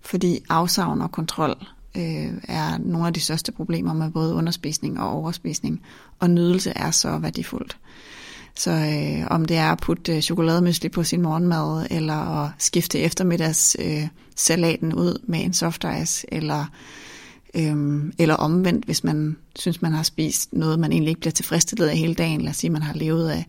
Fordi 0.00 0.38
afsavn 0.48 1.02
og 1.02 1.12
kontrol 1.12 1.66
øh, 1.96 2.32
er 2.48 2.78
nogle 2.78 3.06
af 3.06 3.14
de 3.14 3.20
største 3.20 3.52
problemer 3.52 3.92
med 3.92 4.10
både 4.10 4.34
underspisning 4.34 5.00
og 5.00 5.10
overspisning, 5.10 5.82
og 6.18 6.30
nydelse 6.30 6.70
er 6.70 6.90
så 6.90 7.18
værdifuldt. 7.18 7.76
Så 8.54 8.70
øh, 8.70 9.26
om 9.30 9.44
det 9.44 9.56
er 9.56 9.72
at 9.72 9.78
putte 9.78 10.16
øh, 10.16 10.22
chokolademysli 10.22 10.88
på 10.88 11.04
sin 11.04 11.22
morgenmad, 11.22 11.86
eller 11.90 12.44
at 12.44 12.50
skifte 12.58 12.98
eftermiddags 12.98 13.76
øh, 13.78 14.08
salaten 14.36 14.94
ud 14.94 15.18
med 15.26 15.44
en 15.44 15.52
soft 15.52 15.84
ice, 16.02 16.26
eller, 16.34 16.64
øh, 17.54 18.02
eller 18.18 18.34
omvendt, 18.34 18.84
hvis 18.84 19.04
man 19.04 19.36
synes, 19.56 19.82
man 19.82 19.92
har 19.92 20.02
spist 20.02 20.52
noget, 20.52 20.78
man 20.78 20.92
egentlig 20.92 21.08
ikke 21.08 21.20
bliver 21.20 21.32
tilfredsstillet 21.32 21.88
af 21.88 21.96
hele 21.96 22.14
dagen. 22.14 22.40
Lad 22.40 22.50
os 22.50 22.56
sige, 22.56 22.70
man 22.70 22.82
har 22.82 22.94
levet 22.94 23.28
af, 23.28 23.46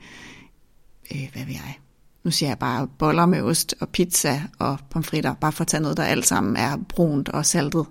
øh, 1.15 1.29
hvad 1.33 1.45
ved 1.45 1.53
jeg, 1.53 1.77
nu 2.23 2.31
siger 2.31 2.49
jeg 2.49 2.59
bare 2.59 2.87
boller 2.87 3.25
med 3.25 3.41
ost 3.41 3.75
og 3.79 3.89
pizza 3.89 4.41
og 4.59 4.79
pomfritter, 4.89 5.33
bare 5.33 5.51
for 5.51 5.61
at 5.61 5.67
tage 5.67 5.81
noget, 5.81 5.97
der 5.97 6.03
alt 6.03 6.27
sammen 6.27 6.55
er 6.55 6.77
brunt 6.89 7.29
og 7.29 7.45
saltet. 7.45 7.85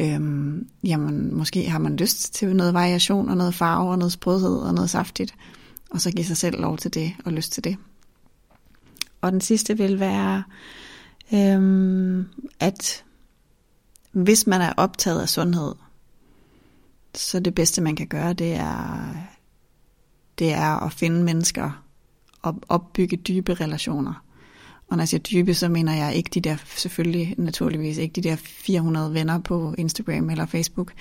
Øhm, 0.00 0.68
jamen, 0.84 1.34
måske 1.34 1.70
har 1.70 1.78
man 1.78 1.96
lyst 1.96 2.34
til 2.34 2.56
noget 2.56 2.74
variation 2.74 3.28
og 3.28 3.36
noget 3.36 3.54
farve 3.54 3.90
og 3.90 3.98
noget 3.98 4.12
sprødhed 4.12 4.56
og 4.56 4.74
noget 4.74 4.90
saftigt 4.90 5.34
og 5.90 6.00
så 6.00 6.10
give 6.10 6.24
sig 6.24 6.36
selv 6.36 6.60
lov 6.60 6.76
til 6.76 6.94
det 6.94 7.14
og 7.24 7.32
lyst 7.32 7.52
til 7.52 7.64
det. 7.64 7.76
Og 9.20 9.32
den 9.32 9.40
sidste 9.40 9.76
vil 9.76 10.00
være, 10.00 10.44
øhm, 11.34 12.28
at 12.60 13.04
hvis 14.10 14.46
man 14.46 14.60
er 14.60 14.72
optaget 14.76 15.20
af 15.22 15.28
sundhed, 15.28 15.74
så 17.14 17.40
det 17.40 17.54
bedste 17.54 17.82
man 17.82 17.96
kan 17.96 18.06
gøre, 18.06 18.32
det 18.32 18.54
er, 18.54 19.14
det 20.38 20.52
er 20.52 20.84
at 20.86 20.92
finde 20.92 21.24
mennesker 21.24 21.87
og 22.42 22.54
opbygge 22.68 23.16
dybe 23.16 23.54
relationer. 23.54 24.22
Og 24.88 24.96
når 24.96 25.02
jeg 25.02 25.08
siger 25.08 25.20
dybe, 25.20 25.54
så 25.54 25.68
mener 25.68 25.94
jeg 25.94 26.14
ikke 26.14 26.30
de 26.34 26.40
der, 26.40 26.56
selvfølgelig 26.76 27.34
naturligvis 27.38 27.98
ikke 27.98 28.12
de 28.12 28.28
der 28.28 28.36
400 28.36 29.14
venner 29.14 29.38
på 29.38 29.74
Instagram 29.78 30.30
eller 30.30 30.46
Facebook, 30.46 30.92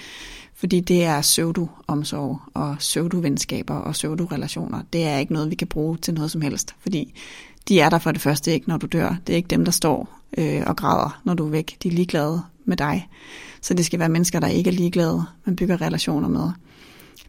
fordi 0.55 0.79
det 0.79 1.03
er 1.03 1.21
pseudo-omsorg 1.21 2.41
og 2.53 2.75
pseudo-venskaber 2.77 3.75
og 3.75 3.91
pseudo-relationer. 3.91 4.81
Det 4.93 5.03
er 5.03 5.17
ikke 5.17 5.33
noget, 5.33 5.49
vi 5.49 5.55
kan 5.55 5.67
bruge 5.67 5.97
til 5.97 6.13
noget 6.13 6.31
som 6.31 6.41
helst, 6.41 6.75
fordi 6.79 7.13
de 7.67 7.79
er 7.79 7.89
der 7.89 7.99
for 7.99 8.11
det 8.11 8.21
første 8.21 8.53
ikke, 8.53 8.69
når 8.69 8.77
du 8.77 8.87
dør. 8.87 9.15
Det 9.27 9.33
er 9.33 9.37
ikke 9.37 9.47
dem, 9.47 9.65
der 9.65 9.71
står 9.71 10.19
øh, 10.37 10.63
og 10.65 10.77
græder, 10.77 11.21
når 11.23 11.33
du 11.33 11.45
er 11.45 11.49
væk. 11.49 11.77
De 11.83 11.87
er 11.87 11.91
ligeglade 11.91 12.41
med 12.65 12.77
dig. 12.77 13.09
Så 13.61 13.73
det 13.73 13.85
skal 13.85 13.99
være 13.99 14.09
mennesker, 14.09 14.39
der 14.39 14.47
ikke 14.47 14.69
er 14.69 14.73
ligeglade, 14.73 15.23
man 15.45 15.55
bygger 15.55 15.81
relationer 15.81 16.27
med. 16.29 16.51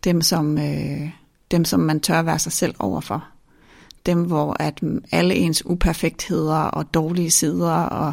Dem, 0.05 0.23
som, 0.23 0.59
øh, 0.59 1.11
dem, 1.51 1.65
som 1.65 1.81
man 1.81 2.01
tør 2.01 2.23
være 2.23 2.39
sig 2.39 2.53
selv 2.53 2.75
overfor 2.79 3.29
dem, 4.09 4.23
hvor 4.23 4.57
at 4.61 4.81
alle 5.13 5.35
ens 5.35 5.67
uperfektheder 5.67 6.59
og 6.59 6.95
dårlige 6.95 7.31
sider 7.31 7.73
og 7.73 8.13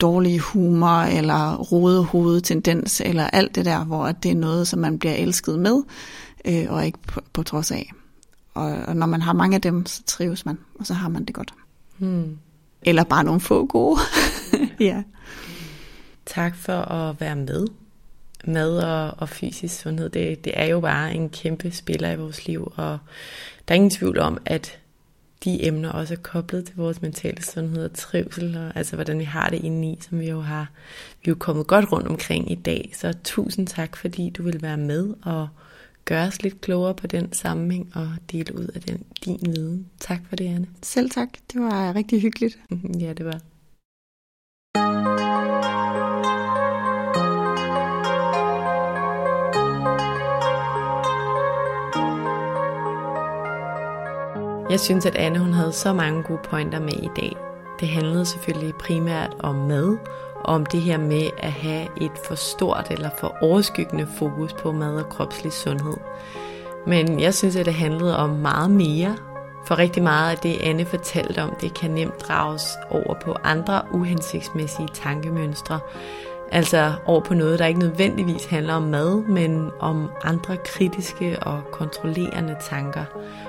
dårlige 0.00 0.40
humor 0.40 1.00
eller 1.00 1.56
rode 1.56 2.04
hovedtendens 2.04 3.00
eller 3.00 3.26
alt 3.26 3.54
det 3.54 3.64
der, 3.64 3.84
hvor 3.84 4.12
det 4.12 4.30
er 4.30 4.34
noget, 4.34 4.68
som 4.68 4.78
man 4.78 4.98
bliver 4.98 5.14
elsket 5.14 5.58
med 5.58 5.82
øh, 6.44 6.66
og 6.68 6.86
ikke 6.86 6.98
på, 7.06 7.20
på 7.32 7.42
trods 7.42 7.70
af. 7.70 7.92
Og, 8.54 8.72
og 8.86 8.96
når 8.96 9.06
man 9.06 9.22
har 9.22 9.32
mange 9.32 9.54
af 9.54 9.60
dem, 9.60 9.86
så 9.86 10.02
trives 10.06 10.46
man, 10.46 10.58
og 10.74 10.86
så 10.86 10.94
har 10.94 11.08
man 11.08 11.24
det 11.24 11.34
godt. 11.34 11.54
Hmm. 11.98 12.38
Eller 12.82 13.04
bare 13.04 13.24
nogle 13.24 13.40
få 13.40 13.66
gode. 13.66 14.00
ja. 14.80 15.02
Tak 16.26 16.56
for 16.56 16.72
at 16.72 17.20
være 17.20 17.36
med. 17.36 17.66
Mad 18.44 18.78
og, 18.78 19.14
og 19.18 19.28
fysisk 19.28 19.80
sundhed, 19.80 20.08
det, 20.08 20.44
det 20.44 20.52
er 20.56 20.64
jo 20.64 20.80
bare 20.80 21.14
en 21.14 21.28
kæmpe 21.28 21.70
spiller 21.70 22.10
i 22.10 22.16
vores 22.16 22.46
liv, 22.46 22.72
og 22.76 22.98
der 23.68 23.74
er 23.74 23.76
ingen 23.76 23.90
tvivl 23.90 24.18
om, 24.18 24.38
at 24.44 24.78
de 25.44 25.66
emner 25.66 25.92
også 25.92 26.14
er 26.14 26.18
koblet 26.18 26.64
til 26.66 26.76
vores 26.76 27.02
mentale 27.02 27.42
sundhed 27.42 27.84
og 27.84 27.94
trivsel, 27.94 28.56
og 28.56 28.72
altså 28.76 28.96
hvordan 28.96 29.18
vi 29.18 29.24
har 29.24 29.50
det 29.50 29.64
indeni, 29.64 29.98
som 30.00 30.20
vi 30.20 30.28
jo 30.28 30.40
har 30.40 30.70
vi 31.22 31.28
er 31.28 31.32
jo 31.32 31.36
kommet 31.38 31.66
godt 31.66 31.92
rundt 31.92 32.08
omkring 32.08 32.52
i 32.52 32.54
dag. 32.54 32.92
Så 32.94 33.14
tusind 33.24 33.66
tak, 33.66 33.96
fordi 33.96 34.30
du 34.30 34.42
vil 34.42 34.62
være 34.62 34.76
med 34.76 35.14
og 35.22 35.48
gøre 36.04 36.26
os 36.26 36.42
lidt 36.42 36.60
klogere 36.60 36.94
på 36.94 37.06
den 37.06 37.32
sammenhæng 37.32 37.92
og 37.94 38.08
dele 38.32 38.54
ud 38.54 38.66
af 38.74 38.80
den, 38.80 39.02
din 39.24 39.38
viden. 39.42 39.86
Tak 40.00 40.20
for 40.28 40.36
det, 40.36 40.44
Anne. 40.44 40.66
Selv 40.82 41.10
tak. 41.10 41.28
Det 41.52 41.60
var 41.60 41.94
rigtig 41.94 42.22
hyggeligt. 42.22 42.58
ja, 43.04 43.12
det 43.12 43.24
var. 43.24 43.40
Jeg 54.70 54.80
synes, 54.80 55.06
at 55.06 55.16
Anne 55.16 55.38
hun 55.38 55.52
havde 55.52 55.72
så 55.72 55.92
mange 55.92 56.22
gode 56.22 56.38
pointer 56.44 56.80
med 56.80 56.92
i 56.92 57.10
dag. 57.16 57.36
Det 57.80 57.88
handlede 57.88 58.26
selvfølgelig 58.26 58.74
primært 58.74 59.36
om 59.38 59.54
mad, 59.54 59.96
og 60.34 60.54
om 60.54 60.66
det 60.66 60.80
her 60.80 60.98
med 60.98 61.30
at 61.38 61.52
have 61.52 61.88
et 62.00 62.10
for 62.24 62.34
stort 62.34 62.86
eller 62.90 63.10
for 63.18 63.36
overskyggende 63.40 64.08
fokus 64.18 64.52
på 64.52 64.72
mad 64.72 64.96
og 64.96 65.08
kropslig 65.08 65.52
sundhed. 65.52 65.96
Men 66.86 67.20
jeg 67.20 67.34
synes, 67.34 67.56
at 67.56 67.66
det 67.66 67.74
handlede 67.74 68.16
om 68.16 68.30
meget 68.30 68.70
mere, 68.70 69.16
for 69.66 69.78
rigtig 69.78 70.02
meget 70.02 70.30
af 70.30 70.38
det, 70.38 70.56
Anne 70.60 70.84
fortalte 70.84 71.42
om, 71.42 71.54
det 71.60 71.74
kan 71.74 71.90
nemt 71.90 72.20
drages 72.28 72.68
over 72.90 73.14
på 73.24 73.36
andre 73.44 73.82
uhensigtsmæssige 73.92 74.88
tankemønstre, 74.94 75.80
Altså 76.52 76.92
over 77.06 77.20
på 77.20 77.34
noget, 77.34 77.58
der 77.58 77.66
ikke 77.66 77.80
nødvendigvis 77.80 78.44
handler 78.44 78.74
om 78.74 78.82
mad, 78.82 79.22
men 79.28 79.70
om 79.80 80.10
andre 80.24 80.56
kritiske 80.56 81.38
og 81.42 81.62
kontrollerende 81.72 82.56
tanker. 82.70 83.04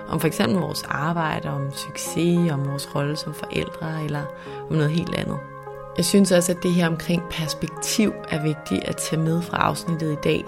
Om 0.10 0.19
for 0.19 0.28
eksempel 0.28 0.60
vores 0.60 0.84
arbejde, 0.84 1.49
om 1.49 1.74
succes, 1.74 2.52
om 2.52 2.69
vores 2.69 2.95
rolle 2.95 3.15
som 3.15 3.34
forældre 3.34 4.03
eller 4.03 4.22
om 4.69 4.76
noget 4.76 4.91
helt 4.91 5.15
andet. 5.15 5.38
Jeg 5.98 6.06
synes 6.06 6.32
også, 6.32 6.52
at 6.52 6.64
det 6.64 6.72
her 6.72 6.88
omkring 6.88 7.24
perspektiv 7.32 8.14
er 8.30 8.41
vigtigt 8.44 8.84
at 8.84 8.98
tage 8.98 9.22
med 9.22 9.41
fra 9.41 9.57
afsnittet 9.57 10.11
i 10.11 10.18
dag. 10.24 10.45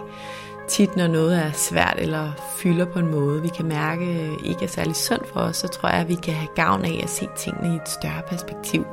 Tit 0.68 0.96
når 0.96 1.08
noget 1.08 1.38
er 1.38 1.52
svært 1.52 1.96
eller 1.98 2.32
fylder 2.58 2.86
på 2.86 3.00
en 3.00 3.12
måde, 3.12 3.42
vi 3.42 3.48
kan 3.48 3.66
mærke 3.66 4.06
øh, 4.06 4.50
ikke 4.50 4.64
er 4.64 4.68
særlig 4.68 4.96
sundt 4.96 5.28
for 5.28 5.40
os, 5.40 5.58
så 5.58 5.68
tror 5.68 5.90
jeg, 5.90 6.00
at 6.00 6.08
vi 6.08 6.16
kan 6.16 6.34
have 6.34 6.50
gavn 6.56 6.86
af 6.86 7.00
at 7.04 7.10
se 7.10 7.28
tingene 7.38 7.74
i 7.74 7.76
et 7.76 7.90
større 7.90 8.22
perspektiv. 8.28 8.86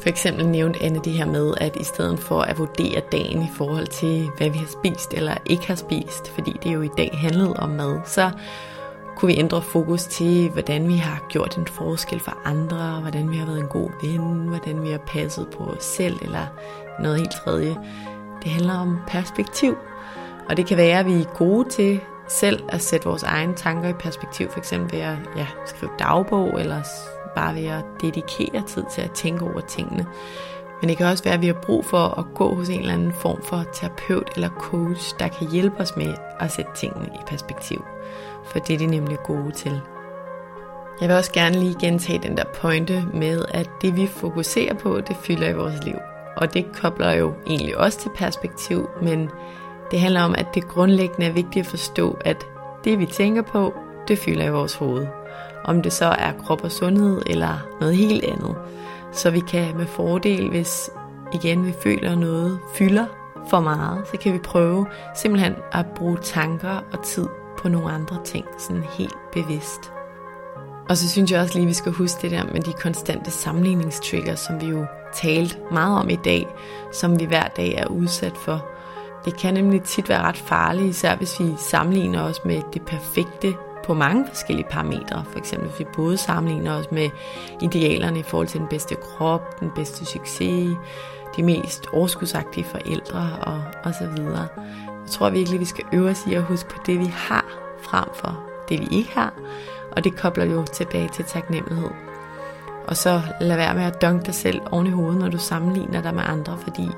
For 0.00 0.08
eksempel 0.08 0.46
nævnte 0.46 0.82
Anne 0.82 1.00
det 1.04 1.12
her 1.12 1.26
med, 1.26 1.54
at 1.60 1.76
i 1.76 1.84
stedet 1.84 2.18
for 2.18 2.40
at 2.40 2.58
vurdere 2.58 3.00
dagen 3.12 3.42
i 3.42 3.48
forhold 3.54 3.86
til, 3.86 4.28
hvad 4.36 4.50
vi 4.50 4.58
har 4.58 4.66
spist 4.66 5.14
eller 5.14 5.34
ikke 5.46 5.66
har 5.66 5.74
spist, 5.74 6.30
fordi 6.30 6.56
det 6.62 6.74
jo 6.74 6.82
i 6.82 6.90
dag 6.96 7.10
handlede 7.20 7.52
om 7.56 7.70
mad, 7.70 8.00
så 8.06 8.30
kunne 9.16 9.32
vi 9.34 9.38
ændre 9.38 9.62
fokus 9.62 10.04
til, 10.04 10.48
hvordan 10.50 10.88
vi 10.88 10.96
har 10.96 11.26
gjort 11.28 11.56
en 11.56 11.66
forskel 11.66 12.20
for 12.20 12.38
andre, 12.44 13.00
hvordan 13.00 13.30
vi 13.30 13.36
har 13.36 13.46
været 13.46 13.60
en 13.60 13.66
god 13.66 13.90
ven, 14.02 14.48
hvordan 14.48 14.82
vi 14.82 14.90
har 14.90 14.98
passet 14.98 15.46
på 15.58 15.64
os 15.64 15.84
selv 15.84 16.18
eller 16.22 16.46
noget 17.00 17.18
helt 17.18 17.30
tredje. 17.30 17.76
Det 18.42 18.50
handler 18.50 18.74
om 18.74 18.98
perspektiv, 19.06 19.76
og 20.48 20.56
det 20.56 20.66
kan 20.66 20.76
være, 20.76 20.98
at 20.98 21.06
vi 21.06 21.12
er 21.12 21.34
gode 21.36 21.68
til 21.68 22.00
selv 22.28 22.62
at 22.68 22.82
sætte 22.82 23.06
vores 23.06 23.22
egne 23.22 23.54
tanker 23.54 23.88
i 23.88 23.92
perspektiv, 23.92 24.50
for 24.50 24.58
eksempel 24.58 24.98
ved 24.98 25.04
at 25.04 25.16
ja, 25.36 25.46
skrive 25.66 25.90
dagbog 25.98 26.60
eller 26.60 26.82
bare 27.38 27.54
ved 27.54 27.66
at 27.66 27.84
dedikere 28.00 28.62
tid 28.66 28.84
til 28.94 29.02
at 29.02 29.10
tænke 29.10 29.44
over 29.44 29.60
tingene. 29.60 30.06
Men 30.80 30.88
det 30.88 30.96
kan 30.96 31.06
også 31.06 31.24
være, 31.24 31.34
at 31.34 31.42
vi 31.42 31.46
har 31.46 31.60
brug 31.62 31.84
for 31.84 32.18
at 32.18 32.24
gå 32.34 32.54
hos 32.54 32.68
en 32.68 32.80
eller 32.80 32.94
anden 32.94 33.12
form 33.12 33.42
for 33.42 33.64
terapeut 33.72 34.30
eller 34.34 34.48
coach, 34.48 35.14
der 35.18 35.28
kan 35.28 35.50
hjælpe 35.50 35.80
os 35.80 35.96
med 35.96 36.14
at 36.40 36.52
sætte 36.52 36.70
tingene 36.74 37.06
i 37.06 37.18
perspektiv. 37.26 37.84
For 38.44 38.58
det 38.58 38.74
er 38.74 38.78
de 38.78 38.86
nemlig 38.86 39.18
gode 39.24 39.50
til. 39.50 39.80
Jeg 41.00 41.08
vil 41.08 41.16
også 41.16 41.32
gerne 41.32 41.60
lige 41.60 41.76
gentage 41.80 42.18
den 42.22 42.36
der 42.36 42.44
pointe 42.44 43.04
med, 43.14 43.44
at 43.48 43.70
det 43.82 43.96
vi 43.96 44.06
fokuserer 44.06 44.74
på, 44.74 45.00
det 45.00 45.16
fylder 45.16 45.48
i 45.48 45.54
vores 45.54 45.84
liv. 45.84 45.96
Og 46.36 46.54
det 46.54 46.66
kobler 46.72 47.12
jo 47.12 47.32
egentlig 47.46 47.78
også 47.78 47.98
til 47.98 48.10
perspektiv, 48.14 48.88
men 49.02 49.30
det 49.90 50.00
handler 50.00 50.22
om, 50.22 50.34
at 50.38 50.46
det 50.54 50.68
grundlæggende 50.68 51.26
er 51.26 51.32
vigtigt 51.32 51.66
at 51.66 51.70
forstå, 51.70 52.18
at 52.24 52.46
det 52.84 52.98
vi 52.98 53.06
tænker 53.06 53.42
på, 53.42 53.74
det 54.08 54.18
fylder 54.18 54.44
i 54.44 54.50
vores 54.50 54.74
hoved 54.74 55.06
om 55.64 55.82
det 55.82 55.92
så 55.92 56.04
er 56.04 56.32
krop 56.32 56.64
og 56.64 56.72
sundhed 56.72 57.22
eller 57.26 57.66
noget 57.80 57.96
helt 57.96 58.24
andet. 58.24 58.56
Så 59.12 59.30
vi 59.30 59.40
kan 59.40 59.76
med 59.76 59.86
fordel, 59.86 60.48
hvis 60.48 60.90
igen 61.32 61.66
vi 61.66 61.74
føler 61.82 62.14
noget 62.14 62.58
fylder 62.74 63.06
for 63.50 63.60
meget, 63.60 64.06
så 64.06 64.16
kan 64.16 64.32
vi 64.32 64.38
prøve 64.38 64.86
simpelthen 65.16 65.54
at 65.72 65.86
bruge 65.96 66.18
tanker 66.22 66.84
og 66.92 67.04
tid 67.04 67.26
på 67.58 67.68
nogle 67.68 67.92
andre 67.92 68.16
ting, 68.24 68.44
sådan 68.58 68.84
helt 68.98 69.16
bevidst. 69.32 69.92
Og 70.88 70.96
så 70.96 71.08
synes 71.08 71.30
jeg 71.30 71.40
også 71.40 71.54
lige, 71.54 71.62
at 71.62 71.68
vi 71.68 71.74
skal 71.74 71.92
huske 71.92 72.22
det 72.22 72.30
der 72.30 72.44
med 72.44 72.60
de 72.60 72.72
konstante 72.72 73.30
sammenligningstrigger, 73.30 74.34
som 74.34 74.60
vi 74.60 74.66
jo 74.66 74.86
talt 75.14 75.58
meget 75.72 75.98
om 75.98 76.10
i 76.10 76.16
dag, 76.16 76.46
som 76.92 77.20
vi 77.20 77.24
hver 77.24 77.48
dag 77.48 77.74
er 77.74 77.86
udsat 77.86 78.36
for. 78.36 78.66
Det 79.24 79.38
kan 79.38 79.54
nemlig 79.54 79.82
tit 79.82 80.08
være 80.08 80.22
ret 80.22 80.36
farligt, 80.36 80.86
især 80.86 81.16
hvis 81.16 81.40
vi 81.40 81.54
sammenligner 81.58 82.22
os 82.22 82.44
med 82.44 82.62
det 82.72 82.82
perfekte 82.82 83.54
på 83.88 83.94
mange 83.94 84.26
forskellige 84.28 84.66
parametre. 84.70 85.24
For 85.30 85.38
eksempel 85.38 85.68
hvis 85.68 85.78
vi 85.78 85.84
både 85.94 86.16
sammenligner 86.16 86.72
os 86.72 86.90
med 86.90 87.10
idealerne 87.62 88.18
i 88.18 88.22
forhold 88.22 88.48
til 88.48 88.60
den 88.60 88.68
bedste 88.68 88.94
krop, 88.94 89.60
den 89.60 89.70
bedste 89.74 90.04
succes, 90.04 90.76
de 91.36 91.42
mest 91.42 91.86
overskudsagtige 91.92 92.64
forældre 92.64 93.30
og, 93.40 93.62
og 93.84 93.94
så 93.94 94.06
videre. 94.16 94.48
Jeg 94.86 95.10
tror 95.10 95.30
virkelig, 95.30 95.60
vi 95.60 95.64
skal 95.64 95.84
øve 95.92 96.10
os 96.10 96.26
i 96.26 96.34
at 96.34 96.42
huske 96.42 96.68
på 96.68 96.76
det, 96.86 96.98
vi 96.98 97.06
har, 97.06 97.44
frem 97.82 98.08
for 98.14 98.44
det, 98.68 98.80
vi 98.80 98.88
ikke 98.90 99.10
har. 99.14 99.32
Og 99.96 100.04
det 100.04 100.16
kobler 100.16 100.44
jo 100.44 100.64
tilbage 100.64 101.08
til 101.08 101.24
taknemmelighed. 101.24 101.90
Og 102.86 102.96
så 102.96 103.20
lad 103.40 103.56
være 103.56 103.74
med 103.74 103.84
at 103.84 104.02
dunke 104.02 104.26
dig 104.26 104.34
selv 104.34 104.60
oven 104.70 104.86
i 104.86 104.90
hovedet, 104.90 105.20
når 105.20 105.28
du 105.28 105.38
sammenligner 105.38 106.02
dig 106.02 106.14
med 106.14 106.22
andre, 106.26 106.58
fordi 106.58 106.88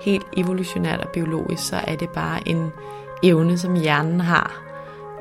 helt 0.00 0.26
evolutionært 0.36 1.00
og 1.00 1.08
biologisk, 1.08 1.68
så 1.68 1.76
er 1.76 1.96
det 1.96 2.10
bare 2.10 2.48
en 2.48 2.72
evne, 3.22 3.58
som 3.58 3.74
hjernen 3.74 4.20
har 4.20 4.67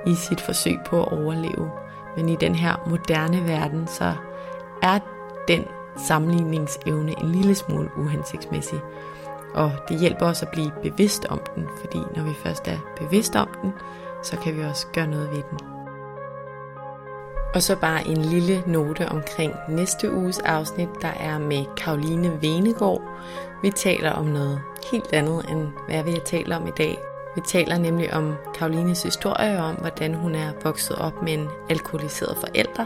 i 0.06 0.16
sit 0.16 0.42
forsøg 0.42 0.80
på 0.86 1.04
at 1.04 1.12
overleve. 1.12 1.72
Men 2.16 2.30
i 2.30 2.36
den 2.36 2.56
her 2.56 2.84
moderne 2.88 3.48
verden, 3.48 3.88
så 3.88 4.14
er 4.82 5.00
den 5.48 5.66
sammenligningsevne 5.98 7.20
en 7.20 7.32
lille 7.32 7.56
smule 7.56 7.90
uhensigtsmæssig. 7.98 8.80
Og 9.54 9.72
det 9.90 10.00
hjælper 10.00 10.26
os 10.26 10.44
at 10.44 10.50
blive 10.52 10.72
bevidst 10.84 11.26
om 11.30 11.42
den, 11.56 11.68
fordi 11.80 12.00
når 12.16 12.24
vi 12.24 12.34
først 12.34 12.68
er 12.68 12.78
bevidst 12.98 13.36
om 13.36 13.50
den, 13.62 13.74
så 14.24 14.38
kan 14.38 14.58
vi 14.58 14.64
også 14.64 14.88
gøre 14.94 15.08
noget 15.08 15.30
ved 15.30 15.44
den. 15.52 15.60
Og 17.56 17.64
så 17.64 17.76
bare 17.76 18.08
en 18.08 18.18
lille 18.18 18.64
note 18.68 19.10
omkring 19.10 19.54
næste 19.70 20.14
uges 20.14 20.40
afsnit, 20.40 20.90
der 21.02 21.12
er 21.20 21.40
med 21.40 21.66
Karoline 21.78 22.42
Venegård. 22.42 23.02
Vi 23.62 23.70
taler 23.70 24.12
om 24.12 24.26
noget 24.26 24.62
helt 24.92 25.14
andet, 25.14 25.46
end 25.50 25.68
hvad 25.88 26.04
vi 26.04 26.12
har 26.12 26.20
talt 26.20 26.54
om 26.54 26.68
i 26.68 26.72
dag, 26.78 26.98
vi 27.38 27.42
taler 27.42 27.78
nemlig 27.78 28.14
om 28.14 28.36
Karolines 28.54 29.04
historie 29.04 29.62
om, 29.62 29.76
hvordan 29.76 30.14
hun 30.14 30.36
er 30.36 30.52
vokset 30.64 30.96
op 30.96 31.22
med 31.24 31.34
en 31.34 31.48
alkoholiseret 31.70 32.38
forælder, 32.38 32.86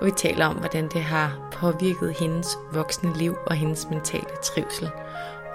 og 0.00 0.06
vi 0.06 0.10
taler 0.10 0.46
om, 0.46 0.56
hvordan 0.56 0.88
det 0.88 1.02
har 1.02 1.50
påvirket 1.52 2.16
hendes 2.18 2.58
voksne 2.72 3.12
liv 3.12 3.36
og 3.46 3.54
hendes 3.54 3.86
mentale 3.90 4.36
trivsel. 4.42 4.90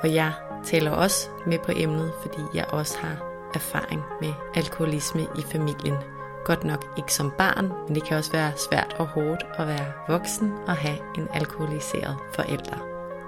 Og 0.03 0.13
jeg 0.13 0.31
taler 0.63 0.91
også 0.91 1.29
med 1.45 1.59
på 1.59 1.71
emnet, 1.75 2.11
fordi 2.21 2.41
jeg 2.53 2.65
også 2.69 2.97
har 2.97 3.17
erfaring 3.53 4.01
med 4.21 4.33
alkoholisme 4.55 5.21
i 5.21 5.41
familien. 5.41 5.95
Godt 6.45 6.63
nok 6.63 6.85
ikke 6.97 7.13
som 7.13 7.31
barn, 7.37 7.71
men 7.87 7.95
det 7.95 8.03
kan 8.03 8.17
også 8.17 8.31
være 8.31 8.51
svært 8.55 8.95
og 8.99 9.07
hårdt 9.07 9.45
at 9.57 9.67
være 9.67 9.91
voksen 10.07 10.53
og 10.67 10.75
have 10.75 10.97
en 11.17 11.27
alkoholiseret 11.33 12.17
forælder. 12.33 12.77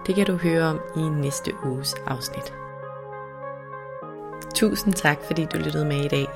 Det 0.07 0.15
kan 0.15 0.25
du 0.25 0.35
høre 0.35 0.63
om 0.63 0.80
i 0.95 0.99
næste 0.99 1.51
uges 1.65 1.93
afsnit. 2.07 2.62
Tusind 4.53 4.93
tak, 4.93 5.17
fordi 5.25 5.47
du 5.53 5.57
lyttede 5.57 5.85
med 5.85 6.05
i 6.05 6.07
dag. 6.07 6.27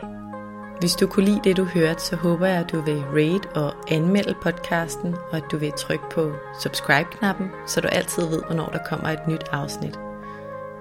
Hvis 0.80 0.96
du 0.96 1.08
kunne 1.08 1.26
lide 1.26 1.42
det, 1.44 1.58
du 1.58 1.64
hørte, 1.64 2.02
så 2.02 2.16
håber 2.16 2.48
jeg, 2.48 2.60
at 2.60 2.72
du 2.72 2.82
vil 2.82 3.04
rate 3.14 3.50
og 3.56 3.74
anmelde 3.88 4.36
podcasten, 4.42 5.16
og 5.32 5.38
at 5.38 5.44
du 5.52 5.58
vil 5.58 5.72
trykke 5.72 6.04
på 6.12 6.32
subscribe-knappen, 6.62 7.52
så 7.68 7.82
du 7.82 7.88
altid 7.88 8.30
ved, 8.30 8.42
hvornår 8.46 8.66
der 8.66 8.80
kommer 8.90 9.10
et 9.10 9.28
nyt 9.28 9.44
afsnit. 9.52 10.00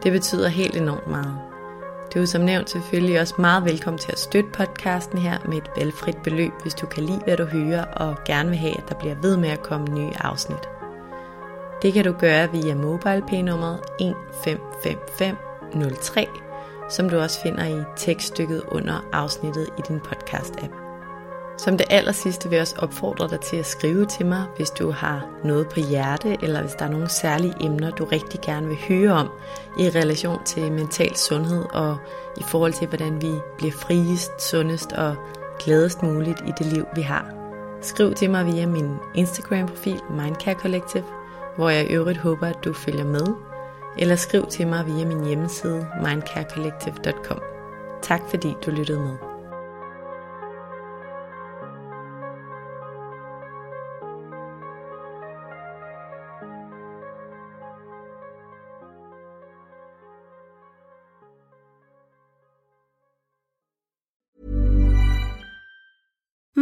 Det 0.03 0.13
betyder 0.13 0.49
helt 0.49 0.77
enormt 0.77 1.07
meget. 1.07 1.39
Du 2.15 2.21
er 2.21 2.25
som 2.25 2.43
nævnt 2.43 2.71
selvfølgelig 2.71 3.21
også 3.21 3.35
meget 3.39 3.65
velkommen 3.65 3.99
til 3.99 4.13
at 4.13 4.19
støtte 4.19 4.51
podcasten 4.51 5.19
her 5.19 5.39
med 5.49 5.57
et 5.57 5.71
valgfrit 5.77 6.17
beløb, 6.25 6.53
hvis 6.63 6.75
du 6.75 6.87
kan 6.87 7.03
lide, 7.03 7.21
hvad 7.25 7.37
du 7.37 7.45
hører, 7.45 7.85
og 7.85 8.17
gerne 8.25 8.49
vil 8.49 8.59
have, 8.59 8.79
at 8.79 8.89
der 8.89 8.95
bliver 8.95 9.15
ved 9.23 9.37
med 9.37 9.49
at 9.49 9.63
komme 9.63 9.87
nye 9.87 10.13
afsnit. 10.19 10.69
Det 11.83 11.93
kan 11.93 12.05
du 12.05 12.13
gøre 12.13 12.53
via 12.53 12.75
MobilePay-nummeret 12.75 13.81
155503 14.01 16.46
som 16.89 17.11
du 17.11 17.19
også 17.19 17.41
finder 17.41 17.65
i 17.67 17.85
tekststykket 17.97 18.63
under 18.69 19.09
afsnittet 19.13 19.69
i 19.79 19.83
din 19.89 20.01
podcast-app. 20.01 20.87
Som 21.59 21.79
det 21.79 21.87
aller 21.91 22.13
sidste 22.13 22.49
vil 22.49 22.57
jeg 22.57 22.63
også 22.63 22.77
opfordre 22.79 23.29
dig 23.29 23.41
til 23.41 23.57
at 23.57 23.67
skrive 23.67 24.07
til 24.07 24.27
mig, 24.27 24.45
hvis 24.57 24.71
du 24.71 24.91
har 24.91 25.27
noget 25.45 25.69
på 25.69 25.81
hjerte, 25.81 26.37
eller 26.43 26.61
hvis 26.61 26.73
der 26.73 26.85
er 26.85 26.91
nogle 26.91 27.09
særlige 27.09 27.55
emner, 27.61 27.91
du 27.91 28.05
rigtig 28.05 28.41
gerne 28.41 28.69
vil 28.69 28.79
høre 28.89 29.13
om 29.13 29.31
i 29.79 29.89
relation 29.89 30.45
til 30.45 30.73
mental 30.73 31.17
sundhed 31.17 31.65
og 31.73 31.97
i 32.37 32.43
forhold 32.43 32.73
til, 32.73 32.89
hvordan 32.89 33.23
vi 33.23 33.31
bliver 33.59 33.73
friest, 33.73 34.43
sundest 34.51 34.93
og 34.93 35.17
gladest 35.59 36.03
muligt 36.03 36.41
i 36.47 36.53
det 36.59 36.67
liv, 36.67 36.85
vi 36.95 37.03
har. 37.03 37.33
Skriv 37.83 38.15
til 38.15 38.31
mig 38.31 38.47
via 38.47 38.67
min 38.67 38.91
Instagram-profil 39.15 40.01
Mindcare 40.11 40.55
Collective, 40.55 41.05
hvor 41.57 41.71
jeg 41.71 41.91
i 41.91 41.95
øvrigt 41.95 42.19
håber, 42.19 42.47
at 42.47 42.65
du 42.65 42.73
følger 42.73 43.05
med 43.05 43.27
eller 43.99 44.17
skriv 44.17 44.47
til 44.47 44.67
mig 44.67 44.87
via 44.87 45.05
min 45.07 45.25
hjemmeside 45.25 45.87
mindcarecollective.com. 46.03 47.41
Tak 48.03 48.21
fordi 48.31 48.55
du 48.67 48.71
lyttede 48.71 49.01
med. 49.01 49.26